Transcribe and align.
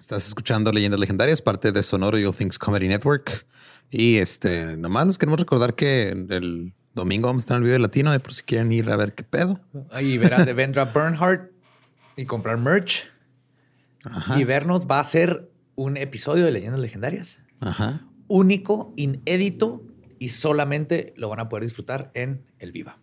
Estás 0.00 0.26
escuchando 0.26 0.72
Leyendas 0.72 0.98
Legendarias, 0.98 1.42
parte 1.42 1.72
de 1.72 1.82
Sonoro 1.82 2.16
All 2.16 2.34
Things 2.34 2.58
Comedy 2.58 2.88
Network. 2.88 3.46
Y 3.90 4.16
este, 4.16 4.78
nomás 4.78 5.06
les 5.06 5.18
queremos 5.18 5.38
recordar 5.38 5.74
que 5.74 6.08
el 6.08 6.72
domingo 6.94 7.26
vamos 7.26 7.42
a 7.42 7.44
estar 7.44 7.56
en 7.58 7.64
el 7.64 7.66
video 7.66 7.78
latino, 7.80 8.10
de 8.10 8.18
por 8.18 8.32
si 8.32 8.42
quieren 8.42 8.72
ir 8.72 8.90
a 8.90 8.96
ver 8.96 9.14
qué 9.14 9.24
pedo. 9.24 9.60
Y 10.00 10.16
verán 10.16 10.46
de 10.46 10.54
Vendra 10.54 10.86
Bernhardt 10.86 11.52
y 12.16 12.24
comprar 12.24 12.56
merch. 12.56 13.10
Y 14.36 14.44
vernos 14.44 14.86
va 14.90 15.00
a 15.00 15.04
ser 15.04 15.50
un 15.74 15.98
episodio 15.98 16.46
de 16.46 16.52
Leyendas 16.52 16.80
Legendarias. 16.80 17.40
Ajá. 17.60 18.00
Único, 18.26 18.94
inédito 18.96 19.84
y 20.18 20.30
solamente 20.30 21.12
lo 21.18 21.28
van 21.28 21.40
a 21.40 21.50
poder 21.50 21.64
disfrutar 21.64 22.10
en 22.14 22.46
el 22.58 22.72
Viva. 22.72 22.98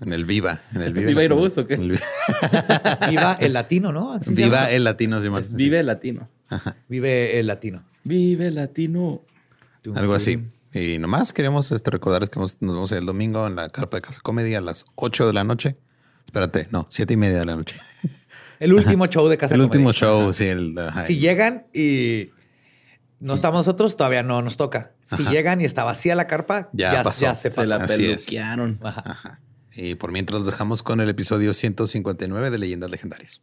En 0.00 0.12
el 0.12 0.24
Viva. 0.24 0.60
En 0.74 0.82
el 0.82 0.92
Viva. 0.92 1.08
¿Viva 1.08 1.20
Aerobús 1.22 1.58
o 1.58 1.66
qué? 1.66 1.74
El 1.74 1.90
Vi- 1.92 1.98
Viva 3.10 3.36
el 3.40 3.52
latino, 3.52 3.92
¿no? 3.92 4.12
Así 4.12 4.34
se 4.34 4.44
Viva 4.44 4.70
el 4.70 4.84
latino, 4.84 5.20
Simón. 5.20 5.42
Es 5.42 5.52
Vive 5.54 5.82
Latino. 5.82 6.28
Vive 6.88 7.38
el 7.40 7.46
latino. 7.48 7.84
Vive 8.04 8.50
Latino. 8.50 9.22
Algo 9.94 10.14
así. 10.14 10.44
Y 10.74 10.98
nomás 10.98 11.32
queremos 11.32 11.72
este, 11.72 11.90
recordarles 11.90 12.30
que 12.30 12.38
nos 12.38 12.58
vemos 12.60 12.92
el 12.92 13.06
domingo 13.06 13.46
en 13.46 13.56
la 13.56 13.68
carpa 13.70 13.96
de 13.96 14.02
Casa 14.02 14.20
Comedia 14.22 14.58
a 14.58 14.60
las 14.60 14.84
8 14.94 15.26
de 15.26 15.32
la 15.32 15.42
noche. 15.44 15.76
Espérate, 16.26 16.68
no, 16.70 16.86
siete 16.90 17.14
y 17.14 17.16
media 17.16 17.38
de 17.40 17.46
la 17.46 17.56
noche. 17.56 17.76
El 18.60 18.74
último 18.74 19.06
show 19.06 19.28
de 19.28 19.38
Casa 19.38 19.54
el 19.54 19.60
Comedia. 19.60 19.72
último 19.78 19.92
show, 19.92 20.32
sí. 20.32 20.44
El. 20.46 20.74
Si 21.06 21.18
llegan 21.18 21.68
y 21.72 22.30
no 23.20 23.34
estamos 23.34 23.58
nosotros, 23.66 23.96
todavía 23.96 24.22
no 24.24 24.42
nos 24.42 24.56
toca. 24.56 24.92
Si 25.04 25.22
Ajá. 25.22 25.30
llegan 25.30 25.60
y 25.60 25.64
está 25.64 25.84
vacía 25.84 26.14
la 26.16 26.26
carpa, 26.26 26.68
Ya 26.72 26.92
ya, 26.92 27.02
pasó. 27.04 27.22
ya 27.22 27.34
se 27.36 27.50
Se 27.50 27.54
pasó. 27.54 27.68
la 27.78 27.84
Así 27.84 28.04
es. 28.10 28.24
peluquearon. 28.26 28.78
Ajá. 28.82 29.40
Ajá. 29.78 29.86
Y 29.86 29.94
por 29.94 30.10
mientras 30.12 30.40
los 30.40 30.46
dejamos 30.46 30.82
con 30.82 31.00
el 31.00 31.08
episodio 31.08 31.54
159 31.54 32.50
de 32.50 32.58
Leyendas 32.58 32.90
Legendarias. 32.90 33.40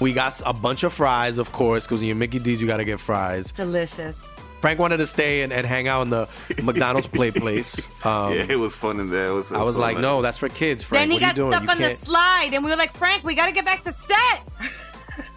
We 0.00 0.12
got 0.12 0.40
a 0.46 0.52
bunch 0.52 0.84
of 0.84 0.92
fries, 0.92 1.38
of 1.38 1.50
course, 1.52 1.84
because 1.86 1.98
when 2.00 2.06
you're 2.06 2.16
Mickey 2.16 2.38
D's, 2.38 2.60
you 2.60 2.68
got 2.68 2.76
to 2.76 2.84
get 2.84 3.00
fries. 3.00 3.50
Delicious. 3.50 4.20
Frank 4.60 4.78
wanted 4.78 4.98
to 4.98 5.06
stay 5.06 5.42
and, 5.42 5.52
and 5.52 5.66
hang 5.66 5.88
out 5.88 6.02
in 6.02 6.10
the 6.10 6.28
McDonald's 6.62 7.08
play 7.08 7.30
place. 7.32 7.78
Um, 8.04 8.32
yeah, 8.32 8.46
it 8.48 8.58
was 8.58 8.76
fun 8.76 9.00
in 9.00 9.10
there. 9.10 9.28
It 9.28 9.32
was, 9.34 9.50
I 9.52 9.62
was 9.62 9.76
like, 9.76 9.98
no, 9.98 10.22
that's 10.22 10.38
for 10.38 10.48
kids, 10.48 10.84
Frank. 10.84 11.02
then 11.02 11.10
he 11.10 11.16
what 11.16 11.22
are 11.22 11.26
got 11.26 11.36
you 11.36 11.42
doing? 11.42 11.52
stuck 11.52 11.62
You 11.64 11.70
on 11.70 11.78
the 11.78 11.84
can't- 11.88 11.98
slide, 11.98 12.50
and 12.54 12.64
we 12.64 12.70
were 12.70 12.76
like, 12.76 12.92
Frank, 12.92 13.24
we 13.24 13.34
got 13.34 13.46
to 13.46 13.52
get 13.52 13.64
back 13.64 13.82
to 13.82 13.92
set. 13.92 14.42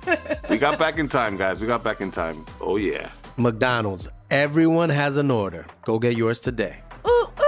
We 0.50 0.58
got 0.58 0.78
back 0.80 0.98
in 1.00 1.08
time, 1.08 1.38
guys. 1.38 1.60
We 1.60 1.66
got 1.68 1.84
back 1.84 2.02
in 2.02 2.12
time. 2.12 2.44
Oh 2.60 2.78
yeah. 2.78 3.12
McDonald's. 3.38 4.08
Everyone 4.32 4.90
has 4.90 5.18
an 5.18 5.30
order. 5.32 5.66
Go 5.86 5.98
get 6.00 6.16
yours 6.18 6.40
today. 6.40 6.82
Ooh, 7.08 7.10
ooh. 7.10 7.41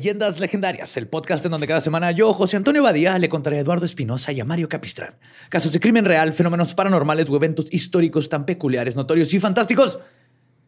Leyendas 0.00 0.40
Legendarias, 0.40 0.96
el 0.96 1.08
podcast 1.08 1.44
en 1.44 1.50
donde 1.50 1.66
cada 1.66 1.82
semana 1.82 2.10
yo, 2.10 2.32
José 2.32 2.56
Antonio 2.56 2.82
Badía, 2.82 3.18
le 3.18 3.28
contaré 3.28 3.58
a 3.58 3.60
Eduardo 3.60 3.84
Espinosa 3.84 4.32
y 4.32 4.40
a 4.40 4.46
Mario 4.46 4.66
Capistrán 4.66 5.18
casos 5.50 5.74
de 5.74 5.78
crimen 5.78 6.06
real, 6.06 6.32
fenómenos 6.32 6.74
paranormales 6.74 7.28
o 7.28 7.36
eventos 7.36 7.70
históricos 7.70 8.30
tan 8.30 8.46
peculiares, 8.46 8.96
notorios 8.96 9.34
y 9.34 9.40
fantásticos 9.40 9.98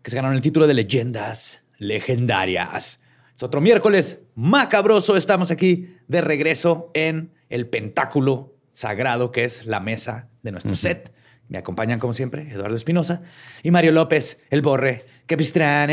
que 0.02 0.10
se 0.10 0.16
ganaron 0.16 0.36
el 0.36 0.42
título 0.42 0.66
de 0.66 0.74
Leyendas 0.74 1.62
Legendarias. 1.78 3.00
Es 3.34 3.42
otro 3.42 3.62
miércoles 3.62 4.20
macabroso. 4.34 5.16
Estamos 5.16 5.50
aquí 5.50 5.96
de 6.08 6.20
regreso 6.20 6.90
en 6.92 7.32
el 7.48 7.66
pentáculo 7.68 8.54
sagrado 8.68 9.32
que 9.32 9.44
es 9.44 9.64
la 9.64 9.80
mesa 9.80 10.28
de 10.42 10.52
nuestro 10.52 10.76
set. 10.76 11.10
Me 11.48 11.56
acompañan, 11.56 11.98
como 11.98 12.12
siempre, 12.12 12.50
Eduardo 12.52 12.76
Espinosa 12.76 13.22
y 13.62 13.70
Mario 13.70 13.92
López, 13.92 14.40
el 14.50 14.60
Borre 14.60 15.06
Capistrán. 15.24 15.88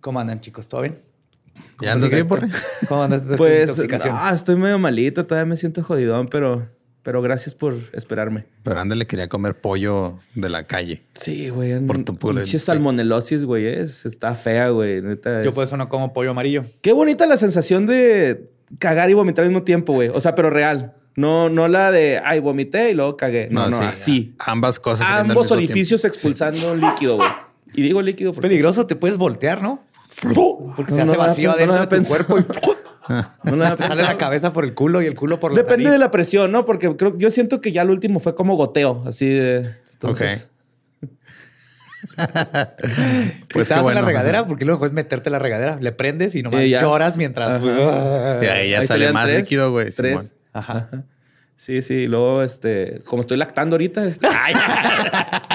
¿Cómo 0.00 0.18
andan, 0.18 0.40
chicos? 0.40 0.66
¿Todo 0.66 0.80
bien? 0.80 1.05
¿Ya 1.80 1.92
andas 1.92 2.10
bien, 2.10 2.26
Borre? 2.28 2.48
¿Cómo 2.88 3.02
andas 3.02 3.22
Pues, 3.36 3.68
intoxicación? 3.68 4.14
ah, 4.18 4.32
estoy 4.34 4.56
medio 4.56 4.78
malito, 4.78 5.24
todavía 5.26 5.48
me 5.48 5.56
siento 5.56 5.82
jodidón, 5.82 6.28
pero, 6.28 6.66
pero 7.02 7.20
gracias 7.22 7.54
por 7.54 7.74
esperarme. 7.92 8.44
Pero 8.62 8.80
ándale, 8.80 9.06
quería 9.06 9.28
comer 9.28 9.60
pollo 9.60 10.18
de 10.34 10.48
la 10.48 10.64
calle. 10.66 11.02
Sí, 11.14 11.50
güey. 11.50 11.78
Por 11.86 12.04
tu 12.04 12.16
pura- 12.16 12.40
Pinche 12.42 12.58
salmonelosis, 12.58 13.44
güey. 13.44 13.66
Es, 13.66 14.06
está 14.06 14.34
fea, 14.34 14.70
güey. 14.70 15.02
neta, 15.02 15.42
Yo 15.42 15.50
es- 15.50 15.54
por 15.54 15.64
eso 15.64 15.76
no 15.76 15.88
como 15.88 16.12
pollo 16.12 16.30
amarillo. 16.30 16.64
Qué 16.82 16.92
bonita 16.92 17.26
la 17.26 17.36
sensación 17.36 17.86
de 17.86 18.50
cagar 18.78 19.10
y 19.10 19.14
vomitar 19.14 19.44
al 19.44 19.50
mismo 19.50 19.62
tiempo, 19.64 19.92
güey. 19.92 20.08
O 20.08 20.20
sea, 20.20 20.34
pero 20.34 20.50
real. 20.50 20.94
No, 21.14 21.48
no 21.48 21.66
la 21.66 21.90
de, 21.92 22.20
ay, 22.22 22.40
vomité 22.40 22.90
y 22.90 22.94
luego 22.94 23.16
cagué. 23.16 23.48
No, 23.50 23.70
no, 23.70 23.78
sí, 23.78 23.84
así. 23.84 24.34
Ambas 24.38 24.78
cosas. 24.78 25.06
Ambos 25.10 25.50
orificios 25.50 26.02
tiempo. 26.02 26.14
expulsando 26.14 26.72
un 26.72 26.80
líquido, 26.82 27.16
güey. 27.16 27.28
Y 27.74 27.82
digo 27.82 28.02
líquido 28.02 28.30
Es 28.30 28.36
porque... 28.36 28.48
peligroso, 28.48 28.86
te 28.86 28.96
puedes 28.96 29.16
voltear, 29.16 29.62
¿no? 29.62 29.82
Porque 30.76 30.92
se 30.92 30.98
No, 30.98 31.02
hace 31.04 31.16
vacío 31.16 31.50
adentro 31.52 31.76
no, 31.76 31.86
de 31.86 31.98
tu 32.00 32.04
cuerpo 32.08 32.38
y 32.38 32.42
te 32.42 33.82
sale 33.86 34.02
la 34.02 34.16
cabeza 34.18 34.52
por 34.52 34.64
el 34.64 34.74
culo 34.74 35.00
y 35.02 35.06
el 35.06 35.14
culo 35.14 35.38
por 35.38 35.52
la 35.52 35.56
Depende 35.58 35.84
nariz. 35.84 35.92
de 35.92 35.98
la 35.98 36.10
presión, 36.10 36.50
¿no? 36.52 36.64
Porque 36.64 36.96
creo, 36.96 37.16
yo 37.18 37.30
siento 37.30 37.60
que 37.60 37.70
ya 37.72 37.84
lo 37.84 37.92
último 37.92 38.18
fue 38.20 38.34
como 38.34 38.56
goteo, 38.56 39.02
así 39.06 39.28
de... 39.28 39.70
entonces- 39.92 40.48
Pues 42.16 42.18
¿Te 42.18 43.48
qué 43.52 43.58
das 43.58 43.70
en 43.78 43.82
bueno. 43.82 44.00
la 44.00 44.06
regadera? 44.06 44.46
Porque 44.46 44.64
luego 44.64 44.86
es 44.86 44.92
meterte 44.92 45.28
en 45.28 45.32
la 45.32 45.38
regadera. 45.38 45.78
Le 45.80 45.92
prendes 45.92 46.34
y 46.34 46.42
nomás 46.42 46.60
Eh, 46.62 46.68
ya. 46.68 46.80
lloras 46.80 47.16
mientras... 47.16 47.60
Y 47.62 47.66
ahí 48.46 48.70
ya 48.70 48.80
Ahí 48.80 48.86
sale 48.86 49.12
más 49.12 49.26
tres, 49.26 49.40
líquido, 49.42 49.70
güey. 49.72 49.90
Tres. 49.90 49.94
Simón. 50.12 50.26
Ajá. 50.52 50.88
Sí, 51.56 51.82
sí. 51.82 51.94
y 51.94 52.06
Luego, 52.06 52.42
este, 52.42 53.00
como 53.06 53.20
estoy 53.22 53.36
lactando 53.38 53.74
ahorita, 53.74 54.04
este, 54.04 54.26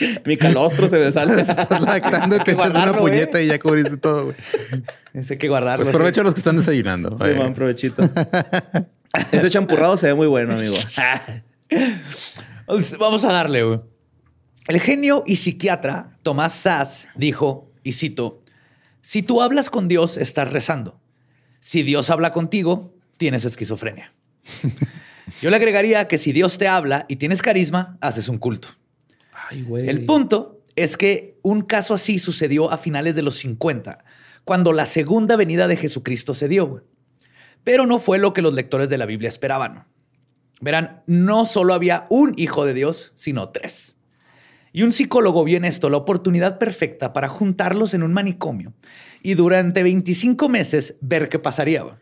mi 0.24 0.36
calostro 0.36 0.88
se 0.88 0.98
me 0.98 1.12
sale. 1.12 1.40
Estás 1.42 1.80
lactando, 1.80 2.38
te 2.38 2.52
echas 2.52 2.70
una 2.70 2.90
¿eh? 2.90 2.94
puñeta 2.94 3.40
y 3.40 3.48
ya 3.48 3.58
cubriste 3.58 3.96
todo, 3.96 4.24
güey. 4.24 4.36
Ese 5.12 5.38
que 5.38 5.48
guardarlo. 5.48 5.84
Pues 5.84 5.94
provecho 5.94 6.20
a 6.20 6.24
los 6.24 6.34
que 6.34 6.40
están 6.40 6.56
desayunando. 6.56 7.16
Sí, 7.18 7.38
man, 7.38 7.54
provechito. 7.54 8.08
Ese 9.32 9.50
champurrado 9.50 9.96
se 9.96 10.06
ve 10.08 10.14
muy 10.14 10.26
bueno, 10.26 10.54
amigo. 10.54 10.76
Vamos 12.98 13.24
a 13.24 13.32
darle, 13.32 13.62
güey. 13.62 13.80
El 14.68 14.80
genio 14.80 15.24
y 15.26 15.36
psiquiatra 15.36 16.18
Tomás 16.22 16.52
Sass 16.52 17.08
dijo, 17.16 17.72
y 17.82 17.92
cito, 17.92 18.42
si 19.00 19.22
tú 19.22 19.42
hablas 19.42 19.70
con 19.70 19.88
Dios, 19.88 20.16
estás 20.16 20.52
rezando. 20.52 21.00
Si 21.58 21.82
Dios 21.82 22.10
habla 22.10 22.32
contigo, 22.32 22.94
tienes 23.16 23.44
esquizofrenia. 23.44 24.12
Yo 25.42 25.50
le 25.50 25.56
agregaría 25.56 26.06
que 26.06 26.18
si 26.18 26.32
Dios 26.32 26.58
te 26.58 26.68
habla 26.68 27.06
y 27.08 27.16
tienes 27.16 27.42
carisma, 27.42 27.98
haces 28.00 28.28
un 28.28 28.38
culto. 28.38 28.68
Ay, 29.50 29.62
güey. 29.62 29.88
El 29.88 30.06
punto 30.06 30.62
es 30.76 30.96
que 30.96 31.38
un 31.42 31.62
caso 31.62 31.94
así 31.94 32.18
sucedió 32.18 32.70
a 32.70 32.78
finales 32.78 33.16
de 33.16 33.22
los 33.22 33.36
50, 33.36 34.04
cuando 34.44 34.72
la 34.72 34.86
segunda 34.86 35.36
venida 35.36 35.68
de 35.68 35.76
Jesucristo 35.76 36.34
se 36.34 36.48
dio. 36.48 36.66
güey. 36.66 36.82
Pero 37.64 37.86
no 37.86 37.98
fue 37.98 38.18
lo 38.18 38.32
que 38.32 38.42
los 38.42 38.54
lectores 38.54 38.88
de 38.88 38.96
la 38.98 39.06
Biblia 39.06 39.28
esperaban. 39.28 39.86
Verán, 40.60 41.02
no 41.06 41.44
solo 41.44 41.74
había 41.74 42.06
un 42.10 42.34
hijo 42.36 42.64
de 42.64 42.74
Dios, 42.74 43.12
sino 43.16 43.48
tres. 43.48 43.96
Y 44.72 44.82
un 44.82 44.92
psicólogo 44.92 45.42
vio 45.42 45.56
en 45.56 45.64
esto 45.64 45.90
la 45.90 45.96
oportunidad 45.96 46.58
perfecta 46.58 47.12
para 47.12 47.28
juntarlos 47.28 47.92
en 47.92 48.02
un 48.02 48.12
manicomio 48.12 48.72
y 49.22 49.34
durante 49.34 49.82
25 49.82 50.48
meses 50.48 50.94
ver 51.00 51.28
qué 51.28 51.38
pasaría. 51.38 51.82
güey. 51.82 51.94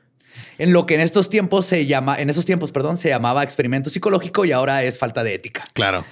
En 0.59 0.73
lo 0.73 0.87
que 0.87 0.95
en 0.95 1.01
estos 1.01 1.31
tiempos 1.31 1.67
se 1.67 1.87
llama, 1.87 2.17
en 2.17 2.31
esos 2.31 2.45
tiempos, 2.45 2.73
perdón, 2.73 2.97
se 2.97 3.09
llamaba 3.09 3.43
experimento 3.43 3.91
psicológico 3.91 4.45
y 4.45 4.53
ahora 4.53 4.83
es 4.83 4.99
falta 4.99 5.25
de 5.25 5.35
ética. 5.35 5.65
Claro. 5.73 6.05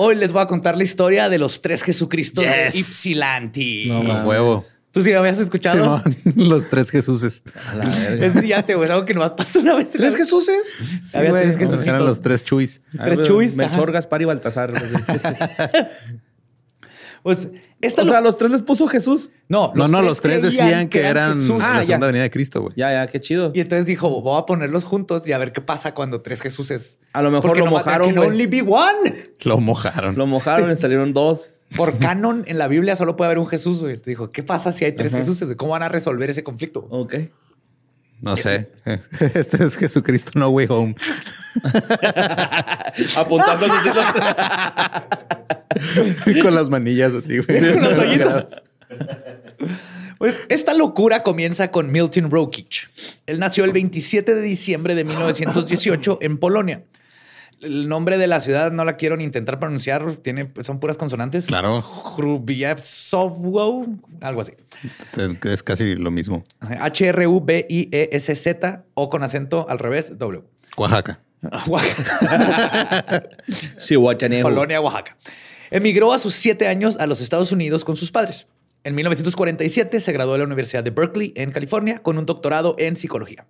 Hoy 0.00 0.14
les 0.14 0.32
voy 0.32 0.42
a 0.42 0.46
contar 0.46 0.76
la 0.76 0.84
historia 0.84 1.28
de 1.28 1.38
los 1.38 1.60
tres 1.60 1.82
Jesucristos 1.82 2.44
de 2.44 2.66
Yes. 2.66 2.74
Ypsilanti. 2.76 3.86
No, 3.88 4.02
mames. 4.04 4.26
huevo. 4.26 4.64
¿Tú 4.92 5.02
sí 5.02 5.12
habías 5.12 5.38
escuchado? 5.38 6.02
Simón, 6.02 6.16
los 6.48 6.68
tres 6.68 6.90
Jesuses. 6.90 7.42
A 7.68 7.74
la 7.74 7.84
verga. 7.84 8.26
Es 8.26 8.34
brillante, 8.34 8.74
güey. 8.74 8.84
Es 8.84 8.90
algo 8.90 9.04
que 9.04 9.14
nomás 9.14 9.32
pasó 9.32 9.58
una 9.60 9.74
vez. 9.74 9.90
¿Tres 9.90 10.14
Jesuses? 10.16 10.62
Sí, 11.02 11.18
Había 11.18 11.30
güey. 11.30 11.52
tres. 11.52 11.86
Eran 11.86 12.04
los 12.06 12.20
tres 12.20 12.44
chuis. 12.44 12.80
Tres 13.04 13.22
chuis, 13.22 13.54
Melchor. 13.56 13.90
Gaspar 13.92 14.22
y 14.22 14.24
Baltasar. 14.26 14.72
Pues 17.22 17.48
esta 17.80 18.02
o 18.02 18.06
sea, 18.06 18.20
los 18.20 18.36
tres 18.38 18.50
les 18.50 18.62
puso 18.62 18.86
Jesús. 18.88 19.30
no, 19.48 19.72
No, 19.74 19.88
no, 19.88 20.02
los 20.02 20.20
tres 20.20 20.42
decían 20.42 20.88
que 20.88 21.02
eran 21.06 21.34
Jesús. 21.38 21.60
Ah, 21.62 21.74
la 21.74 21.80
ya. 21.80 21.86
segunda 21.86 22.06
venida 22.08 22.22
de 22.22 22.30
Cristo, 22.30 22.62
güey. 22.62 22.74
Ya, 22.76 22.92
ya, 22.92 23.06
qué 23.06 23.20
chido. 23.20 23.52
Y 23.54 23.60
entonces 23.60 23.86
dijo, 23.86 24.08
voy 24.22 24.38
a 24.40 24.46
ponerlos 24.46 24.84
juntos 24.84 25.26
y 25.26 25.32
a 25.32 25.38
ver 25.38 25.52
qué 25.52 25.60
pasa 25.60 25.94
cuando 25.94 26.20
tres 26.22 26.40
Jesuses. 26.42 26.98
A 27.12 27.22
lo 27.22 27.30
mejor 27.30 27.46
Porque 27.50 27.60
lo 27.60 27.66
nomás- 27.66 27.84
mojaron, 27.84 28.06
can 28.08 28.16
güey. 28.16 28.28
only 28.28 28.46
be 28.46 28.62
one. 28.62 29.30
Lo 29.44 29.58
mojaron. 29.58 30.16
Lo 30.16 30.26
mojaron 30.26 30.70
y 30.72 30.76
salieron 30.76 31.12
dos. 31.12 31.50
Por 31.76 31.98
canon 31.98 32.44
en 32.46 32.56
la 32.56 32.66
Biblia 32.66 32.96
solo 32.96 33.14
puede 33.16 33.26
haber 33.26 33.38
un 33.38 33.46
Jesús. 33.46 33.80
güey. 33.82 33.96
Te 33.96 34.10
dijo, 34.10 34.30
¿qué 34.30 34.42
pasa 34.42 34.72
si 34.72 34.84
hay 34.86 34.92
tres. 34.92 35.12
Jesuses? 35.14 35.48
güey? 35.48 35.56
¿Cómo 35.56 35.72
van 35.72 35.82
a 35.82 35.88
resolver 35.88 36.30
ese 36.30 36.42
conflicto? 36.42 36.86
Ok. 36.90 37.14
No 38.20 38.36
sé. 38.36 38.70
Este 39.34 39.64
es 39.64 39.76
Jesucristo 39.76 40.32
No 40.34 40.48
Way 40.48 40.66
Home. 40.70 40.94
Apuntando 43.16 43.66
así 43.66 43.88
los- 46.34 46.42
Con 46.42 46.54
las 46.54 46.68
manillas 46.68 47.12
así, 47.14 47.38
güey. 47.38 47.72
Con 47.74 47.82
los 47.82 47.98
hoyitos. 47.98 48.60
Pues 50.18 50.42
esta 50.48 50.74
locura 50.74 51.22
comienza 51.22 51.70
con 51.70 51.92
Milton 51.92 52.30
Rokic. 52.30 52.90
Él 53.26 53.38
nació 53.38 53.64
el 53.64 53.72
27 53.72 54.34
de 54.34 54.42
diciembre 54.42 54.94
de 54.96 55.04
1918 55.04 56.18
en 56.20 56.38
Polonia. 56.38 56.82
El 57.60 57.88
nombre 57.88 58.18
de 58.18 58.26
la 58.28 58.40
ciudad 58.40 58.70
no 58.72 58.84
la 58.84 58.96
quiero 58.96 59.16
ni 59.16 59.24
intentar 59.24 59.58
pronunciar, 59.58 60.16
tiene, 60.16 60.52
son 60.62 60.78
puras 60.78 60.96
consonantes. 60.96 61.46
Claro. 61.46 61.82
Hrubievsovo, 62.16 63.86
algo 64.20 64.40
así. 64.40 64.52
Es 65.44 65.62
casi 65.62 65.96
lo 65.96 66.10
mismo. 66.10 66.44
H-R-U-B-I-E-S-Z 66.60 67.24
o 68.94 69.10
con 69.10 69.22
acento 69.22 69.66
al 69.68 69.78
revés, 69.78 70.18
W. 70.18 70.42
Oaxaca. 70.76 71.20
Sí, 73.78 73.94
guachanejo. 73.94 74.48
Polonia, 74.48 74.80
Oaxaca. 74.80 75.16
Emigró 75.70 76.12
a 76.12 76.18
sus 76.18 76.34
siete 76.34 76.66
años 76.66 76.96
a 76.98 77.06
los 77.06 77.20
Estados 77.20 77.52
Unidos 77.52 77.84
con 77.84 77.96
sus 77.96 78.10
padres. 78.10 78.46
En 78.84 78.94
1947 78.94 80.00
se 80.00 80.12
graduó 80.12 80.32
de 80.32 80.38
la 80.38 80.44
Universidad 80.44 80.82
de 80.82 80.90
Berkeley, 80.90 81.32
en 81.36 81.50
California, 81.50 81.98
con 81.98 82.18
un 82.18 82.26
doctorado 82.26 82.74
en 82.78 82.96
psicología. 82.96 83.46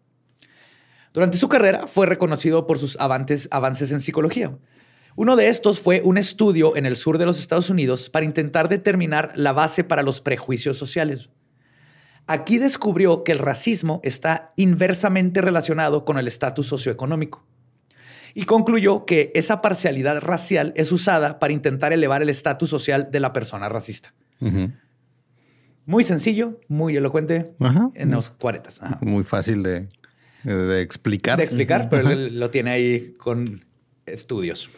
Durante 1.13 1.39
su 1.39 1.49
carrera 1.49 1.87
fue 1.87 2.07
reconocido 2.07 2.67
por 2.67 2.79
sus 2.79 2.99
avances, 3.01 3.49
avances 3.51 3.91
en 3.93 4.01
psicología. 4.01 4.57
Uno 5.17 5.35
de 5.35 5.49
estos 5.49 5.81
fue 5.81 6.01
un 6.05 6.17
estudio 6.17 6.77
en 6.77 6.87
el 6.87 6.97
sur 6.97 7.19
de 7.19 7.27
los 7.27 7.41
Estados 7.41 7.71
Unidos 7.71 8.09
para 8.09 8.25
intentar 8.25 8.69
determinar 8.69 9.33
la 9.35 9.53
base 9.53 9.83
para 9.83 10.03
los 10.03 10.21
prejuicios 10.21 10.77
sociales. 10.77 11.31
Aquí 12.27 12.59
descubrió 12.59 13.25
que 13.25 13.33
el 13.33 13.39
racismo 13.39 14.01
está 14.05 14.53
inversamente 14.57 15.41
relacionado 15.41 16.05
con 16.05 16.19
el 16.19 16.29
estatus 16.29 16.67
socioeconómico 16.67 17.45
y 18.35 18.45
concluyó 18.45 19.07
que 19.07 19.33
esa 19.35 19.61
parcialidad 19.61 20.21
racial 20.21 20.73
es 20.77 20.93
usada 20.93 21.39
para 21.39 21.53
intentar 21.53 21.93
elevar 21.93 22.23
el 22.23 22.29
estatus 22.29 22.71
social 22.71 23.09
de 23.11 23.19
la 23.19 23.33
persona 23.33 23.69
racista. 23.69 24.15
Muy 25.87 26.05
sencillo, 26.05 26.61
muy 26.69 26.97
elocuente 26.97 27.55
Ajá. 27.59 27.91
en 27.95 28.11
los 28.11 28.31
40. 28.31 28.69
Ajá. 28.83 28.99
Muy 29.01 29.25
fácil 29.25 29.63
de, 29.63 29.89
de 30.45 30.81
explicar. 30.81 31.39
De 31.39 31.45
explicar, 31.45 31.89
pero 31.89 32.11
él 32.11 32.39
lo 32.39 32.51
tiene 32.51 32.71
ahí 32.71 33.15
con 33.19 33.65
estudios. 34.07 34.71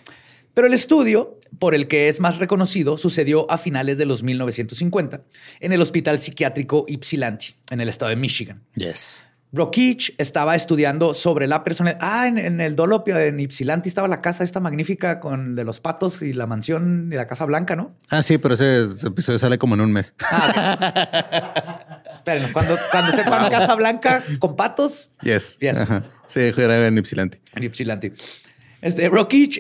Pero 0.55 0.67
el 0.67 0.75
estudio 0.75 1.39
por 1.59 1.75
el 1.75 1.89
que 1.89 2.09
es 2.09 2.21
más 2.21 2.39
reconocido 2.39 2.97
sucedió 2.99 3.51
a 3.51 3.59
finales 3.59 3.99
de 3.99 4.07
los 4.07 4.23
1950 4.23 5.23
en 5.61 5.73
el 5.73 5.81
Hospital 5.81 6.21
Psiquiátrico 6.21 6.87
Ypsilanti, 6.89 7.55
en 7.71 7.81
el 7.81 7.89
estado 7.89 8.11
de 8.11 8.17
Michigan. 8.17 8.63
Yes. 8.75 9.27
Rokich 9.53 10.15
estaba 10.19 10.55
estudiando 10.55 11.13
sobre 11.13 11.49
la 11.49 11.65
persona. 11.65 11.97
Ah, 12.01 12.29
en, 12.29 12.39
en 12.39 12.61
el 12.61 12.77
Dolopio, 12.77 13.19
en 13.19 13.41
Ypsilanti, 13.41 13.89
estaba 13.89 14.07
la 14.07 14.21
casa 14.23 14.45
esta 14.45 14.61
magnífica 14.61 15.19
con 15.19 15.57
de 15.57 15.65
los 15.65 15.81
patos 15.81 16.23
y 16.23 16.33
la 16.33 16.47
mansión 16.47 17.11
y 17.13 17.17
la 17.17 17.27
Casa 17.27 17.45
Blanca, 17.47 17.75
¿no? 17.75 17.97
Ah, 18.11 18.23
sí, 18.23 18.39
pero 18.39 18.55
ese, 18.55 18.85
ese 18.85 19.09
episodio 19.09 19.39
sale 19.41 19.59
como 19.59 19.75
en 19.75 19.81
un 19.81 19.93
mes. 19.93 20.15
Esperen, 22.15 22.53
cuando, 22.53 22.77
cuando 22.91 23.13
sepan 23.13 23.51
Casa 23.51 23.75
Blanca 23.75 24.23
con 24.39 24.55
patos, 24.55 25.11
Yes. 25.23 25.59
Yes. 25.61 25.79
Sí, 26.27 26.41
era 26.57 26.87
en 26.87 26.97
Ypsilanti. 26.99 27.39
en 27.55 27.65
Ypsilanti. 27.65 28.13
Este, 28.83 29.11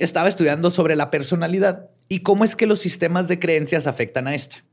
estaba 0.01 0.29
estudiando 0.29 0.71
sobre 0.71 0.95
la 0.97 1.11
personalidad 1.11 1.91
y 2.09 2.21
cómo 2.21 2.45
es 2.45 2.57
que 2.57 2.67
los 2.67 2.79
sistemas 2.79 3.29
de 3.29 3.39
creencias 3.39 3.87
afectan 3.87 4.29
a 4.29 4.35
esta. 4.35 4.65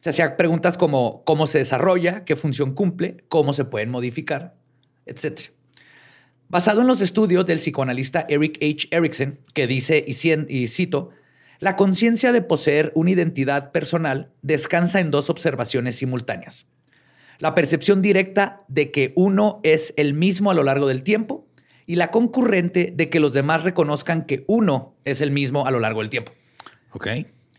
Se 0.00 0.10
hacía 0.10 0.36
preguntas 0.36 0.78
como 0.78 1.22
cómo 1.24 1.46
se 1.46 1.58
desarrolla, 1.58 2.24
qué 2.24 2.36
función 2.36 2.74
cumple, 2.74 3.24
cómo 3.28 3.52
se 3.52 3.64
pueden 3.64 3.90
modificar, 3.90 4.56
etc. 5.06 5.50
Basado 6.48 6.80
en 6.80 6.86
los 6.86 7.00
estudios 7.00 7.46
del 7.46 7.58
psicoanalista 7.58 8.26
Eric 8.28 8.58
H. 8.62 8.88
Erickson, 8.90 9.38
que 9.54 9.66
dice, 9.66 10.04
y 10.06 10.66
cito, 10.66 11.10
la 11.60 11.76
conciencia 11.76 12.32
de 12.32 12.40
poseer 12.40 12.90
una 12.94 13.10
identidad 13.10 13.70
personal 13.70 14.32
descansa 14.40 15.00
en 15.00 15.10
dos 15.10 15.28
observaciones 15.28 15.96
simultáneas. 15.96 16.66
La 17.38 17.54
percepción 17.54 18.00
directa 18.00 18.64
de 18.68 18.90
que 18.90 19.12
uno 19.14 19.60
es 19.62 19.92
el 19.96 20.14
mismo 20.14 20.50
a 20.50 20.54
lo 20.54 20.62
largo 20.62 20.88
del 20.88 21.02
tiempo 21.02 21.46
y 21.86 21.96
la 21.96 22.10
concurrente 22.10 22.92
de 22.96 23.10
que 23.10 23.20
los 23.20 23.34
demás 23.34 23.62
reconozcan 23.62 24.24
que 24.24 24.44
uno 24.46 24.94
es 25.04 25.20
el 25.20 25.30
mismo 25.30 25.66
a 25.66 25.70
lo 25.70 25.80
largo 25.80 26.00
del 26.00 26.08
tiempo. 26.08 26.32
Ok. 26.92 27.08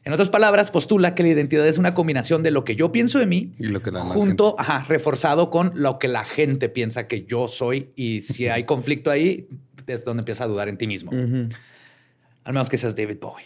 En 0.04 0.14
otras 0.14 0.30
palabras, 0.30 0.72
postula 0.72 1.14
que 1.14 1.22
la 1.22 1.30
identidad 1.30 1.68
es 1.68 1.78
una 1.78 1.94
combinación 1.94 2.42
de 2.42 2.50
lo 2.50 2.64
que 2.64 2.76
yo 2.76 2.92
pienso 2.92 3.20
de 3.20 3.28
mí 3.28 3.54
Y 3.60 3.68
lo 3.68 3.82
que 3.82 3.92
junto, 3.92 4.56
ajá, 4.58 4.84
reforzado 4.88 5.52
con 5.52 5.74
lo 5.76 6.00
que 6.00 6.08
la 6.08 6.26
gente 6.26 6.70
piensa 6.70 7.08
que 7.08 7.26
yo 7.26 7.48
soy 7.48 7.92
y 7.96 8.22
si 8.22 8.48
hay 8.48 8.66
conflicto 8.66 9.12
ahí 9.12 9.48
es 9.86 10.04
donde 10.04 10.22
empieza 10.22 10.46
a 10.46 10.48
dudar 10.48 10.70
en 10.70 10.78
ti 10.78 10.88
mismo. 10.88 11.12
Al 11.12 12.54
menos 12.54 12.70
que 12.70 12.78
seas 12.78 12.96
David 12.96 13.18
Bowie. 13.22 13.46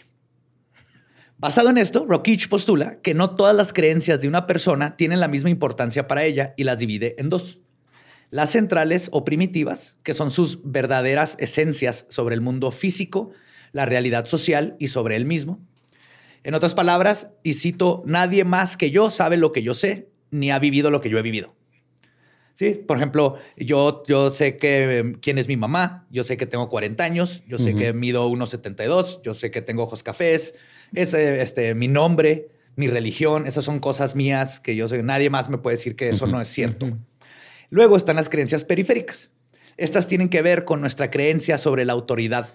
Basado 1.38 1.68
en 1.68 1.76
esto, 1.76 2.06
Rokich 2.08 2.48
postula 2.48 2.98
que 3.02 3.12
no 3.12 3.36
todas 3.36 3.54
las 3.54 3.74
creencias 3.74 4.22
de 4.22 4.28
una 4.28 4.46
persona 4.46 4.96
tienen 4.96 5.20
la 5.20 5.28
misma 5.28 5.50
importancia 5.50 6.08
para 6.08 6.24
ella 6.24 6.54
y 6.56 6.64
las 6.64 6.78
divide 6.78 7.14
en 7.18 7.28
dos. 7.28 7.60
Las 8.30 8.50
centrales 8.50 9.10
o 9.12 9.24
primitivas, 9.24 9.96
que 10.02 10.14
son 10.14 10.30
sus 10.30 10.60
verdaderas 10.64 11.36
esencias 11.38 12.06
sobre 12.08 12.34
el 12.34 12.40
mundo 12.40 12.70
físico, 12.70 13.30
la 13.72 13.84
realidad 13.84 14.24
social 14.24 14.76
y 14.78 14.88
sobre 14.88 15.16
él 15.16 15.26
mismo. 15.26 15.60
En 16.46 16.54
otras 16.54 16.76
palabras, 16.76 17.32
y 17.42 17.54
cito, 17.54 18.04
nadie 18.06 18.44
más 18.44 18.76
que 18.76 18.92
yo 18.92 19.10
sabe 19.10 19.36
lo 19.36 19.50
que 19.50 19.64
yo 19.64 19.74
sé, 19.74 20.10
ni 20.30 20.52
ha 20.52 20.60
vivido 20.60 20.92
lo 20.92 21.00
que 21.00 21.10
yo 21.10 21.18
he 21.18 21.22
vivido. 21.22 21.56
Sí, 22.52 22.70
por 22.70 22.98
ejemplo, 22.98 23.34
yo, 23.56 24.04
yo 24.06 24.30
sé 24.30 24.56
que 24.56 25.00
eh, 25.00 25.16
quién 25.20 25.38
es 25.38 25.48
mi 25.48 25.56
mamá, 25.56 26.06
yo 26.08 26.22
sé 26.22 26.36
que 26.36 26.46
tengo 26.46 26.68
40 26.68 27.02
años, 27.02 27.42
yo 27.48 27.58
sé 27.58 27.74
que 27.74 27.92
mido 27.94 28.30
1,72, 28.30 29.22
yo 29.24 29.34
sé 29.34 29.50
que 29.50 29.60
tengo 29.60 29.82
ojos 29.82 30.04
cafés, 30.04 30.54
es 30.94 31.14
eh, 31.14 31.42
este, 31.42 31.74
mi 31.74 31.88
nombre, 31.88 32.48
mi 32.76 32.86
religión, 32.86 33.48
esas 33.48 33.64
son 33.64 33.80
cosas 33.80 34.14
mías 34.14 34.60
que 34.60 34.76
yo 34.76 34.86
sé, 34.86 35.02
nadie 35.02 35.30
más 35.30 35.50
me 35.50 35.58
puede 35.58 35.76
decir 35.76 35.96
que 35.96 36.10
eso 36.10 36.28
no 36.28 36.40
es 36.40 36.46
cierto. 36.46 36.96
Luego 37.70 37.96
están 37.96 38.14
las 38.14 38.28
creencias 38.28 38.62
periféricas. 38.62 39.30
Estas 39.78 40.06
tienen 40.06 40.28
que 40.28 40.42
ver 40.42 40.64
con 40.64 40.80
nuestra 40.80 41.10
creencia 41.10 41.58
sobre 41.58 41.84
la 41.84 41.94
autoridad. 41.94 42.50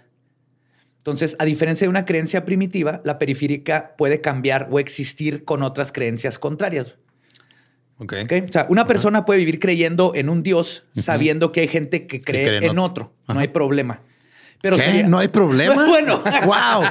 Entonces, 1.01 1.35
a 1.39 1.45
diferencia 1.45 1.85
de 1.85 1.89
una 1.89 2.05
creencia 2.05 2.45
primitiva, 2.45 3.01
la 3.03 3.17
periférica 3.17 3.95
puede 3.97 4.21
cambiar 4.21 4.67
o 4.69 4.79
existir 4.79 5.43
con 5.43 5.63
otras 5.63 5.91
creencias 5.91 6.37
contrarias. 6.37 6.95
Ok. 7.97 8.13
¿ok? 8.23 8.33
O 8.47 8.51
sea, 8.51 8.65
una 8.69 8.85
persona 8.85 9.25
puede 9.25 9.39
vivir 9.39 9.59
creyendo 9.59 10.13
en 10.15 10.29
un 10.29 10.43
Dios 10.43 10.85
sabiendo 10.93 11.51
que 11.51 11.61
hay 11.61 11.67
gente 11.67 12.05
que 12.07 12.19
cree, 12.19 12.45
cree 12.45 12.57
en 12.57 12.63
en 12.65 12.79
otro. 12.79 13.13
No 13.27 13.39
hay 13.39 13.47
problema. 13.47 14.01
Pero 14.61 14.77
¿Qué? 14.77 14.83
sería- 14.83 15.07
¿No 15.07 15.17
hay 15.17 15.27
problema? 15.27 15.73
Bueno. 15.87 16.23
¡Wow! 16.45 16.83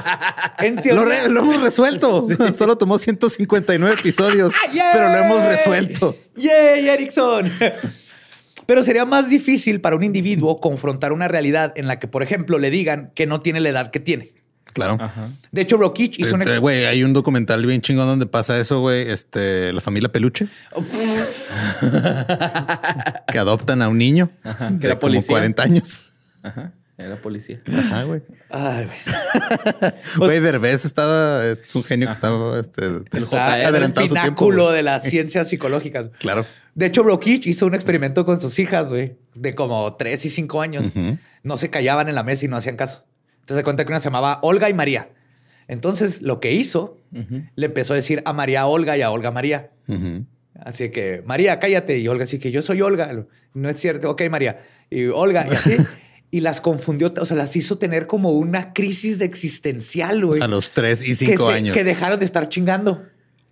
En 0.59 0.75
Lo, 0.75 0.81
teoría- 0.81 1.23
re- 1.23 1.29
lo 1.29 1.39
hemos 1.39 1.61
resuelto. 1.61 2.21
Solo 2.53 2.77
tomó 2.77 2.97
159 2.99 3.95
episodios, 3.97 4.53
¡Yay! 4.73 4.89
pero 4.91 5.07
lo 5.09 5.15
hemos 5.15 5.43
resuelto. 5.45 6.17
¡Yay, 6.35 6.89
Erickson! 6.89 7.49
Pero 8.71 8.83
sería 8.83 9.03
más 9.03 9.29
difícil 9.29 9.81
para 9.81 9.97
un 9.97 10.03
individuo 10.03 10.61
confrontar 10.61 11.11
una 11.11 11.27
realidad 11.27 11.73
en 11.75 11.87
la 11.87 11.99
que, 11.99 12.07
por 12.07 12.23
ejemplo, 12.23 12.57
le 12.57 12.69
digan 12.69 13.11
que 13.15 13.27
no 13.27 13.41
tiene 13.41 13.59
la 13.59 13.67
edad 13.67 13.91
que 13.91 13.99
tiene. 13.99 14.31
Claro. 14.71 14.97
De 15.51 15.59
hecho, 15.59 15.75
Rokich 15.75 16.17
hizo 16.17 16.35
un 16.35 16.43
Este, 16.43 16.57
Güey, 16.57 16.85
hay 16.85 17.03
un 17.03 17.11
documental 17.11 17.65
bien 17.65 17.81
chingón 17.81 18.07
donde 18.07 18.27
pasa 18.27 18.57
eso, 18.57 18.79
güey. 18.79 19.09
Este, 19.09 19.73
la 19.73 19.81
familia 19.81 20.09
Peluche. 20.09 20.47
que 23.27 23.37
adoptan 23.37 23.81
a 23.81 23.89
un 23.89 23.97
niño 23.97 24.29
que 24.79 24.87
de 24.87 24.89
como 24.91 25.01
policía. 25.01 25.33
40 25.33 25.63
años. 25.63 26.13
Ajá. 26.41 26.71
Era 27.03 27.15
policía. 27.15 27.61
Ajá, 27.71 28.03
güey. 28.03 28.21
Ay, 28.49 28.85
güey. 28.85 29.91
Güey, 30.17 30.39
Derbez 30.39 30.85
estaba, 30.85 31.45
es 31.45 31.73
un 31.75 31.83
genio 31.83 32.07
que 32.07 32.13
estaba 32.13 32.59
este, 32.59 32.85
Está 33.13 33.59
el 33.59 33.65
adelantado 33.67 34.07
su 34.07 34.13
tiempo. 34.13 34.27
pináculo 34.29 34.71
de 34.71 34.83
las 34.83 35.03
ciencias 35.03 35.49
psicológicas. 35.49 36.09
Claro. 36.19 36.45
De 36.75 36.85
hecho, 36.85 37.03
Rokich 37.03 37.47
hizo 37.47 37.65
un 37.65 37.75
experimento 37.75 38.25
con 38.25 38.39
sus 38.39 38.57
hijas, 38.59 38.89
güey, 38.89 39.17
de 39.35 39.53
como 39.55 39.95
tres 39.95 40.25
y 40.25 40.29
cinco 40.29 40.61
años. 40.61 40.91
No 41.43 41.57
se 41.57 41.69
callaban 41.69 42.07
en 42.09 42.15
la 42.15 42.23
mesa 42.23 42.45
y 42.45 42.49
no 42.49 42.57
hacían 42.57 42.77
caso. 42.77 43.03
Entonces 43.41 43.57
se 43.57 43.63
cuenta 43.63 43.83
que 43.85 43.91
una 43.91 43.99
se 43.99 44.05
llamaba 44.05 44.39
Olga 44.43 44.69
y 44.69 44.73
María. 44.73 45.09
Entonces 45.67 46.21
lo 46.21 46.39
que 46.39 46.51
hizo, 46.51 46.97
le 47.55 47.65
empezó 47.65 47.93
a 47.93 47.95
decir 47.95 48.21
a 48.25 48.33
María 48.33 48.67
Olga 48.67 48.97
y 48.97 49.01
a 49.01 49.11
Olga 49.11 49.31
María. 49.31 49.71
Así 50.63 50.91
que, 50.91 51.23
María, 51.25 51.59
cállate. 51.59 51.97
Y 51.97 52.07
Olga, 52.07 52.23
así 52.23 52.37
que 52.37 52.51
yo 52.51 52.61
soy 52.61 52.81
Olga. 52.81 53.25
No 53.53 53.69
es 53.69 53.79
cierto. 53.79 54.09
Ok, 54.11 54.21
María. 54.29 54.61
Y 54.89 55.05
Olga, 55.07 55.47
y 55.49 55.53
así. 55.55 55.77
y 56.31 56.39
las 56.39 56.61
confundió, 56.61 57.13
o 57.19 57.25
sea, 57.25 57.35
las 57.35 57.55
hizo 57.57 57.77
tener 57.77 58.07
como 58.07 58.31
una 58.31 58.71
crisis 58.73 59.19
existencial, 59.21 60.25
güey. 60.25 60.41
A 60.41 60.47
los 60.47 60.71
3 60.71 61.03
y 61.03 61.07
que 61.07 61.13
5 61.15 61.47
se- 61.47 61.53
años. 61.53 61.73
Que 61.75 61.83
dejaron 61.83 62.19
de 62.19 62.25
estar 62.25 62.47
chingando 62.49 63.03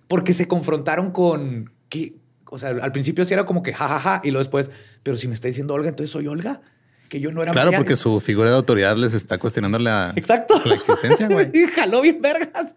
porque 0.07 0.33
se 0.33 0.47
confrontaron 0.47 1.11
con 1.11 1.71
que, 1.89 2.15
o 2.49 2.57
sea, 2.57 2.69
al 2.69 2.91
principio 2.91 3.25
sí 3.25 3.33
era 3.33 3.45
como 3.45 3.61
que 3.63 3.73
jajaja 3.73 4.21
y 4.23 4.31
luego 4.31 4.39
después, 4.43 4.71
pero 5.03 5.17
si 5.17 5.27
me 5.27 5.33
está 5.33 5.47
diciendo 5.49 5.73
Olga, 5.73 5.89
entonces 5.89 6.11
soy 6.11 6.27
Olga, 6.27 6.61
que 7.09 7.19
yo 7.19 7.31
no 7.31 7.41
era 7.43 7.51
Claro, 7.51 7.67
María. 7.67 7.79
porque 7.79 7.95
su 7.95 8.19
figura 8.21 8.49
de 8.49 8.55
autoridad 8.55 8.95
les 8.95 9.13
está 9.13 9.37
cuestionando 9.37 9.77
la, 9.79 10.13
Exacto. 10.15 10.61
la 10.65 10.75
existencia, 10.75 11.27
güey. 11.27 11.49
Y 11.53 11.67
jaló 11.67 12.01
bien 12.01 12.21
vergas. 12.21 12.75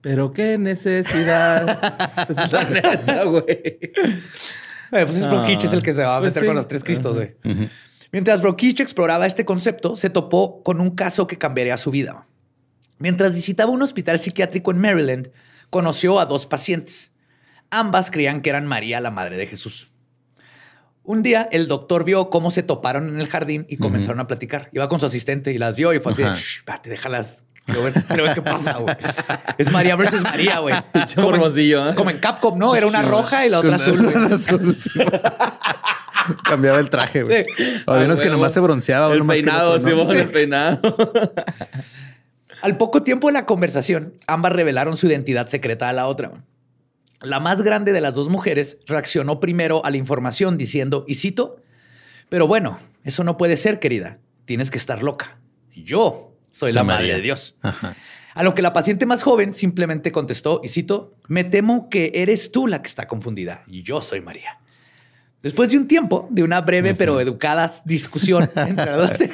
Pero 0.00 0.32
qué 0.32 0.58
necesidad. 0.58 1.78
La 2.52 2.64
neta, 2.70 3.24
güey. 3.24 3.44
Eh, 3.48 3.80
pues 4.90 5.16
es 5.16 5.64
es 5.64 5.72
el 5.72 5.82
que 5.82 5.92
se 5.92 6.02
va 6.02 6.16
a 6.16 6.20
Pues 6.20 6.30
meter 6.30 6.42
sí. 6.42 6.46
con 6.46 6.56
los 6.56 6.68
tres 6.68 6.84
cristos, 6.84 7.16
güey. 7.16 7.34
Mientras 8.12 8.42
Rokich 8.42 8.80
exploraba 8.80 9.26
este 9.26 9.44
concepto, 9.44 9.94
se 9.96 10.10
topó 10.10 10.62
con 10.62 10.80
un 10.80 10.90
caso 10.90 11.26
que 11.26 11.36
cambiaría 11.38 11.76
su 11.76 11.90
vida. 11.90 12.26
Mientras 12.98 13.34
visitaba 13.34 13.70
un 13.70 13.82
hospital 13.82 14.18
psiquiátrico 14.18 14.70
en 14.70 14.78
Maryland, 14.80 15.30
conoció 15.70 16.18
a 16.18 16.26
dos 16.26 16.46
pacientes. 16.46 17.12
Ambas 17.70 18.10
creían 18.10 18.40
que 18.40 18.50
eran 18.50 18.66
María, 18.66 19.00
la 19.00 19.10
madre 19.10 19.36
de 19.36 19.46
Jesús. 19.46 19.92
Un 21.02 21.22
día, 21.22 21.48
el 21.52 21.68
doctor 21.68 22.04
vio 22.04 22.28
cómo 22.30 22.50
se 22.50 22.62
toparon 22.62 23.08
en 23.08 23.20
el 23.20 23.28
jardín 23.28 23.66
y 23.68 23.76
comenzaron 23.76 24.20
a 24.20 24.26
platicar. 24.26 24.68
Iba 24.72 24.88
con 24.88 25.00
su 25.00 25.06
asistente 25.06 25.52
y 25.52 25.58
las 25.58 25.76
vio 25.76 25.92
y 25.94 26.00
fue 26.00 26.12
así, 26.12 26.22
de, 26.22 26.28
Ajá. 26.28 26.36
"Shh, 26.38 26.56
espérate, 26.58 26.90
déjalas. 26.90 27.44
Quiero 27.64 27.82
ver, 27.82 27.92
quiero 28.04 28.22
ver 28.24 28.34
qué 28.34 28.42
pasa, 28.42 28.78
güey. 28.78 28.96
Es 29.58 29.70
María 29.70 29.94
versus 29.96 30.22
María, 30.22 30.58
güey. 30.60 30.74
Como 31.14 31.34
en- 31.34 31.40
morbosillo, 31.40 31.90
¿eh? 31.90 31.94
Como 31.94 32.08
en 32.10 32.18
Capcom, 32.18 32.58
¿no? 32.58 32.74
Era 32.74 32.86
una 32.86 33.02
roja 33.02 33.46
y 33.46 33.50
la 33.50 33.58
otra 33.60 33.76
azul. 33.76 34.00
Una 34.06 34.34
azul, 34.34 34.76
sí. 34.80 34.90
Cambiaba 36.44 36.78
el 36.80 36.90
traje, 36.90 37.22
güey. 37.22 37.46
Sí. 37.56 37.64
Había 37.86 38.02
Ah, 38.02 38.06
unos 38.06 38.20
que 38.20 38.28
nomás 38.30 38.52
se 38.52 38.60
bronceaba. 38.60 39.12
El 39.12 39.24
peinado. 39.26 39.78
Simón, 39.80 40.16
el 40.16 40.28
peinado. 40.28 40.80
Al 42.62 42.76
poco 42.76 43.02
tiempo 43.02 43.28
de 43.28 43.34
la 43.34 43.46
conversación, 43.46 44.14
ambas 44.26 44.52
revelaron 44.52 44.96
su 44.96 45.06
identidad 45.06 45.46
secreta 45.46 45.88
a 45.88 45.92
la 45.92 46.08
otra. 46.08 46.32
La 47.20 47.38
más 47.38 47.62
grande 47.62 47.92
de 47.92 48.00
las 48.00 48.14
dos 48.14 48.28
mujeres 48.28 48.78
reaccionó 48.86 49.38
primero 49.38 49.84
a 49.84 49.90
la 49.90 49.96
información 49.96 50.58
diciendo, 50.58 51.04
y 51.06 51.14
cito, 51.14 51.56
pero 52.28 52.48
bueno, 52.48 52.78
eso 53.04 53.22
no 53.22 53.36
puede 53.36 53.56
ser, 53.56 53.78
querida. 53.78 54.18
Tienes 54.44 54.70
que 54.72 54.78
estar 54.78 55.02
loca. 55.04 55.38
Yo 55.74 56.32
soy, 56.50 56.70
Soy 56.70 56.72
la 56.72 56.82
madre 56.82 57.02
María. 57.02 57.14
de 57.16 57.20
Dios. 57.22 57.54
Ajá. 57.62 57.94
A 58.34 58.42
lo 58.42 58.54
que 58.54 58.62
la 58.62 58.72
paciente 58.72 59.06
más 59.06 59.22
joven 59.22 59.52
simplemente 59.54 60.10
contestó, 60.10 60.60
y 60.64 60.68
cito, 60.68 61.14
me 61.28 61.44
temo 61.44 61.88
que 61.88 62.10
eres 62.14 62.50
tú 62.50 62.66
la 62.66 62.82
que 62.82 62.88
está 62.88 63.06
confundida 63.06 63.62
y 63.68 63.82
yo 63.82 64.00
soy 64.00 64.20
María. 64.20 64.58
Después 65.42 65.70
de 65.70 65.78
un 65.78 65.86
tiempo, 65.86 66.26
de 66.30 66.42
una 66.42 66.60
breve 66.60 66.94
pero 66.94 67.20
educada 67.20 67.72
discusión 67.84 68.50
entre 68.56 68.86
las 68.86 69.18
dos, 69.18 69.28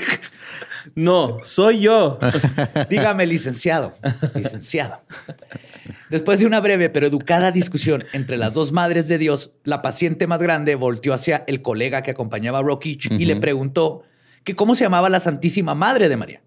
No, 0.94 1.38
soy 1.42 1.80
yo. 1.80 2.18
Dígame, 2.90 3.26
licenciado. 3.26 3.94
Licenciado. 4.34 5.00
Después 6.10 6.40
de 6.40 6.46
una 6.46 6.60
breve 6.60 6.90
pero 6.90 7.06
educada 7.06 7.50
discusión 7.50 8.04
entre 8.12 8.36
las 8.36 8.52
dos 8.52 8.72
madres 8.72 9.08
de 9.08 9.18
Dios, 9.18 9.52
la 9.64 9.80
paciente 9.80 10.26
más 10.26 10.40
grande 10.40 10.74
volteó 10.74 11.14
hacia 11.14 11.44
el 11.46 11.62
colega 11.62 12.02
que 12.02 12.10
acompañaba 12.10 12.58
a 12.58 12.62
Rockich 12.62 13.10
y 13.10 13.24
le 13.24 13.36
preguntó 13.36 14.02
que 14.44 14.54
cómo 14.54 14.74
se 14.74 14.84
llamaba 14.84 15.08
la 15.08 15.20
Santísima 15.20 15.74
Madre 15.74 16.08
de 16.08 16.16
María. 16.16 16.42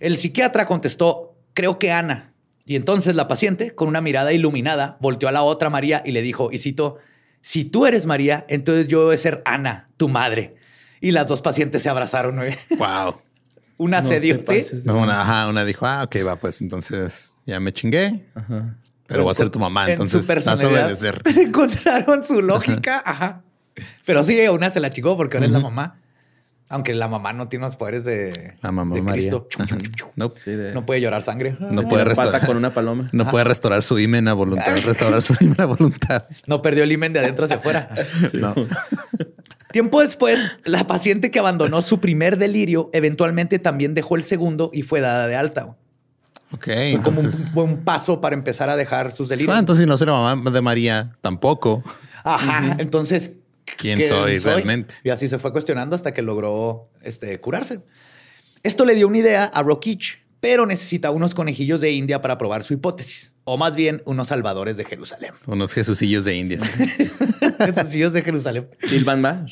El 0.00 0.16
psiquiatra 0.16 0.66
contestó, 0.66 1.36
creo 1.54 1.78
que 1.78 1.92
Ana. 1.92 2.32
Y 2.64 2.74
entonces 2.74 3.14
la 3.14 3.28
paciente, 3.28 3.74
con 3.74 3.86
una 3.86 4.00
mirada 4.00 4.32
iluminada, 4.32 4.96
volteó 5.00 5.28
a 5.28 5.32
la 5.32 5.42
otra 5.42 5.70
María 5.70 6.02
y 6.04 6.12
le 6.12 6.22
dijo, 6.22 6.50
y 6.50 6.58
cito, 6.58 6.96
si 7.46 7.64
tú 7.64 7.86
eres 7.86 8.06
María, 8.06 8.44
entonces 8.48 8.88
yo 8.88 9.08
debo 9.08 9.16
ser 9.16 9.40
Ana, 9.44 9.86
tu 9.96 10.08
madre. 10.08 10.56
Y 11.00 11.12
las 11.12 11.28
dos 11.28 11.42
pacientes 11.42 11.80
se 11.80 11.88
abrazaron. 11.88 12.40
Wow. 12.76 13.20
Una 13.76 14.00
No 14.00 14.08
se 14.08 14.18
dio, 14.18 14.40
¿sí? 14.44 14.64
No, 14.84 14.98
una, 14.98 15.20
ajá, 15.20 15.48
una 15.48 15.64
dijo, 15.64 15.86
ah, 15.86 16.02
ok, 16.02 16.16
va, 16.26 16.34
pues 16.36 16.60
entonces 16.60 17.36
ya 17.46 17.60
me 17.60 17.72
chingué. 17.72 18.24
Pero 19.06 19.22
voy 19.22 19.30
a 19.30 19.34
ser 19.34 19.50
tu 19.50 19.60
mamá, 19.60 19.84
en 19.84 19.92
entonces 19.92 20.26
su 20.26 20.26
vas 20.26 20.30
a 20.30 20.34
personalidad 20.34 20.86
obedecer. 20.86 21.22
encontraron 21.36 22.24
su 22.24 22.42
lógica. 22.42 23.00
Ajá. 23.06 23.42
Pero 24.04 24.24
sí, 24.24 24.40
una 24.48 24.72
se 24.72 24.80
la 24.80 24.90
chingó 24.90 25.16
porque 25.16 25.36
ahora 25.36 25.46
es 25.46 25.52
la 25.52 25.60
mamá. 25.60 26.00
Aunque 26.68 26.94
la 26.94 27.06
mamá 27.06 27.32
no 27.32 27.46
tiene 27.48 27.64
los 27.64 27.76
poderes 27.76 28.04
de, 28.04 28.54
La 28.60 28.72
mamá 28.72 28.96
de 28.96 29.02
María. 29.02 29.14
Cristo. 29.30 29.46
Ajá. 29.56 29.78
Nope. 30.16 30.36
Sí, 30.42 30.50
de- 30.50 30.72
No 30.74 30.84
puede 30.84 31.00
llorar 31.00 31.22
sangre. 31.22 31.56
No 31.60 31.86
puede 31.88 32.04
restaurar. 32.04 32.44
con 32.44 32.56
una 32.56 32.74
paloma. 32.74 33.08
No 33.12 33.30
puede 33.30 33.44
restaurar 33.44 33.84
su 33.84 33.98
himen 34.00 34.26
a 34.26 34.32
voluntad. 34.34 34.76
Restaurar 34.84 35.22
su 35.22 35.34
himen 35.40 35.60
a 35.60 35.66
voluntad. 35.66 36.24
No 36.46 36.62
perdió 36.62 36.82
el 36.84 36.90
imen 36.90 37.12
de 37.12 37.20
adentro 37.20 37.44
hacia 37.44 37.58
afuera. 37.58 37.90
No. 38.32 38.54
Tiempo 39.72 40.00
después, 40.00 40.40
la 40.64 40.86
paciente 40.86 41.30
que 41.30 41.38
abandonó 41.38 41.82
su 41.82 42.00
primer 42.00 42.38
delirio 42.38 42.88
eventualmente 42.92 43.58
también 43.58 43.94
dejó 43.94 44.16
el 44.16 44.22
segundo 44.22 44.70
y 44.72 44.82
fue 44.82 45.00
dada 45.00 45.26
de 45.26 45.36
alta. 45.36 45.76
Ok, 46.52 46.64
Fue 46.64 47.00
como 47.02 47.20
un 47.20 47.30
buen 47.54 47.76
paso 47.84 48.20
para 48.20 48.34
empezar 48.34 48.70
a 48.70 48.76
dejar 48.76 49.12
sus 49.12 49.28
delirios. 49.28 49.54
Ah, 49.54 49.58
entonces 49.58 49.84
si 49.84 49.88
no 49.88 49.96
soy 49.98 50.06
la 50.06 50.12
mamá 50.14 50.50
de 50.50 50.62
María, 50.62 51.16
tampoco. 51.20 51.82
Ajá. 52.24 52.76
Entonces, 52.78 53.32
¿Quién 53.76 54.02
soy 54.06 54.38
realmente? 54.38 54.96
Y 55.04 55.10
así 55.10 55.28
se 55.28 55.38
fue 55.38 55.52
cuestionando 55.52 55.96
hasta 55.96 56.12
que 56.14 56.22
logró 56.22 56.90
este, 57.02 57.40
curarse. 57.40 57.80
Esto 58.62 58.84
le 58.84 58.94
dio 58.94 59.08
una 59.08 59.18
idea 59.18 59.44
a 59.44 59.62
Rockich, 59.62 60.24
pero 60.40 60.66
necesita 60.66 61.10
unos 61.10 61.34
conejillos 61.34 61.80
de 61.80 61.92
India 61.92 62.20
para 62.20 62.38
probar 62.38 62.62
su 62.62 62.74
hipótesis. 62.74 63.34
O 63.44 63.56
más 63.56 63.76
bien, 63.76 64.02
unos 64.06 64.28
salvadores 64.28 64.76
de 64.76 64.84
Jerusalén. 64.84 65.32
Unos 65.46 65.72
jesucillos 65.72 66.24
de 66.24 66.34
Indias. 66.34 66.62
Esos 67.60 67.94
hijos 67.94 68.12
de 68.12 68.22
Jerusalén. 68.22 68.68
Silvan 68.80 69.24
va. 69.24 69.46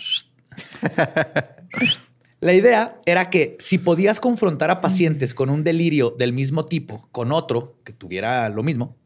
La 2.41 2.53
idea 2.53 2.99
era 3.07 3.31
que 3.31 3.57
si 3.59 3.79
podías 3.79 4.21
confrontar 4.21 4.71
a 4.71 4.81
pacientes 4.81 5.33
con 5.33 5.49
un 5.49 5.65
delirio 5.65 6.11
del 6.11 6.33
mismo 6.33 6.67
tipo 6.67 7.09
con 7.11 7.33
otro 7.33 7.79
que 7.85 7.93
tuviera 7.93 8.49
lo 8.49 8.63
mismo, 8.63 8.99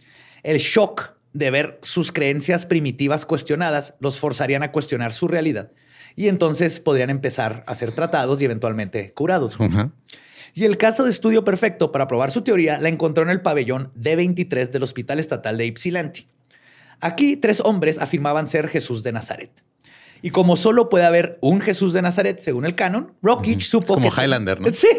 el 0.43 0.59
shock 0.59 1.18
de 1.33 1.51
ver 1.51 1.79
sus 1.83 2.13
creencias 2.13 2.67
primitivas 2.67 3.27
cuestionadas 3.27 3.95
los 4.01 4.19
forzarían 4.19 4.63
a 4.63 4.73
cuestionar 4.73 5.13
su 5.13 5.29
realidad 5.29 5.71
y 6.17 6.29
entonces 6.29 6.81
podrían 6.81 7.11
empezar 7.11 7.63
a 7.67 7.75
ser 7.75 7.93
tratados 7.93 8.43
y 8.43 8.45
eventualmente 8.45 9.13
curados. 9.13 9.57
Y 10.55 10.65
el 10.65 10.77
caso 10.77 11.05
de 11.05 11.11
estudio 11.11 11.45
perfecto 11.45 11.93
para 11.93 12.09
probar 12.09 12.31
su 12.31 12.43
teoría 12.43 12.81
la 12.81 12.89
encontró 12.89 13.23
en 13.23 13.31
el 13.31 13.43
pabellón 13.43 13.93
D23 13.95 14.71
del 14.71 14.83
Hospital 14.83 15.21
Estatal 15.21 15.57
de 15.57 15.67
Ypsilanti. 15.67 16.27
Aquí 17.01 17.37
tres 17.37 17.61
hombres 17.65 17.99
afirmaban 17.99 18.49
ser 18.49 18.69
Jesús 18.69 19.05
de 19.05 19.13
Nazaret. 19.13 19.65
Y 20.21 20.31
como 20.31 20.57
solo 20.57 20.89
puede 20.89 21.05
haber 21.05 21.39
un 21.41 21.61
Jesús 21.61 21.93
de 21.93 22.03
Nazaret 22.03 22.41
según 22.41 22.65
el 22.65 22.75
canon, 22.75 23.15
Rockich 23.23 23.63
supo 23.63 23.95
como 23.95 24.11
que... 24.11 24.21
Highlander, 24.21 24.61
¿no? 24.61 24.69
Sí. 24.71 24.89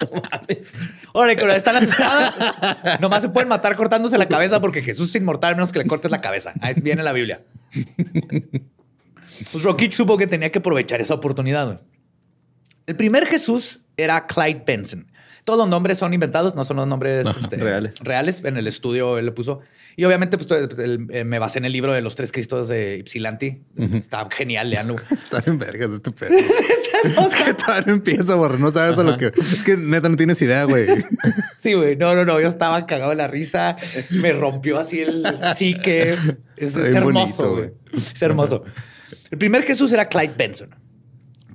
no 0.00 0.22
mames. 0.30 0.72
Órale, 1.12 1.36
cuando 1.36 1.54
están 1.54 1.76
asustadas, 1.76 3.00
nomás 3.00 3.22
se 3.22 3.30
pueden 3.30 3.48
matar 3.48 3.74
cortándose 3.76 4.18
la 4.18 4.28
cabeza 4.28 4.60
porque 4.60 4.82
Jesús 4.82 5.08
es 5.08 5.16
inmortal 5.16 5.52
a 5.52 5.56
menos 5.56 5.72
que 5.72 5.78
le 5.78 5.86
cortes 5.86 6.10
la 6.10 6.20
cabeza. 6.20 6.52
Ahí 6.60 6.74
viene 6.76 7.02
la 7.02 7.12
Biblia. 7.12 7.42
Pues 9.52 9.64
Rockich 9.64 9.92
supo 9.92 10.16
que 10.18 10.26
tenía 10.26 10.50
que 10.50 10.58
aprovechar 10.58 11.00
esa 11.00 11.14
oportunidad. 11.14 11.66
güey. 11.66 11.78
El 12.86 12.96
primer 12.96 13.26
Jesús 13.26 13.80
era 13.96 14.26
Clyde 14.26 14.62
Benson. 14.66 15.06
Todos 15.48 15.60
los 15.60 15.68
nombres 15.70 15.96
son 15.96 16.12
inventados, 16.12 16.54
no 16.54 16.66
son 16.66 16.76
los 16.76 16.86
nombres 16.86 17.26
este, 17.26 17.56
reales. 17.56 17.94
reales. 18.00 18.42
En 18.44 18.58
el 18.58 18.66
estudio 18.66 19.16
él 19.16 19.24
le 19.24 19.32
puso. 19.32 19.60
Y 19.96 20.04
obviamente, 20.04 20.36
pues 20.36 20.46
pues, 20.46 20.78
el- 20.78 21.06
eh, 21.10 21.24
me 21.24 21.38
basé 21.38 21.58
en 21.58 21.64
el 21.64 21.72
libro 21.72 21.94
de 21.94 22.02
los 22.02 22.16
tres 22.16 22.32
Cristos 22.32 22.68
de 22.68 22.98
Ypsilanti. 22.98 23.62
Está 23.94 24.28
genial, 24.30 24.68
leanlo. 24.68 24.96
Están 25.10 25.44
en 25.46 25.58
vergas 25.58 25.88
este 25.92 26.10
pedo. 26.12 26.36
Es 26.36 27.34
que 27.34 27.54
todavía 27.54 27.84
no 27.86 27.92
empieza, 27.94 28.34
borre. 28.34 28.58
No 28.58 28.70
sabes 28.70 28.98
a 28.98 29.02
lo 29.02 29.16
que. 29.16 29.32
Es 29.38 29.62
que 29.62 29.78
neta 29.78 30.10
no 30.10 30.16
tienes 30.16 30.42
idea, 30.42 30.64
güey. 30.64 30.86
Sí, 31.56 31.72
güey. 31.72 31.96
No, 31.96 32.14
no, 32.14 32.26
no. 32.26 32.38
Yo 32.42 32.48
estaba 32.48 32.84
cagado 32.84 33.08
de 33.08 33.16
la 33.16 33.26
risa. 33.26 33.78
Me 34.10 34.32
rompió 34.32 34.78
así 34.78 35.00
el 35.00 35.24
psique. 35.56 36.12
Es, 36.58 36.74
es 36.76 36.94
hermoso, 36.94 37.54
güey. 37.54 37.70
Es 37.94 38.20
hermoso. 38.20 38.64
El 39.30 39.38
primer 39.38 39.62
Jesús 39.62 39.90
era 39.94 40.10
Clyde 40.10 40.34
Benson. 40.36 40.87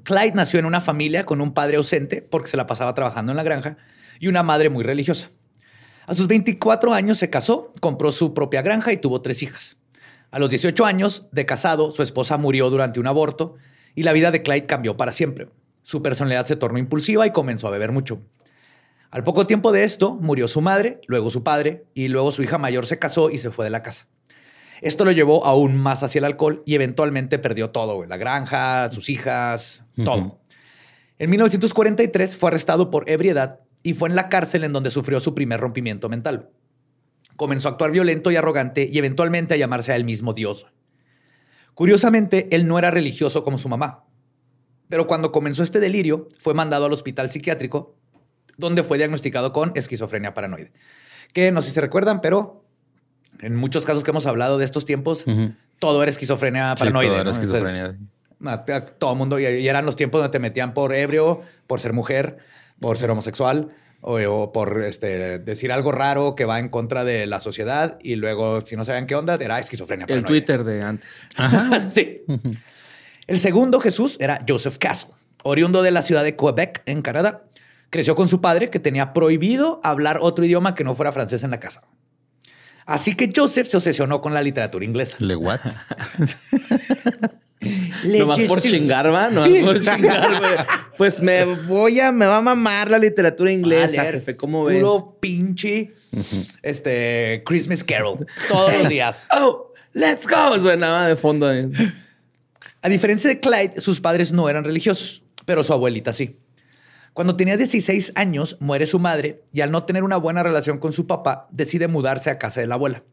Clyde 0.04 0.34
nació 0.34 0.60
en 0.60 0.66
una 0.66 0.82
familia 0.82 1.26
con 1.26 1.40
un 1.42 1.54
padre 1.54 1.78
ausente 1.78 2.22
porque 2.22 2.50
se 2.50 2.58
la 2.58 2.66
pasaba 2.66 2.94
trabajando 2.94 3.32
en 3.32 3.38
la 3.38 3.44
granja 3.44 3.78
y 4.20 4.28
una 4.28 4.44
madre 4.44 4.70
muy 4.70 4.84
religiosa. 4.84 5.30
A 6.06 6.14
sus 6.14 6.28
24 6.28 6.94
años 6.94 7.18
se 7.18 7.30
casó, 7.30 7.72
compró 7.80 8.12
su 8.12 8.34
propia 8.34 8.62
granja 8.62 8.92
y 8.92 8.98
tuvo 8.98 9.22
tres 9.22 9.42
hijas. 9.42 9.78
A 10.32 10.40
los 10.40 10.50
18 10.50 10.86
años 10.86 11.28
de 11.32 11.46
casado, 11.46 11.92
su 11.92 12.04
esposa 12.04 12.38
murió 12.38 12.70
durante 12.70 13.00
un 13.00 13.08
aborto 13.08 13.56
y 13.96 14.04
la 14.04 14.14
vida 14.14 14.32
de 14.32 14.44
Clyde 14.44 14.66
cambió 14.66 14.98
para 14.98 15.14
siempre. 15.14 15.48
Su 15.84 16.02
personalidad 16.02 16.46
se 16.46 16.56
tornó 16.56 16.80
impulsiva 16.80 17.26
y 17.26 17.32
comenzó 17.32 17.68
a 17.68 17.72
beber 17.72 17.92
mucho. 17.92 18.22
Al 19.12 19.24
poco 19.24 19.46
tiempo 19.46 19.72
de 19.72 19.84
esto, 19.84 20.16
murió 20.16 20.48
su 20.48 20.60
madre, 20.60 21.00
luego 21.08 21.30
su 21.30 21.44
padre 21.44 21.86
y 21.94 22.08
luego 22.08 22.32
su 22.32 22.42
hija 22.42 22.58
mayor 22.58 22.88
se 22.88 23.00
casó 23.00 23.30
y 23.30 23.38
se 23.38 23.52
fue 23.52 23.66
de 23.66 23.72
la 23.72 23.84
casa. 23.84 24.08
Esto 24.84 25.06
lo 25.06 25.14
llevó 25.14 25.46
aún 25.46 25.78
más 25.78 26.04
hacia 26.04 26.20
el 26.20 26.26
alcohol 26.26 26.62
y 26.66 26.76
eventualmente 26.76 27.40
perdió 27.40 27.72
todo, 27.72 27.96
güey, 27.96 28.10
la 28.10 28.18
granja, 28.18 28.92
sus 28.92 29.10
hijas, 29.10 29.86
todo. 30.04 30.42
En 31.18 31.30
1943 31.30 32.36
fue 32.36 32.50
arrestado 32.50 32.92
por 32.92 33.10
ebriedad 33.10 33.62
y 33.82 33.94
fue 33.94 34.10
en 34.10 34.16
la 34.18 34.28
cárcel 34.28 34.66
en 34.66 34.74
donde 34.74 34.92
sufrió 34.92 35.22
su 35.22 35.34
primer 35.34 35.62
rompimiento 35.62 36.10
mental. 36.10 36.50
Comenzó 37.38 37.70
a 37.70 37.72
actuar 37.72 37.92
violento 37.92 38.30
y 38.30 38.36
arrogante 38.36 38.90
y 38.92 38.98
eventualmente 38.98 39.54
a 39.54 39.58
llamarse 39.58 39.94
a 39.94 39.96
él 39.96 40.04
mismo 40.04 40.34
Dios. 40.34 40.68
Curiosamente, 41.76 42.50
él 42.52 42.68
no 42.68 42.78
era 42.78 42.92
religioso 42.92 43.46
como 43.46 43.58
su 43.58 43.70
mamá. 43.70 44.04
Pero 44.90 45.08
cuando 45.08 45.32
comenzó 45.32 45.64
este 45.64 45.80
delirio, 45.80 46.28
fue 46.40 46.54
mandado 46.54 46.88
al 46.88 46.94
hospital 46.94 47.32
psiquiátrico, 47.32 47.96
donde 48.58 48.84
fue 48.84 48.98
diagnosticado 48.98 49.54
con 49.54 49.72
esquizofrenia 49.76 50.34
paranoide. 50.34 50.74
Que 51.32 51.54
no 51.54 51.62
sé 51.62 51.70
si 51.70 51.76
se 51.76 51.82
recuerdan, 51.82 52.20
pero 52.20 52.63
en 53.42 53.56
muchos 53.56 53.86
casos 53.86 54.04
que 54.04 54.12
hemos 54.12 54.26
hablado 54.26 54.58
de 54.58 54.66
estos 54.66 54.86
tiempos, 54.86 55.26
todo 55.80 56.02
era 56.02 56.10
esquizofrenia 56.10 56.72
Sí, 56.76 56.80
paranoide. 56.80 57.08
todo 57.10 57.16
era 57.16 57.24
¿no? 57.24 57.32
esquizofrenia. 57.32 57.96
Entonces, 58.40 58.94
todo 58.98 59.16
mundo, 59.16 59.40
y, 59.40 59.46
eran 59.46 59.86
los 59.86 59.96
tiempos 59.96 60.20
donde 60.22 60.32
te 60.32 60.40
metían 60.40 60.74
por 60.74 60.94
ebrio, 60.94 61.42
por 61.68 61.80
ser 61.80 61.94
mujer, 61.94 62.38
por 62.80 62.98
ser 62.98 63.10
homosexual, 63.10 63.70
O, 64.02 64.20
o 64.20 64.52
por 64.52 64.84
este, 64.84 65.40
decir 65.40 65.72
algo 65.72 65.94
raro 65.94 66.36
que 66.36 66.44
va 66.44 66.60
en 66.60 66.68
contra 66.68 67.06
de 67.06 67.26
la 67.26 67.40
sociedad 67.40 67.98
y 68.02 68.16
luego, 68.18 68.60
si 68.60 68.76
no 68.76 68.84
saben 68.84 69.08
qué 69.08 69.16
onda, 69.16 69.36
era 69.36 69.60
esquizofrenia. 69.60 70.06
El. 70.10 70.26
Twitter 70.26 70.66
de 70.66 70.82
antes. 70.82 71.22
sí. 71.90 72.22
El 73.28 73.40
segundo 73.40 73.80
Jesús 73.80 74.18
era 74.20 74.44
Joseph 74.46 74.78
Castle, 74.78 75.14
oriundo 75.44 75.82
de 75.82 75.92
la 75.92 76.02
ciudad 76.02 76.26
de 76.26 76.36
Quebec, 76.36 76.82
en 76.86 77.02
Canadá. 77.02 77.46
Creció 77.90 78.16
con 78.16 78.28
su 78.28 78.42
padre, 78.42 78.70
que 78.70 78.80
tenía 78.80 79.14
prohibido 79.14 79.80
hablar 79.84 80.18
otro 80.22 80.44
idioma 80.44 80.76
que 80.76 80.84
no 80.84 80.96
fuera 80.96 81.14
francés 81.14 81.44
en 81.46 81.52
la 81.52 81.62
casa. 81.62 81.84
Así 82.86 83.16
que 83.16 83.30
Joseph 83.34 83.68
se 83.68 83.78
obsesionó 83.78 84.22
con 84.22 84.34
la 84.34 84.42
literatura 84.42 84.84
inglesa. 84.86 85.18
Le 85.20 85.36
what? 85.36 85.60
Nomás 88.04 88.40
por 88.42 88.62
chingar, 88.62 89.14
va. 89.14 89.30
Nomás 89.30 89.50
Sí. 89.50 89.62
por 89.64 89.80
chingar, 89.80 90.40
güey. 90.40 90.52
Pues 90.98 91.22
me 91.22 91.46
voy 91.46 92.00
a, 92.02 92.12
me 92.12 92.26
va 92.26 92.38
a 92.38 92.42
mamar 92.42 92.92
la 92.92 92.98
literatura 93.00 93.52
inglesa, 93.52 94.02
A 94.02 94.04
leer 94.04 94.16
jefe. 94.16 94.36
¿Cómo 94.36 94.66
ves? 94.66 94.80
Puro 94.82 95.18
pinche 95.22 95.94
este, 96.62 97.42
Christmas 97.46 97.84
Carol 97.84 98.26
todos 98.50 98.74
los 98.80 98.90
días. 98.90 99.28
Oh, 99.32 99.72
let's 99.94 100.28
go. 100.28 100.58
Suenaba 100.60 101.08
de 101.08 101.16
fondo. 101.16 101.48
ahí. 101.48 101.70
A 102.82 102.90
diferencia 102.90 103.30
de 103.30 103.40
Clyde, 103.40 103.80
sus 103.80 104.02
padres 104.02 104.34
no 104.34 104.50
eran 104.50 104.66
religiosos, 104.66 105.24
pero 105.46 105.64
su 105.64 105.72
abuelita 105.72 106.12
sí. 106.12 106.36
Cuando 107.14 107.36
tenía 107.36 107.58
16 107.58 108.14
años, 108.16 108.58
muere 108.60 108.86
su 108.86 109.00
madre 109.00 109.44
y 109.52 109.62
al 109.62 109.72
no 109.72 109.84
tener 109.84 110.04
una 110.04 110.18
buena 110.18 110.42
relación 110.42 110.80
con 110.80 110.94
su 110.94 111.06
papá, 111.06 111.48
decide 111.52 111.88
mudarse 111.88 112.30
a 112.32 112.40
casa 112.40 112.60
de 112.62 112.68
la 112.68 112.76
abuela. 112.76 113.04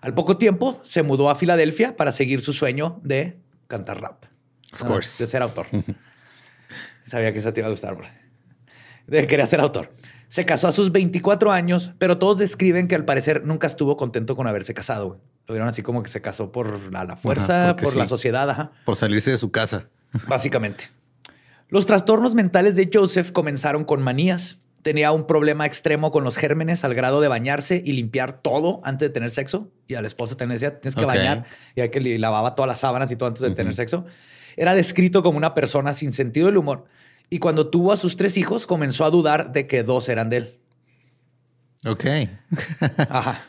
Al 0.00 0.14
poco 0.14 0.36
tiempo, 0.36 0.80
se 0.84 1.02
mudó 1.02 1.30
a 1.30 1.36
Filadelfia 1.36 1.96
para 1.96 2.10
seguir 2.10 2.40
su 2.40 2.52
sueño 2.52 3.00
de 3.04 3.38
cantar 3.68 4.00
rap. 4.00 4.24
Of 4.72 4.84
course. 4.84 5.22
De 5.22 5.28
ser 5.28 5.42
autor. 5.42 5.66
Sabía 7.04 7.32
que 7.32 7.38
esa 7.38 7.52
te 7.52 7.60
iba 7.60 7.68
a 7.68 7.70
gustar, 7.70 7.96
bro. 7.96 8.06
De 9.06 9.26
quería 9.26 9.46
ser 9.46 9.60
autor. 9.60 9.92
Se 10.28 10.44
casó 10.44 10.68
a 10.68 10.72
sus 10.72 10.92
24 10.92 11.50
años, 11.50 11.92
pero 11.98 12.18
todos 12.18 12.38
describen 12.38 12.86
que 12.86 12.94
al 12.94 13.04
parecer 13.04 13.44
nunca 13.44 13.66
estuvo 13.66 13.96
contento 13.96 14.36
con 14.36 14.46
haberse 14.46 14.74
casado. 14.74 15.20
Lo 15.46 15.54
vieron 15.54 15.68
así 15.68 15.82
como 15.82 16.02
que 16.04 16.08
se 16.08 16.20
casó 16.20 16.52
por 16.52 16.92
la, 16.92 17.04
la 17.04 17.16
fuerza, 17.16 17.74
por 17.76 17.96
la 17.96 18.06
sociedad, 18.06 18.48
ajá, 18.48 18.70
Por 18.84 18.94
salirse 18.94 19.32
de 19.32 19.38
su 19.38 19.50
casa. 19.50 19.88
básicamente. 20.28 20.88
Los 21.70 21.86
trastornos 21.86 22.34
mentales 22.34 22.76
de 22.76 22.90
Joseph 22.92 23.30
comenzaron 23.32 23.84
con 23.84 24.02
manías. 24.02 24.58
Tenía 24.82 25.12
un 25.12 25.26
problema 25.26 25.66
extremo 25.66 26.10
con 26.10 26.24
los 26.24 26.36
gérmenes 26.36 26.84
al 26.84 26.94
grado 26.94 27.20
de 27.20 27.28
bañarse 27.28 27.82
y 27.84 27.92
limpiar 27.92 28.32
todo 28.40 28.80
antes 28.82 29.08
de 29.08 29.12
tener 29.12 29.30
sexo. 29.30 29.70
Y 29.86 29.94
a 29.94 30.00
la 30.00 30.06
esposa 30.06 30.36
también 30.36 30.56
decía, 30.56 30.80
tienes 30.80 30.94
que 30.96 31.02
bañar. 31.06 31.44
Y 31.76 31.82
hay 31.82 31.90
que 31.90 32.00
li- 32.00 32.16
lavaba 32.18 32.54
todas 32.54 32.68
las 32.68 32.80
sábanas 32.80 33.10
y 33.10 33.16
todo 33.16 33.28
antes 33.28 33.42
de 33.42 33.50
tener 33.50 33.74
sexo. 33.74 34.06
Era 34.56 34.74
descrito 34.74 35.22
como 35.22 35.36
una 35.36 35.52
persona 35.54 35.92
sin 35.92 36.12
sentido 36.12 36.46
del 36.46 36.56
humor. 36.56 36.86
Y 37.28 37.38
cuando 37.38 37.68
tuvo 37.68 37.92
a 37.92 37.96
sus 37.96 38.16
tres 38.16 38.36
hijos, 38.38 38.66
comenzó 38.66 39.04
a 39.04 39.10
dudar 39.10 39.52
de 39.52 39.66
que 39.66 39.82
dos 39.82 40.08
eran 40.08 40.30
de 40.30 40.36
él. 40.38 40.58
Ok. 41.86 42.04
Ajá. 43.10 43.44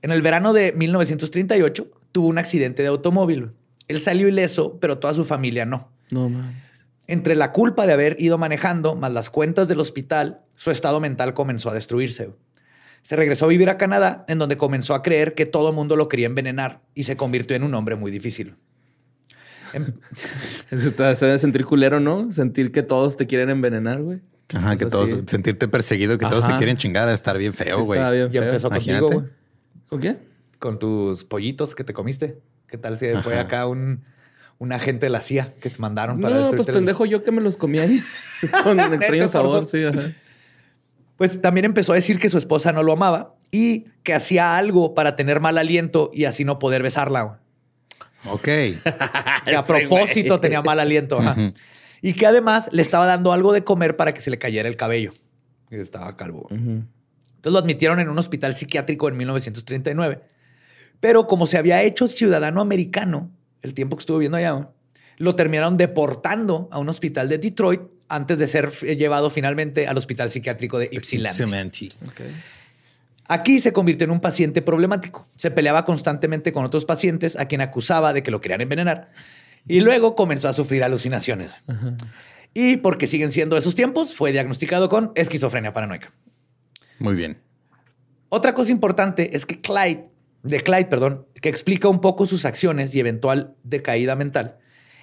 En 0.00 0.12
el 0.12 0.22
verano 0.22 0.52
de 0.52 0.72
1938 0.72 1.88
tuvo 2.12 2.28
un 2.28 2.38
accidente 2.38 2.82
de 2.82 2.88
automóvil. 2.88 3.50
Él 3.88 4.00
salió 4.00 4.28
ileso, 4.28 4.78
pero 4.80 4.98
toda 4.98 5.12
su 5.12 5.24
familia 5.24 5.66
no. 5.66 5.90
No, 6.10 6.28
man. 6.28 6.54
Entre 7.08 7.34
la 7.34 7.50
culpa 7.52 7.86
de 7.86 7.94
haber 7.94 8.16
ido 8.20 8.38
manejando, 8.38 8.94
más 8.94 9.10
las 9.12 9.30
cuentas 9.30 9.66
del 9.66 9.80
hospital, 9.80 10.42
su 10.54 10.70
estado 10.70 11.00
mental 11.00 11.34
comenzó 11.34 11.70
a 11.70 11.74
destruirse. 11.74 12.30
Se 13.02 13.16
regresó 13.16 13.46
a 13.46 13.48
vivir 13.48 13.70
a 13.70 13.78
Canadá, 13.78 14.24
en 14.28 14.38
donde 14.38 14.56
comenzó 14.58 14.94
a 14.94 15.02
creer 15.02 15.34
que 15.34 15.46
todo 15.46 15.70
el 15.70 15.74
mundo 15.74 15.96
lo 15.96 16.08
quería 16.08 16.26
envenenar 16.26 16.82
y 16.94 17.04
se 17.04 17.16
convirtió 17.16 17.56
en 17.56 17.62
un 17.64 17.74
hombre 17.74 17.96
muy 17.96 18.10
difícil. 18.10 18.56
Em- 19.72 19.92
te 20.96 21.04
hace 21.04 21.38
sentir 21.38 21.64
culero, 21.64 21.98
¿no? 22.00 22.30
Sentir 22.30 22.72
que 22.72 22.82
todos 22.82 23.16
te 23.16 23.26
quieren 23.26 23.50
envenenar, 23.50 24.02
güey. 24.02 24.20
Ajá, 24.54 24.76
que 24.76 24.86
todos, 24.86 25.08
sí. 25.10 25.22
sentirte 25.26 25.68
perseguido, 25.68 26.16
que 26.16 26.26
todos 26.26 26.46
te 26.46 26.56
quieren 26.56 26.76
chingar, 26.76 27.08
a 27.08 27.12
estar 27.14 27.36
bien 27.36 27.52
feo, 27.52 27.80
Sí, 27.80 27.84
güey. 27.84 27.98
estaba 27.98 28.12
bien 28.12 28.30
Ya 28.30 28.40
feo. 28.40 28.48
empezó 28.50 28.68
Imagínate. 28.68 29.00
contigo, 29.02 29.20
güey, 29.22 29.32
¿Con 29.88 30.00
qué? 30.00 30.16
con 30.58 30.78
tus 30.78 31.24
pollitos 31.24 31.74
que 31.74 31.84
te 31.84 31.92
comiste. 31.92 32.38
¿Qué 32.66 32.78
tal 32.78 32.96
si 32.98 33.06
fue 33.22 33.34
Ajá. 33.34 33.42
acá 33.42 33.66
un, 33.66 34.04
un 34.58 34.72
agente 34.72 35.06
de 35.06 35.10
la 35.10 35.20
CIA 35.20 35.54
que 35.60 35.70
te 35.70 35.78
mandaron 35.78 36.20
para 36.20 36.36
No, 36.36 36.50
pues 36.50 36.68
el- 36.68 36.74
pendejo 36.74 37.06
yo 37.06 37.22
que 37.22 37.30
me 37.30 37.40
los 37.40 37.56
comía 37.56 37.82
ahí. 37.82 38.02
Con 38.62 38.80
un 38.80 38.94
extraño 38.94 39.28
sabor, 39.28 39.64
sí. 39.66 39.84
ajá. 39.84 40.00
Pues 41.16 41.40
también 41.40 41.64
empezó 41.64 41.92
a 41.92 41.96
decir 41.96 42.18
que 42.18 42.28
su 42.28 42.38
esposa 42.38 42.72
no 42.72 42.82
lo 42.82 42.92
amaba 42.92 43.34
y 43.50 43.86
que 44.04 44.14
hacía 44.14 44.56
algo 44.56 44.94
para 44.94 45.16
tener 45.16 45.40
mal 45.40 45.58
aliento 45.58 46.10
y 46.14 46.24
así 46.26 46.44
no 46.44 46.58
poder 46.60 46.82
besarla. 46.82 47.40
Ok. 48.26 48.44
Que 48.44 49.56
a 49.56 49.64
propósito 49.66 50.38
tenía 50.40 50.62
mal 50.62 50.78
aliento. 50.80 51.18
ajá. 51.18 51.36
Y 52.00 52.12
que 52.14 52.26
además 52.26 52.68
le 52.72 52.82
estaba 52.82 53.06
dando 53.06 53.32
algo 53.32 53.52
de 53.52 53.64
comer 53.64 53.96
para 53.96 54.14
que 54.14 54.20
se 54.20 54.30
le 54.30 54.38
cayera 54.38 54.68
el 54.68 54.76
cabello. 54.76 55.10
Y 55.70 55.76
estaba 55.76 56.16
calvo. 56.16 56.46
Entonces 56.50 57.52
lo 57.52 57.58
admitieron 57.58 57.98
en 57.98 58.08
un 58.08 58.18
hospital 58.18 58.54
psiquiátrico 58.54 59.08
en 59.08 59.16
1939. 59.16 60.20
Pero 61.00 61.26
como 61.26 61.46
se 61.46 61.58
había 61.58 61.82
hecho 61.82 62.06
ciudadano 62.06 62.60
americano 62.60 63.30
el 63.62 63.74
tiempo 63.74 63.96
que 63.96 64.02
estuvo 64.02 64.18
viviendo 64.18 64.38
allá, 64.38 64.70
lo 65.16 65.34
terminaron 65.34 65.76
deportando 65.76 66.68
a 66.70 66.78
un 66.78 66.88
hospital 66.88 67.28
de 67.28 67.38
Detroit 67.38 67.82
antes 68.08 68.38
de 68.38 68.46
ser 68.46 68.72
eh, 68.82 68.96
llevado 68.96 69.30
finalmente 69.30 69.86
al 69.86 69.96
hospital 69.98 70.30
psiquiátrico 70.30 70.78
de 70.78 70.88
Ypsilanti. 70.92 71.36
Cementi. 71.36 71.92
Aquí 73.26 73.60
se 73.60 73.72
convirtió 73.72 74.06
en 74.06 74.10
un 74.10 74.20
paciente 74.20 74.62
problemático. 74.62 75.26
Se 75.34 75.50
peleaba 75.50 75.84
constantemente 75.84 76.52
con 76.52 76.64
otros 76.64 76.86
pacientes 76.86 77.36
a 77.36 77.44
quien 77.46 77.60
acusaba 77.60 78.14
de 78.14 78.22
que 78.22 78.30
lo 78.30 78.40
querían 78.40 78.62
envenenar. 78.62 79.10
Y 79.66 79.80
luego 79.80 80.14
comenzó 80.14 80.48
a 80.48 80.54
sufrir 80.54 80.82
alucinaciones. 80.82 81.54
Y 82.54 82.78
porque 82.78 83.06
siguen 83.06 83.30
siendo 83.30 83.58
esos 83.58 83.74
tiempos, 83.74 84.14
fue 84.14 84.32
diagnosticado 84.32 84.88
con 84.88 85.12
esquizofrenia 85.14 85.74
paranoica. 85.74 86.10
Muy 86.98 87.14
bien. 87.14 87.38
Otra 88.30 88.54
cosa 88.54 88.72
importante 88.72 89.36
es 89.36 89.44
que 89.44 89.60
Clyde, 89.60 90.08
de 90.42 90.60
Clyde, 90.60 90.86
perdón, 90.86 91.26
que 91.40 91.48
explica 91.48 91.88
un 91.88 92.00
poco 92.00 92.26
sus 92.26 92.44
acciones 92.44 92.94
y 92.94 93.00
eventual 93.00 93.54
decaída 93.64 94.16
mental, 94.16 94.58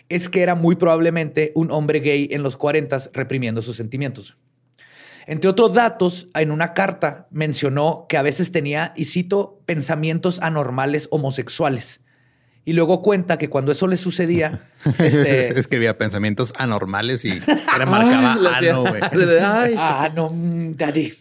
es 0.09 0.29
que 0.29 0.41
era 0.41 0.55
muy 0.55 0.75
probablemente 0.75 1.51
un 1.55 1.71
hombre 1.71 1.99
gay 1.99 2.29
en 2.31 2.43
los 2.43 2.57
40 2.57 3.09
reprimiendo 3.13 3.61
sus 3.61 3.77
sentimientos. 3.77 4.37
Entre 5.27 5.49
otros 5.49 5.73
datos, 5.73 6.27
en 6.35 6.51
una 6.51 6.73
carta 6.73 7.27
mencionó 7.31 8.05
que 8.07 8.17
a 8.17 8.21
veces 8.21 8.51
tenía, 8.51 8.93
y 8.95 9.05
cito, 9.05 9.59
pensamientos 9.65 10.39
anormales 10.41 11.07
homosexuales. 11.09 12.01
Y 12.63 12.73
luego 12.73 13.01
cuenta 13.01 13.37
que 13.37 13.49
cuando 13.49 13.71
eso 13.71 13.87
le 13.87 13.97
sucedía, 13.97 14.69
este, 14.99 15.57
Escribía 15.57 15.97
pensamientos 15.97 16.53
anormales 16.57 17.25
y 17.25 17.39
remarcaba 17.77 18.33
Ay, 18.37 18.41
lo 18.41 18.49
hacía. 18.49 18.71
ano, 18.71 18.81
güey. 18.81 19.01
Ah, 19.77 20.09
no, 20.15 20.29
mm, 20.29 20.75
daddy. 20.75 21.13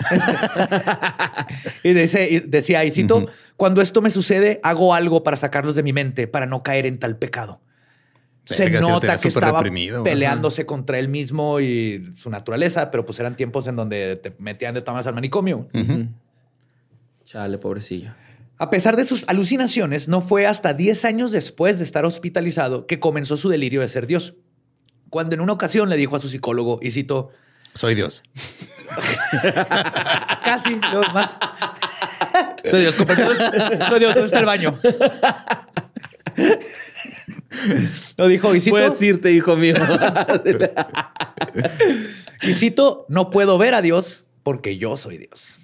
Y, 1.82 1.92
dice- 1.94 2.28
y 2.30 2.40
decía, 2.40 2.84
y 2.84 2.90
cito, 2.90 3.28
cuando 3.56 3.82
esto 3.82 4.00
me 4.02 4.10
sucede, 4.10 4.60
hago 4.62 4.94
algo 4.94 5.22
para 5.22 5.36
sacarlos 5.36 5.74
de 5.76 5.82
mi 5.82 5.92
mente, 5.92 6.26
para 6.26 6.46
no 6.46 6.62
caer 6.62 6.86
en 6.86 6.98
tal 6.98 7.16
pecado. 7.16 7.60
Se 8.44 8.64
Verga, 8.64 8.80
nota 8.80 9.16
que 9.16 9.28
estaba 9.28 9.62
peleándose 10.02 10.66
contra 10.66 10.98
él 10.98 11.08
mismo 11.08 11.60
y 11.60 12.12
su 12.16 12.30
naturaleza, 12.30 12.90
pero 12.90 13.04
pues 13.04 13.20
eran 13.20 13.36
tiempos 13.36 13.66
en 13.66 13.76
donde 13.76 14.16
te 14.16 14.34
metían 14.38 14.74
de 14.74 14.80
todas 14.80 14.94
maneras 14.94 15.06
al 15.08 15.14
manicomio. 15.14 15.68
Chale, 17.24 17.58
pobrecillo. 17.58 18.12
A 18.58 18.70
pesar 18.70 18.96
de 18.96 19.04
sus 19.04 19.24
alucinaciones, 19.28 20.08
no 20.08 20.20
fue 20.20 20.46
hasta 20.46 20.74
10 20.74 21.04
años 21.04 21.32
después 21.32 21.78
de 21.78 21.84
estar 21.84 22.04
hospitalizado 22.04 22.86
que 22.86 22.98
comenzó 22.98 23.36
su 23.36 23.48
delirio 23.48 23.80
de 23.80 23.88
ser 23.88 24.06
Dios. 24.06 24.34
Cuando 25.10 25.34
en 25.34 25.40
una 25.40 25.52
ocasión 25.52 25.88
le 25.88 25.96
dijo 25.96 26.16
a 26.16 26.20
su 26.20 26.28
psicólogo, 26.28 26.78
y 26.82 26.90
cito, 26.90 27.30
Soy 27.74 27.94
Dios. 27.94 28.22
Casi, 30.44 30.76
no, 30.76 31.02
más. 31.12 31.38
Soy 32.70 32.82
Dios. 32.82 32.94
Soy 32.96 33.98
Dios, 33.98 34.14
¿dónde 34.14 34.26
está 34.26 34.40
el 34.40 34.46
baño? 34.46 34.78
Lo 38.16 38.28
dijo 38.28 38.54
Isito. 38.54 38.74
Puedes 38.76 39.00
irte, 39.02 39.32
hijo 39.32 39.56
mío. 39.56 39.74
Isito, 42.42 43.06
no 43.08 43.30
puedo 43.30 43.58
ver 43.58 43.74
a 43.74 43.82
Dios 43.82 44.24
porque 44.42 44.78
yo 44.78 44.96
soy 44.96 45.18
Dios. 45.18 45.58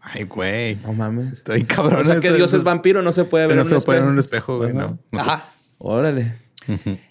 Ay, 0.00 0.24
güey. 0.24 0.76
no 0.76 0.92
mames. 0.92 1.32
Estoy 1.32 1.64
cabrón. 1.64 2.02
O 2.02 2.04
sea, 2.04 2.20
que 2.20 2.32
Dios 2.32 2.52
es 2.52 2.64
vampiro, 2.64 3.02
no 3.02 3.12
se 3.12 3.24
puede 3.24 3.46
ver. 3.46 3.56
No 3.56 3.62
en 3.62 3.68
se 3.68 3.76
un 3.76 3.82
puede 3.82 4.00
en 4.00 4.04
espejo. 4.04 4.12
un 4.12 4.18
espejo, 4.18 4.56
güey. 4.58 4.70
Ajá. 4.70 4.78
No. 4.80 4.98
No. 5.12 5.20
Ajá. 5.20 5.44
Órale. 5.78 6.38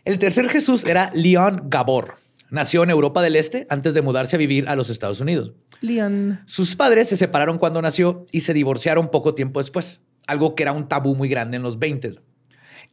El 0.05 0.19
tercer 0.19 0.49
Jesús 0.49 0.85
era 0.85 1.09
Leon 1.13 1.63
Gabor. 1.65 2.15
Nació 2.49 2.83
en 2.83 2.89
Europa 2.89 3.21
del 3.21 3.35
Este 3.35 3.67
antes 3.69 3.93
de 3.93 4.01
mudarse 4.01 4.35
a 4.35 4.39
vivir 4.39 4.69
a 4.69 4.75
los 4.75 4.89
Estados 4.89 5.19
Unidos. 5.19 5.53
Lian. 5.81 6.43
Sus 6.45 6.75
padres 6.75 7.09
se 7.09 7.17
separaron 7.17 7.57
cuando 7.57 7.81
nació 7.81 8.25
y 8.31 8.41
se 8.41 8.53
divorciaron 8.53 9.09
poco 9.09 9.35
tiempo 9.35 9.59
después, 9.59 10.01
algo 10.27 10.55
que 10.55 10.63
era 10.63 10.71
un 10.71 10.87
tabú 10.87 11.15
muy 11.15 11.29
grande 11.29 11.57
en 11.57 11.63
los 11.63 11.77
20 11.79 12.19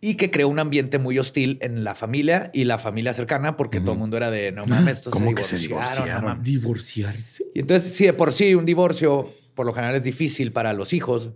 y 0.01 0.17
que 0.17 0.31
creó 0.31 0.49
un 0.49 0.59
ambiente 0.59 0.99
muy 0.99 1.19
hostil 1.19 1.59
en 1.62 1.83
la 1.85 1.95
familia 1.95 2.51
y 2.53 2.64
la 2.64 2.79
familia 2.79 3.14
cercana 3.14 3.57
porque 3.57 3.81
todo 3.81 3.93
el 3.93 3.99
mundo 3.99 4.17
era 4.17 4.31
de 4.31 4.53
no 4.53 4.67
mames, 4.67 4.99
estos 4.99 5.12
¿Cómo 5.12 5.31
se 5.31 5.35
que 5.35 5.43
se 5.43 5.57
divorciaron. 5.57 5.97
no 5.97 6.05
divorciaron? 6.05 6.25
mames". 6.25 6.45
Divorciarse. 6.45 7.45
Y 7.55 7.61
entonces, 7.61 7.95
si 7.95 8.05
de 8.05 8.12
por 8.12 8.33
sí 8.33 8.55
un 8.55 8.67
divorcio 8.67 9.33
por 9.55 9.64
lo 9.67 9.73
general 9.73 9.95
es 9.97 10.03
difícil 10.03 10.53
para 10.53 10.73
los 10.73 10.93
hijos, 10.93 11.31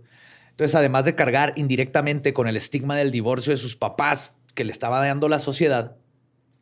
entonces 0.51 0.75
además 0.75 1.05
de 1.05 1.15
cargar 1.15 1.53
indirectamente 1.55 2.33
con 2.33 2.47
el 2.47 2.57
estigma 2.57 2.95
del 2.95 3.11
divorcio 3.11 3.51
de 3.51 3.57
sus 3.57 3.75
papás 3.75 4.35
que 4.53 4.65
le 4.65 4.71
estaba 4.71 5.03
dando 5.03 5.29
la 5.29 5.39
sociedad, 5.39 5.95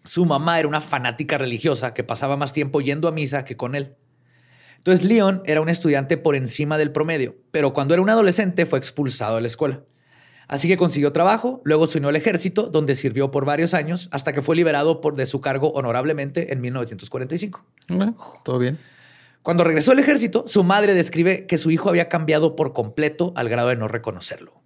su 0.08 0.26
mamá 0.26 0.58
era 0.58 0.67
una 0.67 0.82
fanática 0.82 1.38
religiosa 1.38 1.93
que 1.93 2.04
pasaba 2.04 2.38
más 2.38 2.54
tiempo 2.54 2.82
yendo 2.82 3.08
a 3.08 3.12
misa 3.12 3.46
que 3.46 3.58
con 3.58 3.76
él. 3.76 3.96
Entonces, 4.78 5.06
Leon 5.06 5.41
era 5.46 5.62
un 5.62 5.70
estudiante 5.70 6.17
por 6.17 6.36
encima 6.36 6.78
del 6.78 6.91
promedio, 6.91 7.36
pero 7.52 7.74
cuando 7.74 7.93
era 7.93 8.02
un 8.02 8.10
adolescente 8.10 8.65
fue 8.65 8.80
expulsado 8.80 9.36
de 9.36 9.41
la 9.41 9.48
escuela. 9.48 9.84
Así 10.48 10.70
que 10.70 10.78
consiguió 10.78 11.12
trabajo, 11.12 11.62
luego 11.65 11.88
se 11.88 11.98
unió 11.98 12.10
al 12.10 12.15
ejército, 12.15 12.63
donde 12.63 12.96
sirvió 12.96 13.32
por 13.32 13.43
varios 13.43 13.74
años, 13.74 14.08
hasta 14.13 14.32
que 14.32 14.41
fue 14.41 14.56
liberado 14.56 15.02
por, 15.02 15.15
de 15.15 15.26
su 15.26 15.41
cargo 15.41 15.72
honorablemente 15.72 16.54
en 16.54 16.62
1945. 16.62 17.65
Bueno, 17.89 18.15
todo 18.46 18.60
bien. 18.60 18.78
Cuando 19.43 19.65
regresó 19.65 19.91
al 19.91 20.00
ejército, 20.00 20.46
su 20.48 20.63
madre 20.63 20.93
describe 20.93 21.48
que 21.48 21.58
su 21.58 21.70
hijo 21.70 21.89
había 21.89 22.08
cambiado 22.08 22.56
por 22.56 22.72
completo 22.72 23.34
al 23.36 23.50
grado 23.50 23.70
de 23.70 23.76
no 23.76 23.89
reconocerlo. 23.89 24.57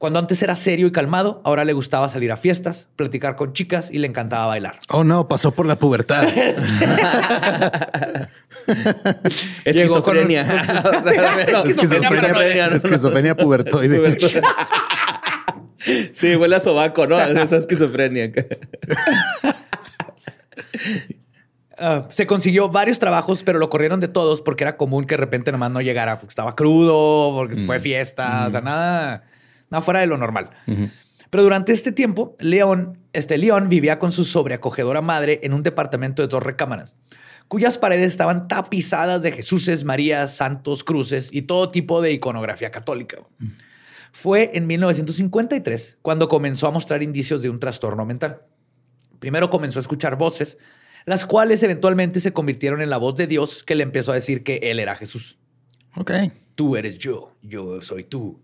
Cuando 0.00 0.18
antes 0.18 0.42
era 0.42 0.56
serio 0.56 0.86
y 0.86 0.92
calmado, 0.92 1.42
ahora 1.44 1.62
le 1.66 1.74
gustaba 1.74 2.08
salir 2.08 2.32
a 2.32 2.38
fiestas, 2.38 2.88
platicar 2.96 3.36
con 3.36 3.52
chicas 3.52 3.90
y 3.92 3.98
le 3.98 4.06
encantaba 4.06 4.46
bailar. 4.46 4.78
Oh, 4.88 5.04
no, 5.04 5.28
pasó 5.28 5.52
por 5.52 5.66
la 5.66 5.76
pubertad. 5.76 6.26
Esquizofrenia. 9.66 10.40
esquizofrenia, 11.66 12.68
esquizofrenia 12.68 13.36
pubertoide. 13.36 14.16
Sí, 16.12 16.34
huele 16.36 16.56
a 16.56 16.60
sobaco, 16.60 17.06
¿no? 17.06 17.20
Es 17.20 17.36
esa 17.36 17.58
esquizofrenia. 17.58 18.32
Ah, 21.82 22.04
se 22.10 22.26
consiguió 22.26 22.68
varios 22.68 22.98
trabajos, 22.98 23.42
pero 23.42 23.58
lo 23.58 23.70
corrieron 23.70 24.00
de 24.00 24.08
todos 24.08 24.42
porque 24.42 24.64
era 24.64 24.76
común 24.76 25.06
que 25.06 25.14
de 25.14 25.18
repente 25.18 25.50
nomás 25.50 25.70
no 25.70 25.80
llegara 25.80 26.18
porque 26.18 26.28
estaba 26.28 26.54
crudo, 26.54 27.32
porque 27.34 27.54
se 27.54 27.64
fue 27.64 27.80
fiesta, 27.80 28.46
o 28.46 28.50
sea, 28.50 28.60
nada, 28.60 29.24
nada 29.70 29.82
fuera 29.82 30.00
de 30.00 30.06
lo 30.06 30.18
normal. 30.18 30.50
Pero 31.30 31.44
durante 31.44 31.72
este 31.72 31.92
tiempo, 31.92 32.36
León, 32.40 32.98
este 33.12 33.38
León 33.38 33.68
vivía 33.68 33.98
con 33.98 34.12
su 34.12 34.24
sobreacogedora 34.24 35.00
madre 35.00 35.40
en 35.42 35.54
un 35.54 35.62
departamento 35.62 36.22
de 36.22 36.28
dos 36.28 36.42
recámaras, 36.42 36.96
cuyas 37.46 37.78
paredes 37.78 38.08
estaban 38.08 38.48
tapizadas 38.48 39.22
de 39.22 39.32
Jesuses, 39.32 39.84
Marías, 39.84 40.34
santos, 40.36 40.82
cruces 40.82 41.30
y 41.32 41.42
todo 41.42 41.68
tipo 41.68 42.02
de 42.02 42.12
iconografía 42.12 42.70
católica. 42.70 43.18
Fue 44.12 44.50
en 44.54 44.66
1953 44.66 45.98
cuando 46.02 46.28
comenzó 46.28 46.66
a 46.66 46.72
mostrar 46.72 47.02
indicios 47.02 47.42
de 47.42 47.50
un 47.50 47.60
trastorno 47.60 48.04
mental. 48.04 48.42
Primero 49.20 49.50
comenzó 49.50 49.78
a 49.78 49.82
escuchar 49.82 50.16
voces, 50.16 50.58
las 51.06 51.26
cuales 51.26 51.62
eventualmente 51.62 52.20
se 52.20 52.32
convirtieron 52.32 52.82
en 52.82 52.90
la 52.90 52.96
voz 52.96 53.14
de 53.14 53.26
Dios 53.26 53.62
que 53.62 53.74
le 53.74 53.84
empezó 53.84 54.10
a 54.10 54.16
decir 54.16 54.42
que 54.42 54.56
él 54.62 54.80
era 54.80 54.96
Jesús. 54.96 55.38
Ok. 55.96 56.12
Tú 56.54 56.76
eres 56.76 56.98
yo, 56.98 57.36
yo 57.42 57.82
soy 57.82 58.04
tú. 58.04 58.42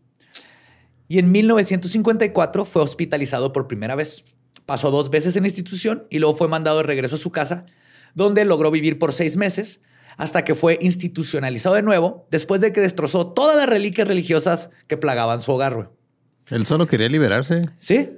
Y 1.08 1.18
en 1.18 1.30
1954 1.30 2.64
fue 2.64 2.82
hospitalizado 2.82 3.52
por 3.52 3.66
primera 3.66 3.94
vez. 3.94 4.24
Pasó 4.64 4.90
dos 4.90 5.10
veces 5.10 5.36
en 5.36 5.44
la 5.44 5.48
institución 5.48 6.06
y 6.10 6.18
luego 6.18 6.36
fue 6.36 6.48
mandado 6.48 6.78
de 6.78 6.82
regreso 6.82 7.16
a 7.16 7.18
su 7.18 7.30
casa, 7.30 7.66
donde 8.14 8.44
logró 8.44 8.70
vivir 8.70 8.98
por 8.98 9.12
seis 9.12 9.36
meses 9.36 9.80
hasta 10.16 10.44
que 10.44 10.54
fue 10.54 10.78
institucionalizado 10.80 11.74
de 11.74 11.82
nuevo 11.82 12.26
después 12.30 12.60
de 12.60 12.72
que 12.72 12.80
destrozó 12.80 13.28
todas 13.28 13.56
las 13.56 13.68
reliquias 13.68 14.08
religiosas 14.08 14.70
que 14.88 14.96
plagaban 14.96 15.40
su 15.40 15.52
hogar. 15.52 15.74
güey. 15.74 15.86
Él 16.50 16.66
solo 16.66 16.86
quería 16.86 17.08
liberarse. 17.08 17.62
Sí, 17.78 18.10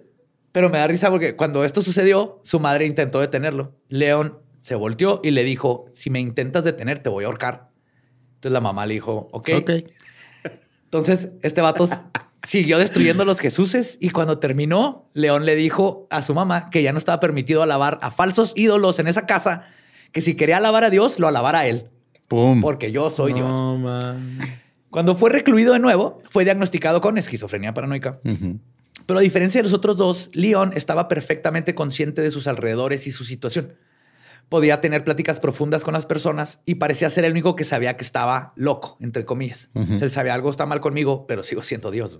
pero 0.53 0.70
me 0.70 0.79
da 0.79 0.87
risa 0.87 1.11
porque 1.11 1.37
cuando 1.37 1.64
esto 1.64 1.83
sucedió, 1.83 2.40
su 2.42 2.61
madre 2.61 2.87
intentó 2.87 3.20
detenerlo. 3.20 3.74
León 3.88 4.38
se 4.61 4.74
volteó 4.74 5.20
y 5.22 5.31
le 5.31 5.44
dijo, 5.44 5.87
si 5.92 6.11
me 6.11 6.20
intentas 6.20 6.64
detener, 6.64 7.01
te 7.01 7.09
voy 7.09 7.24
a 7.24 7.27
ahorcar. 7.27 7.70
Entonces 8.35 8.53
la 8.53 8.61
mamá 8.61 8.87
le 8.87 8.94
dijo, 8.94 9.29
ok. 9.33 9.51
Ok. 9.59 9.70
Entonces 10.85 11.31
este 11.42 11.61
vato 11.61 11.87
siguió 12.48 12.78
destruyendo 12.78 13.24
los 13.26 13.40
Jesuses 13.40 13.98
y 14.00 14.11
cuando 14.11 14.38
terminó, 14.38 15.11
León 15.12 15.44
le 15.44 15.54
dijo 15.54 16.06
a 16.11 16.22
su 16.22 16.34
mamá 16.34 16.70
que 16.70 16.82
ya 16.82 16.92
no 16.92 16.98
estaba 16.98 17.20
permitido 17.20 17.62
alabar 17.62 17.98
a 18.02 18.11
falsos 18.11 18.52
ídolos 18.56 18.98
en 18.98 19.06
esa 19.06 19.26
casa, 19.26 19.66
que 20.12 20.22
si 20.22 20.34
quería 20.34 20.56
alabar 20.56 20.84
a 20.84 20.90
Dios, 20.90 21.18
lo 21.18 21.28
alabara 21.28 21.61
a 21.61 21.66
él, 21.66 21.90
Pum. 22.26 22.62
porque 22.62 22.90
yo 22.90 23.11
soy 23.11 23.34
Dios. 23.34 23.52
Man. 23.78 24.38
Cuando 24.88 25.14
fue 25.14 25.28
recluido 25.28 25.74
de 25.74 25.78
nuevo, 25.78 26.22
fue 26.30 26.44
diagnosticado 26.44 27.02
con 27.02 27.18
esquizofrenia 27.18 27.74
paranoica. 27.74 28.18
Pero 29.04 29.18
a 29.18 29.22
diferencia 29.22 29.58
de 29.58 29.64
los 29.64 29.74
otros 29.74 29.98
dos, 29.98 30.30
Leon 30.32 30.72
estaba 30.74 31.08
perfectamente 31.08 31.74
consciente 31.74 32.22
de 32.22 32.30
sus 32.30 32.46
alrededores 32.46 33.06
y 33.06 33.11
su 33.11 33.24
situación. 33.24 33.74
Podía 34.48 34.80
tener 34.80 35.04
pláticas 35.04 35.40
profundas 35.40 35.84
con 35.84 35.92
las 35.94 36.06
personas 36.06 36.61
y 36.64 36.76
parecía 36.76 37.11
ser 37.11 37.24
el 37.26 37.32
único 37.32 37.54
que 37.54 37.64
sabía 37.64 37.96
que 37.96 38.04
estaba 38.04 38.52
loco, 38.56 38.96
entre 39.00 39.24
comillas. 39.26 39.68
O 39.74 39.84
sea, 39.84 39.98
Él 40.00 40.11
sabía 40.11 40.32
algo 40.34 40.48
está 40.50 40.64
mal 40.64 40.80
conmigo, 40.80 41.26
pero 41.26 41.42
sigo 41.42 41.61
siendo 41.62 41.90
Dios. 41.90 42.18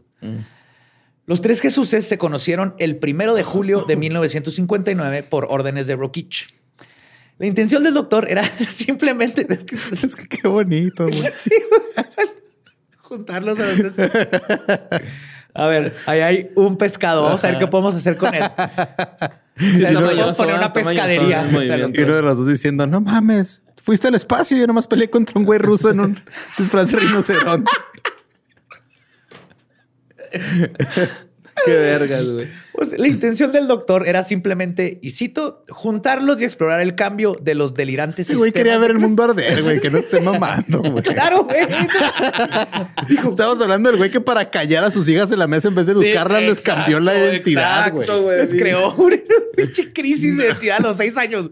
Los 1.26 1.40
tres 1.40 1.60
Jesuses 1.60 2.06
se 2.06 2.18
conocieron 2.18 2.74
el 2.78 2.96
primero 2.98 3.34
de 3.34 3.44
julio 3.44 3.84
de 3.86 3.96
1959 3.96 5.22
por 5.22 5.46
órdenes 5.50 5.86
de 5.86 5.96
Rokich. 5.96 6.54
La 7.38 7.46
intención 7.46 7.82
del 7.84 7.94
doctor 7.94 8.26
era 8.30 8.42
simplemente 8.74 9.46
es 9.48 9.64
que- 9.64 9.76
Es 10.06 10.16
que 10.16 10.26
qué 10.26 10.48
bonito, 10.48 11.04
güey. 11.06 11.22
Sí, 11.36 11.50
güey. 11.70 12.28
juntarlos 12.98 13.58
a 13.58 13.66
los 13.72 13.94
tres. 13.94 14.10
A 15.54 15.66
ver, 15.66 15.94
ahí 16.06 16.20
hay 16.20 16.50
un 16.56 16.76
pescado. 16.76 17.22
Vamos 17.22 17.42
a 17.42 17.48
ver 17.48 17.58
qué 17.58 17.66
podemos 17.66 17.96
hacer 17.96 18.16
con 18.16 18.34
él. 18.34 18.42
Está 19.59 19.90
Nos 19.92 20.05
podemos 20.05 20.37
poner 20.37 20.55
una 20.55 20.73
pescadería. 20.73 21.49
Y 21.92 22.01
uno 22.03 22.16
de 22.16 22.23
los 22.23 22.37
dos 22.37 22.47
diciendo, 22.47 22.87
no 22.87 23.01
mames, 23.01 23.64
fuiste 23.83 24.09
al 24.09 24.14
espacio 24.14 24.57
y 24.57 24.61
yo 24.61 24.66
nomás 24.66 24.87
peleé 24.87 25.11
contra 25.11 25.38
un 25.38 25.44
güey 25.44 25.59
ruso 25.59 25.90
en 25.90 26.01
un 26.01 26.21
disfraz 26.57 26.90
de 26.90 26.99
rinoceronte. 26.99 27.71
Qué 31.64 31.75
vergas, 31.75 32.25
güey. 32.25 32.49
Pues, 32.78 32.96
la 32.96 33.08
intención 33.08 33.50
del 33.50 33.66
doctor 33.66 34.06
era 34.06 34.22
simplemente, 34.22 35.00
y 35.02 35.10
cito, 35.10 35.64
juntarlos 35.68 36.40
y 36.40 36.44
explorar 36.44 36.80
el 36.80 36.94
cambio 36.94 37.36
de 37.42 37.56
los 37.56 37.74
delirantes. 37.74 38.20
Ese 38.20 38.36
güey 38.36 38.50
sistemas 38.50 38.62
quería 38.62 38.78
ver 38.78 38.92
el 38.92 39.00
mundo 39.00 39.24
arder, 39.24 39.64
güey, 39.64 39.80
que 39.80 39.90
no 39.90 39.98
esté 39.98 40.20
mamando, 40.20 40.82
güey. 40.82 41.02
Claro, 41.02 41.42
güey. 41.42 41.66
Estamos 43.30 43.60
hablando 43.60 43.90
del 43.90 43.98
güey 43.98 44.12
que 44.12 44.20
para 44.20 44.48
callar 44.48 44.84
a 44.84 44.92
sus 44.92 45.08
hijas 45.08 45.32
en 45.32 45.40
la 45.40 45.48
mesa 45.48 45.66
en 45.66 45.74
vez 45.74 45.86
de 45.86 45.92
educarlas 45.94 46.40
les 46.40 46.60
cambió 46.60 47.00
la 47.00 47.18
identidad, 47.18 47.90
güey. 47.90 48.04
exacto, 48.04 48.22
güey. 48.22 48.38
Les 48.38 48.54
creó 48.54 48.94
una 48.94 49.16
pinche 49.56 49.92
crisis 49.92 50.36
de 50.36 50.44
identidad 50.44 50.76
a 50.78 50.82
los 50.82 50.96
seis 50.96 51.16
años. 51.16 51.50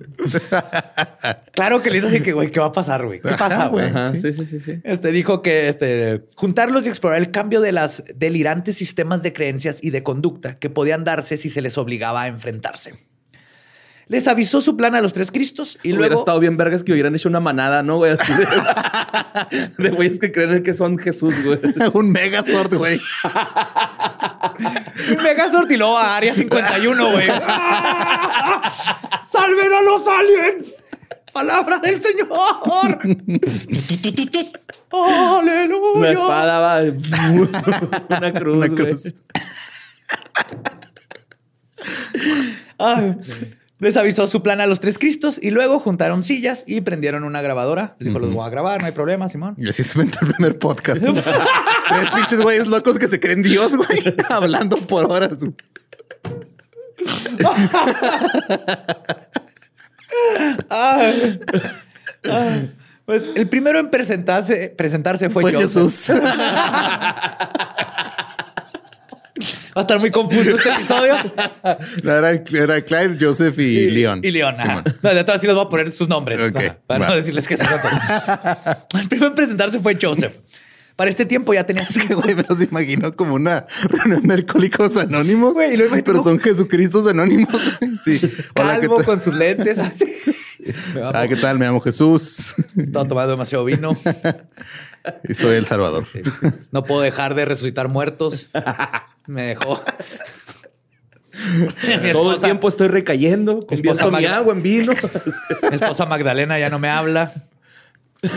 Claro 1.53 1.83
que 1.83 1.91
le 1.91 1.99
hizo 1.99 2.07
así 2.07 2.21
que, 2.21 2.33
güey, 2.33 2.53
¿qué 2.53 2.61
va 2.61 2.67
a 2.67 2.73
pasar, 2.73 3.05
güey? 3.05 3.21
¿Qué 3.21 3.31
pasa, 3.31 3.67
güey? 3.67 3.87
Ajá, 3.87 4.13
sí, 4.13 4.33
sí, 4.33 4.47
sí, 4.47 4.61
sí. 4.61 4.81
Este 4.85 5.11
dijo 5.11 5.43
que 5.43 5.69
este, 5.69 6.23
juntarlos 6.37 6.87
y 6.87 6.89
explorar 6.89 7.19
el 7.19 7.33
cambio 7.33 7.61
de 7.61 7.73
las 7.73 8.05
delirantes 8.15 8.77
sistemas 8.77 9.25
de 9.25 9.33
creencias 9.33 9.79
y 9.83 9.91
de 9.91 10.05
conducta 10.05 10.59
que 10.59 10.71
podían 10.71 11.03
si 11.23 11.49
se 11.49 11.63
les 11.63 11.79
obligaba 11.79 12.23
a 12.23 12.27
enfrentarse. 12.29 12.95
Les 14.09 14.29
avisó 14.29 14.61
su 14.61 14.77
plan 14.77 14.95
a 14.95 15.01
los 15.01 15.13
tres 15.15 15.33
Cristos 15.33 15.81
y 15.83 15.89
Hubiera 15.89 16.07
luego 16.07 16.21
estado 16.21 16.39
bien 16.39 16.57
vergas 16.57 16.85
que 16.85 16.93
hubieran 16.93 17.17
hecho 17.17 17.29
una 17.29 17.41
manada, 17.41 17.83
¿no, 17.83 17.97
güey? 17.97 18.13
Así 18.13 18.33
de, 18.33 18.47
de 19.79 19.91
güeyes 19.91 20.21
que 20.21 20.31
creen 20.31 20.63
que 20.63 20.75
son 20.75 20.97
Jesús, 20.97 21.45
güey. 21.45 21.59
un 21.93 22.13
megazord, 22.13 22.77
güey. 22.77 23.01
un 25.11 25.23
Megazord 25.25 25.69
y 25.73 25.77
luego 25.77 25.99
a 25.99 26.17
Área 26.17 26.35
51, 26.35 27.11
güey. 27.11 27.27
¡Salven 29.25 29.73
a 29.73 29.83
los 29.83 30.07
aliens! 30.07 30.85
¡Palabra 31.33 31.79
del 31.79 32.01
Señor! 32.01 32.29
¡Aleluya! 34.93 35.99
Una 35.99 36.11
espada 36.13 36.59
va. 36.61 36.81
una 38.17 38.33
cruz, 38.33 38.57
Una 38.57 38.69
cruz. 38.69 39.15
Les 43.79 43.97
avisó 43.99 44.27
su 44.27 44.43
plan 44.43 44.63
a 44.63 44.67
los 44.67 44.81
tres 44.81 44.99
Cristos 44.99 45.39
y 45.41 45.51
luego 45.51 45.79
juntaron 45.79 46.23
sillas 46.23 46.65
y 46.67 46.81
prendieron 46.81 47.25
una 47.25 47.43
grabadora. 47.43 47.95
Les 47.99 48.09
dijo, 48.09 48.19
los 48.19 48.33
voy 48.33 48.47
a 48.47 48.49
grabar, 48.49 48.81
no 48.81 48.87
hay 48.87 48.93
problema, 48.93 49.29
Simón. 49.29 49.55
Y 49.59 49.69
así 49.69 49.85
se 49.85 49.99
inventó 49.99 50.25
el 50.25 50.33
primer 50.33 50.59
podcast. 50.59 51.03
Tres 51.03 52.11
pinches 52.15 52.41
güeyes 52.41 52.67
locos 52.69 52.99
que 52.99 53.07
se 53.07 53.21
creen 53.21 53.43
Dios, 53.43 53.77
güey, 53.77 54.15
hablando 54.31 54.79
por 54.79 55.13
horas. 55.13 55.37
Pues 63.05 63.31
el 63.35 63.49
primero 63.49 63.79
en 63.79 63.91
presentarse, 63.91 64.75
presentarse 64.77 65.31
fue, 65.31 65.43
Fue. 65.43 65.53
Jesús. 65.53 66.11
Va 69.77 69.81
a 69.81 69.83
estar 69.83 70.01
muy 70.01 70.11
confuso 70.11 70.57
este 70.57 70.71
episodio. 70.71 71.15
Era, 72.03 72.31
era 72.31 72.81
Clyde, 72.81 73.17
Joseph 73.21 73.59
y, 73.59 73.91
Leon. 73.91 74.21
Y 74.23 74.31
Leon. 74.31 74.55
ajá. 74.55 74.83
No, 75.03 75.15
de 75.15 75.23
todas 75.23 75.39
sí 75.39 75.47
les 75.47 75.55
voy 75.55 75.67
a 75.67 75.69
poner 75.69 75.93
sus 75.93 76.09
nombres. 76.09 76.41
Ok, 76.41 76.57
ajá, 76.57 76.79
para 76.87 77.01
va. 77.01 77.09
no 77.11 77.17
decirles 77.17 77.47
que 77.47 77.59
son. 77.59 77.69
El 78.99 79.09
primero 79.09 79.29
en 79.29 79.35
presentarse 79.35 79.79
fue 79.81 79.99
Joseph. 80.01 80.39
Para 80.97 81.11
este 81.11 81.27
tiempo 81.27 81.53
ya 81.53 81.67
tenía 81.67 81.83
Es 81.91 81.99
que, 81.99 82.15
güey, 82.15 82.35
me 82.35 82.43
los 82.49 82.63
imagino 82.63 83.15
como 83.15 83.35
una 83.35 83.67
reunión 83.91 84.27
de 84.27 84.33
alcohólicos 84.35 84.97
anónimos. 84.97 85.53
Güey, 85.53 85.77
lo 85.77 85.85
pero 86.03 86.25
son 86.25 86.41
Jesucristos 86.41 87.07
anónimos. 87.07 87.61
Sí. 88.03 88.19
Hola, 88.59 88.81
¿qué 88.81 88.89
Calvo 88.89 89.05
con 89.05 89.21
sus 89.21 89.35
lentes. 89.35 89.79
así. 89.79 90.07
Ah, 91.13 91.27
¿qué 91.29 91.37
tal? 91.37 91.59
Me 91.59 91.67
llamo 91.67 91.81
Jesús 91.81 92.55
Estaba 92.77 93.07
tomando 93.07 93.33
demasiado 93.33 93.65
vino. 93.67 93.97
y 95.29 95.35
soy 95.35 95.57
el 95.57 95.67
Salvador. 95.67 96.07
No 96.73 96.85
puedo 96.85 97.03
dejar 97.03 97.35
de 97.35 97.45
resucitar 97.45 97.89
muertos. 97.89 98.49
Me 99.27 99.43
dejó. 99.43 99.83
Mi 102.05 102.13
Todo 102.13 102.35
el 102.35 102.41
tiempo 102.41 102.69
estoy 102.69 102.89
recayendo. 102.89 103.67
esposa 103.71 104.07
mi 104.07 104.13
Magda- 104.13 104.37
agua 104.37 104.55
en 104.55 104.63
vino. 104.63 104.93
Mi 105.71 105.75
esposa 105.77 106.07
Magdalena 106.07 106.59
ya 106.59 106.71
no 106.71 106.79
me 106.79 106.89
habla. 106.89 107.33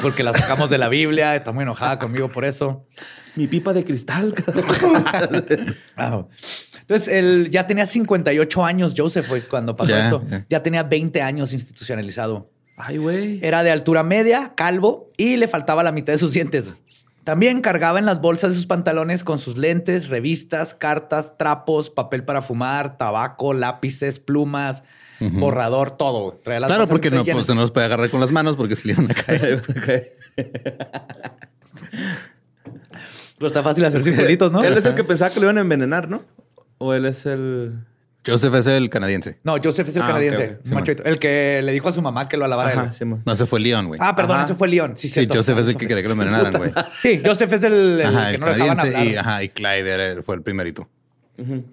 porque 0.02 0.24
la 0.24 0.34
sacamos 0.34 0.70
de 0.70 0.78
la 0.78 0.90
Biblia. 0.90 1.36
Está 1.36 1.52
muy 1.54 1.64
enojada 1.64 1.98
conmigo 2.00 2.30
por 2.32 2.44
eso. 2.44 2.86
Mi 3.36 3.48
pipa 3.48 3.74
de 3.74 3.84
cristal. 3.84 4.34
Ah. 5.96 6.26
Entonces, 6.82 7.08
él 7.10 7.50
ya 7.52 7.68
tenía 7.68 7.86
58 7.86 8.66
años, 8.66 8.96
Joseph, 8.98 9.28
fue 9.28 9.44
cuando 9.48 9.76
pasó 9.76 9.96
esto. 9.96 10.24
ya. 10.28 10.46
Ya 10.50 10.64
tenía 10.64 10.82
20 10.82 11.22
años 11.22 11.54
institucionalizado. 11.54 12.50
Ay, 12.78 12.98
güey. 12.98 13.40
Era 13.44 13.62
de 13.62 13.70
altura 13.70 14.02
media, 14.04 14.54
calvo 14.56 15.10
y 15.18 15.38
le 15.38 15.48
faltaba 15.48 15.84
la 15.84 15.92
mitad 15.92 16.14
de 16.14 16.20
sus 16.20 16.32
dientes. 16.34 16.74
También 17.30 17.62
cargaba 17.62 18.00
en 18.00 18.08
las 18.08 18.22
bolsas 18.22 18.50
de 18.50 18.56
sus 18.56 18.66
pantalones 18.66 19.24
con 19.24 19.38
sus 19.38 19.56
lentes, 19.56 20.10
revistas, 20.10 20.74
cartas, 20.74 21.38
trapos, 21.38 21.92
papel 21.92 22.24
para 22.24 22.42
fumar, 22.42 22.98
tabaco, 22.98 23.54
lápices, 23.54 24.20
plumas, 24.20 24.82
borrador, 25.20 25.92
todo. 25.92 26.40
Traía 26.44 26.62
las 26.62 26.70
Claro, 26.70 26.88
porque 26.88 27.12
no, 27.12 27.24
pues, 27.24 27.46
se 27.46 27.54
nos 27.54 27.70
puede 27.70 27.86
agarrar 27.86 28.10
con 28.10 28.20
las 28.20 28.32
manos 28.32 28.56
porque 28.56 28.76
se 28.76 28.88
le 28.88 28.94
iban 28.94 29.12
a 29.12 29.14
caer. 29.14 29.62
Pero 33.38 33.46
está 33.46 33.62
fácil 33.62 33.86
hacer 33.86 34.02
circulitos, 34.02 34.52
¿no? 34.52 34.64
Él 34.64 34.76
es 34.76 34.86
el 34.86 34.96
que 34.96 35.04
pensaba 35.04 35.30
que 35.30 35.40
lo 35.40 35.46
iban 35.46 35.60
a 35.60 35.62
envenenar, 35.62 36.10
¿no? 36.10 36.24
O 36.80 36.96
él 36.96 37.06
es 37.06 37.28
el. 37.28 37.86
Joseph 38.26 38.54
es 38.56 38.68
el 38.68 38.90
canadiense. 38.90 39.40
No, 39.44 39.56
Joseph 39.64 39.88
es 39.88 39.96
el 39.96 40.02
Ah, 40.04 40.08
canadiense. 40.08 40.60
el 41.06 41.20
que 41.20 41.62
le 41.64 41.72
dijo 41.72 41.88
a 41.90 41.92
su 41.92 42.02
mamá 42.02 42.28
que 42.28 42.36
lo 42.38 42.46
alabara 42.46 42.74
él. 42.74 43.20
No, 43.26 43.36
se 43.36 43.46
fue 43.46 43.60
León, 43.60 43.88
güey. 43.88 44.00
Ah, 44.04 44.16
perdón, 44.16 44.38
Ajá. 44.38 44.46
ese 44.46 44.56
fue 44.56 44.68
León. 44.68 44.94
Sí, 44.96 45.08
sí. 45.10 45.28
Joseph 45.32 45.58
es 45.60 45.68
el 45.70 45.78
que 45.78 45.88
quería 45.88 46.04
que 46.04 46.10
lo 46.10 46.14
envenenaran, 46.14 46.54
güey. 46.58 46.72
Sí, 47.02 47.22
Joseph 47.26 47.52
es 47.54 47.64
el, 47.64 48.02
el 48.02 48.06
Ajá, 48.06 48.30
que 48.30 48.36
el 48.36 48.40
no 48.42 48.46
lo 48.48 48.52
dejaban 48.54 48.76
canadiense 48.78 48.98
hablar. 49.00 49.14
y, 49.14 49.18
ajá, 49.18 49.44
y 49.44 49.50
Clyde 49.50 49.90
era- 49.90 50.24
fue 50.24 50.36
el 50.36 50.42
primerito. 50.42 50.90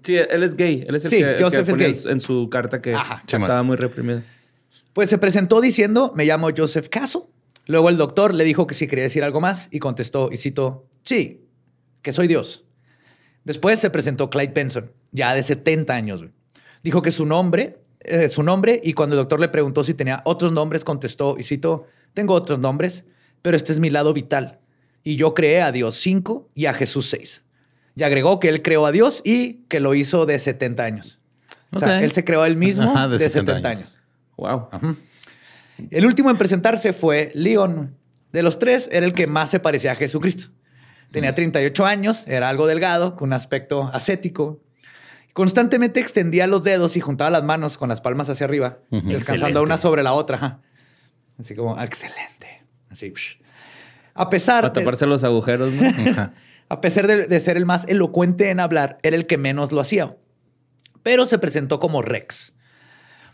Sí, 0.02 0.14
él 0.16 0.42
es 0.44 0.54
gay. 0.54 0.84
Él 0.88 0.94
es 0.94 1.04
el 1.06 1.10
Sí, 1.10 1.16
que, 1.18 1.36
Joseph 1.40 1.64
que 1.66 1.72
es 1.72 1.76
ponía 1.76 1.88
gay. 1.88 2.12
en 2.12 2.20
su 2.20 2.48
carta 2.48 2.80
que 2.80 2.94
Ajá. 2.94 3.22
estaba 3.26 3.62
muy 3.64 3.76
reprimido. 3.76 4.22
Pues 4.92 5.10
se 5.10 5.18
presentó 5.18 5.60
diciendo, 5.60 6.12
me 6.14 6.24
llamo 6.24 6.48
Joseph 6.56 6.88
Caso. 6.88 7.28
Luego 7.66 7.88
el 7.88 7.96
doctor 7.96 8.32
le 8.32 8.44
dijo 8.44 8.68
que 8.68 8.74
si 8.74 8.86
quería 8.86 9.02
decir 9.02 9.24
algo 9.24 9.40
más 9.40 9.68
y 9.72 9.80
contestó, 9.80 10.30
y 10.32 10.36
cito, 10.36 10.86
sí, 11.02 11.44
que 12.02 12.12
soy 12.12 12.28
Dios. 12.28 12.62
Después 13.42 13.80
se 13.80 13.90
presentó 13.90 14.30
Clyde 14.30 14.52
Benson, 14.54 14.92
ya 15.12 15.34
de 15.34 15.42
70 15.42 15.94
años. 15.94 16.20
güey. 16.22 16.32
Dijo 16.82 17.02
que 17.02 17.10
su 17.10 17.26
nombre, 17.26 17.78
eh, 18.00 18.28
su 18.28 18.42
nombre, 18.42 18.80
y 18.82 18.92
cuando 18.92 19.14
el 19.16 19.20
doctor 19.22 19.40
le 19.40 19.48
preguntó 19.48 19.82
si 19.84 19.94
tenía 19.94 20.22
otros 20.24 20.52
nombres, 20.52 20.84
contestó, 20.84 21.36
y 21.38 21.42
cito, 21.42 21.86
tengo 22.14 22.34
otros 22.34 22.58
nombres, 22.58 23.04
pero 23.42 23.56
este 23.56 23.72
es 23.72 23.80
mi 23.80 23.90
lado 23.90 24.12
vital. 24.12 24.60
Y 25.02 25.16
yo 25.16 25.34
creé 25.34 25.62
a 25.62 25.72
Dios 25.72 25.96
5 25.96 26.50
y 26.54 26.66
a 26.66 26.74
Jesús 26.74 27.06
6. 27.10 27.44
Y 27.94 28.02
agregó 28.02 28.40
que 28.40 28.48
él 28.48 28.62
creó 28.62 28.86
a 28.86 28.92
Dios 28.92 29.22
y 29.24 29.64
que 29.68 29.80
lo 29.80 29.94
hizo 29.94 30.26
de 30.26 30.38
70 30.38 30.82
años. 30.84 31.18
O 31.72 31.78
sea, 31.78 32.02
él 32.02 32.12
se 32.12 32.24
creó 32.24 32.42
a 32.42 32.46
él 32.46 32.56
mismo 32.58 32.90
Ajá, 32.90 33.08
de, 33.08 33.18
de 33.18 33.28
70, 33.30 33.52
70 33.52 33.68
años. 33.68 33.80
años. 33.80 33.98
Wow. 34.36 34.68
El 35.90 36.06
último 36.06 36.30
en 36.30 36.38
presentarse 36.38 36.92
fue 36.92 37.30
Leon. 37.34 37.96
De 38.32 38.42
los 38.42 38.58
tres, 38.58 38.88
era 38.92 39.06
el 39.06 39.12
que 39.12 39.26
más 39.26 39.50
se 39.50 39.60
parecía 39.60 39.92
a 39.92 39.94
Jesucristo. 39.94 40.50
Tenía 41.10 41.34
38 41.34 41.86
años, 41.86 42.24
era 42.26 42.48
algo 42.48 42.66
delgado, 42.66 43.16
con 43.16 43.30
un 43.30 43.32
aspecto 43.32 43.88
ascético. 43.92 44.60
Constantemente 45.36 46.00
extendía 46.00 46.46
los 46.46 46.64
dedos 46.64 46.96
y 46.96 47.00
juntaba 47.00 47.28
las 47.28 47.44
manos 47.44 47.76
con 47.76 47.90
las 47.90 48.00
palmas 48.00 48.30
hacia 48.30 48.46
arriba, 48.46 48.78
descansando 48.90 49.16
Excelente. 49.18 49.60
una 49.60 49.76
sobre 49.76 50.02
la 50.02 50.14
otra. 50.14 50.62
Así 51.38 51.54
como, 51.54 51.78
excelente. 51.78 52.62
Así. 52.88 53.10
psh. 53.14 53.36
A 54.14 54.30
pesar, 54.30 54.62
Para 54.62 54.72
de- 54.72 54.80
taparse 54.80 55.04
los 55.04 55.22
agujeros, 55.24 55.74
¿no? 55.74 55.82
a 56.70 56.80
pesar 56.80 57.06
de, 57.06 57.26
de 57.26 57.40
ser 57.40 57.58
el 57.58 57.66
más 57.66 57.86
elocuente 57.86 58.48
en 58.48 58.60
hablar, 58.60 58.96
era 59.02 59.14
el 59.14 59.26
que 59.26 59.36
menos 59.36 59.72
lo 59.72 59.82
hacía. 59.82 60.16
Pero 61.02 61.26
se 61.26 61.38
presentó 61.38 61.80
como 61.80 62.00
Rex, 62.00 62.54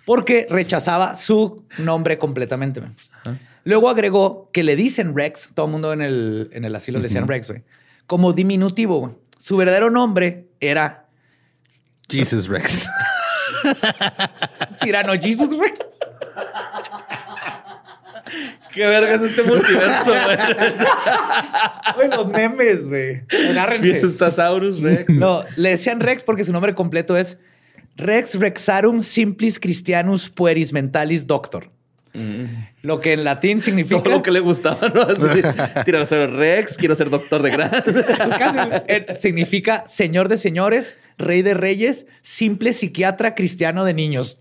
porque 0.05 0.49
rechazaba 0.51 1.15
su 1.15 1.65
nombre 1.79 2.19
completamente. 2.19 2.81
man. 2.81 2.97
Luego 3.63 3.89
agregó 3.89 4.51
que 4.53 4.65
le 4.65 4.75
dicen 4.75 5.17
Rex, 5.17 5.53
todo 5.55 5.67
el 5.67 5.73
mundo 5.73 5.93
en 5.93 6.03
el, 6.03 6.51
en 6.53 6.65
el 6.65 6.75
asilo 6.75 6.99
le 6.99 7.05
decían 7.05 7.29
Rex, 7.29 7.47
güey, 7.49 7.63
como 8.09 8.33
diminutivo. 8.33 8.99
güey. 8.99 9.15
Su 9.39 9.57
verdadero 9.57 9.89
nombre 9.89 10.49
era 10.59 11.02
Jesus 12.13 12.47
Rex. 12.47 12.87
Cyrano 14.79 15.15
Jesus 15.15 15.57
Rex. 15.57 15.81
¿Qué 18.73 18.87
verga 18.87 19.15
es 19.15 19.23
este 19.23 19.43
multiverso, 19.45 20.13
güey? 21.97 22.09
Los 22.09 22.29
memes, 22.29 22.87
güey. 22.87 23.23
Agárrense. 23.51 24.01
Fiestasaurus 24.01 24.81
Rex. 24.81 25.09
No, 25.11 25.43
le 25.57 25.71
decían 25.71 26.01
Rex 26.01 26.23
porque 26.25 26.45
su 26.45 26.53
nombre 26.53 26.75
completo 26.75 27.17
es 27.17 27.39
Rex 27.97 28.39
Rexarum 28.39 29.01
Simplis 29.03 29.59
Christianus 29.59 30.29
Pueris 30.31 30.73
Mentalis 30.73 31.27
Doctor. 31.27 31.71
Lo 32.83 33.01
que 33.01 33.15
en 33.15 33.25
latín 33.25 33.59
significa. 33.61 34.03
Todo 34.03 34.17
lo 34.17 34.23
que 34.23 34.31
le 34.31 34.41
gustaba, 34.41 34.89
¿no? 34.91 35.01
Así, 35.03 35.27
Rex, 35.27 36.77
quiero 36.77 36.95
ser 36.95 37.09
doctor 37.09 37.43
de 37.43 37.51
gran. 37.51 37.71
Pues 37.85 38.05
casi, 38.05 38.59
eh, 38.87 39.17
significa 39.19 39.85
señor 39.87 40.29
de 40.29 40.37
señores, 40.37 40.99
rey 41.23 41.43
de 41.43 41.55
reyes, 41.55 42.07
simple 42.21 42.73
psiquiatra 42.73 43.35
cristiano 43.35 43.85
de 43.85 43.95
niños. 43.95 44.39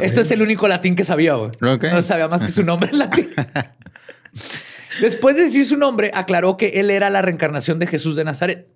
Esto 0.00 0.20
es 0.20 0.30
el 0.30 0.42
único 0.42 0.68
latín 0.68 0.94
que 0.94 1.04
sabía. 1.04 1.34
güey. 1.34 1.50
Ok. 1.62 1.84
No 1.92 2.02
sabía 2.02 2.28
más 2.28 2.42
que 2.42 2.48
su 2.48 2.62
nombre 2.62 2.90
en 2.90 2.98
latín. 2.98 3.30
Después 5.00 5.36
de 5.36 5.42
decir 5.42 5.64
su 5.66 5.76
nombre, 5.76 6.10
aclaró 6.14 6.56
que 6.56 6.80
él 6.80 6.90
era 6.90 7.10
la 7.10 7.22
reencarnación 7.22 7.78
de 7.78 7.86
Jesús 7.86 8.16
de 8.16 8.24
Nazaret. 8.24 8.70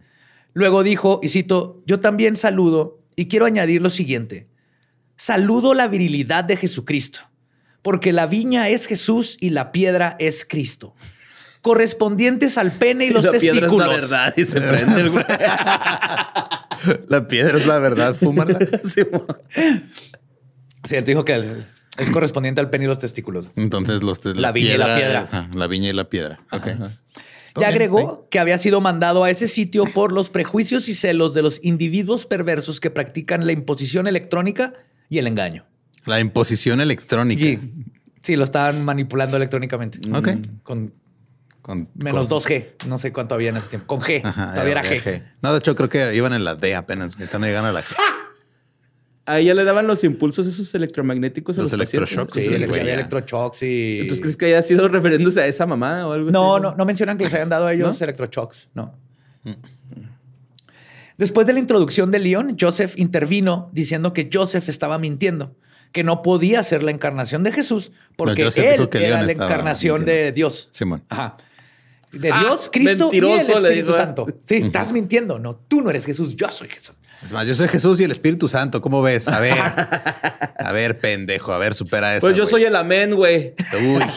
Luego 0.55 0.83
dijo, 0.83 1.21
y 1.23 1.29
cito, 1.29 1.83
yo 1.87 2.01
también 2.01 2.37
saludo 2.37 3.01
y 3.17 3.29
quiero 3.29 3.47
añadir 3.47 3.83
lo 3.83 3.91
siguiente. 3.91 4.49
Saludo 5.17 5.75
la 5.75 5.89
virilidad 5.89 6.45
de 6.45 6.57
Jesucristo, 6.57 7.21
porque 7.83 8.13
la 8.13 8.27
viña 8.27 8.69
es 8.69 8.87
Jesús 8.87 9.37
y 9.41 9.51
la 9.51 9.71
piedra 9.71 10.17
es 10.19 10.45
Cristo, 10.45 10.95
correspondientes 11.65 12.59
al 12.59 12.73
pene 12.73 13.07
y 13.07 13.11
los 13.11 13.25
la 13.25 13.31
testículos. 13.31 13.71
piedra 13.71 13.87
es 13.87 13.89
la 13.89 13.97
verdad 13.97 14.35
y 14.37 14.45
se 14.45 14.61
prende 14.61 15.01
el 15.01 15.11
güey. 15.11 15.25
La 17.09 17.27
piedra 17.27 17.57
es 17.57 17.67
la 17.67 17.79
verdad, 17.79 18.15
fúmala. 18.15 18.59
Sí. 18.85 19.01
Sí, 20.85 20.97
te 20.97 21.03
dijo 21.03 21.25
que 21.25 21.43
es 21.97 22.11
correspondiente 22.11 22.61
al 22.61 22.69
pene 22.69 22.85
y 22.85 22.89
los 22.89 22.99
testículos. 22.99 23.47
Entonces 23.57 24.03
los 24.03 24.21
te- 24.21 24.35
La 24.35 24.53
viña 24.53 24.75
y 24.75 24.79
la 24.79 24.95
piedra. 24.95 25.21
ajá, 25.23 25.49
la 25.55 25.67
viña 25.67 25.89
y 25.89 25.93
la 25.95 26.05
piedra. 26.11 26.41
Ok. 26.53 26.67
Ya 26.67 26.75
Todo 26.75 26.89
bien, 27.57 27.69
agregó 27.71 28.29
que 28.31 28.39
había 28.39 28.59
sido 28.59 28.83
mandado 28.83 29.25
a 29.25 29.31
ese 29.31 29.47
sitio 29.49 29.87
por 29.95 30.13
los 30.13 30.29
prejuicios 30.29 30.89
y 30.91 30.95
celos 30.95 31.33
de 31.33 31.41
los 31.41 31.61
individuos 31.63 32.27
perversos 32.27 32.81
que 32.81 32.91
practican 32.91 33.47
la 33.47 33.53
imposición 33.53 34.07
electrónica 34.07 34.75
y 35.09 35.19
el 35.19 35.27
engaño. 35.27 35.65
La 36.05 36.21
imposición 36.21 36.83
electrónica. 36.83 37.41
Sí, 37.43 37.59
sí, 38.23 38.37
lo 38.37 38.45
estaban 38.45 38.85
manipulando 38.85 39.39
electrónicamente. 39.39 40.01
Ok. 40.13 40.29
Con 40.65 40.93
Con, 41.65 41.89
menos 41.95 42.29
con- 42.29 42.39
2G. 42.41 42.85
No 42.87 42.99
sé 42.99 43.11
cuánto 43.11 43.35
había 43.35 43.49
en 43.49 43.57
ese 43.57 43.71
tiempo. 43.71 43.87
Con 43.87 44.01
G. 44.01 44.21
Ajá, 44.23 44.51
Todavía 44.53 44.73
era 44.73 44.85
G. 44.85 45.23
No, 45.41 45.51
de 45.53 45.59
hecho 45.61 45.75
creo 45.75 45.89
que 45.89 46.15
iban 46.15 46.35
en 46.35 46.45
la 46.45 46.55
D 46.57 46.75
apenas. 46.77 47.15
Ahorita 47.17 47.39
no 47.39 47.47
llegan 47.47 47.65
a 47.65 47.73
la 47.73 47.83
G. 47.83 47.87
A 49.25 49.39
ella 49.39 49.55
le 49.55 49.65
daban 49.65 49.87
los 49.87 50.05
impulsos 50.05 50.47
esos 50.47 50.75
electromagnéticos 50.75 51.59
a 51.59 51.63
Los 51.63 51.73
los, 51.73 51.81
electroshocks. 51.81 52.35
Sí, 52.35 52.47
Sí, 52.47 52.67
güey, 52.67 52.87
electroshocks 52.87 53.63
y... 53.63 54.01
¿Entonces 54.01 54.21
crees 54.21 54.37
que 54.37 54.45
haya 54.45 54.61
sido 54.61 54.87
refiriéndose 54.89 55.41
a 55.41 55.47
esa 55.47 55.65
mamada 55.65 56.07
o 56.07 56.13
algo 56.13 56.31
No, 56.31 56.57
así? 56.57 56.63
no, 56.65 56.75
no 56.75 56.85
mencionan 56.85 57.17
que 57.17 57.25
les 57.25 57.33
hayan 57.33 57.49
dado 57.49 57.67
a 57.67 57.73
ellos 57.73 57.99
electroshocks. 58.03 58.69
No. 58.75 58.95
Después 61.17 61.47
de 61.47 61.53
la 61.53 61.61
introducción 61.61 62.11
de 62.11 62.19
Leon, 62.19 62.57
Joseph 62.61 62.95
intervino 62.99 63.71
diciendo 63.73 64.13
que 64.13 64.29
Joseph 64.33 64.69
estaba 64.69 64.99
mintiendo, 64.99 65.57
que 65.93 66.03
no 66.03 66.23
podía 66.23 66.63
ser 66.63 66.83
la 66.83 66.91
encarnación 66.91 67.43
de 67.45 67.53
Jesús 67.53 67.93
porque 68.17 68.43
No, 68.45 68.51
él 68.57 68.89
era 68.93 69.23
la 69.23 69.33
encarnación 69.33 70.05
de. 70.05 70.33
Dios. 70.33 70.69
Simón. 70.73 71.03
Ajá. 71.09 71.37
De 72.19 72.31
Ah, 72.33 72.41
Dios, 72.41 72.71
Cristo 72.73 73.11
y 73.13 73.19
el 73.19 73.25
Espíritu. 73.41 73.93
Santo. 73.95 74.27
Sí, 74.41 74.57
estás 74.57 74.93
mintiendo. 74.93 75.39
No, 75.39 75.55
tú 75.57 75.81
no 75.83 75.91
eres 75.91 76.05
Jesús, 76.05 76.35
yo 76.37 76.51
soy 76.51 76.69
Jesús. 76.69 76.95
Es 77.23 77.33
más, 77.33 77.47
yo 77.47 77.55
soy 77.55 77.69
Jesús 77.69 78.01
y 78.01 78.05
el 78.05 78.11
Espíritu 78.11 78.49
Santo. 78.49 78.81
¿Cómo 78.83 79.01
ves? 79.03 79.29
A 79.29 79.41
ver. 79.41 79.55
A 80.59 80.73
ver, 80.73 80.99
pendejo. 81.01 81.53
A 81.53 81.59
ver, 81.59 81.75
supera 81.75 82.17
eso. 82.17 82.27
Pues 82.27 82.37
yo 82.37 82.47
soy 82.47 82.65
el 82.65 82.77
amén, 82.77 83.15
güey. 83.15 83.55
Uy. 83.83 84.03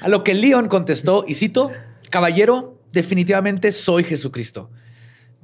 A 0.00 0.08
lo 0.08 0.22
que 0.22 0.34
Leon 0.34 0.68
contestó, 0.68 1.24
y 1.26 1.34
cito, 1.34 1.72
caballero, 2.10 2.80
definitivamente 2.92 3.72
soy 3.72 4.04
Jesucristo. 4.04 4.70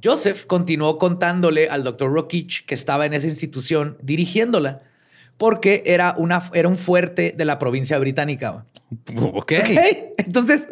Joseph 0.02 0.44
continuó 0.46 0.98
contándole 0.98 1.68
al 1.68 1.82
doctor 1.82 2.12
Rokich 2.12 2.64
que 2.66 2.74
estaba 2.74 3.06
en 3.06 3.14
esa 3.14 3.26
institución 3.26 3.96
dirigiéndola 4.02 4.82
porque 5.36 5.82
era, 5.86 6.14
una, 6.16 6.42
era 6.54 6.68
un 6.68 6.76
fuerte 6.78 7.34
de 7.36 7.44
la 7.44 7.58
provincia 7.58 7.98
británica. 7.98 8.64
Ok. 9.16 9.52
Ok. 9.58 9.70
Entonces, 10.18 10.68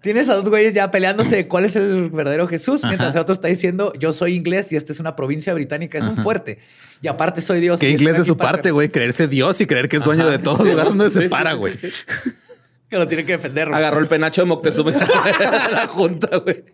tienes 0.00 0.28
a 0.30 0.34
dos 0.34 0.48
güeyes 0.48 0.72
ya 0.72 0.90
peleándose 0.90 1.36
de 1.36 1.48
cuál 1.48 1.64
es 1.66 1.76
el 1.76 2.10
verdadero 2.10 2.46
Jesús, 2.48 2.82
mientras 2.84 3.10
Ajá. 3.10 3.18
el 3.18 3.22
otro 3.22 3.34
está 3.34 3.48
diciendo, 3.48 3.92
yo 3.98 4.12
soy 4.14 4.34
inglés 4.34 4.72
y 4.72 4.76
esta 4.76 4.92
es 4.92 5.00
una 5.00 5.14
provincia 5.14 5.52
británica, 5.52 5.98
es 5.98 6.04
un 6.06 6.16
fuerte. 6.16 6.58
Y 7.02 7.08
aparte 7.08 7.40
soy 7.42 7.60
Dios. 7.60 7.80
Qué 7.80 7.90
inglés 7.90 8.16
de 8.16 8.24
su 8.24 8.36
para- 8.36 8.52
parte, 8.52 8.70
güey. 8.70 8.88
Creerse 8.88 9.28
Dios 9.28 9.60
y 9.60 9.66
creer 9.66 9.88
que 9.90 9.96
es 9.98 10.04
dueño 10.04 10.26
de 10.28 10.38
todo 10.38 10.64
Sí, 10.64 10.70
lugar 10.70 10.86
donde 10.86 11.08
sí, 11.08 11.14
se 11.16 11.22
sí, 11.24 11.28
para, 11.28 11.50
sí, 11.52 11.56
güey. 11.58 11.74
sí, 11.76 11.90
sí. 11.90 12.30
Que 12.88 12.98
lo 12.98 13.08
tiene 13.08 13.24
que 13.26 13.32
defender. 13.32 13.68
güey. 13.68 13.78
Agarró 13.78 13.98
el 14.00 14.06
penacho 14.06 14.42
de 14.42 14.46
Moctezuma 14.46 14.92
y 14.92 14.94
la 15.72 15.86
junta, 15.92 16.36
güey. 16.38 16.64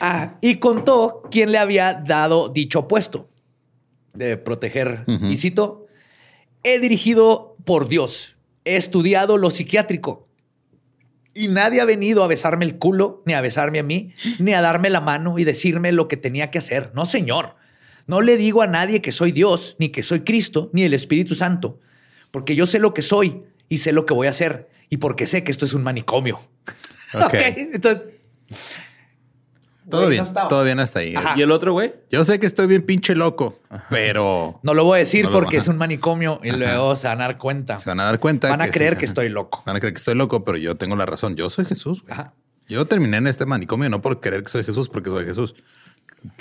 Ah, 0.00 0.34
y 0.40 0.56
contó 0.56 1.22
quién 1.30 1.50
le 1.50 1.58
había 1.58 1.94
dado 1.94 2.48
dicho 2.50 2.86
puesto 2.88 3.28
de 4.14 4.36
proteger. 4.36 5.04
Y 5.22 5.36
cito, 5.36 5.86
he 6.62 6.78
dirigido 6.78 7.56
por 7.64 7.88
Dios, 7.88 8.36
he 8.64 8.76
estudiado 8.76 9.38
lo 9.38 9.50
psiquiátrico 9.50 10.24
y 11.34 11.48
nadie 11.48 11.80
ha 11.80 11.84
venido 11.84 12.22
a 12.22 12.28
besarme 12.28 12.64
el 12.64 12.78
culo, 12.78 13.22
ni 13.24 13.32
a 13.32 13.40
besarme 13.40 13.78
a 13.78 13.82
mí, 13.82 14.12
ni 14.38 14.52
a 14.52 14.60
darme 14.60 14.90
la 14.90 15.00
mano 15.00 15.38
y 15.38 15.44
decirme 15.44 15.92
lo 15.92 16.08
que 16.08 16.16
tenía 16.16 16.50
que 16.50 16.58
hacer. 16.58 16.90
No, 16.94 17.06
señor. 17.06 17.56
No 18.06 18.20
le 18.20 18.36
digo 18.36 18.62
a 18.62 18.66
nadie 18.66 19.00
que 19.00 19.12
soy 19.12 19.32
Dios, 19.32 19.76
ni 19.78 19.90
que 19.90 20.02
soy 20.02 20.20
Cristo, 20.20 20.70
ni 20.72 20.82
el 20.82 20.92
Espíritu 20.92 21.34
Santo, 21.34 21.78
porque 22.30 22.56
yo 22.56 22.66
sé 22.66 22.78
lo 22.78 22.92
que 22.94 23.02
soy 23.02 23.44
y 23.68 23.78
sé 23.78 23.92
lo 23.92 24.06
que 24.06 24.14
voy 24.14 24.26
a 24.26 24.30
hacer 24.30 24.68
y 24.90 24.98
porque 24.98 25.26
sé 25.26 25.44
que 25.44 25.52
esto 25.52 25.64
es 25.64 25.74
un 25.74 25.82
manicomio. 25.82 26.40
Ok. 27.14 27.24
ok, 27.24 27.34
entonces... 27.74 28.04
Todo 29.90 30.08
bien, 30.08 30.24
no 30.34 30.48
todo 30.48 30.64
bien 30.64 30.78
hasta 30.80 31.00
ahí. 31.00 31.14
Ajá. 31.16 31.34
¿Y 31.36 31.42
el 31.42 31.50
otro, 31.50 31.72
güey? 31.72 31.92
Yo 32.10 32.24
sé 32.24 32.38
que 32.38 32.46
estoy 32.46 32.66
bien 32.66 32.82
pinche 32.82 33.14
loco, 33.14 33.58
pero 33.90 34.60
No 34.62 34.74
lo 34.74 34.84
voy 34.84 34.96
a 34.96 34.98
decir 35.00 35.24
No 35.26 35.30
porque 35.32 35.56
es 35.56 35.68
un 35.68 35.76
manicomio 35.76 36.40
y 36.42 36.50
luego 36.52 36.94
se 36.96 37.08
van 37.08 37.20
a 37.20 37.24
dar 37.24 37.36
cuenta. 37.36 37.78
se 37.78 37.90
van 37.90 38.00
a 38.00 38.04
dar 38.04 38.18
cuenta. 38.20 38.48
Van 38.48 38.60
a 38.62 38.66
que 38.66 38.70
creer 38.72 38.94
sí, 38.94 38.98
que 39.00 39.04
estoy 39.06 39.28
loco. 39.28 39.62
Van 39.66 39.76
a 39.76 39.80
creer 39.80 39.92
que 39.94 39.98
estoy 39.98 40.14
loco, 40.14 40.44
pero 40.44 40.56
yo 40.58 40.76
tengo 40.76 40.96
la 40.96 41.06
razón. 41.06 41.36
Yo 41.36 41.50
soy 41.50 41.64
Jesús. 41.64 42.02
güey. 42.02 42.12
Ajá. 42.12 42.34
Yo 42.68 42.86
terminé 42.86 43.16
en 43.18 43.26
este 43.26 43.44
manicomio 43.44 43.90
no 43.90 44.00
por 44.00 44.20
creer 44.20 44.44
que 44.44 44.48
soy 44.50 44.64
Jesús, 44.64 44.88
porque 44.88 45.10
soy 45.10 45.24
Jesús. 45.24 45.54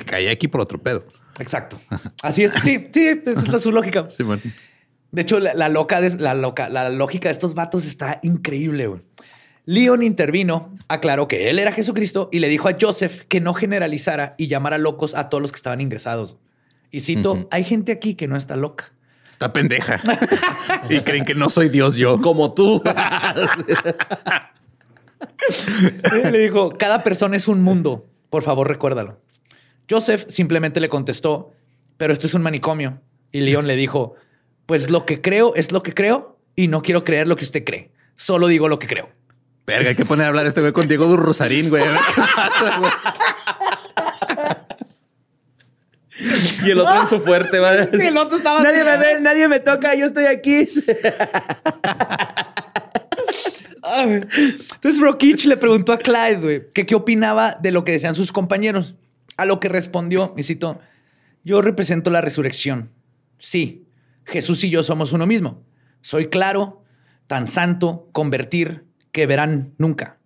Caí 0.06 0.28
aquí 0.28 0.48
por 0.48 0.62
otro 0.62 0.80
pedo. 0.80 1.04
Exacto. 1.40 1.80
Así 2.22 2.44
es. 2.44 2.54
Sí, 2.64 2.88
sí, 2.94 3.08
esa 3.26 3.56
es 3.58 3.64
su 3.64 3.72
lógica. 3.72 4.08
Sí, 4.16 4.24
bueno. 4.24 4.42
De 5.12 5.24
hecho, 5.24 5.40
la, 5.42 5.54
la 5.56 5.68
loca 5.68 6.00
de- 6.00 6.16
la, 6.22 6.34
loca, 6.36 6.70
la 6.70 6.90
lógica 6.90 7.28
de 7.28 7.34
estos 7.34 7.54
vatos 7.54 7.86
está 7.86 8.20
increíble. 8.24 8.88
güey. 8.88 9.02
Leon 9.66 10.02
intervino, 10.04 10.74
aclaró 10.88 11.28
que 11.28 11.50
él 11.50 11.60
era 11.60 11.72
Jesucristo 11.72 12.30
y 12.32 12.40
le 12.40 12.50
dijo 12.50 12.68
a 12.68 12.76
Joseph 12.80 13.22
que 13.28 13.40
no 13.40 13.54
generalizara 13.54 14.36
y 14.38 14.48
llamara 14.48 14.78
locos 14.78 15.16
a 15.16 15.30
todos 15.30 15.42
los 15.42 15.52
que 15.52 15.58
estaban 15.58 15.82
ingresados. 15.82 16.38
Y 16.90 17.02
cito, 17.02 17.48
hay 17.52 17.64
gente 17.64 17.92
aquí 17.92 18.16
que 18.16 18.28
no 18.28 18.36
está 18.36 18.56
loca. 18.56 18.92
Está 19.32 19.54
pendeja. 19.54 20.02
y 20.90 21.00
creen 21.02 21.26
que 21.26 21.36
no 21.36 21.50
soy 21.50 21.70
Dios 21.70 21.96
yo. 21.96 22.20
Como 22.22 22.54
tú. 22.54 22.82
le 26.32 26.40
dijo, 26.40 26.70
cada 26.72 27.04
persona 27.04 27.38
es 27.38 27.48
un 27.48 27.62
mundo. 27.62 28.08
Por 28.30 28.44
favor, 28.44 28.68
recuérdalo. 28.68 29.20
Joseph 29.90 30.26
simplemente 30.28 30.80
le 30.80 30.90
contestó, 30.90 31.52
pero 31.98 32.14
esto 32.14 32.28
es 32.28 32.34
un 32.34 32.42
manicomio. 32.42 33.02
Y 33.32 33.42
Leon 33.42 33.68
le 33.68 33.76
dijo, 33.76 34.16
pues 34.66 34.90
lo 34.90 35.06
que 35.06 35.22
creo 35.22 35.56
es 35.56 35.72
lo 35.72 35.84
que 35.84 35.94
creo 35.94 36.38
y 36.56 36.68
no 36.68 36.82
quiero 36.82 37.04
creer 37.04 37.28
lo 37.28 37.36
que 37.36 37.46
usted 37.46 37.64
cree. 37.64 37.92
Solo 38.16 38.48
digo 38.48 38.68
lo 38.68 38.80
que 38.80 38.88
creo. 38.88 39.10
Verga, 39.66 39.90
hay 39.90 39.96
que 39.96 40.06
poner 40.06 40.26
a 40.26 40.30
hablar 40.30 40.46
este 40.48 40.62
güey 40.62 40.74
con 40.74 40.88
Diego 40.88 41.16
Rosarín, 41.18 41.70
güey. 41.70 41.84
A 41.84 41.92
ver 41.92 42.00
qué 42.16 42.22
pasa, 42.36 42.78
güey. 42.80 42.92
y 46.66 46.70
el 46.72 46.80
otro 46.80 47.02
en 47.02 47.08
su 47.08 47.20
fuerte, 47.20 47.60
¿vale? 47.60 47.90
Sí, 47.98 48.08
el 48.08 48.18
otro 48.18 48.38
estaba- 48.38 48.62
Nadie 48.64 48.84
me 48.84 48.98
ve, 48.98 49.20
nadie 49.22 49.48
me 49.48 49.60
toca, 49.60 49.96
yo 49.96 50.08
estoy 50.08 50.26
aquí. 50.26 50.68
Güey. 54.06 54.22
Entonces 54.74 55.00
Rockich 55.02 55.46
le 55.46 55.58
preguntó 55.58 55.92
a 55.94 55.98
Clyde 55.98 56.36
güey, 56.38 56.70
que 56.74 56.86
qué 56.86 56.96
opinaba 56.96 57.58
de 57.62 57.72
lo 57.72 57.84
que 57.84 57.92
decían 57.92 58.16
sus 58.16 58.32
compañeros. 58.32 58.96
A 59.38 59.46
lo 59.46 59.60
que 59.60 59.70
respondió, 59.70 60.34
y 60.38 60.44
cito, 60.44 60.80
yo 61.44 61.62
represento 61.62 62.10
la 62.12 62.22
resurrección. 62.22 62.92
Sí, 63.38 63.86
Jesús 64.26 64.64
y 64.64 64.70
yo 64.70 64.84
somos 64.84 65.14
uno 65.14 65.26
mismo. 65.26 65.64
Soy 66.02 66.28
claro, 66.28 66.84
tan 67.28 67.48
santo, 67.48 68.08
convertir, 68.12 68.84
que 69.12 69.28
verán 69.28 69.74
nunca. 69.78 70.18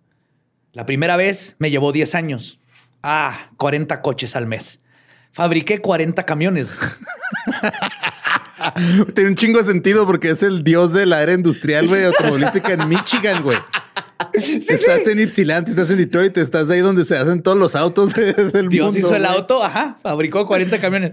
La 0.72 0.86
primera 0.86 1.16
vez 1.16 1.56
me 1.58 1.70
llevó 1.70 1.92
10 1.92 2.14
años. 2.14 2.60
Ah, 3.02 3.50
40 3.56 4.02
coches 4.02 4.36
al 4.36 4.46
mes. 4.46 4.80
Fabriqué 5.32 5.80
40 5.80 6.24
camiones. 6.24 6.74
Tiene 9.14 9.30
un 9.30 9.36
chingo 9.36 9.58
de 9.58 9.64
sentido 9.64 10.06
porque 10.06 10.30
es 10.30 10.42
el 10.42 10.64
dios 10.64 10.92
de 10.92 11.06
la 11.06 11.22
era 11.22 11.34
industrial, 11.34 11.88
güey, 11.88 12.04
automovilística 12.04 12.72
en 12.72 12.88
Michigan, 12.88 13.42
güey. 13.42 13.58
Estás 14.36 15.06
en 15.06 15.20
Ypsilanti, 15.20 15.70
estás 15.70 15.90
en 15.90 15.96
Detroit, 15.98 16.36
estás 16.38 16.70
ahí 16.70 16.80
donde 16.80 17.04
se 17.04 17.16
hacen 17.16 17.42
todos 17.42 17.56
los 17.56 17.74
autos 17.74 18.14
de- 18.14 18.32
del 18.52 18.68
Dios 18.68 18.86
mundo. 18.92 18.98
hizo 18.98 19.16
el 19.16 19.22
güey. 19.22 19.34
auto, 19.36 19.62
ajá, 19.64 19.98
fabricó 20.02 20.46
40 20.46 20.78
camiones. 20.80 21.12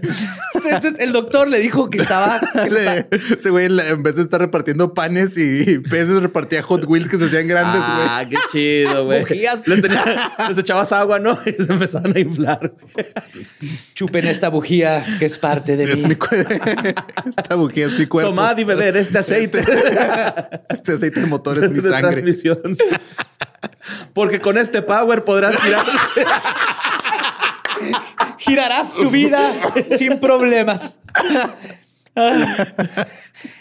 Entonces 0.54 0.98
el 1.00 1.12
doctor 1.12 1.48
le 1.48 1.58
dijo 1.60 1.90
que 1.90 1.98
estaba... 1.98 2.40
que 2.64 2.70
Le- 2.70 3.06
Ese 3.10 3.50
güey, 3.50 3.66
en 3.66 4.02
vez 4.02 4.16
de 4.16 4.22
estar 4.22 4.40
repartiendo 4.40 4.94
panes 4.94 5.36
y 5.36 5.78
peces, 5.90 6.22
repartía 6.22 6.62
Hot 6.62 6.84
Wheels 6.86 7.08
que 7.08 7.16
se 7.16 7.24
hacían 7.26 7.46
grandes, 7.48 7.80
güey. 7.80 8.08
Ah, 8.08 8.24
qué 8.28 8.36
chido, 8.52 9.04
güey. 9.06 9.20
Bujías. 9.20 9.66
Les, 9.68 9.80
tenía- 9.82 10.32
les 10.48 10.58
echabas 10.58 10.92
agua, 10.92 11.18
¿no? 11.18 11.38
Y 11.46 11.52
se 11.62 11.72
empezaban 11.72 12.16
a 12.16 12.20
inflar. 12.20 12.72
Chupen 13.94 14.26
esta 14.26 14.48
bujía 14.48 15.04
que 15.18 15.24
es 15.26 15.38
parte 15.38 15.76
de 15.76 15.84
Es 15.84 16.02
mí. 16.02 16.08
mi 16.08 16.16
Esta 17.28 17.54
bujía 17.54 17.86
es 17.86 17.98
mi 17.98 18.06
cuerpo. 18.06 18.30
Tomad 18.30 18.56
y 18.58 18.64
beber 18.64 18.96
este 18.96 19.18
aceite 19.18 19.60
Este 20.68 20.92
aceite 20.92 21.20
de 21.20 21.26
motor 21.26 21.62
es 21.62 21.70
mi 21.70 21.80
de 21.80 21.90
sangre. 21.90 22.10
transmisión. 22.12 22.58
Porque 24.12 24.40
con 24.40 24.58
este 24.58 24.82
power 24.82 25.24
podrás 25.24 25.56
tirar. 25.60 25.84
Girarás 28.38 28.94
tu 28.94 29.10
vida 29.10 29.52
sin 29.96 30.18
problemas. 30.20 31.00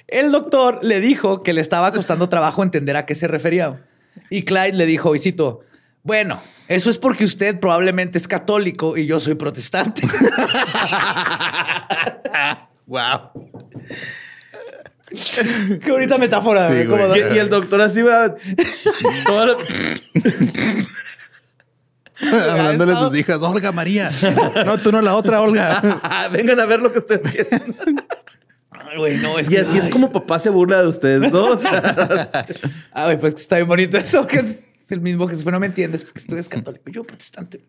El 0.08 0.32
doctor 0.32 0.80
le 0.84 1.00
dijo 1.00 1.44
que 1.44 1.54
le 1.54 1.62
estaba 1.62 1.92
costando 1.92 2.30
trabajo 2.30 2.64
entender 2.64 2.96
a 2.96 3.06
qué 3.06 3.16
se 3.16 3.28
refería. 3.28 3.84
Y 4.30 4.44
Clyde 4.44 4.74
le 4.74 4.86
dijo, 4.86 5.16
y 5.16 5.20
cito, 5.20 5.62
bueno, 6.04 6.40
eso 6.68 6.90
es 6.90 6.98
porque 6.98 7.26
usted 7.26 7.60
probablemente 7.60 8.18
es 8.18 8.28
católico 8.28 8.98
y 8.98 9.06
yo 9.06 9.20
soy 9.20 9.36
protestante. 9.36 10.08
Wow. 12.86 13.32
Qué 15.82 15.92
bonita 15.92 16.18
metáfora. 16.18 16.70
Sí, 16.70 16.76
¿eh? 16.78 16.86
Güey. 16.86 17.20
Y, 17.32 17.36
y 17.36 17.38
el 17.40 17.50
doctor 17.50 17.82
así 17.82 18.02
va. 18.02 18.36
todo 19.26 19.58
Hablándole 22.22 22.94
a 22.94 23.00
sus 23.00 23.18
hijas, 23.18 23.42
Olga 23.42 23.72
María. 23.72 24.10
No, 24.66 24.78
tú 24.78 24.92
no 24.92 25.02
la 25.02 25.16
otra, 25.16 25.42
Olga. 25.42 26.30
Vengan 26.32 26.60
a 26.60 26.66
ver 26.66 26.80
lo 26.80 26.92
que 26.94 27.00
estoy 27.00 27.20
haciendo. 27.24 27.76
Ay, 28.72 28.98
güey, 28.98 29.18
no, 29.18 29.40
es 29.40 29.48
Y 29.48 29.52
que- 29.52 29.60
así 29.60 29.78
es 29.78 29.88
como 29.90 30.12
papá 30.12 30.40
se 30.40 30.50
burla 30.50 30.82
de 30.82 30.88
ustedes 30.88 31.32
dos. 31.32 31.62
Ah, 31.66 32.46
güey, 33.06 33.20
pues 33.20 33.36
que 33.36 33.42
está 33.42 33.58
bien 33.58 33.68
bonito 33.68 33.98
eso, 33.98 34.26
que 34.28 34.40
es 34.40 34.64
el 34.90 35.02
mismo 35.02 35.28
Jesús, 35.28 35.44
pero 35.44 35.56
no 35.56 35.60
me 35.60 35.66
entiendes 35.68 36.04
porque 36.06 36.22
tú 36.22 36.36
eres 36.36 36.48
católico, 36.48 36.84
yo 36.92 37.04
protestante. 37.04 37.66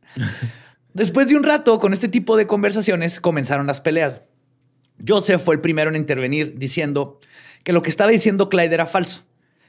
Después 0.93 1.29
de 1.29 1.37
un 1.37 1.43
rato 1.43 1.81
con 1.81 1.93
este 1.93 2.09
tipo 2.09 2.37
de 2.37 2.47
conversaciones 2.47 3.21
comenzaron 3.21 3.67
las 3.67 3.81
peleas. 3.81 4.21
Joseph 5.07 5.43
fue 5.43 5.57
el 5.57 5.61
primero 5.61 5.91
en 5.91 5.97
intervenir 5.97 6.55
diciendo 6.57 7.19
que 7.64 7.72
lo 7.72 7.83
que 7.83 7.90
estaba 7.90 8.11
diciendo 8.12 8.48
Clyde 8.48 8.74
era 8.74 8.87
falso, 8.87 9.24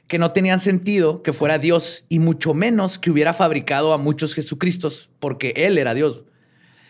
que 0.06 0.18
no 0.20 0.30
tenía 0.30 0.56
sentido 0.58 1.22
que 1.22 1.32
fuera 1.32 1.58
Dios 1.58 2.04
y 2.08 2.20
mucho 2.20 2.54
menos 2.54 2.98
que 3.00 3.10
hubiera 3.10 3.34
fabricado 3.34 3.92
a 3.92 3.98
muchos 3.98 4.34
Jesucristos 4.34 5.10
porque 5.18 5.52
él 5.56 5.78
era 5.78 5.94
Dios. 5.94 6.22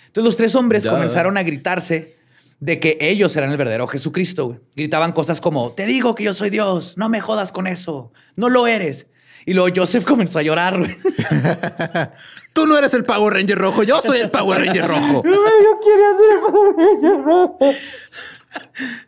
Entonces 0.08 0.24
los 0.24 0.36
tres 0.36 0.54
hombres 0.54 0.82
Ya. 0.82 0.90
comenzaron 0.90 1.38
a 1.38 1.42
gritarse 1.42 2.16
de 2.60 2.80
que 2.80 2.98
ellos 3.00 3.34
eran 3.36 3.50
el 3.50 3.56
verdadero 3.56 3.86
Jesucristo. 3.86 4.46
güey. 4.46 4.58
Gritaban 4.74 5.12
cosas 5.12 5.40
como, 5.40 5.72
te 5.72 5.86
digo 5.86 6.14
que 6.14 6.24
yo 6.24 6.34
soy 6.34 6.50
Dios, 6.50 6.94
no 6.96 7.08
me 7.08 7.20
jodas 7.20 7.52
con 7.52 7.66
eso, 7.66 8.12
no 8.34 8.48
lo 8.50 8.66
eres. 8.66 9.06
Y 9.48 9.54
luego 9.54 9.68
Joseph 9.76 10.04
comenzó 10.04 10.40
a 10.40 10.42
llorar. 10.42 10.76
güey. 10.78 10.96
Tú 12.52 12.66
no 12.66 12.76
eres 12.76 12.94
el 12.94 13.04
Power 13.04 13.32
Ranger 13.34 13.56
rojo, 13.58 13.82
yo 13.84 14.00
soy 14.02 14.18
el 14.18 14.30
Power 14.30 14.58
Ranger 14.66 14.86
rojo. 14.88 15.22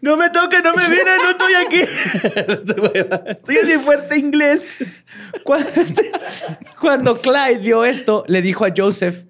No 0.00 0.16
me 0.16 0.30
toque, 0.30 0.60
no 0.62 0.74
me 0.74 0.88
viene, 0.88 1.16
no 1.16 1.30
estoy 1.30 1.54
aquí. 1.54 1.80
En 3.60 3.66
mi 3.66 3.84
fuerte 3.84 4.16
inglés. 4.18 4.62
Cuando, 5.42 5.68
cuando 6.80 7.20
Clyde 7.20 7.58
vio 7.58 7.84
esto, 7.84 8.24
le 8.28 8.42
dijo 8.42 8.64
a 8.64 8.72
Joseph 8.76 9.24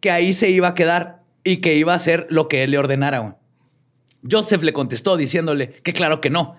que 0.00 0.10
ahí 0.10 0.32
se 0.32 0.50
iba 0.50 0.68
a 0.68 0.74
quedar 0.74 1.22
y 1.44 1.58
que 1.58 1.74
iba 1.74 1.92
a 1.92 1.96
hacer 1.96 2.26
lo 2.30 2.48
que 2.48 2.64
él 2.64 2.72
le 2.72 2.78
ordenara. 2.78 3.38
Joseph 4.28 4.62
le 4.62 4.72
contestó 4.72 5.16
diciéndole 5.16 5.70
que 5.70 5.92
claro 5.92 6.20
que 6.20 6.30
no. 6.30 6.56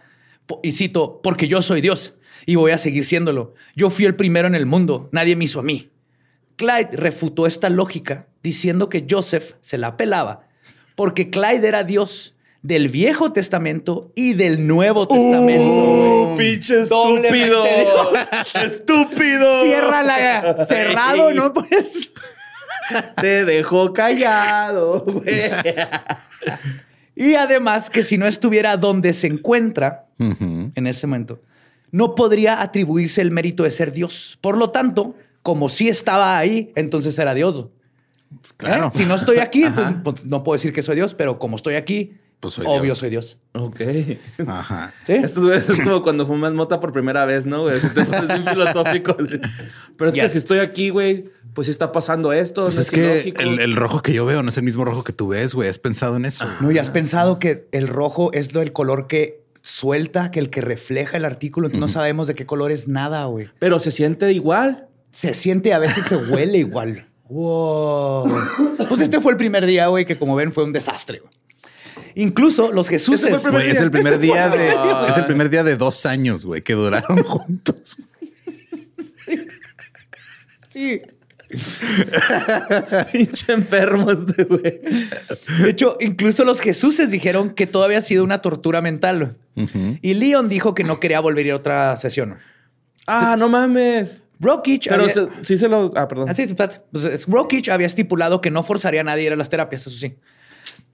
Y 0.64 0.72
cito, 0.72 1.22
porque 1.22 1.48
yo 1.48 1.62
soy 1.62 1.82
Dios 1.82 2.16
y 2.46 2.56
voy 2.56 2.72
a 2.72 2.78
seguir 2.78 3.06
siéndolo. 3.06 3.54
Yo 3.76 3.90
fui 3.90 4.06
el 4.06 4.16
primero 4.16 4.48
en 4.48 4.56
el 4.56 4.66
mundo, 4.66 5.10
nadie 5.12 5.36
me 5.36 5.44
hizo 5.44 5.60
a 5.60 5.64
mí. 5.64 5.90
Clyde 6.56 6.90
refutó 6.94 7.46
esta 7.46 7.70
lógica 7.70 8.28
diciendo 8.42 8.90
que 8.90 9.06
Joseph 9.10 9.54
se 9.62 9.78
la 9.78 9.98
pelaba 9.98 10.50
porque 11.00 11.30
Clyde 11.30 11.66
era 11.66 11.86
Dios 11.86 12.36
del 12.62 12.90
Viejo 12.90 13.32
Testamento 13.32 14.12
y 14.16 14.34
del 14.34 14.68
Nuevo 14.68 15.08
Testamento. 15.08 16.34
Uh, 16.34 16.38
pinche 16.38 16.82
estúpido. 16.82 17.64
Estúpido. 18.64 19.64
Cierra 19.64 20.04
la 20.04 20.66
cerrado, 20.66 21.34
no 21.34 21.54
puedes. 21.54 22.12
Te 23.22 23.46
dejó 23.46 23.94
callado, 23.94 25.02
güey. 25.02 25.26
Y 27.16 27.36
además 27.36 27.90
que 27.90 28.02
si 28.02 28.18
no 28.18 28.28
estuviera 28.28 28.78
donde 28.78 29.12
se 29.12 29.28
encuentra 29.28 30.08
en 30.18 30.88
ese 30.88 31.06
momento, 31.06 31.42
no 31.92 32.16
podría 32.16 32.62
atribuirse 32.62 33.22
el 33.22 33.30
mérito 33.30 33.64
de 33.64 33.72
ser 33.72 33.92
Dios. 33.92 34.38
Por 34.40 34.56
lo 34.56 34.70
tanto, 34.70 35.18
como 35.44 35.68
si 35.68 35.90
estaba 35.90 36.38
ahí, 36.38 36.72
entonces 36.76 37.20
era 37.20 37.34
Dios. 37.34 37.68
Claro. 38.56 38.88
¿Eh? 38.88 38.92
Si 38.94 39.06
no 39.06 39.16
estoy 39.16 39.40
aquí, 39.40 39.64
entonces 39.66 39.96
pues, 40.02 40.24
no 40.24 40.46
puedo 40.46 40.56
decir 40.56 40.72
que 40.72 40.82
soy 40.82 40.96
Dios, 40.96 41.14
pero 41.14 41.40
como 41.40 41.58
estoy 41.58 41.76
aquí, 41.76 42.14
Pues 42.40 42.54
soy 42.54 42.66
Obvio, 42.68 42.84
Dios. 42.84 42.98
soy 43.00 43.10
Dios. 43.10 43.38
Ok. 43.54 43.82
Ajá. 44.48 44.94
¿Sí? 45.06 45.14
Estos 45.14 45.44
güeyes 45.44 45.68
es 45.70 45.82
como 45.82 46.02
cuando 46.02 46.26
fumas 46.26 46.54
mota 46.54 46.80
por 46.80 46.94
primera 46.94 47.26
vez, 47.26 47.46
¿no? 47.46 47.64
güey? 47.64 47.80
Pones 47.80 48.28
bien 48.28 48.46
filosófico. 48.48 49.18
Pero 49.98 50.10
es 50.10 50.14
que 50.16 50.28
si 50.30 50.38
estoy 50.38 50.60
aquí, 50.60 50.90
güey, 50.90 51.26
pues 51.54 51.66
sí 51.68 51.72
está 51.72 51.92
pasando 51.92 52.32
esto. 52.32 52.64
Pues 52.66 52.76
¿no 52.76 52.82
es 52.82 52.92
que 52.92 53.34
el, 53.38 53.60
el 53.60 53.76
rojo 53.76 54.02
que 54.02 54.14
yo 54.14 54.26
veo 54.26 54.42
no 54.42 54.50
es 54.52 54.58
el 54.58 54.64
mismo 54.64 54.86
rojo 54.86 55.04
que 55.04 55.12
tú 55.12 55.28
ves, 55.30 55.54
güey. 55.54 55.68
¿Has 55.68 55.80
pensado 55.80 56.16
en 56.16 56.24
eso? 56.26 56.46
No, 56.62 56.72
y 56.72 56.78
has 56.78 56.92
pensado 56.92 57.40
que 57.40 57.68
el 57.74 57.90
rojo 57.90 58.32
es 58.32 58.54
lo 58.54 58.62
del 58.62 58.72
color 58.72 59.08
que 59.08 59.44
suelta, 59.62 60.32
que 60.32 60.40
el 60.40 60.50
que 60.50 60.62
refleja 60.62 61.18
el 61.18 61.26
artículo. 61.26 61.68
Entonces 61.68 61.82
no 61.82 61.88
sabemos 62.00 62.28
de 62.28 62.36
qué 62.36 62.46
color 62.46 62.72
es 62.72 62.88
nada, 62.88 63.26
güey. 63.26 63.50
Pero 63.60 63.80
se 63.80 63.92
siente 63.92 64.32
igual. 64.32 64.88
Se 65.12 65.34
siente, 65.34 65.74
a 65.74 65.80
veces 65.80 66.06
se 66.06 66.16
huele 66.16 66.60
igual. 66.60 67.06
Wow. 67.32 68.28
Pues 68.88 69.02
este 69.02 69.22
fue 69.22 69.34
el 69.34 69.38
primer 69.38 69.64
día, 69.68 69.86
güey, 69.86 70.04
que 70.04 70.18
como 70.18 70.36
ven 70.36 70.52
fue 70.52 70.64
un 70.64 70.74
desastre. 70.74 71.20
güey. 71.20 71.32
Incluso 72.16 72.72
los 72.72 72.90
Jesús. 72.90 73.24
Es 73.24 73.46
el 73.80 73.92
primer 73.92 74.14
Este 74.14 74.18
día 74.26 74.50
de, 74.50 74.68
es 75.10 75.18
el 75.18 75.26
primer 75.26 75.50
día 75.50 75.64
de 75.64 75.76
dos 75.76 76.06
años, 76.06 76.46
güey, 76.46 76.62
que 76.62 76.74
duraron 76.74 77.24
juntos. 77.24 77.96
Sí. 80.70 81.02
Pinche 83.12 83.52
enfermo 83.54 84.12
este 84.12 84.44
güey. 84.44 84.82
De 85.64 85.70
hecho, 85.70 85.98
incluso 86.00 86.46
los 86.46 86.62
Jesuses 86.62 87.10
dijeron 87.12 87.52
que 87.52 87.66
todo 87.68 87.84
había 87.84 88.02
sido 88.02 88.24
una 88.24 88.42
tortura 88.42 88.82
mental. 88.82 89.36
Y 90.02 90.14
Leon 90.14 90.48
dijo 90.48 90.74
que 90.74 90.84
no 90.84 91.00
quería 91.00 91.20
volver 91.20 91.46
a 91.46 91.48
ir 91.48 91.54
a 91.54 91.58
otra 91.58 91.98
sesión. 91.98 92.38
Ah, 93.08 93.36
no 93.38 93.50
mames. 93.50 94.22
Brokich 94.38 94.88
Pero 94.88 95.02
había... 95.04 95.14
se- 95.14 95.28
sí 95.42 95.58
se 95.58 95.68
lo. 95.68 95.92
Ah, 95.98 96.08
perdón. 96.08 96.30
Ah, 96.30 96.36
sí. 96.36 96.46
Pues, 96.92 97.04
es- 97.06 97.26
Brokich 97.26 97.68
había 97.70 97.88
estipulado 97.88 98.40
que 98.40 98.52
no 98.52 98.64
forzaría 98.64 99.02
a 99.02 99.04
nadie 99.04 99.24
a 99.24 99.26
ir 99.28 99.34
a 99.34 99.36
las 99.36 99.50
terapias, 99.50 99.82
eso 99.88 99.98
sí. 99.98 100.16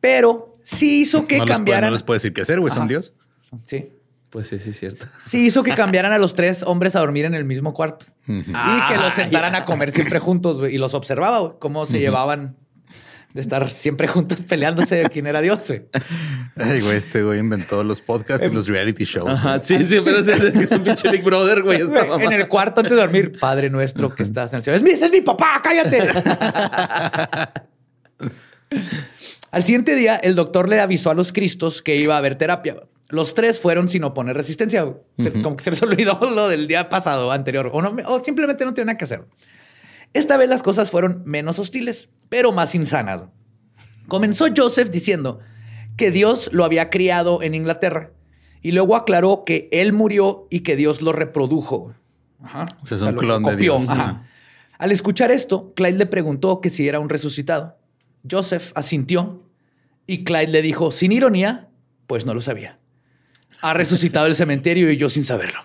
Pero 0.01 0.51
sí 0.65 1.01
hizo 1.01 1.27
que 1.27 1.37
no, 1.37 1.45
les 1.45 1.47
puede, 1.47 1.57
cambiaran... 1.57 1.89
no 1.89 1.93
les 1.93 2.03
puede 2.03 2.17
decir 2.17 2.33
qué 2.33 2.41
hacer, 2.41 2.59
güey. 2.59 2.73
Son. 2.73 2.87
Dios. 2.87 3.13
Sí. 3.65 3.89
Pues 4.29 4.47
sí, 4.47 4.59
sí, 4.59 4.71
es 4.71 4.79
cierto. 4.79 5.05
Sí 5.17 5.45
hizo 5.45 5.63
que 5.63 5.73
cambiaran 5.75 6.11
a 6.11 6.17
los 6.17 6.35
tres 6.35 6.61
hombres 6.63 6.95
a 6.97 6.99
dormir 6.99 7.23
en 7.23 7.35
el 7.35 7.45
mismo 7.45 7.73
cuarto. 7.73 8.07
Y 8.27 8.41
que 8.43 8.97
los 8.97 9.13
sentaran 9.13 9.55
a 9.55 9.63
comer 9.63 9.91
siempre 9.91 10.19
juntos, 10.19 10.59
güey. 10.59 10.75
Y 10.75 10.77
los 10.77 10.93
observaba, 10.93 11.39
güey, 11.39 11.53
cómo 11.59 11.85
se 11.85 11.99
llevaban 11.99 12.57
de 13.33 13.41
estar 13.41 13.69
siempre 13.69 14.07
juntos 14.07 14.41
peleándose 14.41 14.95
de 14.95 15.09
quién 15.09 15.27
era 15.27 15.39
Dios, 15.41 15.65
güey. 15.67 15.83
Ay, 16.57 16.81
güey, 16.81 16.97
este 16.97 17.23
güey 17.23 17.39
inventó 17.39 17.83
los 17.83 18.01
podcasts 18.01 18.45
y 18.45 18.53
los 18.53 18.67
reality 18.67 19.05
shows. 19.05 19.39
Ajá, 19.39 19.59
sí, 19.59 19.85
sí, 19.85 19.99
pero 20.03 20.19
es, 20.19 20.27
es 20.27 20.71
un 20.71 20.83
pinche 20.83 21.09
Big 21.11 21.23
Brother, 21.23 21.61
güey. 21.61 21.81
esta 21.81 22.03
Güey, 22.03 22.07
mamá. 22.09 22.23
en 22.23 22.33
el 22.33 22.47
cuarto 22.49 22.81
antes 22.81 22.91
de 22.95 23.01
dormir, 23.01 23.37
Padre 23.39 23.69
nuestro 23.69 24.13
que 24.15 24.23
estás 24.23 24.51
en 24.53 24.57
el 24.57 24.63
cielo. 24.63 24.77
Es 24.77 24.83
mi, 24.83 24.91
ese 24.91 25.05
es 25.05 25.11
mi 25.11 25.21
papá, 25.21 25.61
cállate. 25.63 26.09
Al 29.55 29.63
siguiente 29.63 29.95
día, 29.95 30.17
el 30.17 30.35
doctor 30.35 30.67
le 30.67 30.81
avisó 30.81 31.11
a 31.11 31.13
los 31.13 31.31
cristos 31.31 31.81
que 31.81 31.95
iba 31.95 32.15
a 32.15 32.17
haber 32.17 32.37
terapia. 32.37 32.75
Los 33.07 33.35
tres 33.35 33.57
fueron 33.57 33.87
sin 33.87 34.03
oponer 34.03 34.35
resistencia. 34.35 34.83
Como 35.41 35.55
que 35.55 35.63
se 35.63 35.69
les 35.69 35.81
olvidó 35.81 36.19
lo 36.19 36.49
del 36.49 36.67
día 36.67 36.89
pasado, 36.89 37.31
anterior, 37.31 37.69
o, 37.71 37.81
no, 37.81 37.95
o 38.05 38.21
simplemente 38.21 38.65
no 38.65 38.73
tienen 38.73 38.87
nada 38.87 38.97
que 38.97 39.05
hacer. 39.05 39.25
Esta 40.11 40.35
vez 40.35 40.49
las 40.49 40.61
cosas 40.61 40.91
fueron 40.91 41.23
menos 41.25 41.57
hostiles, 41.57 42.09
pero 42.27 42.51
más 42.51 42.75
insanas. 42.75 43.23
Comenzó 44.09 44.47
Joseph 44.53 44.89
diciendo 44.89 45.39
que 45.95 46.11
Dios 46.11 46.49
lo 46.51 46.65
había 46.65 46.89
criado 46.89 47.41
en 47.41 47.55
Inglaterra 47.55 48.11
y 48.61 48.73
luego 48.73 48.97
aclaró 48.97 49.45
que 49.45 49.69
él 49.71 49.93
murió 49.93 50.47
y 50.49 50.63
que 50.63 50.75
Dios 50.75 51.01
lo 51.01 51.13
reprodujo. 51.13 51.93
Ajá. 52.43 52.65
O 52.83 52.85
sea, 52.85 52.97
es 52.97 53.03
un 53.03 53.15
lo 53.15 53.21
clon 53.21 53.43
de. 53.43 53.55
Dios. 53.55 53.89
Ajá. 53.89 54.27
Al 54.77 54.91
escuchar 54.91 55.31
esto, 55.31 55.71
Clyde 55.77 55.97
le 55.97 56.07
preguntó 56.07 56.59
que 56.59 56.69
si 56.69 56.85
era 56.85 56.99
un 56.99 57.07
resucitado. 57.07 57.77
Joseph 58.29 58.73
asintió 58.75 59.44
y 60.07 60.23
Clyde 60.23 60.47
le 60.47 60.61
dijo, 60.61 60.91
sin 60.91 61.11
ironía, 61.11 61.69
pues 62.07 62.25
no 62.25 62.33
lo 62.33 62.41
sabía. 62.41 62.79
Ha 63.61 63.73
resucitado 63.73 64.27
el 64.27 64.35
cementerio 64.35 64.91
y 64.91 64.97
yo 64.97 65.09
sin 65.09 65.23
saberlo. 65.23 65.59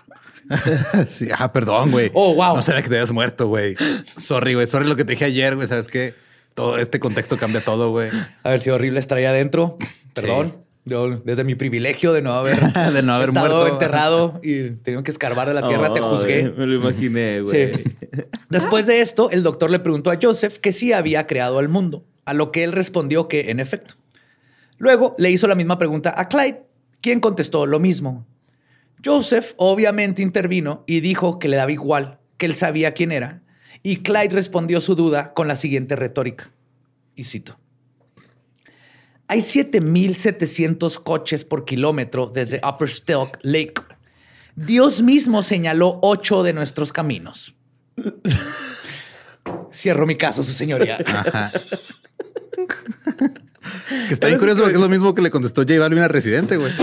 Sí, 1.07 1.27
ah, 1.37 1.53
perdón, 1.53 1.91
güey. 1.91 2.11
Oh, 2.13 2.33
wow. 2.33 2.55
No 2.55 2.61
sabía 2.61 2.81
que 2.81 2.89
te 2.89 2.95
habías 2.95 3.11
muerto, 3.11 3.47
güey. 3.47 3.75
Sorry, 4.17 4.53
güey. 4.53 4.67
Sorry 4.67 4.85
lo 4.85 4.97
que 4.97 5.05
te 5.05 5.13
dije 5.13 5.23
ayer, 5.25 5.55
güey. 5.55 5.65
Sabes 5.65 5.87
que 5.87 6.13
todo 6.55 6.77
este 6.77 6.99
contexto 6.99 7.37
cambia 7.37 7.63
todo, 7.63 7.91
güey. 7.91 8.09
Haber 8.43 8.59
sido 8.59 8.75
horrible 8.75 8.99
estar 8.99 9.17
ahí 9.17 9.25
adentro. 9.25 9.77
Perdón. 10.13 10.57
Yo, 10.83 11.09
desde 11.23 11.43
mi 11.43 11.53
privilegio 11.55 12.11
de 12.11 12.21
no 12.21 12.33
haber, 12.33 12.59
De 12.93 13.03
no 13.03 13.13
haber 13.13 13.29
estado 13.29 13.59
muerto. 13.59 13.73
enterrado 13.73 14.39
y 14.43 14.71
tenido 14.71 15.03
que 15.03 15.11
escarbar 15.11 15.47
de 15.47 15.53
la 15.53 15.65
tierra, 15.65 15.93
te 15.93 16.01
juzgué. 16.01 16.51
Me 16.57 16.65
lo 16.65 16.75
imaginé, 16.75 17.41
güey. 17.41 17.75
Sí. 17.75 17.83
Después 18.49 18.87
de 18.87 19.01
esto, 19.01 19.29
el 19.29 19.43
doctor 19.43 19.69
le 19.69 19.79
preguntó 19.79 20.09
a 20.09 20.17
Joseph 20.21 20.57
que 20.57 20.71
sí 20.71 20.91
había 20.91 21.27
creado 21.27 21.59
al 21.59 21.69
mundo, 21.69 22.03
a 22.25 22.33
lo 22.33 22.51
que 22.51 22.63
él 22.63 22.71
respondió 22.71 23.27
que 23.27 23.51
en 23.51 23.59
efecto. 23.59 23.95
Luego 24.81 25.15
le 25.19 25.29
hizo 25.29 25.47
la 25.47 25.53
misma 25.53 25.77
pregunta 25.77 26.11
a 26.17 26.27
Clyde, 26.27 26.63
quien 27.01 27.19
contestó 27.19 27.67
lo 27.67 27.79
mismo. 27.79 28.25
Joseph 29.05 29.53
obviamente 29.57 30.23
intervino 30.23 30.83
y 30.87 31.01
dijo 31.01 31.37
que 31.37 31.47
le 31.47 31.57
daba 31.57 31.71
igual, 31.71 32.19
que 32.37 32.47
él 32.47 32.55
sabía 32.55 32.95
quién 32.95 33.11
era, 33.11 33.43
y 33.83 33.97
Clyde 33.97 34.33
respondió 34.33 34.81
su 34.81 34.95
duda 34.95 35.35
con 35.35 35.47
la 35.47 35.55
siguiente 35.55 35.95
retórica. 35.95 36.51
Y 37.15 37.25
cito. 37.25 37.59
Hay 39.27 39.41
7.700 39.41 41.03
coches 41.03 41.45
por 41.45 41.63
kilómetro 41.63 42.25
desde 42.25 42.59
Upper 42.67 42.89
Stelk 42.89 43.37
Lake. 43.43 43.83
Dios 44.55 45.03
mismo 45.03 45.43
señaló 45.43 45.99
ocho 46.01 46.41
de 46.41 46.53
nuestros 46.53 46.91
caminos. 46.91 47.53
Cierro 49.71 50.07
mi 50.07 50.17
caso, 50.17 50.41
su 50.41 50.53
señoría. 50.53 50.97
Que 54.07 54.13
está 54.13 54.27
bien 54.27 54.39
curioso 54.39 54.61
porque 54.61 54.75
es 54.75 54.81
lo 54.81 54.89
mismo 54.89 55.13
que 55.15 55.21
le 55.21 55.31
contestó 55.31 55.61
J 55.63 55.79
Balvin 55.79 55.99
a 55.99 56.07
Residente, 56.07 56.57
güey. 56.57 56.73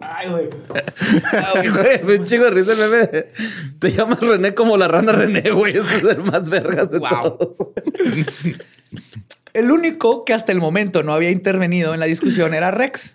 Ay, 0.00 0.28
güey. 0.30 0.48
Güey, 1.70 2.04
me 2.04 2.16
un 2.16 2.24
chingo 2.24 2.44
de 2.44 2.50
risa 2.50 2.72
el 2.72 2.78
de, 2.78 3.30
Te 3.78 3.92
llamas 3.92 4.20
René 4.20 4.54
como 4.54 4.76
la 4.76 4.88
rana 4.88 5.12
René, 5.12 5.50
güey. 5.50 5.74
Eso 5.76 5.84
es 5.96 6.04
el 6.04 6.18
más 6.24 6.48
vergas 6.48 6.90
de 6.90 6.98
Wow. 6.98 7.08
todos. 7.38 7.56
El 9.52 9.70
único 9.70 10.24
que 10.24 10.32
hasta 10.32 10.52
el 10.52 10.58
momento 10.58 11.02
no 11.02 11.12
había 11.12 11.30
intervenido 11.30 11.92
en 11.92 12.00
la 12.00 12.06
discusión 12.06 12.54
era 12.54 12.70
Rex, 12.70 13.14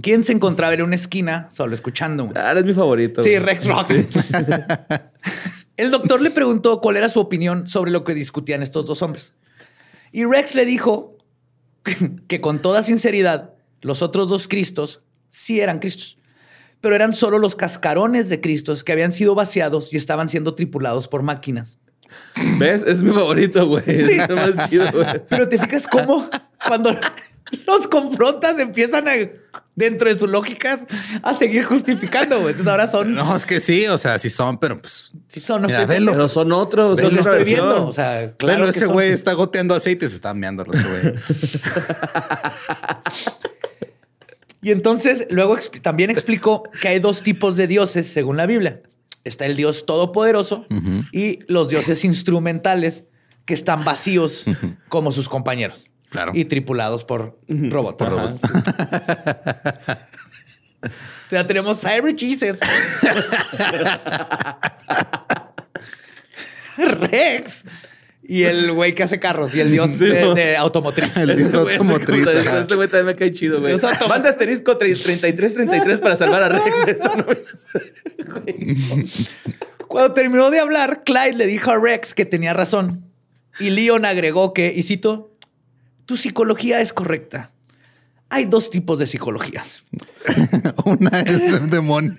quien 0.00 0.24
se 0.24 0.32
encontraba 0.32 0.74
en 0.74 0.82
una 0.82 0.94
esquina 0.94 1.48
solo 1.50 1.74
escuchando. 1.74 2.32
Ah, 2.34 2.52
eres 2.52 2.64
mi 2.64 2.72
favorito. 2.72 3.22
Sí, 3.22 3.30
güey. 3.30 3.40
Rex 3.40 3.66
Rocks. 3.66 3.94
El 5.76 5.90
doctor 5.90 6.20
le 6.20 6.30
preguntó 6.30 6.80
cuál 6.80 6.96
era 6.96 7.08
su 7.08 7.20
opinión 7.20 7.66
sobre 7.66 7.90
lo 7.90 8.04
que 8.04 8.14
discutían 8.14 8.62
estos 8.62 8.86
dos 8.86 9.02
hombres. 9.02 9.34
Y 10.12 10.24
Rex 10.24 10.54
le 10.54 10.66
dijo 10.66 11.16
que 12.28 12.40
con 12.40 12.60
toda 12.60 12.82
sinceridad, 12.82 13.54
los 13.80 14.02
otros 14.02 14.28
dos 14.28 14.48
Cristos 14.48 15.02
sí 15.30 15.60
eran 15.60 15.78
Cristos, 15.78 16.18
pero 16.80 16.94
eran 16.94 17.12
solo 17.12 17.38
los 17.38 17.56
cascarones 17.56 18.28
de 18.28 18.40
Cristos 18.40 18.84
que 18.84 18.92
habían 18.92 19.12
sido 19.12 19.34
vaciados 19.34 19.92
y 19.92 19.96
estaban 19.96 20.28
siendo 20.28 20.54
tripulados 20.54 21.08
por 21.08 21.22
máquinas. 21.22 21.78
¿Ves? 22.58 22.84
Es 22.86 23.02
mi 23.02 23.10
favorito, 23.10 23.66
güey. 23.66 23.84
Sí. 23.84 23.92
Es 23.92 24.28
el 24.28 24.34
más 24.34 24.68
chido, 24.68 24.90
güey. 24.92 25.06
Pero 25.28 25.48
te 25.48 25.58
fijas 25.58 25.86
cómo 25.86 26.28
cuando 26.66 26.90
los 27.66 27.86
confrontas 27.88 28.58
empiezan 28.58 29.08
a, 29.08 29.12
dentro 29.74 30.08
de 30.08 30.18
su 30.18 30.26
lógica, 30.26 30.80
a 31.22 31.34
seguir 31.34 31.64
justificando. 31.64 32.36
güey. 32.36 32.48
Entonces 32.50 32.66
ahora 32.70 32.86
son, 32.86 33.14
No, 33.14 33.34
es 33.36 33.46
que 33.46 33.60
sí, 33.60 33.86
o 33.86 33.98
sea, 33.98 34.18
sí 34.18 34.30
son, 34.30 34.58
pero 34.58 34.78
pues. 34.80 35.12
sí 35.28 35.40
son, 35.40 35.62
no 35.62 35.68
Mira, 35.68 35.80
estoy 35.82 35.96
velo. 35.96 36.12
Pero 36.12 36.28
son 36.28 36.52
otros. 36.52 37.00
Los 37.00 37.14
estoy 37.14 37.32
versión. 37.38 37.68
viendo. 37.68 37.86
O 37.86 37.92
sea, 37.92 38.32
claro 38.36 38.66
ese 38.68 38.80
son. 38.86 38.92
güey 38.92 39.10
está 39.12 39.32
goteando 39.32 39.74
aceite 39.74 40.06
y 40.06 40.08
se 40.08 40.14
está 40.16 40.34
meando 40.34 40.64
el 40.64 40.70
güey. 40.70 41.14
Y 44.64 44.70
entonces 44.70 45.26
luego 45.30 45.56
expl- 45.56 45.80
también 45.82 46.10
explicó 46.10 46.62
que 46.80 46.86
hay 46.88 47.00
dos 47.00 47.22
tipos 47.22 47.56
de 47.56 47.66
dioses 47.66 48.06
según 48.06 48.36
la 48.36 48.46
Biblia. 48.46 48.80
Está 49.24 49.44
el 49.46 49.56
Dios 49.56 49.86
todopoderoso 49.86 50.66
y 51.12 51.40
los 51.48 51.68
dioses 51.68 52.04
instrumentales 52.04 53.04
que 53.44 53.54
están 53.54 53.84
vacíos 53.84 54.44
como 54.88 55.10
sus 55.10 55.28
compañeros. 55.28 55.86
Claro. 56.12 56.32
Y 56.34 56.44
tripulados 56.44 57.04
por 57.04 57.38
robots. 57.48 57.96
Por 57.96 58.08
robots. 58.10 58.40
Ajá. 58.44 60.08
O 60.84 61.30
sea, 61.30 61.46
tenemos 61.46 61.80
Cyber 61.80 62.14
Jesus. 62.16 62.58
Rex. 66.76 67.64
Y 68.24 68.44
el 68.44 68.70
güey 68.72 68.94
que 68.94 69.02
hace 69.02 69.18
carros 69.18 69.54
y 69.54 69.60
el 69.60 69.70
dios 69.72 69.90
Sí, 69.90 70.04
de, 70.04 70.20
no. 70.22 70.34
de 70.34 70.56
automotriz. 70.56 71.16
El 71.16 71.36
dios 71.36 71.52
automotriz. 71.54 72.24
Ese 72.26 72.74
güey 72.76 72.88
también 72.88 73.06
me 73.06 73.16
cae 73.16 73.32
chido, 73.32 73.60
güey. 73.60 73.74
Manda 74.08 74.28
asterisco 74.28 74.78
3333 74.78 75.98
para 75.98 76.16
salvar 76.16 76.42
a 76.44 76.48
Rex. 76.50 76.86
de 76.86 76.96
Cuando 79.88 80.14
terminó 80.14 80.50
de 80.50 80.60
hablar, 80.60 81.02
Clyde 81.04 81.34
le 81.34 81.46
dijo 81.46 81.70
a 81.70 81.78
Rex 81.78 82.14
que 82.14 82.24
tenía 82.24 82.54
razón. 82.54 83.04
Y 83.58 83.70
Leon 83.70 84.04
agregó 84.04 84.54
que, 84.54 84.72
y 84.74 84.82
cito, 84.82 85.31
tu 86.06 86.16
psicología 86.16 86.80
es 86.80 86.92
correcta. 86.92 87.50
Hay 88.28 88.46
dos 88.46 88.70
tipos 88.70 88.98
de 88.98 89.06
psicologías. 89.06 89.84
Una 90.84 91.20
es 91.20 91.52
un 91.52 91.70
demonio. 91.70 92.16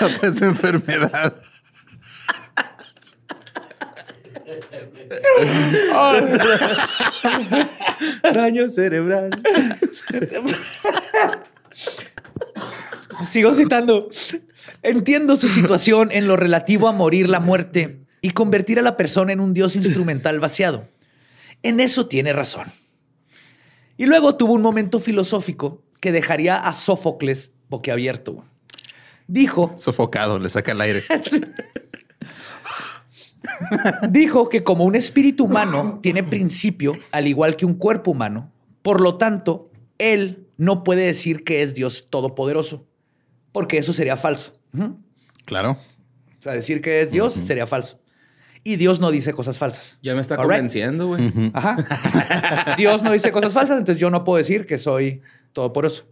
La 0.00 0.06
otra 0.06 0.28
es 0.28 0.40
enfermedad. 0.40 1.42
Daño 8.32 8.68
cerebral. 8.68 9.30
Sigo 13.24 13.54
citando. 13.54 14.08
Entiendo 14.82 15.36
su 15.36 15.48
situación 15.48 16.10
en 16.12 16.26
lo 16.26 16.36
relativo 16.36 16.88
a 16.88 16.92
morir 16.92 17.28
la 17.28 17.40
muerte 17.40 18.00
y 18.22 18.30
convertir 18.30 18.78
a 18.78 18.82
la 18.82 18.96
persona 18.96 19.32
en 19.32 19.40
un 19.40 19.54
dios 19.54 19.76
instrumental 19.76 20.40
vaciado. 20.40 20.88
En 21.62 21.80
eso 21.80 22.06
tiene 22.06 22.32
razón. 22.32 22.66
Y 23.96 24.06
luego 24.06 24.36
tuvo 24.36 24.54
un 24.54 24.62
momento 24.62 24.98
filosófico 24.98 25.82
que 26.00 26.12
dejaría 26.12 26.56
a 26.56 26.72
Sófocles 26.72 27.52
boquiabierto. 27.68 28.44
Dijo, 29.26 29.74
Sofocado, 29.76 30.38
le 30.38 30.50
saca 30.50 30.72
el 30.72 30.80
aire. 30.80 31.04
dijo 34.10 34.48
que 34.48 34.64
como 34.64 34.84
un 34.84 34.94
espíritu 34.94 35.44
humano 35.44 36.00
tiene 36.02 36.22
principio, 36.22 36.98
al 37.12 37.26
igual 37.26 37.56
que 37.56 37.66
un 37.66 37.74
cuerpo 37.74 38.10
humano, 38.10 38.50
por 38.82 39.00
lo 39.00 39.16
tanto, 39.16 39.70
él 39.98 40.46
no 40.56 40.82
puede 40.82 41.06
decir 41.06 41.44
que 41.44 41.62
es 41.62 41.74
Dios 41.74 42.06
todopoderoso, 42.10 42.86
porque 43.52 43.78
eso 43.78 43.92
sería 43.92 44.16
falso. 44.16 44.52
Claro. 45.44 45.72
O 45.72 46.42
sea, 46.42 46.52
decir 46.52 46.80
que 46.80 47.02
es 47.02 47.12
Dios 47.12 47.34
sería 47.34 47.66
falso. 47.66 48.00
Y 48.62 48.76
Dios 48.76 49.00
no 49.00 49.10
dice 49.10 49.32
cosas 49.32 49.56
falsas. 49.58 49.98
Ya 50.02 50.14
me 50.14 50.20
está 50.20 50.34
All 50.34 50.42
right. 50.42 50.50
convenciendo, 50.50 51.06
güey. 51.08 51.32
Ajá. 51.54 52.74
Dios 52.76 53.02
no 53.02 53.12
dice 53.12 53.32
cosas 53.32 53.52
falsas, 53.54 53.78
entonces 53.78 54.00
yo 54.00 54.10
no 54.10 54.22
puedo 54.24 54.36
decir 54.38 54.66
que 54.66 54.76
soy 54.78 55.22
todopoderoso. 55.52 56.06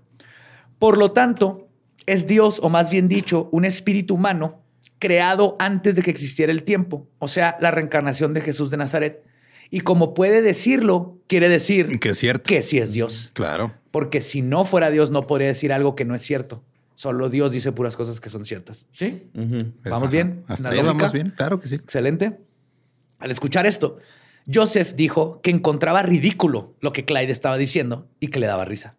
Por 0.79 0.97
lo 0.97 1.13
tanto, 1.13 1.69
es 2.07 2.27
Dios, 2.27 2.61
o 2.63 2.71
más 2.71 2.91
bien 2.91 3.09
dicho, 3.09 3.49
un 3.53 3.65
espíritu 3.65 4.15
humano 4.15 4.63
creado 4.99 5.57
antes 5.59 5.95
de 5.95 6.03
que 6.03 6.11
existiera 6.11 6.51
el 6.51 6.63
tiempo, 6.63 7.07
o 7.19 7.29
sea, 7.29 7.57
la 7.61 7.71
reencarnación 7.71 8.33
de 8.35 8.41
Jesús 8.41 8.71
de 8.71 8.79
Nazaret. 8.79 9.23
Y 9.71 9.81
como 9.81 10.15
puede 10.15 10.41
decirlo, 10.41 11.19
quiere 11.27 11.49
decir 11.51 12.01
Que 12.01 12.11
es 12.11 12.19
cierto. 12.19 12.45
que 12.49 12.63
sí 12.63 12.79
es 12.79 12.93
Dios. 12.95 13.31
Claro. 13.35 13.75
Porque 13.91 14.23
si 14.23 14.41
no 14.41 14.65
fuera 14.65 14.91
Dios, 14.91 15.11
no 15.11 15.27
podría 15.27 15.49
decir 15.49 15.73
algo 15.73 15.95
que 15.95 16.07
no 16.07 16.15
es 16.15 16.23
cierto. 16.23 16.65
Solo 16.99 17.29
Dios 17.31 17.53
dice 17.53 17.71
puras 17.71 17.97
cosas 17.97 18.21
que 18.21 18.29
son 18.29 18.45
ciertas. 18.45 18.89
¿Sí? 18.91 19.31
¿Vamos 19.85 20.03
Ajá. 20.03 20.11
bien? 20.11 20.43
Hasta 20.49 20.65
¿La 20.65 20.71
ahí 20.71 20.83
vamos 20.85 21.13
bien. 21.13 21.31
Claro 21.37 21.61
que 21.61 21.69
sí. 21.69 21.77
Excelente. 21.77 22.41
Al 23.21 23.31
escuchar 23.31 23.67
esto, 23.67 23.99
Joseph 24.53 24.95
dijo 24.97 25.41
que 25.41 25.53
encontraba 25.53 26.03
ridículo 26.03 26.75
lo 26.81 26.93
que 26.93 27.05
Clyde 27.05 27.31
estaba 27.31 27.57
diciendo 27.57 28.09
y 28.19 28.27
que 28.27 28.41
le 28.41 28.49
daba 28.49 28.65
risa. 28.65 28.97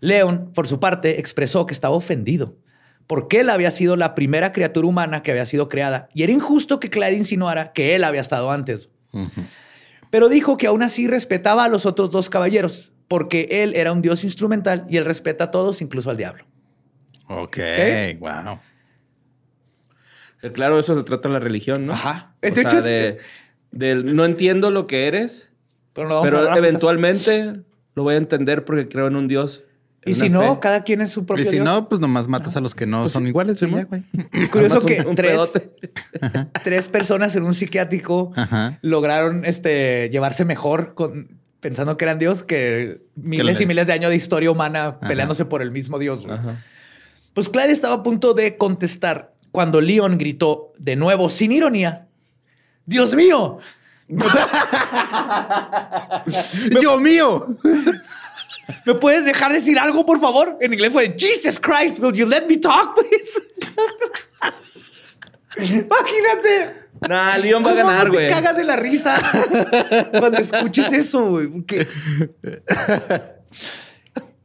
Leon, 0.00 0.52
por 0.52 0.68
su 0.68 0.80
parte, 0.80 1.18
expresó 1.18 1.64
que 1.64 1.72
estaba 1.72 1.94
ofendido 1.96 2.58
porque 3.06 3.40
él 3.40 3.48
había 3.48 3.70
sido 3.70 3.96
la 3.96 4.14
primera 4.14 4.52
criatura 4.52 4.86
humana 4.86 5.22
que 5.22 5.30
había 5.30 5.46
sido 5.46 5.70
creada 5.70 6.10
y 6.12 6.24
era 6.24 6.32
injusto 6.32 6.78
que 6.78 6.90
Clyde 6.90 7.16
insinuara 7.16 7.72
que 7.72 7.94
él 7.94 8.04
había 8.04 8.20
estado 8.20 8.50
antes. 8.50 8.90
Pero 10.10 10.28
dijo 10.28 10.58
que 10.58 10.66
aún 10.66 10.82
así 10.82 11.08
respetaba 11.08 11.64
a 11.64 11.68
los 11.70 11.86
otros 11.86 12.10
dos 12.10 12.28
caballeros 12.28 12.92
porque 13.08 13.48
él 13.50 13.72
era 13.76 13.92
un 13.92 14.02
dios 14.02 14.24
instrumental 14.24 14.84
y 14.90 14.98
él 14.98 15.06
respeta 15.06 15.44
a 15.44 15.50
todos, 15.50 15.80
incluso 15.80 16.10
al 16.10 16.18
diablo. 16.18 16.44
Ok. 17.26 17.58
Ok. 17.58 18.18
Wow. 18.20 18.60
Que 20.40 20.52
Claro, 20.52 20.78
eso 20.78 20.94
se 20.94 21.02
trata 21.04 21.28
de 21.28 21.34
la 21.34 21.40
religión, 21.40 21.86
¿no? 21.86 21.94
Ajá. 21.94 22.34
O 22.42 22.46
De 22.46 22.54
sea, 22.54 22.62
hecho, 22.64 22.78
es- 22.78 22.84
de, 22.84 23.18
del 23.70 24.14
no 24.14 24.24
entiendo 24.24 24.70
lo 24.70 24.86
que 24.86 25.06
eres, 25.06 25.50
Pero, 25.94 26.08
no 26.08 26.56
eventualmente 26.56 27.60
lo 27.94 28.02
voy 28.02 28.14
a 28.14 28.18
entender 28.18 28.64
porque 28.64 28.88
creo 28.88 29.06
en 29.06 29.16
un 29.16 29.26
Dios. 29.28 29.64
en 30.02 30.12
Y 30.12 30.14
si 30.14 30.28
no, 30.28 30.54
fe. 30.54 30.60
cada 30.60 30.82
quien 30.82 31.00
es 31.00 31.10
su 31.12 31.24
propio 31.24 31.42
Y 31.42 31.46
si 31.46 31.52
dios. 31.52 31.64
no, 31.64 31.88
pues 31.88 31.98
nomás 32.00 32.28
matas 32.28 32.56
a 32.56 32.60
los 32.60 32.74
que 32.74 32.86
no 32.86 33.08
son 33.08 33.26
iguales. 33.26 33.58
ya, 33.60 33.66
güey. 33.66 34.02
Curioso 34.50 34.76
Armas 34.76 34.82
un- 34.82 34.86
que 34.88 35.00
un 35.08 35.14
tres, 35.14 35.40
tres 36.62 36.88
personas 36.90 37.34
en 37.36 37.44
un 37.44 37.54
psiquiátrico 37.54 38.32
Ajá. 38.36 38.78
lograron 38.82 39.44
este, 39.46 40.10
llevarse 40.10 40.44
mejor 40.44 40.92
con, 40.94 41.38
pensando 41.60 41.96
que 41.96 42.04
eran 42.04 42.18
Dios 42.18 42.42
que 42.42 43.00
miles 43.16 43.56
le- 43.58 43.62
y 43.64 43.66
miles 43.66 43.86
de 43.86 43.94
años 43.94 44.10
de 44.10 44.16
historia 44.16 44.50
humana 44.50 44.88
Ajá. 44.88 45.00
peleándose 45.08 45.46
por 45.46 45.62
el 45.62 45.70
mismo 45.70 45.98
Dios. 45.98 46.26
güey. 46.26 46.36
Ajá. 46.38 46.62
Pues 47.34 47.48
Clyde 47.48 47.72
estaba 47.72 47.96
a 47.96 48.02
punto 48.02 48.32
de 48.32 48.56
contestar 48.56 49.34
cuando 49.50 49.80
Leon 49.80 50.16
gritó 50.18 50.72
de 50.78 50.96
nuevo, 50.96 51.28
sin 51.28 51.52
ironía, 51.52 52.08
¡Dios 52.86 53.14
mío! 53.14 53.58
¡Dios 56.80 57.00
mío! 57.00 57.46
¿Me 58.86 58.94
puedes 58.94 59.24
dejar 59.24 59.52
decir 59.52 59.78
algo, 59.78 60.06
por 60.06 60.20
favor? 60.20 60.56
En 60.60 60.72
inglés 60.72 60.92
fue, 60.92 61.14
Jesus 61.18 61.60
Christ, 61.60 61.98
will 61.98 62.14
you 62.14 62.26
let 62.26 62.46
me 62.46 62.56
talk, 62.56 62.94
please? 62.94 63.52
Imagínate. 65.84 66.84
Nah, 67.08 67.36
Leon 67.36 67.64
va 67.64 67.70
a 67.70 67.74
¿Cómo 67.74 67.86
ganar, 67.86 68.10
güey. 68.10 68.26
Te 68.26 68.32
cagas 68.32 68.56
de 68.56 68.64
la 68.64 68.76
risa 68.76 69.20
cuando 70.18 70.38
escuches 70.38 70.92
eso, 70.92 71.28
güey. 71.28 71.50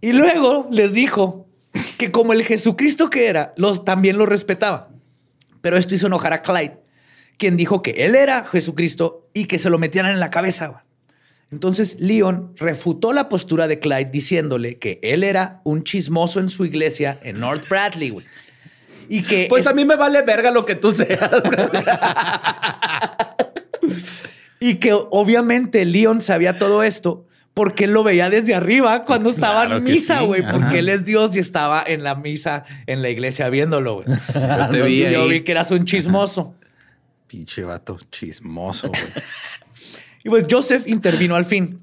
Y 0.02 0.14
luego 0.14 0.68
les 0.70 0.94
dijo 0.94 1.49
que 1.98 2.12
como 2.12 2.34
el 2.34 2.44
Jesucristo 2.44 3.10
que 3.10 3.28
era, 3.28 3.54
los 3.58 3.86
también 3.86 4.18
lo 4.18 4.26
respetaba. 4.26 4.90
Pero 5.62 5.78
esto 5.78 5.94
hizo 5.96 6.08
enojar 6.08 6.34
a 6.34 6.42
Clyde, 6.42 6.80
quien 7.38 7.58
dijo 7.58 7.82
que 7.82 7.92
él 8.06 8.16
era 8.16 8.46
Jesucristo 8.46 9.28
y 9.34 9.46
que 9.46 9.60
se 9.60 9.70
lo 9.70 9.78
metieran 9.80 10.12
en 10.14 10.20
la 10.20 10.30
cabeza. 10.30 10.84
Entonces 11.52 11.98
Leon 12.00 12.54
refutó 12.58 13.12
la 13.12 13.28
postura 13.28 13.68
de 13.68 13.80
Clyde 13.80 14.12
diciéndole 14.12 14.78
que 14.78 15.00
él 15.02 15.24
era 15.24 15.62
un 15.64 15.84
chismoso 15.84 16.40
en 16.40 16.48
su 16.50 16.64
iglesia 16.66 17.20
en 17.24 17.40
North 17.40 17.68
Bradley, 17.68 18.12
güey. 18.12 18.26
Y 19.10 19.24
que 19.24 19.48
Pues 19.50 19.62
es- 19.64 19.68
a 19.68 19.74
mí 19.74 19.84
me 19.84 19.96
vale 19.96 20.22
verga 20.22 20.52
lo 20.52 20.64
que 20.66 20.76
tú 20.76 20.92
seas. 20.92 21.20
Y 24.62 24.76
que 24.76 24.92
obviamente 24.94 25.86
Leon 25.86 26.20
sabía 26.22 26.58
todo 26.58 26.84
esto 26.84 27.26
porque 27.54 27.86
él 27.86 27.92
lo 27.92 28.04
veía 28.04 28.30
desde 28.30 28.56
arriba 28.56 29.04
cuando 29.04 29.30
estaba 29.30 29.66
Claro 29.66 29.78
en 29.78 29.84
misa, 29.84 30.22
güey. 30.22 30.44
Porque 30.50 30.80
él 30.80 30.90
es 30.90 31.06
Dios 31.06 31.36
y 31.36 31.40
estaba 31.40 31.84
en 31.86 32.04
la 32.04 32.16
misa 32.16 32.64
en 32.88 33.02
la 33.02 33.10
iglesia 33.10 33.50
viéndolo, 33.50 34.04
güey. 34.04 34.08
Yo 34.34 34.70
te 34.70 34.82
vi 34.84 35.00
Yo 35.12 35.24
ahí. 35.24 35.30
vi 35.30 35.44
que 35.44 35.52
eras 35.52 35.72
un 35.72 35.84
chismoso. 35.84 36.56
Pinche 37.28 37.64
vato 37.64 37.98
chismoso, 38.12 38.90
güey. 38.90 39.02
Y 40.24 40.30
pues 40.30 40.46
Joseph 40.52 40.86
intervino 40.88 41.36
al 41.36 41.46
fin 41.46 41.80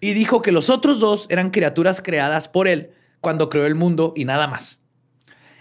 y 0.00 0.12
dijo 0.12 0.42
que 0.42 0.52
los 0.52 0.68
otros 0.68 1.00
dos 1.00 1.26
eran 1.30 1.50
criaturas 1.50 2.02
creadas 2.02 2.46
por 2.48 2.68
él 2.68 2.90
cuando 3.20 3.48
creó 3.48 3.64
el 3.66 3.74
mundo 3.74 4.12
y 4.14 4.26
nada 4.26 4.46
más. 4.46 4.78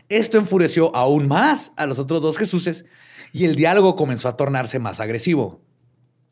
Esto 0.09 0.37
enfureció 0.37 0.93
aún 0.95 1.27
más 1.27 1.71
a 1.77 1.85
los 1.85 1.99
otros 1.99 2.21
dos 2.21 2.37
Jesuses 2.37 2.85
y 3.31 3.45
el 3.45 3.55
diálogo 3.55 3.95
comenzó 3.95 4.27
a 4.27 4.35
tornarse 4.37 4.77
más 4.77 4.99
agresivo. 4.99 5.61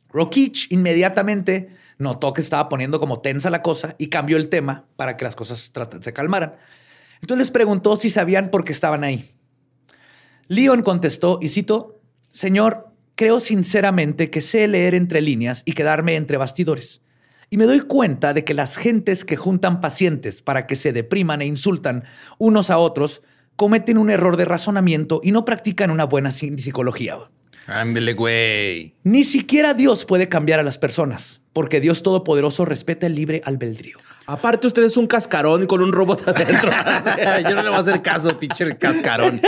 Rokich 0.10 0.72
inmediatamente 0.72 1.70
notó 1.98 2.34
que 2.34 2.42
estaba 2.42 2.68
poniendo 2.70 3.00
como 3.00 3.22
tensa 3.22 3.50
la 3.50 3.62
cosa 3.62 3.96
y 3.98 4.08
cambió 4.08 4.38
el 4.38 4.50
tema 4.50 4.86
para 4.96 5.18
que 5.18 5.26
las 5.26 5.36
cosas 5.36 5.72
se 6.02 6.14
calmaran. 6.14 6.56
Entonces 7.22 7.48
les 7.48 7.52
preguntó 7.52 7.96
si 7.98 8.10
sabían 8.10 8.50
por 8.52 8.64
qué 8.64 8.72
estaban 8.72 9.04
ahí. 9.04 9.26
Leon 10.48 10.84
contestó, 10.84 11.40
y 11.42 11.50
cito, 11.50 12.02
Señor, 12.32 12.90
creo 13.16 13.40
sinceramente 13.40 14.30
que 14.30 14.42
sé 14.42 14.68
leer 14.68 14.94
entre 14.94 15.22
líneas 15.22 15.64
y 15.66 15.74
quedarme 15.74 16.16
entre 16.16 16.38
bastidores. 16.38 17.02
Y 17.50 17.58
me 17.58 17.66
doy 17.66 17.80
cuenta 17.82 18.34
de 18.34 18.44
que 18.44 18.54
las 18.54 18.76
gentes 18.76 19.24
que 19.24 19.38
juntan 19.38 19.80
pacientes 19.80 20.42
para 20.42 20.68
que 20.68 20.76
se 20.76 20.92
depriman 20.94 21.42
e 21.42 21.46
insultan 21.46 22.04
unos 22.38 22.70
a 22.70 22.78
otros 22.78 23.22
cometen 23.56 23.98
un 23.98 24.10
error 24.10 24.36
de 24.36 24.46
razonamiento 24.46 25.22
y 25.24 25.32
no 25.32 25.46
practican 25.46 25.90
una 25.92 26.04
buena 26.06 26.30
psi- 26.32 26.58
psicología. 26.58 27.18
Ándele, 27.68 28.14
güey. 28.14 28.96
Ni 29.04 29.24
siquiera 29.24 29.74
Dios 29.74 30.06
puede 30.06 30.28
cambiar 30.28 30.60
a 30.60 30.64
las 30.64 30.78
personas, 30.78 31.42
porque 31.56 31.80
Dios 31.80 32.04
Todopoderoso 32.04 32.66
respeta 32.66 33.08
el 33.08 33.16
libre 33.16 33.42
albedrío. 33.46 33.98
Aparte, 34.26 34.68
usted 34.68 34.84
es 34.84 34.98
un 34.98 35.08
cascarón 35.08 35.68
con 35.68 35.82
un 35.82 35.94
robot 35.94 36.28
adentro. 36.28 36.70
Yo 37.50 37.56
no 37.56 37.64
le 37.64 37.70
voy 37.70 37.78
a 37.78 37.80
hacer 37.80 38.02
caso, 38.02 38.38
pinche 38.38 38.78
cascarón. 38.78 39.40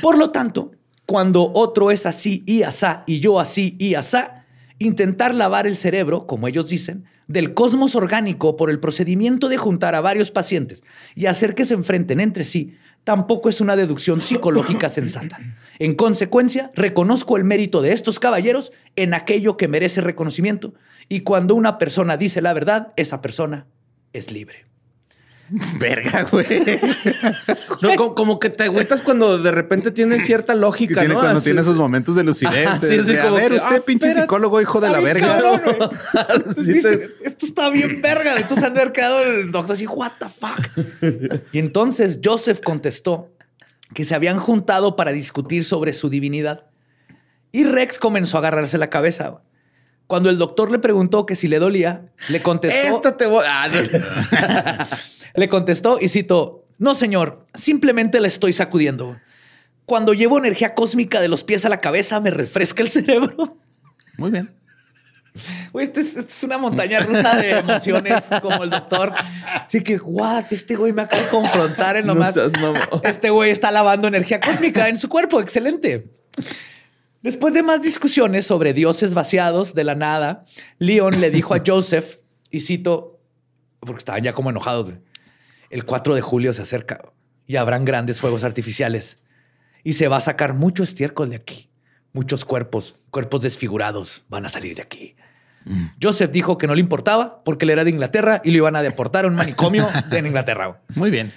Por 0.00 0.16
lo 0.16 0.30
tanto, 0.30 0.72
cuando 1.04 1.52
otro 1.54 1.90
es 1.90 2.06
así 2.06 2.42
y 2.46 2.62
asá 2.62 3.04
y 3.06 3.20
yo 3.20 3.38
así 3.40 3.76
y 3.78 3.94
asá, 3.94 4.46
intentar 4.78 5.34
lavar 5.34 5.66
el 5.66 5.76
cerebro, 5.76 6.26
como 6.26 6.48
ellos 6.48 6.70
dicen, 6.70 7.04
del 7.26 7.52
cosmos 7.52 7.94
orgánico 7.94 8.56
por 8.56 8.70
el 8.70 8.80
procedimiento 8.80 9.50
de 9.50 9.58
juntar 9.58 9.94
a 9.94 10.00
varios 10.00 10.30
pacientes 10.30 10.82
y 11.14 11.26
hacer 11.26 11.54
que 11.54 11.66
se 11.66 11.74
enfrenten 11.74 12.20
entre 12.20 12.44
sí, 12.44 12.74
tampoco 13.04 13.48
es 13.48 13.60
una 13.60 13.76
deducción 13.76 14.20
psicológica 14.20 14.88
sensata. 14.90 15.38
En 15.78 15.94
consecuencia, 15.94 16.72
reconozco 16.74 17.36
el 17.36 17.44
mérito 17.44 17.82
de 17.82 17.92
estos 17.92 18.18
caballeros 18.18 18.72
en 18.96 19.14
aquello 19.14 19.56
que 19.56 19.68
merece 19.68 20.00
reconocimiento 20.00 20.74
y 21.08 21.20
cuando 21.20 21.54
una 21.54 21.78
persona 21.78 22.16
dice 22.16 22.42
la 22.42 22.52
verdad, 22.54 22.92
esa 22.96 23.20
persona 23.20 23.66
es 24.12 24.32
libre. 24.32 24.66
Verga, 25.78 26.22
güey. 26.30 26.46
No, 27.82 27.94
como, 27.96 28.14
como 28.14 28.38
que 28.38 28.48
te 28.50 28.64
agüitas 28.64 29.02
cuando 29.02 29.38
de 29.38 29.50
repente 29.50 29.90
tiene 29.90 30.18
cierta 30.20 30.54
Que 30.54 30.58
lógica, 30.58 31.00
tiene 31.00 31.14
¿no? 31.14 31.20
cuando 31.20 31.36
Así 31.38 31.44
tiene 31.44 31.60
es. 31.60 31.66
esos 31.66 31.76
momentos 31.76 32.16
de 32.16 32.24
lucidez. 32.24 32.66
Ajá, 32.66 32.78
sí, 32.78 32.86
de- 32.96 33.04
sí, 33.04 33.12
de, 33.12 33.18
como 33.20 33.36
a 33.36 33.40
ver, 33.40 33.50
que, 33.50 33.56
usted, 33.58 33.76
ah, 33.76 33.82
pinche 33.86 34.14
psicólogo, 34.14 34.60
hijo 34.60 34.80
de 34.80 34.88
la 34.90 35.00
verga. 35.00 35.26
cabrón, 35.26 35.60
güey. 35.64 35.90
Sí 36.64 36.72
Dice, 36.72 36.96
te- 36.96 37.28
Esto 37.28 37.46
está 37.46 37.68
bien 37.68 38.00
verga. 38.00 38.36
Entonces 38.38 38.64
han 38.64 38.92
quedado 38.92 39.22
el 39.22 39.52
doctor 39.52 39.74
así, 39.74 39.86
what 39.86 40.12
the 40.18 40.28
fuck. 40.28 41.42
Y 41.52 41.58
entonces 41.58 42.20
Joseph 42.24 42.60
contestó 42.64 43.30
que 43.92 44.04
se 44.04 44.14
habían 44.14 44.38
juntado 44.40 44.96
para 44.96 45.12
discutir 45.12 45.64
sobre 45.64 45.92
su 45.92 46.08
divinidad 46.08 46.64
Y 47.52 47.64
Rex 47.64 47.98
comenzó 47.98 48.38
a 48.38 48.40
agarrarse 48.40 48.78
la 48.78 48.88
cabeza. 48.90 49.42
Cuando 50.06 50.30
el 50.30 50.38
doctor 50.38 50.70
le 50.70 50.78
preguntó 50.78 51.26
que 51.26 51.34
si 51.34 51.48
le 51.48 51.58
dolía, 51.58 52.12
le 52.28 52.42
contestó. 52.42 52.96
Esta 52.96 53.16
te 53.16 53.26
voy. 53.26 53.44
Ah, 53.46 53.68
no. 53.68 54.86
Le 55.36 55.48
contestó 55.48 55.98
y 56.00 56.08
cito: 56.08 56.64
No, 56.78 56.94
señor, 56.94 57.44
simplemente 57.54 58.20
la 58.20 58.28
estoy 58.28 58.52
sacudiendo. 58.52 59.16
Cuando 59.84 60.14
llevo 60.14 60.38
energía 60.38 60.74
cósmica 60.74 61.20
de 61.20 61.28
los 61.28 61.42
pies 61.42 61.64
a 61.64 61.68
la 61.68 61.80
cabeza, 61.80 62.20
me 62.20 62.30
refresca 62.30 62.82
el 62.82 62.88
cerebro. 62.88 63.58
Muy 64.16 64.30
bien. 64.30 64.54
Güey, 65.72 65.86
esta 65.86 66.00
es, 66.00 66.16
esta 66.16 66.30
es 66.30 66.42
una 66.44 66.58
montaña 66.58 67.00
rusa 67.00 67.36
de 67.36 67.50
emociones 67.58 68.24
como 68.40 68.62
el 68.62 68.70
doctor. 68.70 69.12
Así 69.66 69.82
que, 69.82 69.96
what, 69.96 70.44
este 70.50 70.76
güey 70.76 70.92
me 70.92 71.02
acaba 71.02 71.22
de 71.22 71.28
confrontar 71.28 71.96
en 71.96 72.06
No 72.06 72.14
seas 72.32 72.52
mamón. 72.52 72.78
Este 73.02 73.30
güey 73.30 73.50
está 73.50 73.72
lavando 73.72 74.06
energía 74.06 74.38
cósmica 74.38 74.88
en 74.88 74.96
su 74.96 75.08
cuerpo. 75.08 75.40
Excelente. 75.40 76.06
Después 77.24 77.54
de 77.54 77.62
más 77.62 77.80
discusiones 77.80 78.46
sobre 78.46 78.74
dioses 78.74 79.14
vaciados 79.14 79.72
de 79.72 79.82
la 79.82 79.94
nada, 79.94 80.44
Leon 80.78 81.22
le 81.22 81.30
dijo 81.30 81.54
a 81.54 81.62
Joseph, 81.66 82.18
y 82.50 82.60
cito, 82.60 83.18
porque 83.80 84.00
estaban 84.00 84.22
ya 84.22 84.34
como 84.34 84.50
enojados, 84.50 84.92
el 85.70 85.86
4 85.86 86.16
de 86.16 86.20
julio 86.20 86.52
se 86.52 86.60
acerca 86.60 87.00
y 87.46 87.56
habrán 87.56 87.86
grandes 87.86 88.20
fuegos 88.20 88.44
artificiales 88.44 89.16
y 89.82 89.94
se 89.94 90.06
va 90.06 90.18
a 90.18 90.20
sacar 90.20 90.52
mucho 90.52 90.82
estiércol 90.82 91.30
de 91.30 91.36
aquí. 91.36 91.70
Muchos 92.12 92.44
cuerpos, 92.44 92.96
cuerpos 93.10 93.40
desfigurados 93.40 94.24
van 94.28 94.44
a 94.44 94.50
salir 94.50 94.76
de 94.76 94.82
aquí. 94.82 95.16
Joseph 96.02 96.30
dijo 96.30 96.58
que 96.58 96.66
no 96.66 96.74
le 96.74 96.82
importaba 96.82 97.42
porque 97.42 97.64
él 97.64 97.70
era 97.70 97.84
de 97.84 97.90
Inglaterra 97.90 98.42
y 98.44 98.50
lo 98.50 98.58
iban 98.58 98.76
a 98.76 98.82
deportar 98.82 99.24
a 99.24 99.28
un 99.28 99.34
manicomio 99.34 99.88
en 100.10 100.26
Inglaterra. 100.26 100.82
Muy 100.94 101.10
bien. 101.10 101.32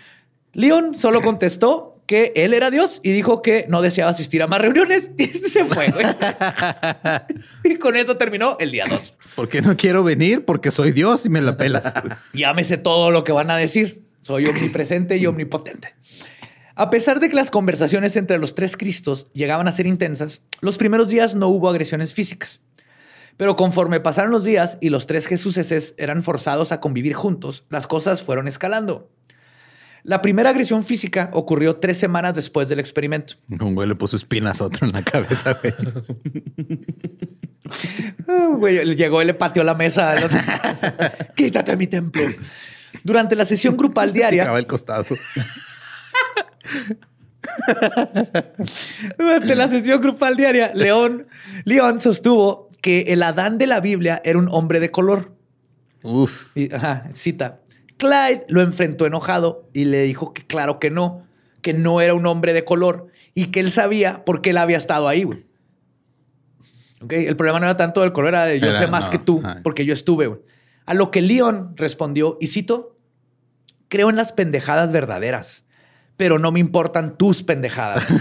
Leon 0.52 0.96
solo 0.96 1.22
contestó 1.22 1.97
que 2.08 2.32
él 2.38 2.53
era 2.53 2.72
Dios 2.72 3.01
y 3.03 3.12
dijo 3.12 3.41
que 3.41 3.66
no 3.68 3.82
deseaba 3.82 4.10
asistir 4.10 4.41
a 4.41 4.47
más 4.47 4.62
reuniones 4.62 5.12
y 5.18 5.26
se 5.26 5.66
fue. 5.66 5.91
güey. 5.91 6.05
y 7.64 7.76
con 7.76 7.95
eso 7.95 8.18
terminó 8.18 8.55
el 8.60 8.72
día 8.72 8.86
2. 8.89 9.14
¿Por 9.36 9.49
qué 9.49 9.62
no 9.62 9.76
quiero 9.76 10.03
venir? 10.03 10.45
Porque 10.45 10.72
soy 10.72 10.91
Dios 10.91 11.26
y 11.26 11.30
me 11.30 11.41
la 11.41 11.58
pelas. 11.58 11.93
Llámese 12.34 12.78
todo 12.78 13.12
lo 13.12 13.24
que 13.24 13.34
van 13.34 13.51
a 13.51 13.58
decir. 13.58 14.08
Soy 14.22 14.47
omnipresente 14.47 15.18
y 15.18 15.26
omnipotente. 15.26 15.95
A 16.76 16.89
pesar 16.89 17.20
de 17.20 17.28
que 17.28 17.36
las 17.36 17.51
conversaciones 17.51 18.16
entre 18.16 18.38
los 18.38 18.55
tres 18.55 18.78
Cristos 18.78 19.28
llegaban 19.34 19.68
a 19.68 19.72
ser 19.72 19.88
intensas, 19.88 20.41
los 20.62 20.78
primeros 20.78 21.10
días 21.10 21.36
no 21.36 21.49
hubo 21.49 21.70
agresiones 21.70 22.14
físicas. 22.14 22.62
Pero 23.36 23.55
conforme 23.55 23.99
pasaron 23.99 24.32
los 24.32 24.43
días 24.43 24.78
y 24.80 24.89
los 24.89 25.08
tres 25.08 25.28
Jesuses 25.28 25.95
eran 25.97 26.24
forzados 26.24 26.72
a 26.72 26.80
convivir 26.80 27.14
juntos, 27.14 27.66
las 27.70 27.86
cosas 27.88 28.24
fueron 28.24 28.47
escalando. 28.47 29.10
La 30.08 30.22
primera 30.22 30.51
agresión 30.51 30.84
física 30.86 31.30
ocurrió 31.34 31.76
tres 31.76 31.97
semanas 31.97 32.34
después 32.34 32.70
del 32.70 32.80
experimento. 32.80 33.34
Un 33.49 33.76
güey 33.76 33.89
le 33.89 33.95
puso 33.95 34.16
espinas 34.16 34.62
a 34.62 34.64
otro 34.64 34.88
en 34.88 34.93
la 34.93 35.03
cabeza, 35.03 35.60
güey. 35.62 35.74
Ah, 38.26 38.47
güey, 38.55 38.95
llegó 38.95 39.22
y 39.22 39.26
le 39.26 39.34
pateó 39.34 39.66
la 39.66 39.76
mesa. 39.76 40.16
Quítate 41.36 41.76
mi 41.76 41.88
templo. 41.88 42.24
Durante 43.03 43.36
la 43.36 43.45
sesión 43.45 43.76
grupal 43.76 44.14
diaria, 44.14 44.43
Acaba 44.43 44.60
el 44.60 44.66
costado. 44.66 45.05
Durante 49.18 49.55
la 49.55 49.68
sesión 49.68 49.99
grupal 49.99 50.38
diaria, 50.38 50.72
León, 50.74 51.28
León 51.66 51.99
sostuvo 51.99 52.70
que 52.82 53.01
el 53.10 53.24
Adán 53.24 53.58
de 53.58 53.68
la 53.68 53.82
Biblia 53.82 54.22
era 54.24 54.39
un 54.39 54.47
hombre 54.51 54.80
de 54.80 54.89
color. 54.89 55.34
Uf. 56.01 56.55
Y, 56.55 56.74
ajá, 56.74 57.10
cita. 57.14 57.60
Clyde 57.98 58.45
lo 58.48 58.62
enfrentó 58.62 59.06
enojado 59.06 59.70
y 59.74 59.86
le 59.86 60.04
dijo 60.04 60.34
que 60.34 60.45
claro 60.45 60.80
que 60.80 60.89
no, 60.89 61.28
que 61.62 61.74
no 61.74 62.02
era 62.02 62.14
un 62.14 62.26
hombre 62.26 62.54
de 62.54 62.64
color 62.64 63.08
y 63.34 63.48
que 63.48 63.60
él 63.60 63.72
sabía 63.72 64.24
por 64.26 64.41
qué 64.41 64.52
él 64.52 64.58
había 64.58 64.78
estado 64.78 65.08
ahí, 65.08 65.24
güey. 65.24 65.45
Ok, 67.02 67.14
El 67.14 67.36
problema 67.36 67.60
no 67.60 67.66
era 67.66 67.78
tanto 67.78 68.02
del 68.02 68.12
color, 68.12 68.30
era 68.30 68.45
de 68.45 68.60
yo 68.60 68.70
Era, 68.70 68.80
sé 68.80 68.88
más 68.88 69.06
no, 69.06 69.12
que 69.12 69.20
tú, 69.20 69.43
porque 69.64 69.86
yo 69.86 69.93
estuve, 69.93 70.28
güey. 70.28 70.41
A 70.86 70.93
lo 70.93 71.12
que 71.12 71.22
León 71.22 71.74
respondió, 71.76 72.38
y 72.39 72.48
cito, 72.48 72.98
creo 73.88 74.10
en 74.10 74.16
las 74.16 74.32
pendejadas 74.32 74.91
verdaderas, 74.91 75.66
pero 76.16 76.39
no 76.39 76.52
me 76.52 76.60
importan 76.60 77.18
tus 77.18 77.43
pendejadas. 77.43 78.08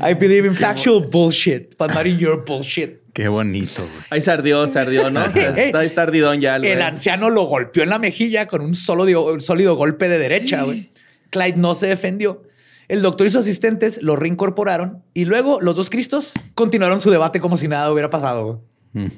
I 0.00 0.14
believe 0.14 0.46
in 0.46 0.54
factual 0.54 1.00
bullshit, 1.00 1.76
but 1.78 1.92
not 1.92 2.06
in 2.06 2.18
your 2.18 2.44
bullshit. 2.44 2.99
Qué 3.12 3.28
bonito, 3.28 3.82
güey. 3.82 4.04
Ahí 4.10 4.22
se 4.22 4.30
ardió, 4.30 4.66
se 4.68 4.78
ardió, 4.78 5.10
¿no? 5.10 5.20
Está, 5.34 5.84
está 5.84 6.02
ardidón 6.02 6.40
ya. 6.40 6.56
el 6.56 6.82
anciano 6.82 7.30
lo 7.30 7.44
golpeó 7.44 7.82
en 7.82 7.90
la 7.90 7.98
mejilla 7.98 8.46
con 8.46 8.60
un 8.62 8.74
sólido, 8.74 9.26
un 9.32 9.40
sólido 9.40 9.74
golpe 9.76 10.08
de 10.08 10.18
derecha, 10.18 10.62
güey. 10.62 10.90
Clyde 11.30 11.56
no 11.56 11.74
se 11.74 11.86
defendió. 11.86 12.42
El 12.88 13.02
doctor 13.02 13.26
y 13.26 13.30
sus 13.30 13.40
asistentes 13.40 14.02
lo 14.02 14.16
reincorporaron 14.16 15.04
y 15.14 15.24
luego 15.24 15.60
los 15.60 15.76
dos 15.76 15.90
Cristos 15.90 16.32
continuaron 16.54 17.00
su 17.00 17.10
debate 17.10 17.40
como 17.40 17.56
si 17.56 17.68
nada 17.68 17.90
hubiera 17.92 18.10
pasado. 18.10 18.64
güey. 18.92 19.12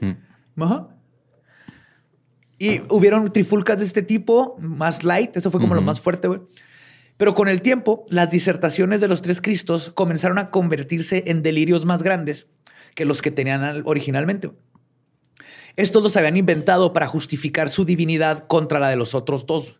Ajá. 0.59 0.89
Y 2.59 2.81
hubieron 2.91 3.33
trifulcas 3.33 3.81
de 3.81 3.87
este 3.87 4.03
tipo, 4.03 4.57
más 4.61 5.05
light, 5.05 5.37
eso 5.37 5.51
fue 5.51 5.61
como 5.61 5.75
lo 5.75 5.83
más 5.83 6.01
fuerte, 6.01 6.29
güey. 6.29 6.41
Pero 7.17 7.35
con 7.35 7.49
el 7.49 7.63
tiempo, 7.63 8.05
las 8.09 8.31
disertaciones 8.31 9.01
de 9.01 9.09
los 9.09 9.23
tres 9.23 9.41
Cristos 9.41 9.91
comenzaron 9.95 10.39
a 10.39 10.51
convertirse 10.51 11.25
en 11.27 11.43
delirios 11.43 11.85
más 11.87 12.03
grandes 12.03 12.47
que 12.95 13.05
los 13.05 13.23
que 13.23 13.31
tenían 13.31 13.63
al- 13.63 13.83
originalmente. 13.87 14.51
Estos 15.77 16.03
los 16.03 16.17
habían 16.17 16.37
inventado 16.37 16.93
para 16.93 17.07
justificar 17.07 17.71
su 17.71 17.85
divinidad 17.85 18.47
contra 18.47 18.79
la 18.79 18.89
de 18.91 18.97
los 18.97 19.15
otros 19.15 19.47
dos. 19.47 19.79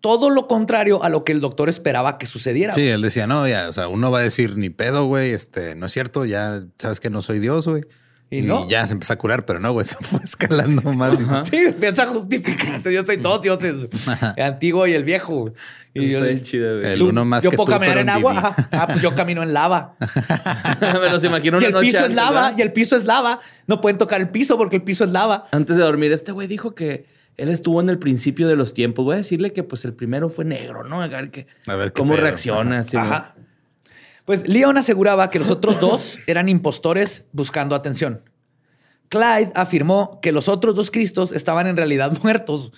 Todo 0.00 0.30
lo 0.30 0.48
contrario 0.48 1.02
a 1.04 1.08
lo 1.08 1.24
que 1.24 1.32
el 1.32 1.40
doctor 1.40 1.68
esperaba 1.68 2.18
que 2.18 2.26
sucediera. 2.26 2.72
Sí, 2.72 2.86
él 2.88 3.02
decía, 3.02 3.26
no, 3.26 3.46
ya, 3.46 3.68
o 3.68 3.72
sea, 3.72 3.86
uno 3.88 4.10
va 4.10 4.18
a 4.20 4.22
decir 4.22 4.56
ni 4.56 4.70
pedo, 4.70 5.04
güey, 5.04 5.30
este, 5.32 5.74
no 5.76 5.86
es 5.86 5.92
cierto, 5.92 6.24
ya 6.24 6.64
sabes 6.78 6.98
que 7.00 7.10
no 7.10 7.22
soy 7.22 7.38
Dios, 7.38 7.66
güey. 7.68 7.84
Y 8.32 8.38
Y, 8.38 8.42
no. 8.42 8.66
ya 8.66 8.86
se 8.86 8.94
empezó 8.94 9.12
a 9.12 9.16
curar, 9.16 9.44
pero 9.44 9.60
no, 9.60 9.72
güey, 9.72 9.84
se 9.86 9.94
fue 9.96 10.18
escalando 10.24 10.80
más. 10.94 11.18
Sí, 11.48 11.66
piensa 11.78 12.06
justificar. 12.06 12.82
Yo 12.82 13.04
soy 13.04 13.16
dos 13.18 13.42
dioses. 13.42 13.88
El 14.36 14.42
antiguo 14.44 14.86
y 14.86 14.94
el 14.94 15.04
viejo. 15.04 15.52
Y 15.94 16.06
Está 16.06 16.18
yo- 16.18 16.24
bien 16.24 16.40
chido, 16.40 16.78
güey. 16.78 16.92
El 16.92 16.98
tú- 16.98 17.08
uno 17.10 17.24
más 17.26 17.44
yo 17.44 17.50
que 17.50 17.56
puedo 17.56 17.66
tú, 17.66 17.72
caminar 17.72 17.98
en 17.98 18.02
en 18.04 18.08
agua. 18.08 18.32
Ajá. 18.38 18.68
Ah, 18.72 18.86
pues 18.86 19.02
yo 19.02 19.14
camino 19.14 19.42
en 19.42 19.52
lava. 19.52 19.96
Me 20.80 21.10
los 21.10 21.22
imagino 21.24 21.56
y 21.56 21.58
una 21.58 21.66
el 21.66 21.72
noche 21.74 21.86
piso 21.88 22.06
es 22.06 22.14
lava. 22.14 22.30
¿verdad? 22.42 22.54
Y 22.58 22.62
el 22.62 22.72
piso 22.72 22.96
es 22.96 23.04
lava. 23.04 23.40
No 23.66 23.80
pueden 23.82 23.98
tocar 23.98 24.20
el 24.22 24.30
piso 24.30 24.56
porque 24.56 24.76
el 24.76 24.82
piso 24.82 25.04
es 25.04 25.10
lava. 25.10 25.46
Antes 25.52 25.76
de 25.76 25.82
dormir, 25.82 26.10
este 26.12 26.32
güey 26.32 26.48
dijo 26.48 26.74
que 26.74 27.04
él 27.36 27.50
estuvo 27.50 27.80
en 27.82 27.90
el 27.90 27.98
principio 27.98 28.48
de 28.48 28.56
los 28.56 28.72
tiempos. 28.72 29.04
Voy 29.04 29.14
a 29.14 29.18
decirle 29.18 29.52
que 29.52 29.62
pues 29.62 29.84
el 29.84 29.92
primero 29.92 30.30
fue 30.30 30.46
negro, 30.46 30.84
¿no? 30.84 31.02
A 31.02 31.06
ver, 31.08 31.30
que, 31.30 31.46
A 31.66 31.76
ver 31.76 31.92
cómo 31.92 32.14
pedo. 32.14 32.22
reacciona. 32.24 32.80
Ajá. 32.80 33.34
Pues 34.32 34.48
Leon 34.48 34.78
aseguraba 34.78 35.28
que 35.28 35.38
los 35.38 35.50
otros 35.50 35.78
dos 35.78 36.18
eran 36.26 36.48
impostores 36.48 37.26
buscando 37.32 37.74
atención. 37.74 38.22
Clyde 39.10 39.52
afirmó 39.54 40.20
que 40.22 40.32
los 40.32 40.48
otros 40.48 40.74
dos 40.74 40.90
Cristos 40.90 41.32
estaban 41.32 41.66
en 41.66 41.76
realidad 41.76 42.16
muertos 42.22 42.72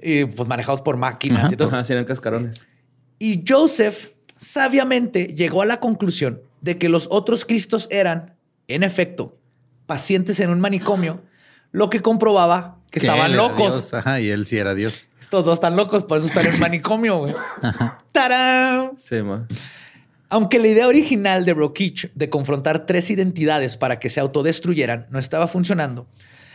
y 0.00 0.24
pues 0.24 0.48
manejados 0.48 0.82
por 0.82 0.96
máquinas 0.98 1.50
y 1.50 1.56
todo. 1.56 1.66
Ajá, 1.66 1.82
sí, 1.82 1.94
eran 1.94 2.04
cascarones. 2.04 2.64
Y 3.18 3.42
Joseph 3.44 4.10
sabiamente 4.36 5.34
llegó 5.36 5.62
a 5.62 5.66
la 5.66 5.80
conclusión 5.80 6.40
de 6.60 6.78
que 6.78 6.88
los 6.88 7.08
otros 7.10 7.44
Cristos 7.44 7.88
eran, 7.90 8.36
en 8.68 8.84
efecto, 8.84 9.40
pacientes 9.86 10.38
en 10.38 10.50
un 10.50 10.60
manicomio, 10.60 11.24
lo 11.72 11.90
que 11.90 12.02
comprobaba 12.02 12.78
que, 12.92 13.00
Que 13.00 13.06
estaban 13.08 13.36
locos. 13.36 13.72
Dios, 13.90 13.94
Ajá, 13.94 14.20
y 14.20 14.30
él 14.30 14.46
sí 14.46 14.58
era 14.58 14.76
Dios. 14.76 15.08
Estos 15.20 15.44
dos 15.44 15.54
están 15.54 15.74
locos, 15.74 16.04
por 16.04 16.18
eso 16.18 16.28
están 16.28 16.46
en 16.46 16.54
un 16.54 16.60
manicomio. 16.60 17.18
güey. 17.18 17.34
¡Tarán! 18.12 18.92
Sí, 18.96 19.20
ma. 19.22 19.48
Aunque 20.28 20.58
la 20.58 20.68
idea 20.68 20.88
original 20.88 21.44
de 21.44 21.54
Rokich 21.54 22.12
de 22.14 22.28
confrontar 22.28 22.84
tres 22.86 23.10
identidades 23.10 23.76
para 23.76 23.98
que 23.98 24.10
se 24.10 24.20
autodestruyeran 24.20 25.06
no 25.10 25.18
estaba 25.18 25.46
funcionando, 25.46 26.08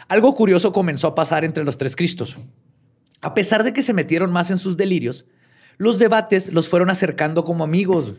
algo 0.09 0.35
curioso 0.35 0.73
comenzó 0.73 1.07
a 1.07 1.15
pasar 1.15 1.45
entre 1.45 1.63
los 1.63 1.77
tres 1.77 1.95
Cristos. 1.95 2.37
A 3.21 3.33
pesar 3.33 3.63
de 3.63 3.71
que 3.71 3.83
se 3.83 3.93
metieron 3.93 4.31
más 4.31 4.51
en 4.51 4.57
sus 4.57 4.75
delirios, 4.75 5.25
los 5.77 5.99
debates 5.99 6.51
los 6.51 6.67
fueron 6.67 6.89
acercando 6.89 7.45
como 7.45 7.63
amigos. 7.63 8.15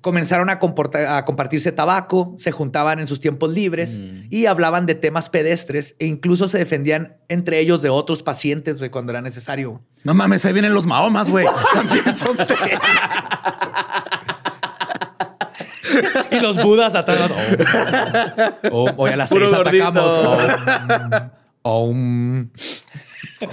Comenzaron 0.00 0.48
a, 0.48 0.58
compartirse 0.58 1.72
tabaco, 1.72 2.34
se 2.38 2.52
juntaban 2.52 3.00
en 3.00 3.08
sus 3.08 3.18
tiempos 3.18 3.52
libres 3.52 3.98
y 4.30 4.46
hablaban 4.46 4.86
de 4.86 4.94
temas 4.94 5.28
pedestres 5.28 5.96
e 5.98 6.06
incluso 6.06 6.46
se 6.48 6.56
defendían 6.56 7.16
entre 7.28 7.58
ellos 7.58 7.82
de 7.82 7.88
otros 7.88 8.22
pacientes 8.22 8.80
cuando 8.90 9.10
era 9.10 9.20
necesario. 9.20 9.82
No 10.04 10.14
mames, 10.14 10.44
ahí 10.46 10.52
vienen 10.52 10.72
los 10.72 10.86
Mahomas, 10.86 11.28
güey. 11.28 11.46
También 11.74 12.16
son 12.16 12.36
tres. 12.36 12.58
Y 16.30 16.40
los 16.40 16.62
budas 16.62 16.94
atrás. 16.94 17.30
Oh, 18.70 18.84
oh, 18.84 18.94
hoy 18.96 19.10
a 19.10 19.16
las 19.16 19.28
Puro 19.30 19.46
seis 19.48 19.56
gordito. 19.56 19.86
atacamos. 19.86 21.22
Oh, 21.62 21.92
mm, 21.92 22.50
oh. 23.40 23.48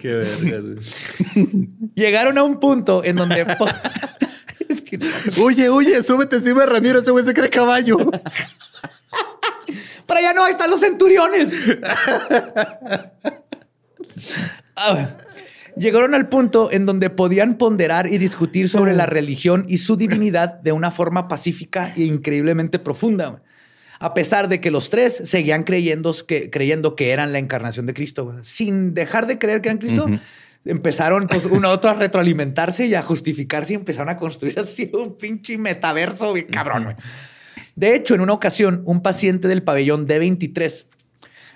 Qué 0.00 0.14
verga, 0.14 0.58
güey. 0.60 1.68
Llegaron 1.94 2.38
a 2.38 2.42
un 2.42 2.58
punto 2.60 3.02
en 3.04 3.16
donde. 3.16 3.46
Es 4.68 4.82
que 4.82 4.98
no. 4.98 5.06
Huye, 5.38 5.68
huye, 5.68 6.00
súbete 6.04 6.36
encima 6.36 6.60
de 6.60 6.66
Ramiro, 6.66 7.00
ese 7.00 7.10
güey 7.10 7.24
se 7.24 7.34
cree 7.34 7.50
caballo. 7.50 7.98
Para 10.06 10.20
allá 10.20 10.32
no, 10.32 10.44
ahí 10.44 10.52
están 10.52 10.70
los 10.70 10.80
centuriones. 10.80 11.50
Ah, 14.76 15.08
Llegaron 15.80 16.14
al 16.14 16.28
punto 16.28 16.70
en 16.70 16.84
donde 16.84 17.08
podían 17.08 17.56
ponderar 17.56 18.06
y 18.06 18.18
discutir 18.18 18.68
sobre 18.68 18.92
la 18.92 19.06
religión 19.06 19.64
y 19.66 19.78
su 19.78 19.96
divinidad 19.96 20.60
de 20.60 20.72
una 20.72 20.90
forma 20.90 21.26
pacífica 21.26 21.94
e 21.96 22.02
increíblemente 22.02 22.78
profunda. 22.78 23.40
A 23.98 24.12
pesar 24.12 24.50
de 24.50 24.60
que 24.60 24.70
los 24.70 24.90
tres 24.90 25.22
seguían 25.24 25.62
creyendo 25.64 26.14
que, 26.26 26.50
creyendo 26.50 26.96
que 26.96 27.12
eran 27.12 27.32
la 27.32 27.38
encarnación 27.38 27.86
de 27.86 27.94
Cristo, 27.94 28.34
sin 28.42 28.92
dejar 28.92 29.26
de 29.26 29.38
creer 29.38 29.62
que 29.62 29.70
eran 29.70 29.78
Cristo, 29.78 30.04
empezaron 30.66 31.26
pues, 31.28 31.46
uno 31.46 31.68
a 31.68 31.72
otro 31.72 31.88
a 31.88 31.94
retroalimentarse 31.94 32.84
y 32.84 32.94
a 32.94 33.00
justificarse 33.00 33.72
y 33.72 33.76
empezaron 33.76 34.10
a 34.10 34.18
construir 34.18 34.60
así 34.60 34.90
un 34.92 35.16
pinche 35.16 35.56
metaverso 35.56 36.34
bien 36.34 36.48
cabrón. 36.48 36.94
De 37.74 37.94
hecho, 37.94 38.14
en 38.14 38.20
una 38.20 38.34
ocasión, 38.34 38.82
un 38.84 39.00
paciente 39.00 39.48
del 39.48 39.62
pabellón 39.62 40.06
D23 40.06 40.84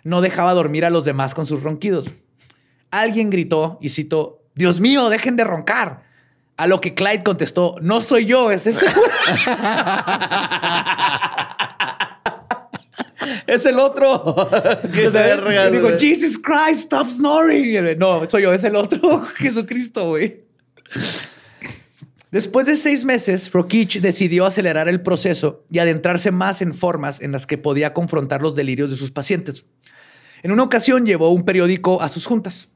no 0.05 0.23
dejaba 0.23 0.55
dormir 0.55 0.87
a 0.87 0.91
los 0.91 1.05
demás 1.05 1.35
con 1.35 1.45
sus 1.45 1.63
ronquidos. 1.63 2.11
Alguien 3.01 3.31
gritó 3.31 3.79
y 3.81 3.89
citó, 3.89 4.43
Dios 4.55 4.81
mío, 4.81 5.09
dejen 5.09 5.37
de 5.37 5.45
roncar. 5.45 6.05
A 6.57 6.69
lo 6.69 6.81
que 6.81 6.95
Clyde 6.95 7.25
contestó, 7.25 7.75
no 7.83 8.01
soy 8.01 8.27
yo, 8.27 8.53
es 8.53 8.69
ese. 8.69 8.87
es 13.49 13.67
el 13.67 13.81
otro. 13.81 14.49
Sea, 14.93 15.11
verga, 15.11 15.71
digo. 15.71 15.91
Jesus 15.99 16.39
Christ, 16.39 16.83
stop 16.83 17.11
snoring. 17.11 17.99
No, 17.99 18.29
soy 18.31 18.43
yo, 18.43 18.53
es 18.53 18.63
el 18.63 18.77
otro. 18.77 19.23
Jesucristo, 19.35 20.11
güey. 20.11 20.45
Después 22.31 22.69
de 22.69 22.77
seis 22.77 23.05
meses, 23.05 23.51
Rokich 23.53 24.01
decidió 24.01 24.47
acelerar 24.47 24.89
el 24.89 25.01
proceso 25.03 25.65
y 25.71 25.81
adentrarse 25.81 26.31
más 26.31 26.63
en 26.63 26.75
formas 26.75 27.21
en 27.21 27.33
las 27.33 27.47
que 27.47 27.59
podía 27.59 27.93
confrontar 27.93 28.43
los 28.43 28.55
delirios 28.55 28.91
de 28.91 28.97
sus 28.97 29.11
pacientes. 29.11 29.65
En 30.45 30.53
una 30.53 30.63
ocasión 30.63 31.07
llevó 31.07 31.31
un 31.31 31.45
periódico 31.45 32.01
a 32.03 32.09
sus 32.09 32.27
juntas. 32.27 32.69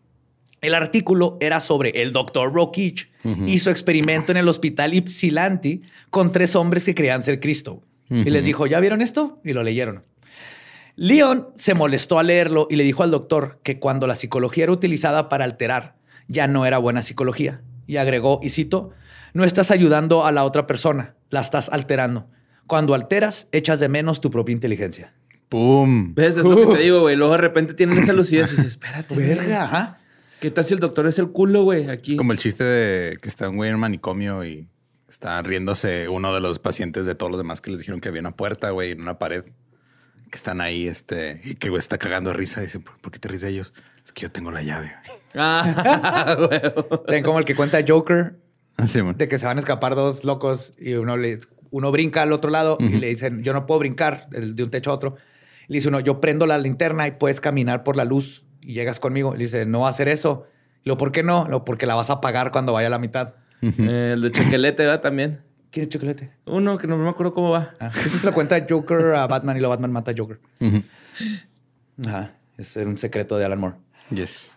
El 0.60 0.74
artículo 0.74 1.36
era 1.40 1.60
sobre 1.60 1.90
el 2.02 2.12
doctor 2.12 2.52
Rokich 2.52 3.08
y 3.46 3.58
su 3.58 3.70
experimento 3.70 4.32
en 4.32 4.38
el 4.38 4.48
hospital 4.48 4.94
Ypsilanti 4.94 5.82
con 6.10 6.32
tres 6.32 6.56
hombres 6.56 6.84
que 6.84 6.94
creían 6.94 7.22
ser 7.22 7.40
Cristo. 7.40 7.82
Y 8.10 8.30
les 8.30 8.44
dijo, 8.44 8.66
¿ya 8.66 8.80
vieron 8.80 9.02
esto? 9.02 9.38
Y 9.44 9.52
lo 9.52 9.62
leyeron. 9.62 10.00
Leon 10.96 11.48
se 11.56 11.74
molestó 11.74 12.18
al 12.18 12.26
leerlo 12.28 12.66
y 12.70 12.76
le 12.76 12.82
dijo 12.84 13.02
al 13.02 13.10
doctor 13.10 13.60
que 13.62 13.78
cuando 13.78 14.06
la 14.06 14.14
psicología 14.16 14.64
era 14.64 14.72
utilizada 14.72 15.28
para 15.28 15.44
alterar, 15.44 15.94
ya 16.26 16.48
no 16.48 16.66
era 16.66 16.78
buena 16.78 17.02
psicología. 17.02 17.60
Y 17.86 17.96
agregó, 17.98 18.40
y 18.42 18.48
cito, 18.48 18.90
no 19.32 19.44
estás 19.44 19.70
ayudando 19.70 20.26
a 20.26 20.32
la 20.32 20.44
otra 20.44 20.66
persona, 20.66 21.14
la 21.30 21.40
estás 21.40 21.68
alterando. 21.68 22.28
Cuando 22.66 22.94
alteras, 22.94 23.46
echas 23.52 23.78
de 23.80 23.88
menos 23.88 24.20
tu 24.20 24.30
propia 24.30 24.52
inteligencia. 24.52 25.14
¡Pum! 25.48 26.14
¿Ves? 26.14 26.36
Es 26.36 26.44
lo 26.44 26.56
que 26.56 26.76
te 26.76 26.82
digo, 26.82 27.00
güey. 27.00 27.16
Luego 27.16 27.32
de 27.34 27.38
repente 27.38 27.74
tienen 27.74 27.96
esa 27.98 28.12
lucidez 28.12 28.48
y 28.52 28.56
dices, 28.56 28.66
espérate. 28.72 29.14
güey. 29.14 29.26
Verga, 29.26 29.62
ajá. 29.64 29.98
¿Qué 30.40 30.50
tal 30.52 30.64
si 30.64 30.74
el 30.74 30.80
doctor 30.80 31.06
es 31.06 31.18
el 31.18 31.30
culo, 31.30 31.64
güey? 31.64 31.90
Aquí. 31.90 32.16
Como 32.16 32.32
el 32.32 32.38
chiste 32.38 32.62
de 32.62 33.16
que 33.16 33.28
está 33.28 33.48
un 33.48 33.56
güey 33.56 33.70
en 33.70 33.74
un 33.74 33.80
manicomio 33.80 34.44
y 34.44 34.68
está 35.08 35.40
riéndose 35.42 36.08
uno 36.08 36.32
de 36.32 36.40
los 36.40 36.58
pacientes 36.58 37.06
de 37.06 37.14
todos 37.14 37.32
los 37.32 37.40
demás 37.40 37.60
que 37.60 37.70
les 37.70 37.80
dijeron 37.80 38.00
que 38.00 38.08
había 38.08 38.20
una 38.20 38.36
puerta, 38.36 38.70
güey, 38.70 38.92
en 38.92 39.00
una 39.00 39.18
pared. 39.18 39.44
Que 40.30 40.36
están 40.36 40.60
ahí, 40.60 40.86
este, 40.86 41.40
y 41.42 41.54
que 41.54 41.70
güey 41.70 41.78
está 41.78 41.96
cagando 41.96 42.30
de 42.30 42.36
risa. 42.36 42.60
Dice, 42.60 42.80
¿por, 42.80 43.10
qué 43.10 43.18
te 43.18 43.28
ríes 43.28 43.40
de 43.40 43.48
ellos? 43.48 43.72
Es 44.04 44.12
que 44.12 44.22
yo 44.22 44.30
tengo 44.30 44.50
la 44.50 44.62
llave. 44.62 44.94
Ah. 45.34 46.36
Ten 47.06 47.22
como 47.22 47.38
el 47.38 47.44
que 47.44 47.54
cuenta 47.54 47.78
Joker, 47.86 48.34
de 49.16 49.28
que 49.28 49.38
se 49.38 49.46
van 49.46 49.58
a 49.58 49.60
escapar 49.60 49.94
dos 49.94 50.24
locos 50.24 50.72
y 50.78 50.94
uno 50.94 51.16
le 51.16 51.38
uno 51.70 51.92
brinca 51.92 52.22
al 52.22 52.32
otro 52.32 52.50
lado 52.50 52.78
y 52.80 52.88
le 52.88 53.08
dicen, 53.08 53.42
yo 53.42 53.52
no 53.52 53.66
puedo 53.66 53.78
brincar 53.80 54.28
de 54.30 54.62
un 54.62 54.70
techo 54.70 54.90
a 54.90 54.94
otro. 54.94 55.16
Y 55.68 55.74
le 55.74 55.76
dice 55.76 55.88
uno, 55.88 56.00
yo 56.00 56.20
prendo 56.20 56.46
la 56.46 56.56
linterna 56.58 57.06
y 57.06 57.12
puedes 57.12 57.40
caminar 57.40 57.84
por 57.84 57.94
la 57.94 58.04
luz 58.04 58.47
y 58.62 58.74
llegas 58.74 59.00
conmigo. 59.00 59.34
Y 59.34 59.38
le 59.38 59.44
dice, 59.44 59.66
no 59.66 59.80
va 59.80 59.86
a 59.86 59.90
hacer 59.90 60.08
eso. 60.08 60.46
Y 60.84 60.88
lo, 60.88 60.96
¿por 60.96 61.12
qué 61.12 61.22
no? 61.22 61.46
Lo, 61.48 61.64
porque 61.64 61.86
la 61.86 61.94
vas 61.94 62.10
a 62.10 62.14
apagar 62.14 62.52
cuando 62.52 62.72
vaya 62.72 62.88
a 62.88 62.90
la 62.90 62.98
mitad. 62.98 63.34
Eh, 63.62 64.12
el 64.14 64.22
de 64.22 64.30
Chequelete, 64.30 64.84
¿verdad? 64.84 65.00
También. 65.00 65.42
¿Quién 65.70 65.84
es 65.84 65.90
chocolate? 65.90 66.30
Uno 66.46 66.78
que 66.78 66.86
no 66.86 66.96
me 66.96 67.08
acuerdo 67.08 67.34
cómo 67.34 67.50
va. 67.50 67.74
Ah, 67.78 67.90
esto 67.94 68.18
se 68.18 68.26
lo 68.26 68.32
cuenta 68.32 68.64
Joker 68.68 69.14
a 69.14 69.26
Batman 69.26 69.56
y 69.56 69.60
lo 69.60 69.68
Batman 69.68 69.92
mata 69.92 70.12
a 70.12 70.14
Joker. 70.16 70.40
Ajá, 72.06 72.34
es 72.56 72.76
un 72.76 72.96
secreto 72.96 73.36
de 73.36 73.44
Alan 73.44 73.60
Moore. 73.60 73.76
Yes. 74.10 74.52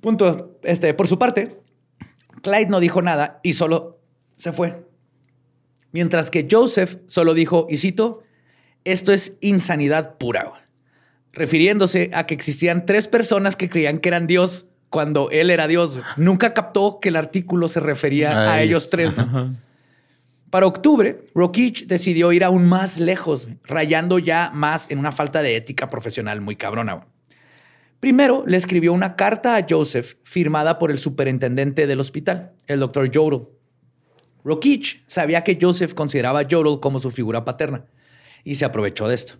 Punto. 0.00 0.58
Este, 0.62 0.92
por 0.92 1.08
su 1.08 1.18
parte, 1.18 1.62
Clyde 2.42 2.68
no 2.68 2.80
dijo 2.80 3.00
nada 3.00 3.40
y 3.42 3.54
solo 3.54 4.00
se 4.36 4.52
fue. 4.52 4.86
Mientras 5.92 6.30
que 6.30 6.46
Joseph 6.50 6.98
solo 7.06 7.34
dijo, 7.34 7.66
y 7.70 7.78
cito, 7.78 8.22
esto 8.84 9.12
es 9.12 9.36
insanidad 9.40 10.18
pura. 10.18 10.59
Güey", 11.32 11.44
Refiriéndose 11.44 12.10
a 12.12 12.26
que 12.26 12.34
existían 12.34 12.86
tres 12.86 13.08
personas 13.08 13.56
que 13.56 13.68
creían 13.68 13.98
que 13.98 14.08
eran 14.08 14.26
Dios 14.26 14.66
cuando 14.90 15.30
él 15.30 15.50
era 15.50 15.68
Dios. 15.68 16.00
Nunca 16.16 16.52
captó 16.52 16.98
que 17.00 17.08
el 17.08 17.16
artículo 17.16 17.68
se 17.68 17.80
refería 17.80 18.52
A 18.52 18.62
ellos. 18.62 18.90
tres. 18.90 19.14
Para 20.50 20.66
octubre, 20.66 21.20
Rokich 21.32 21.86
decidió 21.86 22.32
ir 22.32 22.42
aún 22.42 22.68
más 22.68 22.98
lejos, 22.98 23.46
rayando 23.62 24.18
ya 24.18 24.50
más 24.52 24.90
en 24.90 24.98
una 24.98 25.12
falta 25.12 25.42
de 25.42 25.54
ética 25.54 25.88
profesional 25.88 26.40
muy 26.40 26.56
cabrona. 26.56 27.06
Primero, 28.00 28.42
le 28.46 28.56
escribió 28.56 28.92
una 28.92 29.14
carta 29.14 29.56
a 29.56 29.66
Joseph 29.68 30.14
firmada 30.24 30.78
por 30.78 30.90
el 30.90 30.98
superintendente 30.98 31.86
del 31.86 32.00
hospital, 32.00 32.52
el 32.66 32.80
doctor 32.80 33.10
Jodl. 33.14 33.46
Rokich 34.42 35.04
sabía 35.06 35.44
que 35.44 35.58
Joseph 35.60 35.94
consideraba 35.94 36.40
a 36.40 36.46
Jodl 36.50 36.80
como 36.80 36.98
su 36.98 37.12
figura 37.12 37.44
paterna 37.44 37.84
y 38.42 38.56
se 38.56 38.64
aprovechó 38.64 39.06
de 39.06 39.14
esto. 39.14 39.34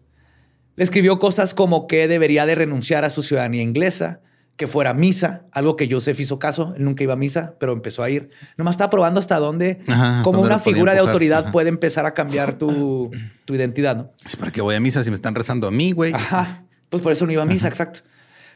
Le 0.76 0.84
escribió 0.84 1.18
cosas 1.18 1.54
como 1.54 1.86
que 1.86 2.08
debería 2.08 2.46
de 2.46 2.54
renunciar 2.54 3.04
a 3.04 3.10
su 3.10 3.22
ciudadanía 3.22 3.62
inglesa, 3.62 4.20
que 4.56 4.66
fuera 4.66 4.90
a 4.90 4.94
misa, 4.94 5.46
algo 5.52 5.74
que 5.74 5.88
Joseph 5.90 6.20
hizo 6.20 6.38
caso, 6.38 6.74
él 6.76 6.84
nunca 6.84 7.02
iba 7.02 7.14
a 7.14 7.16
misa, 7.16 7.54
pero 7.58 7.72
empezó 7.72 8.02
a 8.02 8.10
ir. 8.10 8.28
Nomás 8.58 8.74
estaba 8.74 8.90
probando 8.90 9.18
hasta 9.18 9.38
dónde, 9.38 9.80
Ajá, 9.86 10.22
como 10.22 10.42
una 10.42 10.58
figura 10.58 10.92
de 10.92 10.98
autoridad 10.98 11.44
Ajá. 11.44 11.52
puede 11.52 11.70
empezar 11.70 12.04
a 12.04 12.12
cambiar 12.12 12.54
tu, 12.54 13.10
tu 13.46 13.54
identidad, 13.54 13.96
¿no? 13.96 14.10
Es 14.24 14.36
para 14.36 14.52
que 14.52 14.60
voy 14.60 14.74
a 14.74 14.80
misa 14.80 15.02
si 15.02 15.10
me 15.10 15.14
están 15.14 15.34
rezando 15.34 15.66
a 15.66 15.70
mí, 15.70 15.92
güey. 15.92 16.12
Ajá. 16.12 16.64
Pues 16.90 17.02
por 17.02 17.12
eso 17.12 17.24
no 17.24 17.32
iba 17.32 17.42
a 17.42 17.46
misa, 17.46 17.68
exacto. 17.68 18.00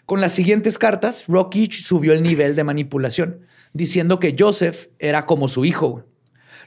Con 0.05 0.21
las 0.21 0.33
siguientes 0.33 0.77
cartas, 0.77 1.25
Rockich 1.27 1.83
subió 1.83 2.13
el 2.13 2.23
nivel 2.23 2.55
de 2.55 2.65
manipulación, 2.65 3.41
diciendo 3.73 4.21
que 4.21 4.37
Joseph 4.39 4.89
era 4.99 5.25
como 5.25 5.49
su 5.49 5.65
hijo, 5.65 6.05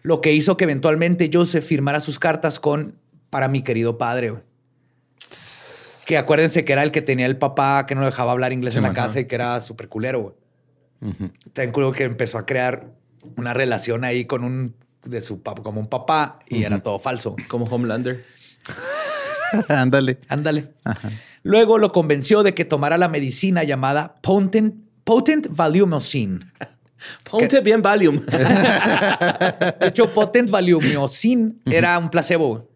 lo 0.01 0.21
que 0.21 0.33
hizo 0.33 0.57
que 0.57 0.63
eventualmente 0.63 1.29
Joseph 1.31 1.63
firmara 1.63 1.99
sus 1.99 2.17
cartas 2.17 2.59
con 2.59 2.95
para 3.29 3.47
mi 3.47 3.61
querido 3.61 3.99
padre. 3.99 4.33
Que 6.05 6.17
acuérdense 6.17 6.63
que 6.63 6.73
era 6.73 6.83
el 6.83 6.91
que 6.91 7.01
tenía 7.01 7.25
el 7.25 7.37
papá 7.37 7.85
que 7.85 7.93
no 7.95 8.01
lo 8.01 8.07
dejaba 8.07 8.31
hablar 8.31 8.53
inglés 8.53 8.73
Sí, 8.73 8.77
en 8.77 8.83
la 8.83 8.89
man. 8.89 8.95
casa 8.95 9.19
y 9.19 9.25
que 9.25 9.35
era 9.35 9.59
súper 9.61 9.89
culero. 9.89 10.21
güey. 10.21 10.35
También 11.53 11.71
creo 11.73 11.91
que 11.91 12.03
empezó 12.05 12.37
a 12.37 12.45
crear 12.45 12.87
una 13.35 13.53
relación 13.53 14.03
ahí 14.05 14.25
con 14.25 14.43
un 14.43 14.73
de 15.03 15.21
su 15.21 15.41
papá, 15.41 15.61
como 15.63 15.79
un 15.79 15.87
papá, 15.87 16.39
y 16.47 16.63
era 16.63 16.79
todo 16.79 16.99
falso. 16.99 17.35
Como 17.47 17.65
Homelander. 17.65 18.23
Ándale. 19.69 20.17
Ándale. 20.27 20.73
Luego 21.43 21.77
lo 21.77 21.91
convenció 21.91 22.43
de 22.43 22.53
que 22.53 22.65
tomara 22.65 22.97
la 22.97 23.07
medicina 23.07 23.63
llamada 23.63 24.15
Potent, 24.21 24.75
Potent. 25.03 25.47
Ponte 27.29 27.61
bien 27.61 27.81
Valium. 27.81 28.25
De 29.79 29.87
hecho, 29.87 30.09
Potent 30.13 30.49
Valumocin 30.49 31.61
era 31.65 31.97
un 31.99 32.09
placebo, 32.09 32.67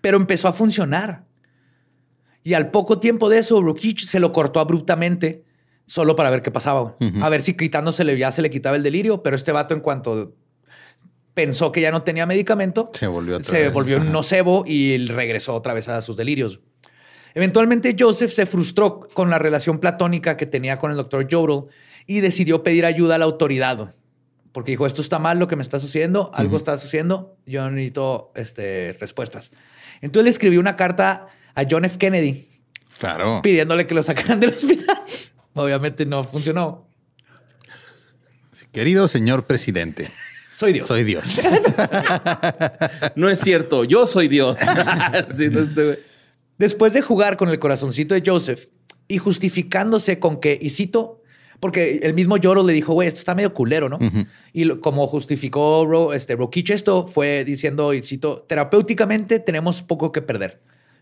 pero 0.00 0.16
empezó 0.16 0.48
a 0.48 0.52
funcionar. 0.52 1.24
Y 2.42 2.54
al 2.54 2.70
poco 2.70 2.98
tiempo 2.98 3.28
de 3.28 3.38
eso, 3.38 3.60
Rukich 3.60 4.06
se 4.06 4.20
lo 4.20 4.32
cortó 4.32 4.60
abruptamente 4.60 5.44
solo 5.84 6.16
para 6.16 6.30
ver 6.30 6.42
qué 6.42 6.50
pasaba. 6.50 6.96
A 7.20 7.28
ver 7.28 7.42
si 7.42 7.56
quitándosele 7.56 8.16
ya 8.16 8.30
se 8.30 8.42
le 8.42 8.50
quitaba 8.50 8.76
el 8.76 8.82
delirio, 8.82 9.22
pero 9.22 9.36
este 9.36 9.52
vato 9.52 9.74
en 9.74 9.80
cuanto 9.80 10.34
pensó 11.34 11.72
que 11.72 11.80
ya 11.80 11.90
no 11.90 12.02
tenía 12.02 12.26
medicamento, 12.26 12.90
Se 12.92 13.06
volvió 13.06 13.36
otra 13.36 13.48
se 13.50 13.62
vez. 13.64 13.72
volvió 13.72 13.98
un 13.98 14.12
nocebo 14.12 14.64
y 14.66 15.06
regresó 15.08 15.54
otra 15.54 15.74
vez 15.74 15.88
a 15.88 16.00
sus 16.00 16.16
delirios. 16.16 16.60
Eventualmente 17.34 17.94
Joseph 17.98 18.30
se 18.30 18.46
frustró 18.46 19.00
con 19.14 19.30
la 19.30 19.38
relación 19.38 19.78
platónica 19.78 20.36
que 20.36 20.46
tenía 20.46 20.78
con 20.78 20.90
el 20.90 20.96
doctor 20.96 21.26
Jodl 21.30 21.68
y 22.06 22.20
decidió 22.20 22.62
pedir 22.62 22.84
ayuda 22.84 23.14
a 23.14 23.18
la 23.18 23.24
autoridad. 23.24 23.94
Porque 24.52 24.72
dijo, 24.72 24.84
esto 24.86 25.00
está 25.00 25.20
mal 25.20 25.38
lo 25.38 25.46
que 25.46 25.54
me 25.54 25.62
está 25.62 25.78
sucediendo, 25.78 26.30
algo 26.34 26.56
está 26.56 26.76
sucediendo, 26.76 27.36
yo 27.46 27.70
necesito 27.70 28.32
este, 28.34 28.96
respuestas. 28.98 29.52
Entonces 30.00 30.24
le 30.24 30.30
escribió 30.30 30.58
una 30.58 30.74
carta 30.74 31.28
a 31.60 31.66
John 31.70 31.84
F. 31.84 31.98
Kennedy 31.98 32.48
Claro. 32.98 33.40
pidiéndole 33.42 33.86
que 33.86 33.94
lo 33.94 34.02
sacaran 34.02 34.40
del 34.40 34.50
hospital. 34.50 34.96
Obviamente 35.54 36.04
no 36.06 36.22
funcionó. 36.24 36.86
Querido 38.72 39.08
señor 39.08 39.44
presidente, 39.46 40.08
Soy 40.50 40.72
Dios. 40.74 40.86
soy 40.86 41.02
Dios. 41.04 41.40
No 43.16 43.28
es 43.28 43.40
cierto, 43.40 43.84
yo 43.84 44.06
soy 44.06 44.28
Dios. 44.28 44.58
Sí, 45.36 45.48
no, 45.48 45.66
güey. 45.74 45.98
Después 46.58 46.92
de 46.92 47.00
jugar 47.02 47.36
con 47.36 47.48
el 47.48 47.58
corazoncito 47.58 48.14
de 48.14 48.22
Joseph 48.24 48.66
y 49.08 49.18
justificándose 49.18 50.18
con 50.18 50.38
que, 50.40 50.58
y 50.60 50.70
cito, 50.70 51.22
porque 51.58 52.00
el 52.02 52.12
mismo 52.14 52.36
Lloro 52.36 52.62
le 52.62 52.72
dijo, 52.74 52.92
güey, 52.92 53.08
esto 53.08 53.18
está 53.18 53.34
medio 53.34 53.54
culero, 53.54 53.88
¿no? 53.88 53.98
Y 54.52 54.64
lo- 54.64 54.80
como 54.80 55.06
justificó 55.06 55.84
Ro, 55.86 56.12
este, 56.12 56.36
Rokich 56.36 56.70
esto, 56.70 57.06
fue 57.06 57.44
diciendo, 57.44 57.92
y 57.94 58.02
cito, 58.02 58.44
terapéuticamente 58.48 59.40
tenemos 59.40 59.82
poco 59.82 60.12
que 60.12 60.20
perder, 60.22 60.60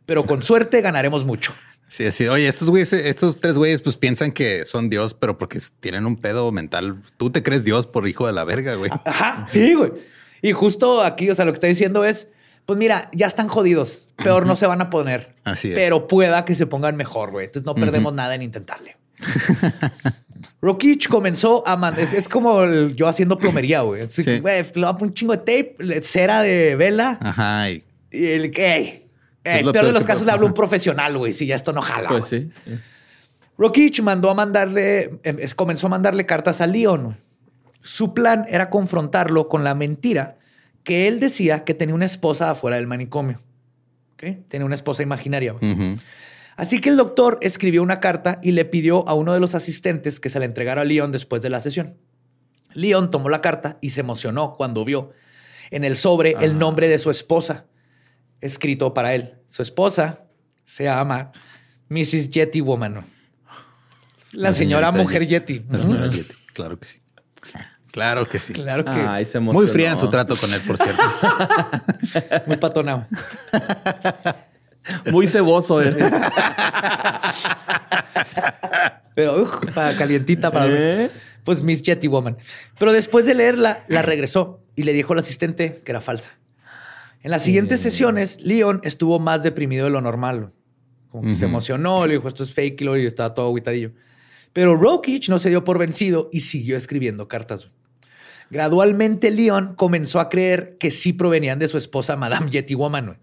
pero 0.09 0.24
con 0.24 0.42
suerte 0.42 0.80
ganaremos 0.80 1.26
mucho. 1.26 1.52
Sí, 1.90 2.06
así. 2.06 2.26
Oye, 2.28 2.48
estos 2.48 2.70
güeyes, 2.70 2.94
estos 2.94 3.38
tres 3.38 3.59
güeyes, 3.59 3.82
pues 3.82 3.96
piensan 3.98 4.32
que 4.32 4.64
son 4.64 4.88
Dios, 4.88 5.12
pero 5.12 5.36
porque 5.36 5.61
tienen 5.80 6.06
un 6.06 6.16
pedo 6.16 6.50
mental. 6.50 6.96
Tú 7.18 7.28
te 7.28 7.42
crees 7.42 7.62
Dios 7.62 7.86
por 7.86 8.09
hijo 8.09 8.26
de 8.26 8.32
la 8.32 8.44
verga, 8.44 8.74
güey. 8.76 8.90
Ajá, 9.04 9.44
sí, 9.48 9.74
güey. 9.74 9.92
Y 10.40 10.52
justo 10.52 11.02
aquí, 11.04 11.28
o 11.28 11.34
sea, 11.34 11.44
lo 11.44 11.52
que 11.52 11.56
está 11.56 11.66
diciendo 11.66 12.06
es, 12.06 12.26
pues 12.64 12.78
mira, 12.78 13.11
ya 13.12 13.26
están 13.26 13.48
jodidos. 13.48 14.09
Peor 14.16 14.46
no 14.46 14.56
se 14.56 14.66
van 14.66 14.80
a 14.80 14.88
poner. 14.88 15.34
Así 15.44 15.68
es. 15.72 15.74
Pero 15.74 16.06
pueda 16.06 16.46
que 16.46 16.54
se 16.54 16.64
pongan 16.64 16.96
mejor, 16.96 17.30
güey. 17.30 17.44
Entonces 17.44 17.66
no 17.66 17.74
perdemos 17.74 18.14
nada 18.14 18.34
en 18.34 18.40
intentarle. 18.40 18.96
Rokich 20.62 21.09
comenzó 21.09 21.66
a 21.68 21.76
mandar. 21.76 22.02
Es, 22.04 22.12
es 22.14 22.28
como 22.28 22.62
el- 22.64 22.94
yo 22.96 23.09
haciendo 23.09 23.36
plomería, 23.36 23.82
güey. 23.82 24.09
Sí. 24.09 24.38
Güey, 24.40 24.62
le 24.62 24.80
voy 24.80 24.84
a 24.84 24.92
poner 24.94 25.02
un 25.11 25.14
chingo 25.14 25.36
de 25.36 25.38
tape, 25.38 26.00
cera 26.02 26.40
de 26.42 26.76
vela. 26.76 27.18
Ajá. 27.20 27.70
Y 27.70 27.84
Y 28.11 28.24
el 28.26 28.50
que. 28.50 28.74
Ey, 28.76 29.07
ey, 29.49 29.61
Es 29.61 29.66
lo 29.66 29.72
peor 29.72 29.86
de 29.86 29.92
los 29.92 30.05
casos 30.05 30.24
le 30.26 30.32
hablo 30.32 30.46
a 30.46 30.49
un 30.49 30.55
profesional, 30.55 31.16
güey. 31.16 31.32
Si 31.32 31.46
ya 31.46 31.57
esto 31.57 31.72
no 31.72 31.82
jala. 31.82 32.09
Pues 32.09 32.26
sí. 32.26 32.51
Rokich 33.57 34.01
mandó 34.03 34.30
a 34.30 34.34
mandarle, 34.34 35.18
em, 35.24 35.38
comenzó 35.57 35.88
a 35.88 35.90
mandarle 35.90 36.26
cartas 36.26 36.61
a 36.61 36.66
Leon. 36.66 37.16
Su 37.80 38.14
plan 38.14 38.46
era 38.49 38.70
confrontarlo 38.70 39.49
con 39.49 39.64
la 39.64 39.74
mentira 39.74 40.38
que 40.84 41.09
él 41.09 41.20
decía 41.20 41.64
que 41.64 41.74
tenía 41.74 41.94
una 41.94 42.05
esposa 42.07 42.51
afuera 42.51 42.76
del 42.76 42.86
manicomio. 42.86 43.38
¿Ok? 44.14 44.46
Tenía 44.49 44.64
una 44.64 44.74
esposa 44.74 45.03
imaginaria. 45.03 45.53
güey. 45.53 45.96
Así 46.57 46.80
que 46.80 46.88
el 46.88 46.96
doctor 46.96 47.38
escribió 47.40 47.82
una 47.82 48.01
carta 48.01 48.40
y 48.42 48.51
le 48.53 48.64
pidió 48.64 49.09
a 49.09 49.14
uno 49.14 49.32
de 49.32 49.38
los 49.38 49.55
asistentes 49.55 50.18
que 50.18 50.28
se 50.28 50.40
la 50.40 50.44
entregara 50.44 50.82
a 50.82 50.84
Leon 50.84 51.12
después 51.12 51.40
de 51.40 51.51
la 51.51 51.61
sesión. 51.61 51.96
Leon 52.74 53.11
tomó 53.11 53.28
la 53.28 53.40
carta 53.40 53.78
y 53.80 53.90
se 53.90 54.01
emocionó 54.01 54.55
cuando 54.57 54.84
vio 54.84 55.12
en 55.70 55.84
el 55.84 55.96
sobre 55.96 56.36
el 56.40 56.59
nombre 56.59 56.88
de 56.88 56.99
su 56.99 57.11
esposa 57.11 57.66
escrito 58.41 58.93
para 58.95 59.14
él. 59.14 59.34
Su 59.47 59.62
esposa 59.62 60.20
se 60.64 60.84
llama 60.84 61.32
Mrs. 61.89 62.30
Yeti 62.30 62.61
Woman. 62.61 62.95
La, 62.95 63.03
La 64.32 64.53
señora 64.53 64.93
mujer 64.93 65.26
Yeti. 65.26 65.62
La 65.70 65.78
señora 65.78 66.07
Yeti. 66.09 66.34
Claro 66.55 66.78
que 66.78 66.86
sí. 66.86 67.01
Claro 67.91 68.28
que 68.28 68.39
sí. 68.39 68.53
Claro 68.53 68.84
que 68.84 68.91
Ay, 68.91 69.24
se. 69.24 69.41
Muy 69.41 69.66
fría 69.66 69.91
en 69.93 69.99
su 69.99 70.09
trato 70.11 70.36
con 70.36 70.53
él, 70.53 70.61
por 70.66 70.76
cierto. 70.76 71.03
muy 72.47 72.57
patonado. 72.59 73.07
Muy 75.11 75.26
ceboso. 75.26 75.82
eh. 75.82 75.95
Pero 79.14 79.43
uf, 79.43 79.51
para 79.74 79.97
calientita 79.97 80.51
para 80.51 80.66
¿Eh? 80.68 81.11
pues 81.45 81.62
Miss 81.62 81.82
Yeti 81.82 82.07
Woman. 82.07 82.36
Pero 82.78 82.93
después 82.93 83.26
de 83.26 83.34
leerla, 83.34 83.84
la 83.89 84.03
regresó 84.03 84.61
y 84.76 84.84
le 84.84 84.93
dijo 84.93 85.12
al 85.12 85.18
asistente 85.20 85.82
que 85.84 85.91
era 85.93 86.01
falsa. 86.01 86.30
En 87.22 87.30
las 87.30 87.42
siguientes 87.42 87.80
sesiones, 87.80 88.40
Leon 88.40 88.80
estuvo 88.84 89.18
más 89.18 89.42
deprimido 89.42 89.84
de 89.84 89.90
lo 89.90 90.00
normal. 90.00 90.52
Como 91.10 91.24
que 91.24 91.34
se 91.34 91.46
emocionó, 91.46 92.06
le 92.06 92.14
dijo 92.14 92.28
esto 92.28 92.42
es 92.42 92.52
fake 92.54 92.82
y 92.82 92.84
luego 92.84 93.06
estaba 93.06 93.34
todo 93.34 93.48
aguitadillo. 93.48 93.92
Pero 94.52 94.76
Rokich 94.76 95.28
no 95.28 95.38
se 95.38 95.48
dio 95.48 95.64
por 95.64 95.78
vencido 95.78 96.28
y 96.32 96.40
siguió 96.40 96.76
escribiendo 96.76 97.28
cartas. 97.28 97.70
Gradualmente, 98.50 99.30
Leon 99.30 99.74
comenzó 99.74 100.20
a 100.20 100.28
creer 100.28 100.76
que 100.78 100.90
sí 100.90 101.12
provenían 101.12 101.58
de 101.58 101.68
su 101.68 101.76
esposa, 101.76 102.16
Madame 102.16 102.50
Yeti 102.50 102.74
Woman. 102.74 103.18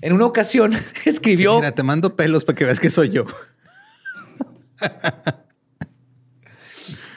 En 0.00 0.12
una 0.12 0.26
ocasión 0.26 0.72
escribió. 1.04 1.56
Mira, 1.56 1.72
te 1.72 1.82
mando 1.82 2.16
pelos 2.16 2.44
para 2.44 2.56
que 2.56 2.64
veas 2.64 2.80
que 2.80 2.90
soy 2.90 3.08
yo. 3.10 3.24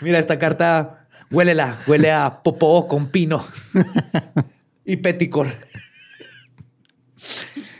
Mira, 0.01 0.20
esta 0.20 0.38
carta 0.38 1.07
huélela, 1.32 1.82
huele 1.88 2.11
a 2.11 2.43
popó 2.43 2.88
con 2.88 3.07
pino 3.07 3.45
y 4.86 4.97
peticor. 4.97 5.47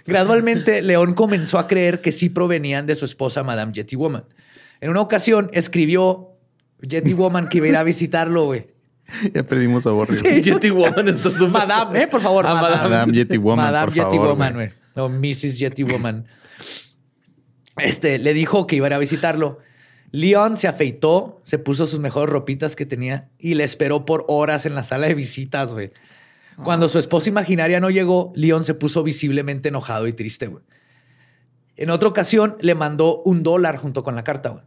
Gradualmente, 0.06 0.82
León 0.82 1.14
comenzó 1.14 1.58
a 1.60 1.68
creer 1.68 2.02
que 2.02 2.12
sí 2.12 2.30
provenían 2.30 2.86
de 2.86 2.96
su 2.96 3.06
esposa, 3.06 3.44
Madame 3.44 3.74
Yeti 3.74 3.96
Woman. 3.96 4.26
En 4.82 4.90
una 4.92 5.02
ocasión 5.02 5.50
escribió 5.54 6.32
Yeti 6.82 7.14
Woman 7.14 7.50
que 7.50 7.58
iba 7.58 7.66
a 7.68 7.70
ir 7.70 7.76
a 7.78 7.84
visitarlo, 7.84 8.46
güey. 8.46 8.68
Ya 9.34 9.44
perdimos 9.44 9.86
a 9.88 9.92
Borrio. 9.92 10.18
Sí. 10.20 10.42
Yeti 10.44 10.70
Woman 10.70 11.16
Madame, 11.52 12.04
¿eh? 12.04 12.08
Por 12.08 12.22
favor, 12.22 12.46
Ah, 12.48 12.56
Madame. 12.56 12.90
Madame 12.90 13.14
Yeti 13.14 13.38
Woman, 13.38 13.66
Madame 13.66 13.86
por 13.86 13.94
Yeti 13.96 14.10
favor, 14.18 14.28
Woman, 14.30 14.54
güey. 14.54 14.68
güey. 14.68 14.80
No, 14.96 15.10
Mrs. 15.10 15.60
Yeti 15.60 15.84
Woman. 15.84 16.26
Este, 17.78 18.20
le 18.20 18.34
dijo 18.34 18.68
que 18.68 18.76
iba 18.78 18.86
a 18.88 18.90
ir 18.90 18.94
a 18.94 18.98
visitarlo. 19.00 19.60
Leon 20.12 20.58
se 20.58 20.68
afeitó, 20.68 21.42
se 21.44 21.58
puso 21.60 21.86
sus 21.86 22.00
mejores 22.00 22.30
ropitas 22.32 22.76
que 22.76 22.86
tenía 22.86 23.28
y 23.38 23.56
le 23.56 23.64
esperó 23.66 24.06
por 24.06 24.24
horas 24.30 24.66
en 24.66 24.74
la 24.76 24.84
sala 24.84 25.08
de 25.08 25.14
visitas, 25.14 25.74
güey. 25.74 25.92
Cuando 26.64 26.88
su 26.88 27.00
esposa 27.00 27.30
imaginaria 27.30 27.80
no 27.80 27.90
llegó, 27.90 28.32
Leon 28.36 28.64
se 28.64 28.74
puso 28.74 29.04
visiblemente 29.04 29.70
enojado 29.70 30.08
y 30.08 30.14
triste, 30.14 30.48
güey. 30.48 30.64
En 31.76 31.90
otra 31.90 32.08
ocasión 32.08 32.56
le 32.62 32.76
mandó 32.76 33.22
un 33.24 33.44
dólar 33.44 33.78
junto 33.78 34.04
con 34.04 34.16
la 34.16 34.24
carta, 34.24 34.50
güey. 34.50 34.64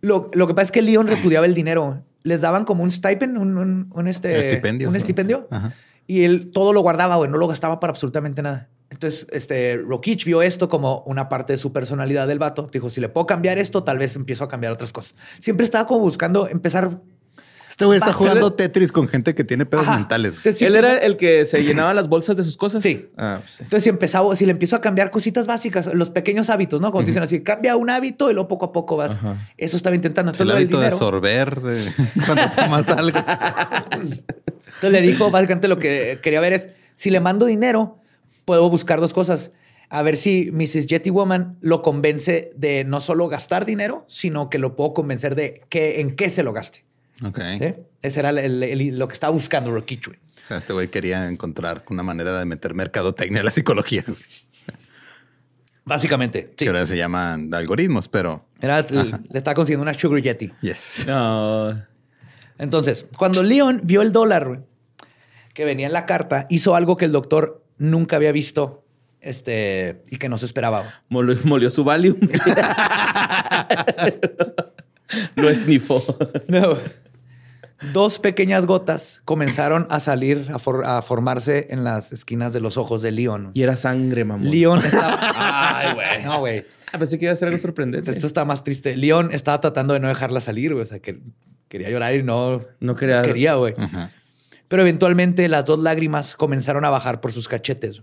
Lo, 0.00 0.30
lo 0.32 0.46
que 0.46 0.54
pasa 0.54 0.66
es 0.66 0.72
que 0.72 0.82
Leon 0.82 1.06
repudiaba 1.06 1.46
el 1.46 1.54
dinero. 1.54 1.84
güey. 1.86 1.98
Les 2.22 2.40
daban 2.40 2.64
como 2.64 2.82
un 2.84 2.90
stipend, 2.90 3.36
un, 3.38 3.58
un- 3.58 3.90
un 3.92 4.08
este, 4.08 4.38
Estipendio, 4.38 4.88
un 4.88 4.92
sí. 4.92 4.98
estipendio. 4.98 5.48
Ajá. 5.50 5.72
Y 6.06 6.24
él 6.24 6.50
todo 6.52 6.72
lo 6.72 6.80
guardaba, 6.82 7.16
güey, 7.16 7.30
no 7.30 7.36
lo 7.38 7.48
gastaba 7.48 7.80
para 7.80 7.90
absolutamente 7.92 8.42
nada. 8.42 8.68
Entonces, 8.90 9.26
este, 9.30 9.78
Rokich 9.78 10.24
vio 10.26 10.42
esto 10.42 10.68
como 10.68 11.02
una 11.06 11.28
parte 11.28 11.54
de 11.54 11.56
su 11.56 11.72
personalidad 11.72 12.28
del 12.28 12.38
vato. 12.38 12.68
Dijo, 12.70 12.90
si 12.90 13.00
le 13.00 13.08
puedo 13.08 13.26
cambiar 13.26 13.58
esto, 13.58 13.82
tal 13.84 13.98
vez 13.98 14.14
empiezo 14.16 14.44
a 14.44 14.48
cambiar 14.48 14.72
otras 14.72 14.92
cosas. 14.92 15.14
Siempre 15.38 15.64
estaba 15.64 15.86
como 15.86 16.00
buscando 16.00 16.46
empezar... 16.48 17.00
Este 17.72 17.86
güey 17.86 17.96
está 17.96 18.12
jugando 18.12 18.52
Tetris 18.52 18.92
con 18.92 19.08
gente 19.08 19.34
que 19.34 19.44
tiene 19.44 19.64
pedos 19.64 19.88
Ajá. 19.88 19.96
mentales. 19.98 20.36
Entonces, 20.36 20.60
¿Él 20.60 20.76
era 20.76 20.98
el 20.98 21.16
que 21.16 21.46
se 21.46 21.62
llenaba 21.64 21.94
las 21.94 22.06
bolsas 22.06 22.36
de 22.36 22.44
sus 22.44 22.58
cosas? 22.58 22.82
Sí. 22.82 23.08
Ah, 23.16 23.38
pues 23.40 23.50
sí. 23.54 23.62
Entonces, 23.62 23.84
si 23.84 23.88
empezaba, 23.88 24.36
si 24.36 24.44
le 24.44 24.52
empiezo 24.52 24.76
a 24.76 24.82
cambiar 24.82 25.10
cositas 25.10 25.46
básicas, 25.46 25.86
los 25.94 26.10
pequeños 26.10 26.50
hábitos, 26.50 26.82
¿no? 26.82 26.90
Como 26.92 27.02
te 27.02 27.06
dicen 27.12 27.22
así, 27.22 27.40
cambia 27.42 27.74
un 27.76 27.88
hábito 27.88 28.30
y 28.30 28.34
luego 28.34 28.46
poco 28.46 28.66
a 28.66 28.72
poco 28.72 28.96
vas. 28.98 29.12
Ajá. 29.12 29.36
Eso 29.56 29.78
estaba 29.78 29.96
intentando. 29.96 30.32
El 30.32 30.34
Entonces, 30.34 30.54
del 30.54 30.62
hábito 30.64 30.76
de 30.78 30.84
dinero- 30.84 30.98
sorber 30.98 31.60
de 31.62 31.92
cuando 32.26 32.50
tomas 32.54 32.88
algo. 32.90 33.18
Entonces 33.90 34.90
le 34.92 35.00
dijo, 35.00 35.30
básicamente 35.30 35.66
lo 35.66 35.78
que 35.78 36.18
quería 36.22 36.40
ver 36.40 36.52
es, 36.52 36.68
si 36.94 37.08
le 37.10 37.20
mando 37.20 37.46
dinero, 37.46 37.98
puedo 38.44 38.68
buscar 38.68 39.00
dos 39.00 39.14
cosas. 39.14 39.50
A 39.88 40.02
ver 40.02 40.18
si 40.18 40.50
Mrs. 40.52 40.86
Jetty 40.86 41.08
Woman 41.10 41.56
lo 41.62 41.80
convence 41.82 42.50
de 42.54 42.84
no 42.84 43.00
solo 43.00 43.28
gastar 43.28 43.64
dinero, 43.64 44.04
sino 44.08 44.50
que 44.50 44.58
lo 44.58 44.76
puedo 44.76 44.92
convencer 44.94 45.34
de 45.34 45.62
que, 45.68 46.00
en 46.00 46.16
qué 46.16 46.28
se 46.28 46.42
lo 46.42 46.52
gaste. 46.52 46.84
Ok. 47.24 47.38
¿sí? 47.58 47.74
Ese 48.02 48.20
era 48.20 48.30
el- 48.30 48.62
el- 48.62 48.98
lo 48.98 49.08
que 49.08 49.14
estaba 49.14 49.32
buscando 49.32 49.70
Rokich. 49.70 50.06
güey. 50.06 50.18
O 50.18 50.44
sea, 50.44 50.56
este 50.56 50.72
güey 50.72 50.88
quería 50.88 51.28
encontrar 51.28 51.84
una 51.88 52.02
manera 52.02 52.38
de 52.38 52.44
meter 52.44 52.74
mercadotecnia 52.74 53.42
a 53.42 53.44
la 53.44 53.50
psicología. 53.50 54.02
Básicamente, 55.84 56.48
sí. 56.50 56.64
Que 56.64 56.68
ahora 56.68 56.86
se 56.86 56.96
llaman 56.96 57.52
algoritmos, 57.54 58.08
pero 58.08 58.44
Era, 58.60 58.80
le 58.82 59.12
estaba 59.38 59.54
consiguiendo 59.54 59.82
una 59.82 59.94
Sugar 59.94 60.20
Yeti. 60.22 60.52
yes. 60.62 61.04
No. 61.08 61.84
Entonces, 62.58 63.06
cuando 63.18 63.42
Leon 63.42 63.80
vio 63.84 64.02
el 64.02 64.12
dólar 64.12 64.46
güey, 64.48 64.60
que 65.54 65.64
venía 65.64 65.86
en 65.86 65.92
la 65.92 66.06
carta, 66.06 66.46
hizo 66.50 66.74
algo 66.76 66.96
que 66.96 67.04
el 67.04 67.12
doctor 67.12 67.64
nunca 67.78 68.16
había 68.16 68.30
visto 68.32 68.84
este, 69.20 70.02
y 70.10 70.18
que 70.18 70.28
no 70.28 70.38
se 70.38 70.46
esperaba. 70.46 71.00
Molió, 71.08 71.36
molió 71.44 71.68
su 71.70 71.82
Valium. 71.84 72.16
Lo 75.36 75.48
esnifó. 75.50 76.02
No. 76.48 76.76
Dos 77.92 78.20
pequeñas 78.20 78.64
gotas 78.66 79.22
comenzaron 79.24 79.88
a 79.90 79.98
salir, 79.98 80.46
a, 80.54 80.60
for- 80.60 80.84
a 80.84 81.02
formarse 81.02 81.66
en 81.70 81.82
las 81.82 82.12
esquinas 82.12 82.52
de 82.52 82.60
los 82.60 82.76
ojos 82.76 83.02
de 83.02 83.10
Leon. 83.10 83.50
Y 83.54 83.62
era 83.62 83.74
sangre, 83.74 84.24
mamón. 84.24 84.48
Leon 84.48 84.78
estaba. 84.78 85.18
Ay, 85.80 85.94
güey. 85.94 86.22
No, 86.24 86.38
güey. 86.38 86.64
Ah, 86.92 86.98
pensé 86.98 87.18
que 87.18 87.24
iba 87.24 87.32
a 87.32 87.36
ser 87.36 87.48
algo 87.48 87.58
sorprendente. 87.58 88.08
Esto 88.12 88.28
está 88.28 88.44
más 88.44 88.62
triste. 88.62 88.96
Leon 88.96 89.30
estaba 89.32 89.60
tratando 89.60 89.94
de 89.94 90.00
no 90.00 90.06
dejarla 90.06 90.38
salir, 90.40 90.72
güey. 90.74 90.82
O 90.82 90.86
sea, 90.86 91.00
que 91.00 91.22
quería 91.68 91.90
llorar 91.90 92.14
y 92.14 92.22
no 92.22 92.60
No 92.78 92.94
quería- 92.94 93.22
quería, 93.22 93.54
güey. 93.54 93.74
Pero 94.68 94.82
eventualmente 94.82 95.48
las 95.48 95.64
dos 95.64 95.80
lágrimas 95.80 96.36
comenzaron 96.36 96.84
a 96.84 96.90
bajar 96.90 97.20
por 97.20 97.32
sus 97.32 97.48
cachetes. 97.48 98.02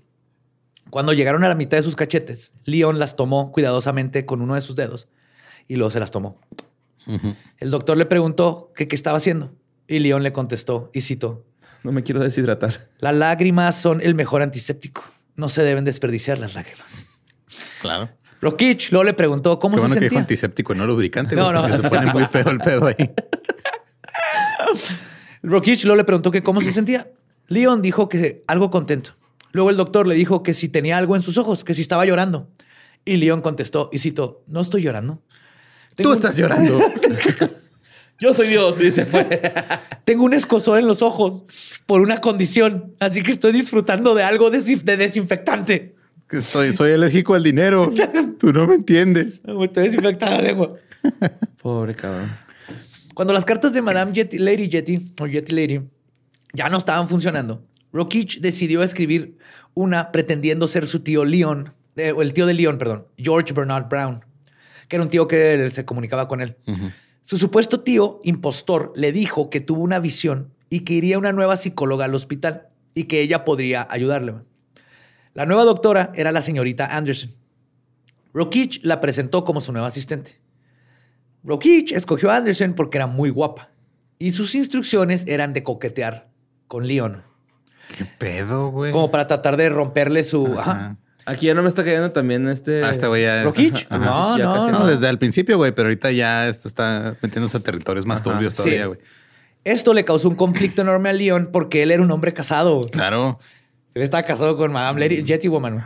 Cuando 0.89 1.13
llegaron 1.13 1.45
a 1.45 1.47
la 1.47 1.55
mitad 1.55 1.77
de 1.77 1.83
sus 1.83 1.95
cachetes, 1.95 2.51
Leon 2.65 2.99
las 2.99 3.15
tomó 3.15 3.53
cuidadosamente 3.53 4.25
con 4.25 4.41
uno 4.41 4.55
de 4.55 4.61
sus 4.61 4.75
dedos 4.75 5.07
y 5.69 5.77
luego 5.77 5.89
se 5.89 6.01
las 6.01 6.11
tomó. 6.11 6.37
El 7.57 7.71
doctor 7.71 7.97
le 7.97 8.05
preguntó 8.05 8.71
que 8.75 8.87
qué 8.87 8.95
estaba 8.95 9.17
haciendo 9.17 9.53
y 9.87 9.99
Leon 9.99 10.23
le 10.23 10.31
contestó 10.33 10.91
y 10.93 11.01
citó: 11.01 11.45
No 11.83 11.91
me 11.91 12.03
quiero 12.03 12.21
deshidratar. 12.21 12.89
Las 12.99 13.15
lágrimas 13.15 13.79
son 13.81 14.01
el 14.01 14.15
mejor 14.15 14.41
antiséptico. 14.41 15.03
No 15.35 15.49
se 15.49 15.63
deben 15.63 15.85
desperdiciar 15.85 16.37
las 16.37 16.53
lágrimas. 16.53 16.85
Claro. 17.81 18.09
Rokich 18.41 18.91
luego 18.91 19.03
le 19.03 19.13
preguntó 19.13 19.59
cómo 19.59 19.75
Qué 19.75 19.81
se 19.81 19.87
bueno 19.87 19.99
que 19.99 20.05
dijo 20.05 20.09
sentía. 20.15 20.21
antiséptico, 20.21 20.75
no 20.75 20.85
lubricante. 20.85 21.35
No, 21.35 21.51
no, 21.51 21.67
se 21.67 21.81
pone 21.89 22.05
muy 22.13 22.25
feo 22.25 22.49
el 22.51 22.59
pedo 22.59 22.87
ahí. 22.87 22.95
Rokich 25.43 25.83
luego 25.85 25.97
le 25.97 26.03
preguntó 26.03 26.31
que 26.31 26.41
cómo 26.43 26.61
se 26.61 26.71
sentía. 26.71 27.11
Leon 27.47 27.81
dijo 27.81 28.09
que 28.09 28.43
algo 28.47 28.69
contento. 28.69 29.11
Luego 29.51 29.69
el 29.69 29.77
doctor 29.77 30.05
le 30.05 30.15
dijo 30.15 30.43
que 30.43 30.53
si 30.53 30.69
tenía 30.69 30.97
algo 30.97 31.15
en 31.15 31.21
sus 31.21 31.37
ojos, 31.37 31.63
que 31.63 31.73
si 31.73 31.81
estaba 31.81 32.05
llorando. 32.05 32.49
Y 33.05 33.17
Leon 33.17 33.41
contestó 33.41 33.89
y 33.91 33.99
citó, 33.99 34.43
no 34.47 34.61
estoy 34.61 34.83
llorando. 34.83 35.23
Tú 36.03 36.13
estás 36.13 36.35
llorando. 36.37 36.79
Yo 38.19 38.33
soy 38.33 38.49
Dios 38.49 38.81
y 38.81 38.91
se 38.91 39.05
fue. 39.05 39.27
Tengo 40.03 40.25
un 40.25 40.33
escosor 40.33 40.77
en 40.79 40.87
los 40.87 41.01
ojos 41.01 41.43
por 41.85 42.01
una 42.01 42.19
condición, 42.19 42.93
así 42.99 43.23
que 43.23 43.31
estoy 43.31 43.53
disfrutando 43.53 44.13
de 44.13 44.23
algo 44.23 44.49
de 44.51 44.59
desinfectante. 44.97 45.95
Que 46.27 46.37
estoy, 46.39 46.73
soy 46.73 46.91
alérgico 46.91 47.33
al 47.33 47.43
dinero. 47.43 47.89
Tú 48.37 48.51
no 48.51 48.67
me 48.67 48.75
entiendes. 48.75 49.41
Estoy 49.63 49.85
desinfectada 49.85 50.35
la 50.37 50.41
lengua. 50.43 50.75
Pobre 51.61 51.95
cabrón. 51.95 52.29
Cuando 53.15 53.33
las 53.33 53.45
cartas 53.45 53.73
de 53.73 53.81
Madame 53.81 54.11
Yeti- 54.13 54.37
Lady 54.37 54.69
Jetty 54.69 55.11
o 55.19 55.25
Yeti 55.25 55.53
Lady 55.53 55.81
ya 56.53 56.69
no 56.69 56.77
estaban 56.77 57.07
funcionando, 57.09 57.63
Rokich 57.91 58.41
decidió 58.41 58.83
escribir 58.83 59.37
una 59.73 60.11
pretendiendo 60.11 60.67
ser 60.67 60.85
su 60.87 60.99
tío 60.99 61.25
Leon, 61.25 61.73
eh, 61.95 62.11
o 62.11 62.21
el 62.21 62.31
tío 62.33 62.45
de 62.45 62.53
Leon, 62.53 62.77
perdón, 62.77 63.07
George 63.17 63.51
Bernard 63.53 63.89
Brown, 63.89 64.23
que 64.89 64.95
era 64.95 65.03
un 65.03 65.09
tío 65.09 65.27
que 65.27 65.69
se 65.71 65.85
comunicaba 65.85 66.27
con 66.27 66.41
él. 66.41 66.57
Su 67.21 67.37
supuesto 67.37 67.81
tío, 67.81 68.19
impostor, 68.23 68.91
le 68.95 69.11
dijo 69.11 69.49
que 69.49 69.61
tuvo 69.61 69.83
una 69.83 69.99
visión 69.99 70.51
y 70.69 70.81
que 70.81 70.93
iría 70.93 71.17
una 71.17 71.31
nueva 71.31 71.55
psicóloga 71.57 72.05
al 72.05 72.15
hospital 72.15 72.69
y 72.95 73.03
que 73.03 73.21
ella 73.21 73.45
podría 73.45 73.87
ayudarle. 73.89 74.33
La 75.35 75.45
nueva 75.45 75.63
doctora 75.63 76.11
era 76.15 76.31
la 76.31 76.41
señorita 76.41 76.97
Anderson. 76.97 77.31
Rokich 78.33 78.83
la 78.83 78.99
presentó 78.99 79.45
como 79.45 79.61
su 79.61 79.71
nueva 79.71 79.87
asistente. 79.87 80.41
Rokich 81.43 81.91
escogió 81.91 82.31
a 82.31 82.37
Anderson 82.37 82.73
porque 82.73 82.97
era 82.97 83.07
muy 83.07 83.29
guapa 83.29 83.69
y 84.17 84.33
sus 84.33 84.55
instrucciones 84.55 85.23
eran 85.27 85.53
de 85.53 85.63
coquetear 85.63 86.29
con 86.67 86.87
Leon, 86.87 87.23
¿Qué 87.97 88.05
pedo, 88.05 88.69
güey? 88.69 88.91
como 88.91 89.09
para 89.09 89.27
tratar 89.27 89.55
de 89.55 89.69
romperle 89.69 90.23
su... 90.23 90.45
Ajá. 90.57 90.71
Ajá. 90.71 90.97
Aquí 91.29 91.45
ya 91.45 91.53
no 91.53 91.61
me 91.61 91.67
está 91.69 91.83
cayendo 91.83 92.11
también 92.11 92.47
este. 92.49 92.83
Ah, 92.83 92.89
este 92.89 93.07
güey 93.07 93.23
ya 93.23 93.39
es- 93.41 93.45
¿Rokich? 93.45 93.85
Ajá. 93.89 94.05
No, 94.05 94.37
Ya 94.37 94.43
no, 94.45 94.71
no. 94.71 94.79
No, 94.79 94.87
desde 94.87 95.07
el 95.09 95.17
principio, 95.19 95.57
güey, 95.57 95.71
pero 95.73 95.87
ahorita 95.87 96.11
ya 96.11 96.47
esto 96.47 96.67
está 96.67 97.15
metiéndose 97.21 97.57
a 97.57 97.59
territorios 97.59 98.05
más 98.05 98.21
Ajá. 98.21 98.31
turbios 98.31 98.53
Sí. 98.53 98.57
todavía, 98.63 98.85
güey. 98.87 98.99
Esto 99.63 99.93
le 99.93 100.05
causó 100.05 100.27
un 100.29 100.35
conflicto 100.35 100.81
enorme 100.81 101.09
a 101.09 101.13
Leon 101.13 101.49
porque 101.51 101.83
él 101.83 101.91
era 101.91 102.01
un 102.01 102.09
hombre 102.11 102.33
casado. 102.33 102.85
Claro. 102.91 103.39
Él 103.93 104.01
estaba 104.03 104.23
casado 104.23 104.57
con 104.57 104.71
Madame 104.71 105.01
Lady 105.01 105.23
Jetty 105.25 105.47
Woman. 105.49 105.85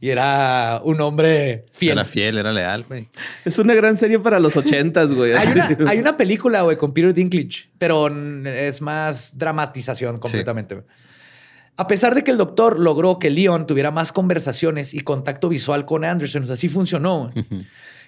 Y 0.00 0.10
era 0.10 0.80
un 0.84 1.00
hombre 1.00 1.64
fiel. 1.72 1.92
Era 1.92 2.04
fiel, 2.04 2.38
era 2.38 2.52
leal, 2.52 2.84
güey. 2.88 3.08
Es 3.44 3.58
una 3.58 3.74
gran 3.74 3.96
serie 3.96 4.18
para 4.20 4.38
los 4.38 4.56
ochentas, 4.56 5.12
güey. 5.12 5.32
Hay 5.34 5.48
una, 5.48 5.68
hay 5.90 5.98
una 5.98 6.16
película, 6.16 6.62
güey, 6.62 6.76
con 6.76 6.92
Peter 6.94 7.12
Dinklage, 7.12 7.68
pero 7.78 8.06
es 8.46 8.80
más 8.80 9.36
dramatización 9.36 10.18
completamente. 10.18 10.76
güey. 10.76 10.86
A 11.78 11.86
pesar 11.86 12.14
de 12.14 12.24
que 12.24 12.30
el 12.30 12.36
doctor 12.36 12.78
logró 12.78 13.18
que 13.18 13.30
Leon 13.30 13.66
tuviera 13.66 13.90
más 13.90 14.12
conversaciones 14.12 14.92
y 14.94 15.00
contacto 15.00 15.48
visual 15.48 15.86
con 15.86 16.04
Anderson, 16.04 16.42
o 16.42 16.46
sea, 16.46 16.56
sí 16.56 16.68
funcionó, 16.68 17.30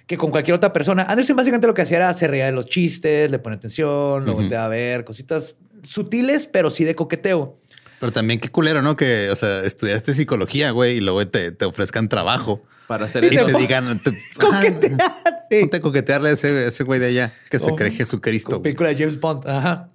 que 0.07 0.17
con 0.17 0.29
cualquier 0.29 0.55
otra 0.55 0.73
persona. 0.73 1.03
Anderson 1.03 1.35
básicamente 1.37 1.67
lo 1.67 1.73
que 1.73 1.81
hacía 1.83 1.97
era 1.97 2.13
se 2.13 2.27
reía 2.27 2.45
de 2.47 2.51
los 2.51 2.65
chistes, 2.65 3.31
le 3.31 3.39
pone 3.39 3.55
atención, 3.55 4.25
lo 4.25 4.33
volteaba 4.35 4.65
a 4.65 4.69
ver, 4.69 5.05
cositas 5.05 5.55
sutiles, 5.83 6.47
pero 6.51 6.69
sí 6.69 6.83
de 6.83 6.95
coqueteo. 6.95 7.57
Pero 7.99 8.11
también 8.11 8.39
qué 8.39 8.49
culero, 8.49 8.81
¿no? 8.81 8.97
Que, 8.97 9.29
o 9.29 9.35
sea, 9.35 9.63
estudiaste 9.63 10.13
psicología, 10.15 10.71
güey, 10.71 10.97
y 10.97 11.01
luego 11.01 11.25
te, 11.27 11.51
te 11.51 11.65
ofrezcan 11.65 12.09
trabajo. 12.09 12.61
Para 12.87 13.05
hacer 13.05 13.23
Y 13.31 13.35
eso. 13.37 13.45
te 13.45 13.53
digan, 13.53 14.01
te, 14.03 14.11
Coquetear, 14.37 14.97
sí. 15.49 15.59
ponte 15.61 15.77
a 15.77 15.81
coquetearle 15.81 16.29
a 16.29 16.31
ese, 16.33 16.83
güey 16.83 16.99
de 16.99 17.05
allá 17.05 17.31
que 17.49 17.57
se 17.59 17.71
Oh. 17.71 17.75
cree 17.75 17.91
Jesucristo. 17.91 18.61
Película 18.61 18.89
de 18.89 18.95
James 18.97 19.19
Bond. 19.19 19.47
Ajá. 19.47 19.89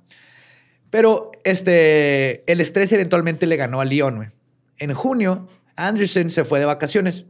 Pero 0.91 1.33
este, 1.45 2.51
el 2.51 2.61
estrés 2.61 2.93
eventualmente 2.93 3.47
le 3.47 3.57
ganó 3.57 3.81
a 3.81 3.85
Leon. 3.85 4.17
güey. 4.17 4.29
En 4.79 4.95
junio, 4.95 5.49
Anderson 5.77 6.31
se 6.31 6.45
fue 6.45 6.59
de 6.59 6.65
vacaciones. 6.65 7.27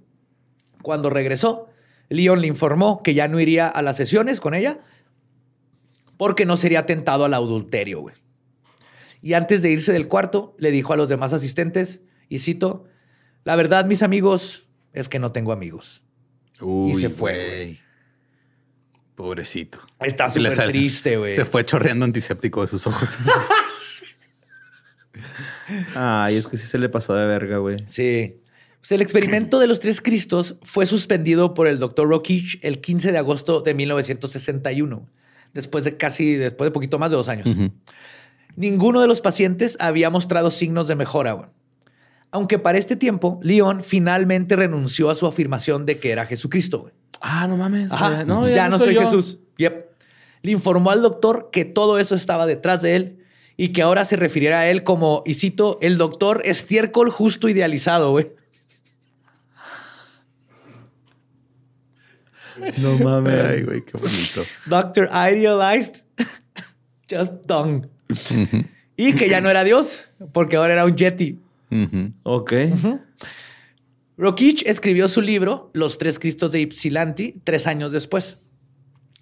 Cuando 0.83 1.11
regresó, 1.11 1.69
Leon 2.09 2.41
le 2.41 2.47
informó 2.47 3.03
que 3.03 3.15
ya 3.15 3.29
no 3.29 3.41
iría 3.41 3.67
a 3.67 3.83
las 3.83 3.97
sesiones 3.97 4.41
con 4.41 4.55
ella 4.55 4.81
porque 6.17 6.47
no 6.47 6.57
sería 6.57 6.87
tentado 6.87 7.25
al 7.25 7.35
adulterio. 7.35 8.05
Y 9.21 9.35
antes 9.35 9.63
de 9.63 9.71
irse 9.71 9.93
del 9.93 10.09
cuarto, 10.09 10.55
le 10.59 10.71
dijo 10.71 10.93
a 10.93 10.97
los 10.97 11.09
demás 11.09 11.33
asistentes, 11.33 12.03
y 12.29 12.39
cito, 12.39 12.85
la 13.45 13.57
verdad, 13.57 13.87
mis 13.87 14.03
amigos, 14.03 14.69
es 14.93 15.09
que 15.09 15.19
no 15.19 15.33
tengo 15.33 15.53
amigos. 15.53 16.03
Uy, 16.61 16.93
Y 16.93 16.95
se 16.95 17.11
fue. 17.11 17.79
Pobrecito. 19.17 19.81
Está 19.99 20.31
súper 20.31 20.53
triste, 20.69 21.17
güey. 21.17 21.33
Se 21.33 21.45
fue 21.47 21.65
chorreando 21.65 22.05
antiséptico 22.05 22.63
de 22.63 22.69
sus 22.69 22.87
ojos. 22.87 23.19
Ay, 25.95 26.37
es 26.37 26.47
que 26.47 26.57
sí 26.57 26.67
se 26.67 26.79
le 26.79 26.89
pasó 26.89 27.15
de 27.15 27.27
verga, 27.27 27.59
güey. 27.59 27.77
Sí. 27.87 28.37
Pues 28.79 28.93
el 28.93 29.01
experimento 29.01 29.59
de 29.59 29.67
los 29.67 29.81
tres 29.81 30.01
Cristos 30.01 30.57
fue 30.63 30.87
suspendido 30.87 31.55
por 31.55 31.67
el 31.67 31.79
doctor 31.79 32.09
Rokich 32.09 32.59
el 32.63 32.81
15 32.81 33.11
de 33.11 33.19
agosto 33.19 33.61
de 33.63 33.75
1961, 33.75 35.09
después 35.55 35.85
de 35.85 35.97
casi, 35.97 36.37
después 36.37 36.67
de 36.67 36.71
poquito 36.73 36.99
más 36.99 37.11
de 37.11 37.17
dos 37.17 37.29
años. 37.29 37.49
Ninguno 38.55 39.01
de 39.01 39.09
los 39.09 39.23
pacientes 39.23 39.77
había 39.81 40.11
mostrado 40.11 40.51
signos 40.51 40.89
de 40.89 40.95
mejora. 40.95 41.33
güey. 41.33 41.49
Aunque 42.31 42.59
para 42.59 42.79
este 42.79 42.97
tiempo, 42.97 43.41
Leon 43.43 43.83
finalmente 43.83 44.57
renunció 44.57 45.11
a 45.11 45.15
su 45.15 45.27
afirmación 45.27 45.87
de 45.87 45.99
que 45.99 46.11
era 46.11 46.27
Jesucristo. 46.27 46.81
güey. 46.81 46.93
Ah, 47.21 47.47
no 47.49 47.57
mames. 47.57 47.93
Ajá. 47.93 48.25
No, 48.25 48.49
ya, 48.49 48.69
no 48.69 48.79
soy, 48.79 48.95
yo. 48.95 49.01
Jesús. 49.03 49.39
Yep. 49.59 49.87
Le 50.43 50.53
informó 50.53 50.91
al 50.91 51.03
doctor 51.03 51.51
que 51.51 51.65
todo 51.65 51.99
eso 51.99 52.15
estaba 52.15 52.47
detrás 52.47 52.83
de 52.83 52.97
él 52.97 53.25
y 53.57 53.69
que 53.69 53.83
ahora 53.83 54.05
se 54.05 54.17
refiriera 54.17 54.61
a 54.61 54.69
él 54.69 54.85
como, 54.85 55.23
y 55.27 55.35
cito, 55.35 55.79
el 55.81 55.97
doctor 55.99 56.43
estiércol 56.45 57.11
justo 57.11 57.49
idealizado, 57.49 58.11
güey. 58.11 58.33
No 62.79 62.99
mames. 62.99 63.45
Ay, 63.45 63.63
güey, 63.63 63.83
qué 63.85 63.99
bonito. 63.99 64.45
Doctor 64.67 65.09
Idealized, 65.11 66.05
just 67.11 67.33
dung. 67.47 67.87
Y 68.97 69.13
que 69.15 69.29
ya 69.29 69.41
no 69.41 69.51
era 69.51 69.65
Dios, 69.65 70.09
porque 70.33 70.57
ahora 70.57 70.73
era 70.75 70.85
un 70.85 70.97
Yeti. 70.97 71.39
Ujú. 71.71 72.13
Ok. 72.23 72.53
Rokich 74.17 74.63
escribió 74.67 75.09
su 75.09 75.21
libro, 75.21 75.71
Los 75.75 75.99
Tres 75.99 76.19
Cristos 76.19 76.53
de 76.53 76.61
Ypsilanti, 76.63 77.41
tres 77.45 77.67
años 77.67 77.93
después. 77.93 78.39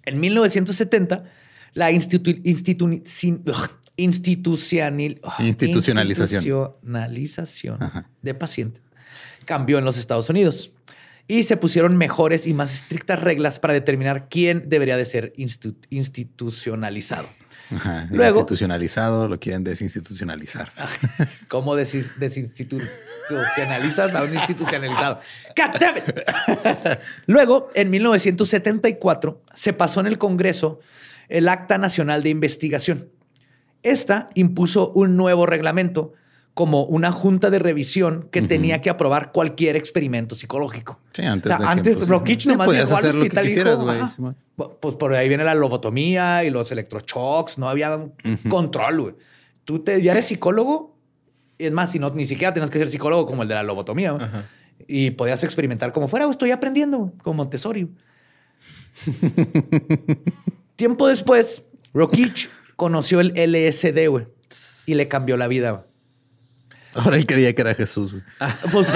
En 0.05 0.19
1970, 0.19 1.25
la 1.73 1.91
institu- 1.91 2.41
institu- 2.43 3.01
sin- 3.05 3.43
ugh, 3.47 3.69
institucional- 3.97 5.19
ugh, 5.23 5.33
Institucionalización. 5.45 6.43
institucionalización 6.43 7.79
de 8.21 8.33
pacientes 8.33 8.83
cambió 9.45 9.77
en 9.77 9.85
los 9.85 9.97
Estados 9.97 10.29
Unidos 10.29 10.71
y 11.27 11.43
se 11.43 11.57
pusieron 11.57 11.97
mejores 11.97 12.45
y 12.47 12.53
más 12.53 12.73
estrictas 12.73 13.19
reglas 13.21 13.59
para 13.59 13.73
determinar 13.73 14.27
quién 14.29 14.69
debería 14.69 14.95
de 14.97 15.05
ser 15.05 15.33
institu- 15.37 15.75
institucionalizado. 15.89 17.27
Ajá. 17.75 18.07
Luego- 18.11 18.39
Institucionalizado, 18.39 19.27
lo 19.27 19.39
quieren 19.39 19.63
desinstitucionalizar. 19.63 20.71
¿Cómo 21.47 21.75
desinstitucionalizas 21.75 24.13
a 24.15 24.23
un 24.23 24.33
institucionalizado? 24.33 25.19
God 25.55 25.79
damn 25.79 25.97
it. 25.97 26.19
Luego, 27.27 27.67
en 27.75 27.89
1974, 27.89 29.41
se 29.53 29.73
pasó 29.73 29.99
en 30.01 30.07
el 30.07 30.17
Congreso 30.17 30.79
el 31.29 31.47
Acta 31.47 31.77
Nacional 31.77 32.23
de 32.23 32.29
Investigación. 32.29 33.09
Esta 33.83 34.29
impuso 34.35 34.91
un 34.91 35.15
nuevo 35.17 35.45
reglamento 35.45 36.13
como 36.55 36.85
una 36.85 37.11
junta 37.11 37.49
de 37.49 37.59
revisión 37.59 38.29
que 38.31 38.41
tenía 38.41 38.79
que 38.79 38.89
aprobar 38.89 39.33
cualquier 39.33 39.75
experimento 39.75 40.35
psicológico. 40.35 41.01
Sí, 41.11 41.23
antes 41.23 41.51
O 41.51 41.57
sea, 41.57 41.57
de 41.57 41.65
que, 41.65 41.69
antes 41.69 41.97
pues, 41.97 42.09
Rokich 42.09 42.43
sí, 42.43 42.47
nomás 42.47 42.71
llegó 42.71 42.95
al 42.95 43.05
hospital 43.21 43.45
y 43.45 43.53
dijo. 43.53 44.07
Simón. 44.07 44.37
Pues 44.55 44.95
por 44.95 45.13
ahí 45.13 45.27
viene 45.27 45.43
la 45.43 45.53
lobotomía 45.53 46.45
y 46.45 46.49
los 46.49 46.71
electroshocks, 46.71 47.57
no 47.57 47.67
había 47.67 47.99
control, 48.49 49.01
güey. 49.01 49.15
Tú 49.65 49.79
te, 49.79 50.01
ya 50.01 50.13
eres 50.13 50.27
psicólogo, 50.27 50.97
es 51.57 51.73
más, 51.73 51.91
si 51.91 51.99
no, 51.99 52.09
ni 52.11 52.23
siquiera 52.23 52.53
tienes 52.53 52.71
que 52.71 52.79
ser 52.79 52.89
psicólogo 52.89 53.25
como 53.25 53.43
el 53.43 53.49
de 53.49 53.55
la 53.55 53.63
lobotomía. 53.63 54.47
Y 54.87 55.11
podías 55.11 55.43
experimentar 55.43 55.91
como 55.91 56.07
fuera, 56.07 56.23
güey, 56.23 56.31
estoy 56.31 56.51
aprendiendo, 56.51 57.11
como 57.21 57.35
Montessori. 57.43 57.89
Tiempo 60.77 61.09
después, 61.09 61.63
Rokich 61.93 62.49
conoció 62.77 63.19
el 63.19 63.33
LSD, 63.35 64.07
güey, 64.07 64.27
y 64.87 64.93
le 64.93 65.09
cambió 65.09 65.35
la 65.35 65.49
vida. 65.49 65.83
Ahora 66.95 67.17
él 67.17 67.25
creía 67.25 67.53
que 67.53 67.61
era 67.61 67.75
Jesús. 67.75 68.11
güey. 68.13 68.23
Pues 68.71 68.89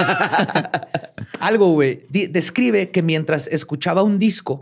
algo, 1.40 1.72
güey. 1.72 2.06
Describe 2.08 2.90
que 2.90 3.02
mientras 3.02 3.46
escuchaba 3.46 4.02
un 4.02 4.18
disco, 4.18 4.60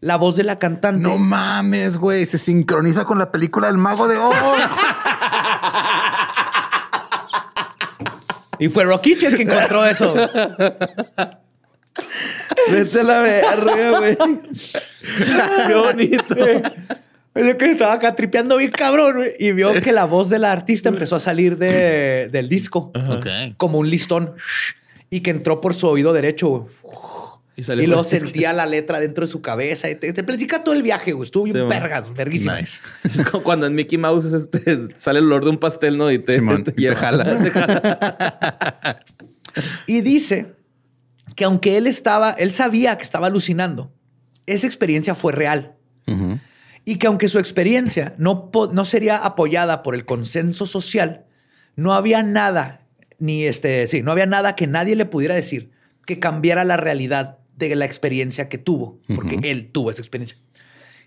la 0.00 0.16
voz 0.16 0.36
de 0.36 0.42
la 0.42 0.58
cantante. 0.58 1.00
No 1.02 1.16
mames, 1.16 1.96
güey. 1.96 2.26
Se 2.26 2.38
sincroniza 2.38 3.04
con 3.04 3.18
la 3.18 3.30
película 3.30 3.68
del 3.68 3.78
Mago 3.78 4.08
de 4.08 4.16
Oz. 4.18 4.34
Y 8.58 8.68
fue 8.68 8.84
Rokich 8.84 9.22
el 9.24 9.36
que 9.36 9.42
encontró 9.42 9.84
eso. 9.86 10.14
Vete 12.70 13.00
a 13.00 13.02
la 13.02 13.18
verga, 13.22 13.98
güey. 13.98 14.16
Qué 15.66 15.74
bonito. 15.74 16.36
Yo 17.34 17.56
que 17.56 17.70
estaba 17.70 17.94
acá 17.94 18.14
tripeando 18.14 18.56
bien 18.58 18.70
cabrón, 18.70 19.16
güey, 19.16 19.34
y 19.38 19.52
vio 19.52 19.72
que 19.80 19.92
la 19.92 20.04
voz 20.04 20.28
de 20.28 20.38
la 20.38 20.52
artista 20.52 20.88
empezó 20.90 21.16
a 21.16 21.20
salir 21.20 21.56
de- 21.56 22.28
del 22.30 22.48
disco 22.48 22.92
como 23.56 23.78
un 23.78 23.88
listón 23.88 24.34
y 25.08 25.20
que 25.20 25.30
entró 25.30 25.60
por 25.60 25.74
su 25.74 25.86
oído 25.88 26.12
derecho, 26.12 26.48
güey. 26.48 26.66
Y, 27.54 27.62
salió 27.64 27.84
Y 27.84 27.86
luego 27.86 28.02
sentía 28.04 28.52
la 28.54 28.64
letra 28.64 28.98
dentro 28.98 29.26
de 29.26 29.30
su 29.30 29.42
cabeza 29.42 29.90
y 29.90 29.94
te, 29.94 30.10
te 30.14 30.22
platica 30.24 30.64
todo 30.64 30.74
el 30.74 30.82
viaje, 30.82 31.12
güey. 31.12 31.26
Estuvo 31.26 31.44
bien 31.44 31.56
Sí, 31.56 31.62
vergas, 31.68 32.12
verguísima. 32.14 32.58
Nice. 32.58 32.80
Es 33.04 33.26
como 33.30 33.42
Cuando 33.44 33.66
en 33.66 33.74
Mickey 33.74 33.98
Mouse 33.98 34.24
este, 34.32 34.88
sale 34.98 35.18
el 35.18 35.26
olor 35.26 35.44
de 35.44 35.50
un 35.50 35.58
pastel, 35.58 35.98
¿no? 35.98 36.10
Y 36.10 36.18
te, 36.18 36.36
Simón, 36.36 36.64
te 36.64 36.70
y 36.70 36.74
te 36.74 36.80
lleva. 36.80 36.96
jala. 36.96 37.24
Te 37.42 37.50
jala. 37.50 39.04
Y 39.86 40.00
dice 40.00 40.54
que 41.36 41.44
aunque 41.44 41.76
él 41.76 41.86
estaba, 41.86 42.30
él 42.32 42.52
sabía 42.52 42.96
que 42.96 43.02
estaba 43.04 43.26
alucinando, 43.26 43.92
esa 44.46 44.66
experiencia 44.66 45.14
fue 45.14 45.32
real. 45.32 45.74
Y 46.84 46.96
que 46.96 47.06
aunque 47.06 47.28
su 47.28 47.38
experiencia 47.38 48.14
no, 48.18 48.50
no 48.72 48.84
sería 48.84 49.18
apoyada 49.18 49.82
por 49.82 49.94
el 49.94 50.04
consenso 50.04 50.66
social, 50.66 51.26
no 51.76 51.94
había 51.94 52.22
nada, 52.22 52.86
ni 53.18 53.44
este, 53.44 53.86
sí, 53.86 54.02
no 54.02 54.12
había 54.12 54.26
nada 54.26 54.56
que 54.56 54.66
nadie 54.66 54.96
le 54.96 55.06
pudiera 55.06 55.34
decir 55.34 55.70
que 56.06 56.18
cambiara 56.18 56.64
la 56.64 56.76
realidad 56.76 57.38
de 57.56 57.76
la 57.76 57.84
experiencia 57.84 58.48
que 58.48 58.58
tuvo, 58.58 58.98
porque 59.14 59.38
él 59.44 59.68
tuvo 59.70 59.90
esa 59.90 60.02
experiencia. 60.02 60.38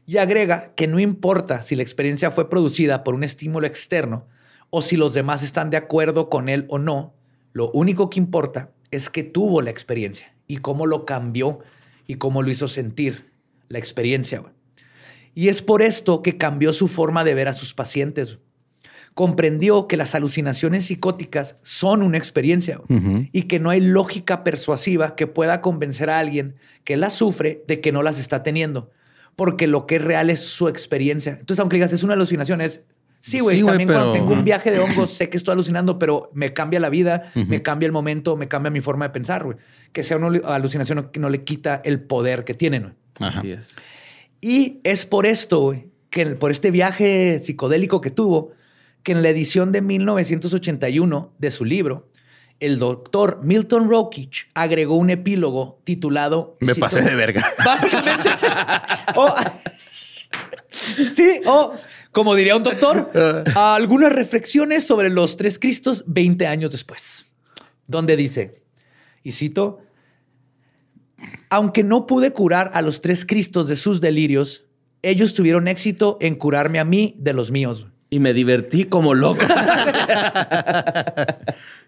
Y 0.07 0.17
agrega 0.17 0.73
que 0.75 0.87
no 0.87 0.99
importa 0.99 1.61
si 1.61 1.75
la 1.75 1.81
experiencia 1.81 2.31
fue 2.31 2.49
producida 2.49 3.03
por 3.03 3.15
un 3.15 3.23
estímulo 3.23 3.67
externo 3.67 4.27
o 4.69 4.81
si 4.81 4.97
los 4.97 5.13
demás 5.13 5.43
están 5.43 5.69
de 5.69 5.77
acuerdo 5.77 6.29
con 6.29 6.47
él 6.47 6.65
o 6.69 6.79
no, 6.79 7.13
lo 7.53 7.71
único 7.71 8.09
que 8.09 8.19
importa 8.19 8.71
es 8.91 9.09
que 9.09 9.23
tuvo 9.23 9.61
la 9.61 9.71
experiencia 9.71 10.33
y 10.47 10.57
cómo 10.57 10.85
lo 10.85 11.05
cambió 11.05 11.59
y 12.07 12.15
cómo 12.15 12.43
lo 12.43 12.51
hizo 12.51 12.67
sentir 12.67 13.31
la 13.67 13.79
experiencia. 13.79 14.39
güey. 14.39 14.54
Y 15.35 15.49
es 15.49 15.61
por 15.61 15.81
esto 15.83 16.23
que 16.23 16.37
cambió 16.37 16.73
su 16.73 16.87
forma 16.87 17.23
de 17.23 17.33
ver 17.35 17.47
a 17.49 17.53
sus 17.53 17.73
pacientes. 17.73 18.39
Comprendió 19.13 19.87
que 19.87 19.95
las 19.95 20.13
alucinaciones 20.15 20.85
psicóticas 20.87 21.57
son 21.61 22.01
una 22.01 22.17
experiencia 22.17 22.81
y 23.31 23.43
que 23.43 23.59
no 23.59 23.69
hay 23.69 23.79
lógica 23.79 24.43
persuasiva 24.43 25.15
que 25.15 25.27
pueda 25.27 25.61
convencer 25.61 26.09
a 26.09 26.19
alguien 26.19 26.55
que 26.83 26.97
las 26.97 27.13
sufre 27.13 27.63
de 27.67 27.79
que 27.79 27.91
no 27.93 28.03
las 28.03 28.19
está 28.19 28.43
teniendo, 28.43 28.91
porque 29.37 29.67
lo 29.67 29.85
que 29.87 29.97
es 29.97 30.01
real 30.01 30.29
es 30.29 30.41
su 30.41 30.67
experiencia. 30.67 31.31
Entonces, 31.39 31.59
aunque 31.61 31.77
digas 31.77 31.93
es 31.93 32.03
una 32.03 32.13
alucinación, 32.13 32.59
es 32.59 32.81
sí, 33.21 33.39
güey. 33.39 33.59
Sí, 33.59 33.65
también 33.65 33.87
cuando 33.87 34.11
pero- 34.11 34.25
tengo 34.25 34.33
un 34.33 34.43
viaje 34.43 34.69
de 34.71 34.79
hongos, 34.79 35.11
sé 35.13 35.29
que 35.29 35.37
estoy 35.37 35.53
alucinando, 35.53 35.97
pero 35.97 36.29
me 36.33 36.51
cambia 36.51 36.81
la 36.81 36.89
vida, 36.89 37.31
me 37.47 37.61
cambia 37.61 37.85
el 37.85 37.93
momento, 37.93 38.35
me 38.35 38.49
cambia 38.49 38.69
mi 38.69 38.81
forma 38.81 39.05
de 39.05 39.11
pensar, 39.11 39.45
güey. 39.45 39.55
Que 39.93 40.03
sea 40.03 40.17
una 40.17 40.39
alucinación 40.53 41.09
que 41.11 41.19
no 41.21 41.29
le 41.29 41.43
quita 41.45 41.81
el 41.85 42.01
poder 42.01 42.43
que 42.43 42.53
tienen, 42.53 42.81
güey. 42.83 42.93
Ajá. 43.21 43.39
Así 43.39 43.51
es. 43.51 43.77
Y 44.47 44.79
es 44.83 45.07
por 45.07 45.25
esto, 45.25 45.59
güey, 45.59 45.87
que 46.11 46.23
por 46.35 46.51
este 46.51 46.69
viaje 46.69 47.39
psicodélico 47.39 47.99
que 47.99 48.11
tuvo, 48.11 48.51
que 49.01 49.11
en 49.13 49.23
la 49.23 49.29
edición 49.29 49.71
de 49.71 49.81
1981 49.81 51.33
de 51.39 51.49
su 51.49 51.65
libro, 51.65 52.11
el 52.59 52.77
doctor 52.77 53.39
Milton 53.41 53.89
Rokich 53.89 54.47
agregó 54.53 54.97
un 54.97 55.09
epílogo 55.09 55.81
titulado... 55.83 56.55
Me 56.59 56.75
pasé 56.75 57.01
de 57.01 57.15
verga. 57.15 57.43
Básicamente. 57.65 58.29
o- 59.15 59.33
sí, 60.69 61.41
o 61.47 61.73
como 62.11 62.35
diría 62.35 62.55
un 62.55 62.61
doctor, 62.61 63.09
algunas 63.55 64.13
reflexiones 64.13 64.85
sobre 64.85 65.09
los 65.09 65.37
tres 65.37 65.57
Cristos 65.57 66.03
20 66.05 66.45
años 66.45 66.71
después, 66.71 67.25
donde 67.87 68.15
dice, 68.15 68.61
y 69.23 69.31
cito, 69.31 69.79
aunque 71.49 71.83
no 71.83 72.07
pude 72.07 72.31
curar 72.31 72.71
a 72.73 72.81
los 72.81 73.01
tres 73.01 73.25
Cristos 73.25 73.67
de 73.67 73.75
sus 73.75 74.01
delirios, 74.01 74.65
ellos 75.01 75.33
tuvieron 75.33 75.67
éxito 75.67 76.17
en 76.21 76.35
curarme 76.35 76.79
a 76.79 76.85
mí 76.85 77.15
de 77.17 77.33
los 77.33 77.51
míos. 77.51 77.87
Y 78.09 78.19
me 78.19 78.33
divertí 78.33 78.85
como 78.85 79.13
loco. 79.13 79.45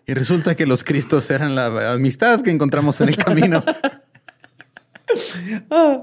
Y 0.05 0.13
resulta 0.13 0.55
que 0.55 0.65
los 0.65 0.83
cristos 0.83 1.29
eran 1.29 1.55
la 1.55 1.93
amistad 1.93 2.41
que 2.41 2.51
encontramos 2.51 2.99
en 3.01 3.09
el 3.09 3.17
camino. 3.17 3.63
Ah, 5.71 5.99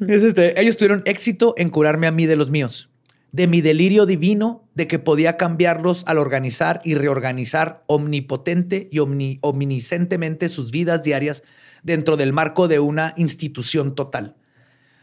es 0.00 0.24
este, 0.24 0.60
ellos 0.60 0.76
tuvieron 0.76 1.02
éxito 1.06 1.54
en 1.56 1.70
curarme 1.70 2.08
a 2.08 2.10
mí 2.10 2.26
de 2.26 2.34
los 2.34 2.50
míos, 2.50 2.90
de 3.30 3.46
mi 3.46 3.60
delirio 3.60 4.04
divino 4.04 4.64
de 4.74 4.88
que 4.88 4.98
podía 4.98 5.36
cambiarlos 5.36 6.02
al 6.08 6.18
organizar 6.18 6.80
y 6.84 6.96
reorganizar 6.96 7.84
omnipotente 7.86 8.88
y 8.90 8.98
omni- 8.98 9.38
omniscientemente 9.42 10.48
sus 10.48 10.72
vidas 10.72 11.04
diarias 11.04 11.44
dentro 11.82 12.16
del 12.16 12.32
marco 12.32 12.68
de 12.68 12.80
una 12.80 13.14
institución 13.16 13.94
total. 13.94 14.36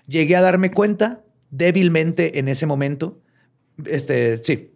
Llegué 0.07 0.35
a 0.35 0.41
darme 0.41 0.71
cuenta 0.71 1.23
débilmente 1.49 2.39
en 2.39 2.47
ese 2.47 2.65
momento, 2.65 3.21
este, 3.85 4.37
sí, 4.37 4.71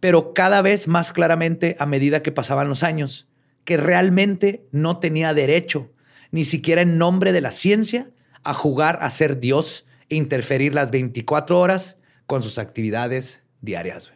pero 0.00 0.34
cada 0.34 0.62
vez 0.62 0.88
más 0.88 1.12
claramente 1.12 1.76
a 1.78 1.86
medida 1.86 2.22
que 2.22 2.32
pasaban 2.32 2.68
los 2.68 2.82
años, 2.82 3.28
que 3.64 3.76
realmente 3.76 4.66
no 4.70 4.98
tenía 4.98 5.34
derecho, 5.34 5.92
ni 6.30 6.44
siquiera 6.44 6.82
en 6.82 6.98
nombre 6.98 7.32
de 7.32 7.40
la 7.40 7.50
ciencia, 7.50 8.10
a 8.42 8.54
jugar 8.54 8.98
a 9.00 9.10
ser 9.10 9.40
Dios 9.40 9.86
e 10.08 10.16
interferir 10.16 10.74
las 10.74 10.90
24 10.90 11.58
horas 11.58 11.98
con 12.26 12.42
sus 12.42 12.58
actividades 12.58 13.42
diarias. 13.60 14.12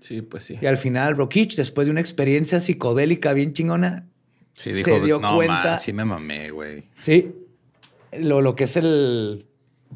Sí, 0.00 0.22
pues 0.22 0.44
sí. 0.44 0.58
Y 0.60 0.66
al 0.66 0.78
final, 0.78 1.16
Rokich, 1.16 1.56
después 1.56 1.86
de 1.86 1.90
una 1.90 2.00
experiencia 2.00 2.60
psicodélica 2.60 3.32
bien 3.32 3.52
chingona, 3.52 4.06
Sí, 4.58 4.70
Se 4.70 4.76
dijo, 4.76 5.00
dio 5.00 5.20
no, 5.20 5.36
cuenta- 5.36 5.76
sí 5.78 5.92
me 5.92 6.04
mamé, 6.04 6.50
güey. 6.50 6.82
Sí. 6.94 7.32
Lo, 8.12 8.40
lo 8.40 8.56
que 8.56 8.64
es 8.64 8.76
el. 8.76 9.46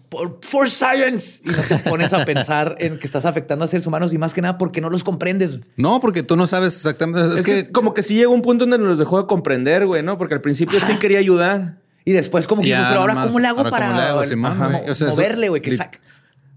por- 0.08 0.38
For 0.42 0.70
science. 0.70 1.40
Y 1.44 1.48
no 1.50 1.62
te 1.62 1.78
pones 1.80 2.12
a 2.12 2.24
pensar 2.24 2.76
en 2.78 2.98
que 2.98 3.06
estás 3.06 3.24
afectando 3.24 3.64
a 3.64 3.68
seres 3.68 3.86
humanos 3.86 4.12
y 4.12 4.18
más 4.18 4.34
que 4.34 4.40
nada 4.40 4.58
porque 4.58 4.80
no 4.80 4.88
los 4.88 5.02
comprendes. 5.02 5.58
No, 5.76 5.98
porque 5.98 6.22
tú 6.22 6.36
no 6.36 6.46
sabes 6.46 6.76
exactamente. 6.76 7.20
Es, 7.26 7.40
Es, 7.40 7.42
que, 7.46 7.64
que, 7.66 7.72
como 7.72 7.92
que 7.92 8.02
sí 8.04 8.14
llegó 8.14 8.32
un 8.32 8.42
punto 8.42 8.64
donde 8.66 8.78
nos 8.78 8.98
dejó 8.98 9.20
de 9.20 9.26
comprender, 9.26 9.86
güey, 9.86 10.02
¿no? 10.02 10.16
Porque 10.18 10.34
al 10.34 10.40
principio 10.40 10.78
sí 10.80 10.96
quería 10.98 11.18
ayudar. 11.18 11.78
Y 12.04 12.12
después, 12.12 12.46
como 12.46 12.62
que, 12.62 12.68
Ya, 12.68 12.88
pero 12.88 13.00
ahora, 13.00 13.14
¿cómo 13.26 13.40
le 13.40 13.48
hago 13.48 13.68
para 13.68 13.86
¿cómo 13.88 13.98
le 13.98 14.06
hago, 14.06 14.24
Simón, 14.24 14.52
Ajá, 14.52 14.68
güey? 14.78 14.90
O 14.90 14.94
sea, 14.94 15.08
eso- 15.08 15.16
moverle, 15.16 15.48
güey? 15.48 15.60
Que. 15.62 15.70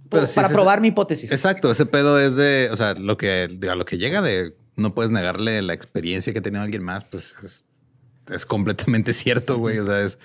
Pero 0.10 0.28
para 0.36 0.48
sí, 0.48 0.54
probar 0.54 0.78
sí. 0.78 0.82
mi 0.84 0.88
hipótesis. 0.90 1.32
Exacto, 1.32 1.72
ese 1.72 1.86
pedo 1.88 2.20
es 2.20 2.36
de, 2.36 2.70
o 2.72 2.76
sea, 2.78 2.94
lo 2.94 3.18
que, 3.18 3.48
de- 3.52 3.70
a 3.70 3.76
lo 3.76 3.86
que 3.86 3.98
llega 3.98 4.22
de 4.22 4.56
no 4.76 4.94
puedes 4.94 5.10
negarle 5.12 5.62
la 5.62 5.74
experiencia 5.74 6.32
que 6.34 6.40
ha 6.40 6.42
tenido 6.42 6.62
alguien 6.64 6.84
más, 6.84 7.04
pues 7.06 7.34
es, 7.44 7.64
es 8.34 8.46
completamente 8.46 9.14
cierto, 9.14 9.58
güey. 9.58 9.80
O 9.80 9.86
sea, 9.86 10.02
es 10.02 10.20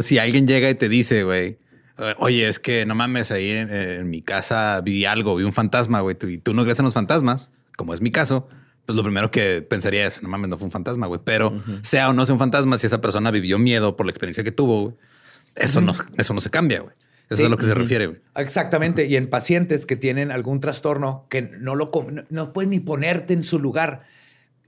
si 0.00 0.18
alguien 0.18 0.46
llega 0.46 0.68
y 0.70 0.74
te 0.74 0.88
dice, 0.88 1.24
güey, 1.24 1.58
eh, 1.98 2.14
oye, 2.18 2.48
es 2.48 2.58
que 2.58 2.86
no 2.86 2.94
mames, 2.94 3.30
ahí 3.30 3.50
en, 3.50 3.70
en 3.72 4.10
mi 4.10 4.22
casa 4.22 4.80
vi 4.82 5.04
algo, 5.04 5.36
vi 5.36 5.44
un 5.44 5.52
fantasma, 5.52 6.00
güey, 6.00 6.16
y 6.28 6.38
tú 6.38 6.54
no 6.54 6.62
crees 6.64 6.78
en 6.78 6.84
los 6.84 6.94
fantasmas, 6.94 7.50
como 7.76 7.94
es 7.94 8.00
mi 8.00 8.10
caso. 8.10 8.48
Pues 8.86 8.96
lo 8.96 9.04
primero 9.04 9.30
que 9.30 9.62
pensaría 9.62 10.08
es, 10.08 10.22
no 10.24 10.28
mames, 10.28 10.50
no 10.50 10.58
fue 10.58 10.64
un 10.64 10.72
fantasma, 10.72 11.06
güey. 11.06 11.20
Pero 11.24 11.62
sea 11.82 12.08
o 12.10 12.12
no 12.12 12.26
sea 12.26 12.32
un 12.32 12.40
fantasma, 12.40 12.78
si 12.78 12.86
esa 12.86 13.00
persona 13.00 13.30
vivió 13.30 13.56
miedo 13.58 13.96
por 13.96 14.06
la 14.06 14.10
experiencia 14.10 14.42
que 14.42 14.50
tuvo, 14.50 14.82
güey, 14.82 14.94
eso, 15.54 15.80
no, 15.80 15.92
eso 16.18 16.34
no 16.34 16.40
se 16.40 16.50
cambia, 16.50 16.80
güey. 16.80 16.94
Eso 17.28 17.36
Sí. 17.36 17.42
es 17.42 17.46
a 17.46 17.50
lo 17.50 17.56
que 17.56 17.64
se 17.66 17.74
refiere, 17.74 18.06
güey. 18.08 18.20
Exactamente. 18.34 19.06
Y 19.06 19.16
en 19.16 19.30
pacientes 19.30 19.86
que 19.86 19.94
tienen 19.96 20.32
algún 20.32 20.58
trastorno 20.60 21.26
que 21.30 21.42
no 21.42 21.76
lo 21.76 21.90
no, 22.10 22.24
no 22.28 22.52
puedes 22.52 22.68
ni 22.68 22.80
ponerte 22.80 23.32
en 23.34 23.42
su 23.44 23.58
lugar, 23.60 24.02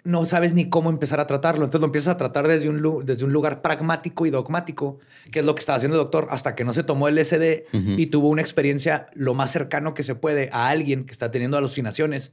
no 0.04 0.26
sabes 0.26 0.52
ni 0.52 0.68
cómo 0.68 0.90
empezar 0.90 1.18
a 1.18 1.26
tratarlo. 1.26 1.64
Entonces 1.64 1.80
lo 1.80 1.86
empiezas 1.86 2.14
a 2.14 2.16
tratar 2.18 2.46
desde 2.46 2.68
un, 2.68 3.04
desde 3.04 3.24
un 3.24 3.32
lugar 3.32 3.62
pragmático 3.62 4.26
y 4.26 4.30
dogmático, 4.30 4.98
que 5.30 5.40
es 5.40 5.46
lo 5.46 5.54
que 5.54 5.60
estaba 5.60 5.76
haciendo 5.76 5.96
el 5.96 6.02
doctor, 6.02 6.28
hasta 6.30 6.54
que 6.54 6.64
no 6.64 6.74
se 6.74 6.82
tomó 6.82 7.08
el 7.08 7.22
SD 7.24 7.66
y 7.72 8.06
tuvo 8.06 8.28
una 8.28 8.42
experiencia 8.42 9.08
lo 9.14 9.34
más 9.34 9.50
cercano 9.50 9.94
que 9.94 10.02
se 10.02 10.14
puede 10.14 10.50
a 10.52 10.68
alguien 10.68 11.04
que 11.04 11.12
está 11.12 11.30
teniendo 11.30 11.56
alucinaciones. 11.56 12.32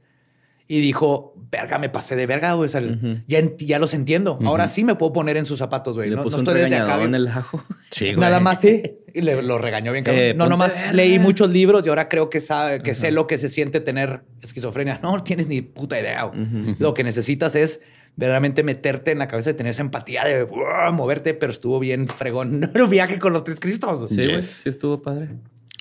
Y 0.68 0.80
dijo, 0.80 1.34
verga, 1.50 1.78
me 1.78 1.88
pasé 1.88 2.16
de 2.16 2.26
verga, 2.26 2.54
güey. 2.54 2.66
O 2.66 2.68
sea, 2.68 2.82
ya, 3.26 3.42
ya 3.58 3.78
los 3.78 3.94
entiendo. 3.94 4.38
Ahora 4.44 4.68
sí 4.68 4.84
me 4.84 4.94
puedo 4.94 5.12
poner 5.12 5.36
en 5.36 5.44
sus 5.44 5.58
zapatos, 5.58 5.96
güey. 5.96 6.10
No, 6.10 6.24
no 6.24 6.36
estoy 6.36 6.54
desde 6.54 6.76
acá. 6.76 7.02
en 7.02 7.14
el 7.14 7.28
ajo. 7.28 7.62
Sí, 7.90 8.06
güey. 8.06 8.20
Nada 8.20 8.40
más 8.40 8.62
sí. 8.62 8.82
Y 9.12 9.20
le, 9.20 9.42
lo 9.42 9.58
regañó 9.58 9.92
bien 9.92 10.02
cabrón. 10.02 10.22
Eh, 10.24 10.34
no, 10.34 10.48
nomás 10.48 10.74
verga. 10.74 10.92
leí 10.94 11.18
muchos 11.18 11.50
libros 11.50 11.84
y 11.84 11.90
ahora 11.90 12.08
creo 12.08 12.30
que, 12.30 12.40
sabe, 12.40 12.82
que 12.82 12.94
sé 12.94 13.10
lo 13.12 13.26
que 13.26 13.36
se 13.36 13.50
siente 13.50 13.80
tener 13.80 14.22
esquizofrenia. 14.40 14.98
No 15.02 15.22
tienes 15.22 15.46
ni 15.46 15.60
puta 15.60 16.00
idea. 16.00 16.22
güey. 16.22 16.76
Lo 16.78 16.94
que 16.94 17.04
necesitas 17.04 17.54
es 17.54 17.80
verdaderamente 18.16 18.62
meterte 18.62 19.10
en 19.10 19.18
la 19.18 19.28
cabeza 19.28 19.50
de 19.50 19.54
tener 19.54 19.72
esa 19.72 19.82
empatía 19.82 20.24
de 20.24 20.46
moverte, 20.92 21.34
pero 21.34 21.52
estuvo 21.52 21.78
bien 21.78 22.08
fregón. 22.08 22.70
Un 22.74 22.90
viaje 22.90 23.18
con 23.18 23.34
los 23.34 23.44
tres 23.44 23.60
cristos. 23.60 24.08
Sí, 24.08 24.16
güey. 24.16 24.36
Yes. 24.36 24.46
Sí 24.46 24.68
estuvo 24.70 25.02
padre. 25.02 25.28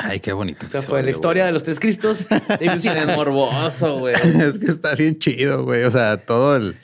Ay, 0.04 0.20
qué 0.20 0.34
bonito. 0.34 0.66
O 0.66 0.70
sea, 0.70 0.82
fue 0.82 1.04
la 1.04 1.10
historia 1.12 1.46
de 1.46 1.52
los 1.52 1.64
tres 1.64 1.80
cristos. 1.80 2.26
Lucina. 2.60 3.06
morboso, 3.16 4.00
güey. 4.00 4.16
es 4.40 4.58
que 4.58 4.66
está 4.72 4.96
bien 4.96 5.18
chido, 5.20 5.64
güey. 5.64 5.84
O 5.84 5.92
sea, 5.92 6.18
todo 6.18 6.56
el, 6.56 6.76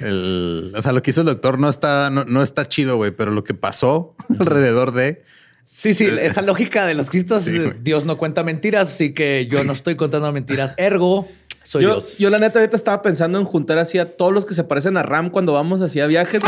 el- 0.00 0.72
o 0.74 0.82
sea, 0.82 0.92
lo 0.92 1.02
que 1.02 1.10
hizo 1.10 1.20
el 1.20 1.26
doctor 1.26 1.58
no 1.58 1.68
está, 1.68 2.10
no, 2.10 2.24
no 2.24 2.42
está 2.42 2.66
chido, 2.68 2.96
güey, 2.96 3.10
pero 3.10 3.30
lo 3.30 3.44
que 3.44 3.54
pasó 3.54 4.14
alrededor 4.38 4.92
de, 4.92 5.22
Sí, 5.66 5.94
sí, 5.94 6.04
esa 6.20 6.42
lógica 6.42 6.84
de 6.84 6.92
los 6.94 7.08
cristos. 7.08 7.44
Sí. 7.44 7.58
Dios 7.80 8.04
no 8.04 8.18
cuenta 8.18 8.42
mentiras, 8.44 8.88
así 8.88 9.14
que 9.14 9.46
yo 9.50 9.64
no 9.64 9.72
estoy 9.72 9.96
contando 9.96 10.30
mentiras. 10.30 10.74
Ergo, 10.76 11.26
soy 11.62 11.84
Yo, 11.84 11.92
Dios. 11.94 12.18
yo 12.18 12.28
la 12.28 12.38
neta 12.38 12.58
ahorita 12.58 12.76
estaba 12.76 13.00
pensando 13.00 13.38
en 13.38 13.46
juntar 13.46 13.78
así 13.78 13.96
a 13.98 14.14
todos 14.14 14.30
los 14.30 14.44
que 14.44 14.52
se 14.52 14.64
parecen 14.64 14.98
a 14.98 15.02
Ram 15.02 15.30
cuando 15.30 15.54
vamos 15.54 15.80
así 15.80 16.00
a 16.00 16.06
viajes. 16.06 16.42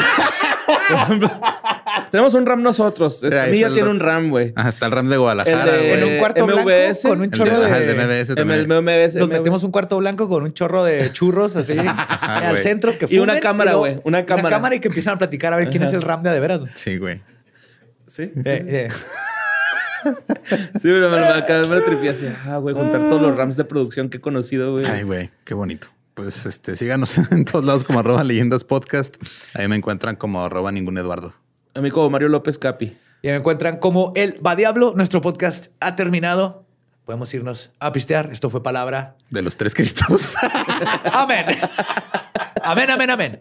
Tenemos 2.10 2.34
un 2.34 2.46
RAM 2.46 2.62
nosotros. 2.62 3.24
Está 3.24 3.46
el 3.46 3.52
tiene 3.52 3.88
un 3.88 4.00
RAM, 4.00 4.30
güey. 4.30 4.52
ajá, 4.54 4.68
está 4.68 4.86
el 4.86 4.92
RAM 4.92 5.08
de 5.08 5.16
Guadalajara, 5.16 5.76
güey. 5.76 5.90
en 5.92 6.04
un 6.04 6.18
cuarto 6.18 6.46
blanco 6.46 6.70
con 7.02 7.20
un 7.20 7.30
chorro 7.30 7.58
de, 7.58 7.66
ajá, 7.66 7.78
el 7.78 7.86
de 7.86 7.94
MBS 7.94 8.34
también. 8.34 8.68
Nos 8.68 9.28
metemos 9.28 9.62
un 9.64 9.70
cuarto 9.72 9.98
blanco 9.98 10.28
con 10.28 10.44
un 10.44 10.52
chorro 10.52 10.84
de 10.84 11.12
churros 11.12 11.56
así 11.56 11.76
al 11.76 12.58
centro 12.58 12.96
que 12.96 13.06
Y 13.10 13.18
una 13.18 13.40
cámara, 13.40 13.74
güey, 13.74 14.00
una 14.04 14.24
cámara. 14.24 14.48
Una 14.48 14.56
cámara 14.56 14.74
y 14.76 14.80
que 14.80 14.88
empiezan 14.88 15.14
a 15.14 15.18
platicar 15.18 15.52
a 15.52 15.56
ver 15.56 15.70
quién 15.70 15.82
es 15.82 15.92
el 15.92 16.02
RAM 16.02 16.22
de 16.22 16.36
de 16.36 16.40
veras. 16.40 16.62
Sí, 16.74 16.98
güey. 16.98 17.22
Sí. 18.06 18.30
Eh, 18.44 18.44
eh. 18.44 18.88
Sí, 20.74 20.82
pero 20.82 21.10
me, 21.10 21.18
acá 21.18 21.62
me 21.68 21.80
tripié 21.80 22.10
así. 22.10 22.26
Ah, 22.44 22.58
güey, 22.58 22.74
juntar 22.74 23.08
todos 23.08 23.20
los 23.20 23.36
RAMs 23.36 23.56
de 23.56 23.64
producción 23.64 24.08
que 24.08 24.18
he 24.18 24.20
conocido, 24.20 24.70
güey. 24.72 24.84
Ay, 24.84 25.02
güey, 25.02 25.30
qué 25.44 25.54
bonito. 25.54 25.88
pues 26.14 26.46
este, 26.46 26.76
síganos 26.76 27.18
en 27.32 27.44
todos 27.44 27.64
lados 27.64 27.82
como 27.82 27.98
arroba 27.98 28.22
leyendas 28.22 28.62
podcast. 28.62 29.16
Ahí 29.54 29.66
me 29.66 29.76
encuentran 29.76 30.14
como 30.16 30.44
arroba 30.44 30.70
ningún 30.70 30.98
Eduardo. 30.98 31.34
A 31.76 31.80
mí 31.82 31.90
como 31.90 32.08
Mario 32.08 32.30
López 32.30 32.56
Capi. 32.56 32.96
Y 33.20 33.28
me 33.28 33.34
encuentran 33.34 33.76
como 33.76 34.12
el 34.16 34.44
Va 34.44 34.56
Diablo. 34.56 34.94
Nuestro 34.96 35.20
podcast 35.20 35.66
ha 35.78 35.94
terminado. 35.94 36.64
Podemos 37.04 37.32
irnos 37.34 37.70
a 37.78 37.92
pistear. 37.92 38.30
Esto 38.32 38.48
fue 38.48 38.62
palabra. 38.62 39.16
De 39.28 39.42
los 39.42 39.58
tres 39.58 39.74
cristos. 39.74 40.36
Amén. 41.12 41.44
Amén, 42.62 42.90
amén, 42.90 43.10
amén. 43.10 43.40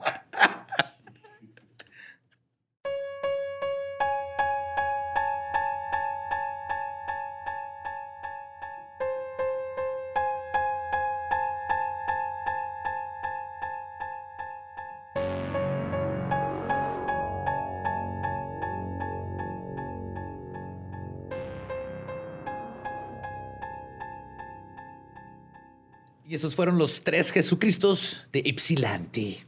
Y 26.36 26.38
esos 26.38 26.54
fueron 26.54 26.78
los 26.78 27.02
tres 27.02 27.32
Jesucristos 27.32 28.28
de 28.34 28.42
Ypsilanti. 28.46 29.42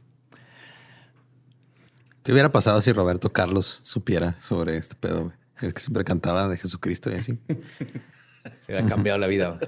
¿Qué 2.22 2.32
hubiera 2.32 2.50
pasado 2.50 2.80
si 2.80 2.94
Roberto 2.94 3.30
Carlos 3.30 3.80
supiera 3.82 4.38
sobre 4.40 4.78
este 4.78 4.94
pedo? 4.94 5.24
güey? 5.24 5.34
Es 5.60 5.74
que 5.74 5.80
siempre 5.80 6.02
cantaba 6.02 6.48
de 6.48 6.56
Jesucristo 6.56 7.10
y 7.10 7.16
así. 7.16 7.38
Ha 8.74 8.86
cambiado 8.88 9.18
la 9.18 9.26
vida. 9.26 9.60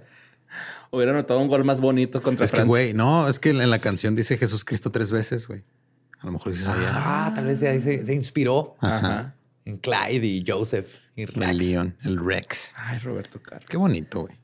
Hubiera 0.90 1.14
notado 1.14 1.40
un 1.40 1.48
gol 1.48 1.64
más 1.64 1.80
bonito 1.80 2.20
contra 2.20 2.44
Es 2.44 2.52
que, 2.52 2.62
güey, 2.64 2.92
no, 2.92 3.26
es 3.26 3.38
que 3.38 3.48
en 3.48 3.70
la 3.70 3.78
canción 3.78 4.14
dice 4.14 4.36
Jesús 4.36 4.66
Cristo 4.66 4.90
tres 4.90 5.10
veces, 5.10 5.48
güey. 5.48 5.64
A 6.20 6.26
lo 6.26 6.32
mejor 6.32 6.52
sí 6.52 6.58
sabía. 6.62 6.88
Ah, 6.92 7.32
tal 7.34 7.46
vez 7.46 7.60
de 7.60 7.68
ahí 7.68 7.80
se, 7.80 8.04
se 8.04 8.12
inspiró 8.12 8.76
Ajá. 8.80 9.34
en 9.64 9.78
Clyde 9.78 10.26
y 10.26 10.44
Joseph 10.46 10.96
y 11.16 11.24
Rex. 11.24 11.48
El 11.48 11.56
León, 11.56 11.96
el 12.02 12.22
Rex. 12.22 12.74
Ay, 12.76 12.98
Roberto 12.98 13.40
Carlos. 13.40 13.66
Qué 13.66 13.78
bonito, 13.78 14.22
güey. 14.22 14.37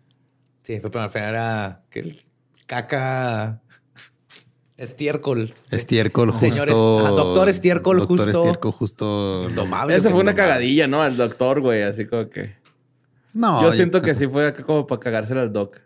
Sí, 0.64 0.80
pero 0.82 1.00
al 1.02 1.10
final 1.10 1.28
era 1.28 1.82
que 1.90 2.00
el 2.00 2.24
caca 2.66 3.60
estiércol. 4.76 5.54
Estiércol 5.70 6.30
justo. 6.32 6.46
Señores, 6.48 6.74
ah, 6.76 7.10
doctor 7.10 7.48
Estiércol 7.48 7.98
doctor 7.98 8.18
justo- 8.18 8.30
Estiércol 8.40 8.72
justo. 8.72 9.48
Domable. 9.50 9.94
Esa 9.94 10.10
fue 10.10 10.20
una 10.20 10.32
Domable. 10.32 10.36
cagadilla, 10.48 10.86
¿no? 10.88 11.02
Al 11.02 11.16
doctor, 11.16 11.60
güey. 11.60 11.82
Así 11.82 12.06
como 12.06 12.28
que. 12.28 12.56
No, 13.34 13.62
yo 13.62 13.72
siento 13.72 14.00
que 14.02 14.14
sí 14.14 14.26
fue 14.26 14.46
acá 14.48 14.62
como 14.64 14.86
para 14.86 15.00
cagársela 15.00 15.42
al 15.42 15.52
doc. 15.52 15.78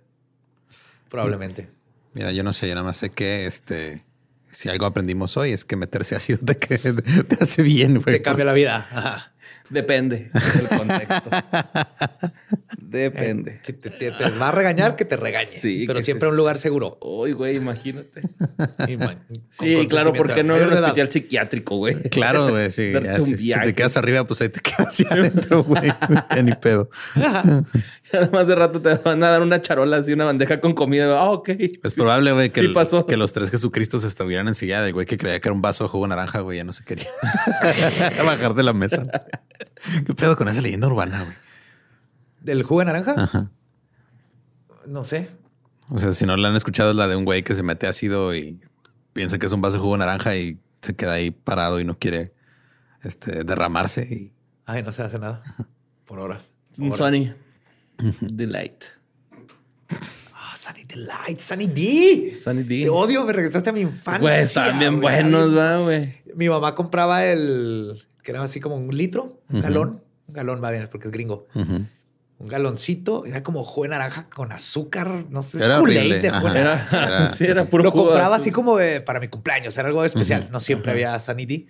Probablemente. 1.09 1.69
Mira, 2.15 2.33
yo 2.33 2.43
no 2.43 2.53
sé, 2.53 2.69
yo 2.69 2.75
nada 2.75 2.87
más 2.87 2.97
sé 2.99 3.11
que 3.11 3.47
este. 3.47 4.05
Si 4.51 4.69
algo 4.69 4.87
aprendimos 4.87 5.37
hoy 5.37 5.53
es 5.53 5.65
que 5.65 5.77
meterse 5.77 6.17
ácido 6.17 6.39
te, 6.45 6.55
te 6.57 7.39
hace 7.45 7.63
bien, 7.63 7.95
güey. 8.01 8.17
Te 8.17 8.23
cambia 8.23 8.45
la 8.45 8.53
vida. 8.55 8.77
Ajá. 8.77 9.33
Depende 9.70 10.31
del 10.33 10.69
contexto. 10.79 11.31
Depende. 12.81 13.61
Si 13.62 13.75
te, 13.75 13.91
te- 13.91 14.12
te 14.12 14.31
va 14.31 14.49
a 14.49 14.53
regañar, 14.53 14.97
que 14.97 15.05
te 15.05 15.16
regañe. 15.16 15.51
Sí, 15.51 15.85
pero 15.87 16.03
siempre 16.03 16.27
se- 16.27 16.31
un 16.31 16.37
lugar 16.39 16.59
seguro. 16.59 16.97
Uy, 17.03 17.33
güey, 17.33 17.57
imagínate. 17.57 18.23
Sí, 19.51 19.87
claro, 19.89 20.12
¿por 20.15 20.33
qué 20.33 20.43
no 20.43 20.57
en 20.57 20.69
un 20.69 20.73
hospital 20.73 21.09
psiquiátrico, 21.11 21.77
güey? 21.77 21.95
Claro, 22.11 22.49
güey, 22.49 22.70
sí. 22.70 22.93
Ya, 23.03 23.20
si, 23.20 23.53
te 23.53 23.75
quedas 23.75 23.97
arriba, 23.97 24.27
pues 24.27 24.41
ahí 24.41 24.49
te 24.49 24.61
quedas 24.61 24.89
hacia 24.89 25.09
adentro, 25.11 25.62
güey. 25.65 25.93
Ya 26.35 26.43
ni 26.43 26.53
pedo. 26.55 26.89
Además 28.12 28.47
de 28.47 28.55
rato 28.55 28.81
te 28.81 28.95
van 28.95 29.23
a 29.23 29.29
dar 29.29 29.43
una 29.43 29.61
charola 29.61 29.99
así, 29.99 30.12
una 30.15 30.25
bandeja 30.25 30.61
con 30.61 30.73
comida. 30.75 31.19
Ah, 31.19 31.31
ok. 31.31 31.51
Es 31.51 31.95
probable, 31.95 32.33
güey, 32.33 32.49
que, 32.51 32.61
Sí 32.61 32.66
el- 32.66 32.73
pasó. 32.73 33.05
que 33.07 33.16
los 33.19 33.33
tres 33.35 33.51
Jesucristos 33.51 34.05
estuvieran 34.05 34.49
en 34.49 34.55
silla 34.55 34.81
del 34.83 34.95
güey 34.95 35.07
que 35.07 35.19
creía 35.19 35.39
que 35.41 35.49
era 35.49 35.55
un 35.55 35.61
vaso 35.62 35.85
de 35.85 35.91
jugo 35.91 36.07
naranja, 36.09 36.41
güey, 36.41 36.57
ya 36.59 36.65
no 36.65 36.73
se 36.73 36.85
quería 36.85 37.09
bajar 38.25 38.55
de 38.55 38.62
la 38.62 38.73
mesa. 38.73 39.05
¿Qué 40.06 40.15
pedo 40.15 40.36
con 40.36 40.48
esa 40.48 40.60
leyenda 40.60 40.86
urbana, 40.86 41.23
güey? 41.24 41.36
¿Del 42.40 42.62
jugo 42.62 42.81
de 42.81 42.86
naranja? 42.86 43.15
Ajá. 43.16 43.51
No 44.86 45.05
sé. 45.05 45.31
O 45.90 45.98
sea, 45.98 46.12
si 46.12 46.27
no 46.27 46.36
la 46.36 46.48
han 46.48 46.56
escuchado, 46.56 46.90
es 46.90 46.97
la 46.97 47.09
de 47.09 47.16
un 47.16 47.24
güey 47.24 47.43
que 47.43 47.55
se 47.55 47.62
mete 47.62 47.86
ácido 47.86 48.35
y 48.35 48.60
piensa 49.12 49.39
que 49.39 49.47
es 49.47 49.52
un 49.52 49.60
vaso 49.60 49.77
de 49.77 49.82
jugo 49.82 49.97
naranja 49.97 50.36
y 50.36 50.59
se 50.82 50.94
queda 50.94 51.15
ahí 51.15 51.31
parado 51.31 51.81
y 51.81 51.85
no 51.85 51.98
quiere 51.98 52.32
este, 53.02 53.44
derramarse. 53.44 54.02
Y 54.02 54.32
Ay, 54.66 54.82
no 54.82 54.93
se 54.93 55.02
hace 55.02 55.19
nada. 55.19 55.43
Por 56.05 56.19
horas. 56.20 56.52
Un 56.78 56.86
Horas. 56.86 56.98
Sunny. 56.98 57.35
Delight. 58.20 58.85
Ah, 60.35 60.55
Sunny 60.56 60.85
Delight, 60.85 61.40
Sunny 61.40 61.66
D. 61.66 62.36
Sunny 62.43 62.62
D. 62.62 62.82
Te 62.85 62.89
odio, 62.89 63.24
me 63.24 63.32
regresaste 63.32 63.70
a 63.70 63.73
mi 63.73 63.81
infancia. 63.81 64.20
Güey, 64.20 64.43
están 64.43 64.78
bien 64.78 65.01
güey. 65.01 65.23
buenos, 65.23 65.56
va, 65.56 65.78
güey. 65.78 66.23
Mi 66.35 66.48
mamá 66.48 66.74
compraba 66.74 67.24
el 67.24 68.06
que 68.23 68.31
era 68.32 68.43
así 68.43 68.61
como 68.61 68.77
un 68.77 68.97
litro, 68.97 69.40
un 69.51 69.61
galón. 69.62 70.03
Un 70.28 70.35
galón 70.35 70.61
va 70.62 70.70
bien, 70.70 70.86
porque 70.90 71.09
es 71.09 71.12
gringo. 71.12 71.47
Un 72.40 72.47
galoncito, 72.47 73.24
era 73.27 73.43
como 73.43 73.65
jugo 73.65 73.82
de 73.85 73.89
naranja 73.89 74.28
con 74.31 74.53
azúcar, 74.53 75.24
no 75.28 75.43
sé, 75.43 75.59
Era 75.65 75.78
de 76.23 76.31
jugo. 76.31 76.49
Era, 76.55 76.86
Era- 76.93 77.31
sí, 77.32 77.45
era 77.47 77.65
puro 77.65 77.82
Lo 77.82 77.90
jugo 77.90 78.05
compraba 78.11 78.36
así 78.36 78.53
como 78.53 78.78
para 79.05 79.19
mi 79.19 79.27
cumpleaños, 79.28 79.77
era 79.77 79.89
algo 79.89 80.05
especial. 80.05 80.49
No 80.53 80.61
siempre 80.61 80.93
había 80.93 81.19
Sunny 81.19 81.47
D, 81.47 81.66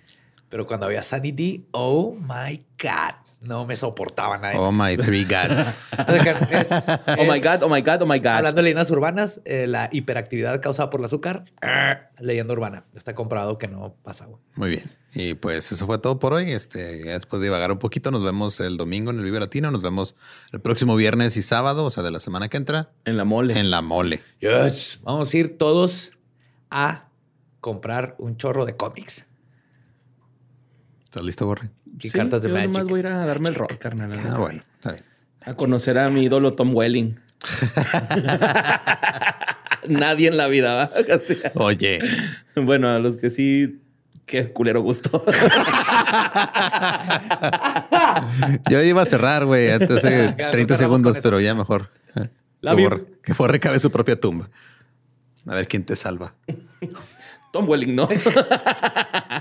pero 0.47 0.67
cuando 0.67 0.85
había 0.85 1.01
Sunny 1.01 1.31
D, 1.31 1.63
oh 1.71 2.15
my 2.15 2.63
God, 2.79 3.15
no 3.41 3.65
me 3.65 3.75
soportaba 3.77 4.37
nadie. 4.37 4.59
Oh 4.59 4.71
my 4.71 4.95
three 4.95 5.23
gods. 5.23 5.83
Es- 6.51 6.71
Oh 7.17 7.23
my 7.25 7.39
God, 7.39 7.63
oh 7.63 7.69
my 7.69 7.81
God, 7.81 8.01
oh 8.03 8.05
my 8.05 8.19
God. 8.19 8.27
Hablando 8.27 8.57
de 8.57 8.63
leyendas 8.63 8.91
urbanas, 8.91 9.41
eh, 9.45 9.65
la 9.65 9.89
hiperactividad 9.91 10.61
causada 10.61 10.91
por 10.91 10.99
el 10.99 11.05
azúcar, 11.05 11.45
ah, 11.63 12.01
leyenda 12.19 12.53
urbana. 12.53 12.83
Está 12.93 13.15
comprobado 13.15 13.57
que 13.57 13.67
no 13.67 13.95
pasa. 14.03 14.25
güey. 14.25 14.39
Muy 14.55 14.69
bien. 14.69 14.83
Y 15.13 15.33
pues 15.33 15.71
eso 15.71 15.85
fue 15.87 15.97
todo 15.97 16.19
por 16.19 16.33
hoy. 16.33 16.51
Este, 16.51 17.03
ya 17.03 17.13
después 17.13 17.41
de 17.41 17.47
divagar 17.47 17.71
un 17.71 17.79
poquito, 17.79 18.11
nos 18.11 18.23
vemos 18.23 18.59
el 18.59 18.77
domingo 18.77 19.09
en 19.11 19.17
el 19.19 19.25
Vive 19.25 19.39
Latino. 19.39 19.71
Nos 19.71 19.81
vemos 19.81 20.15
el 20.51 20.61
próximo 20.61 20.95
viernes 20.95 21.35
y 21.37 21.41
sábado, 21.41 21.85
o 21.85 21.89
sea, 21.89 22.03
de 22.03 22.11
la 22.11 22.19
semana 22.19 22.47
que 22.47 22.57
entra, 22.57 22.91
En 23.05 23.17
la 23.17 23.25
mole. 23.25 23.59
en 23.59 23.71
la 23.71 23.81
mole. 23.81 24.21
Yes. 24.39 24.99
Vamos 25.03 25.33
a 25.33 25.37
ir 25.37 25.57
todos 25.57 26.11
a 26.69 27.09
comprar 27.59 28.15
un 28.19 28.37
chorro 28.37 28.65
de 28.65 28.77
cómics 28.77 29.25
¿Estás 31.05 31.23
listo, 31.23 31.45
Borre? 31.47 31.71
y 31.99 32.09
Sí, 32.09 32.17
cartas 32.17 32.43
de 32.43 32.49
yo 32.49 32.53
Magic. 32.55 32.69
nomás 32.71 32.87
voy 32.87 32.97
a 32.97 32.99
ir 33.01 33.07
a 33.07 33.25
darme 33.25 33.49
el 33.49 33.55
rock, 33.55 33.77
carnal. 33.79 34.11
Ah, 34.23 34.37
bueno, 34.37 34.61
está 34.75 34.91
bien. 34.91 35.03
A 35.41 35.55
conocer 35.55 35.97
a 35.97 36.07
mi 36.09 36.23
ídolo 36.25 36.53
Tom 36.53 36.75
Welling. 36.75 37.19
Nadie 39.87 40.27
en 40.27 40.37
la 40.37 40.47
vida, 40.47 40.73
¿va? 40.75 40.91
Oye, 41.55 41.99
Bueno, 42.55 42.89
a 42.89 42.99
los 42.99 43.17
que 43.17 43.29
sí, 43.29 43.81
qué 44.29 44.53
culero 44.53 44.81
gusto. 44.81 45.23
yo 48.69 48.83
iba 48.83 49.01
a 49.01 49.05
cerrar, 49.05 49.45
güey, 49.45 49.71
antes 49.71 50.03
de 50.03 50.35
Ya, 50.37 50.51
30 50.51 50.77
cerramos 50.77 50.77
segundos, 50.77 51.17
pero 51.23 51.39
ya 51.39 51.55
mejor. 51.55 51.89
Love 52.61 52.75
Que 52.75 52.83
you. 52.83 52.89
Borre, 52.89 53.05
que 53.23 53.33
Borre 53.33 53.59
cabe 53.59 53.79
su 53.79 53.89
propia 53.89 54.19
tumba. 54.19 54.49
A 55.47 55.55
ver 55.55 55.67
quién 55.67 55.83
te 55.83 55.95
salva. 55.95 56.35
Tom 57.51 57.67
Welling, 57.67 57.95
¿no? 57.95 58.07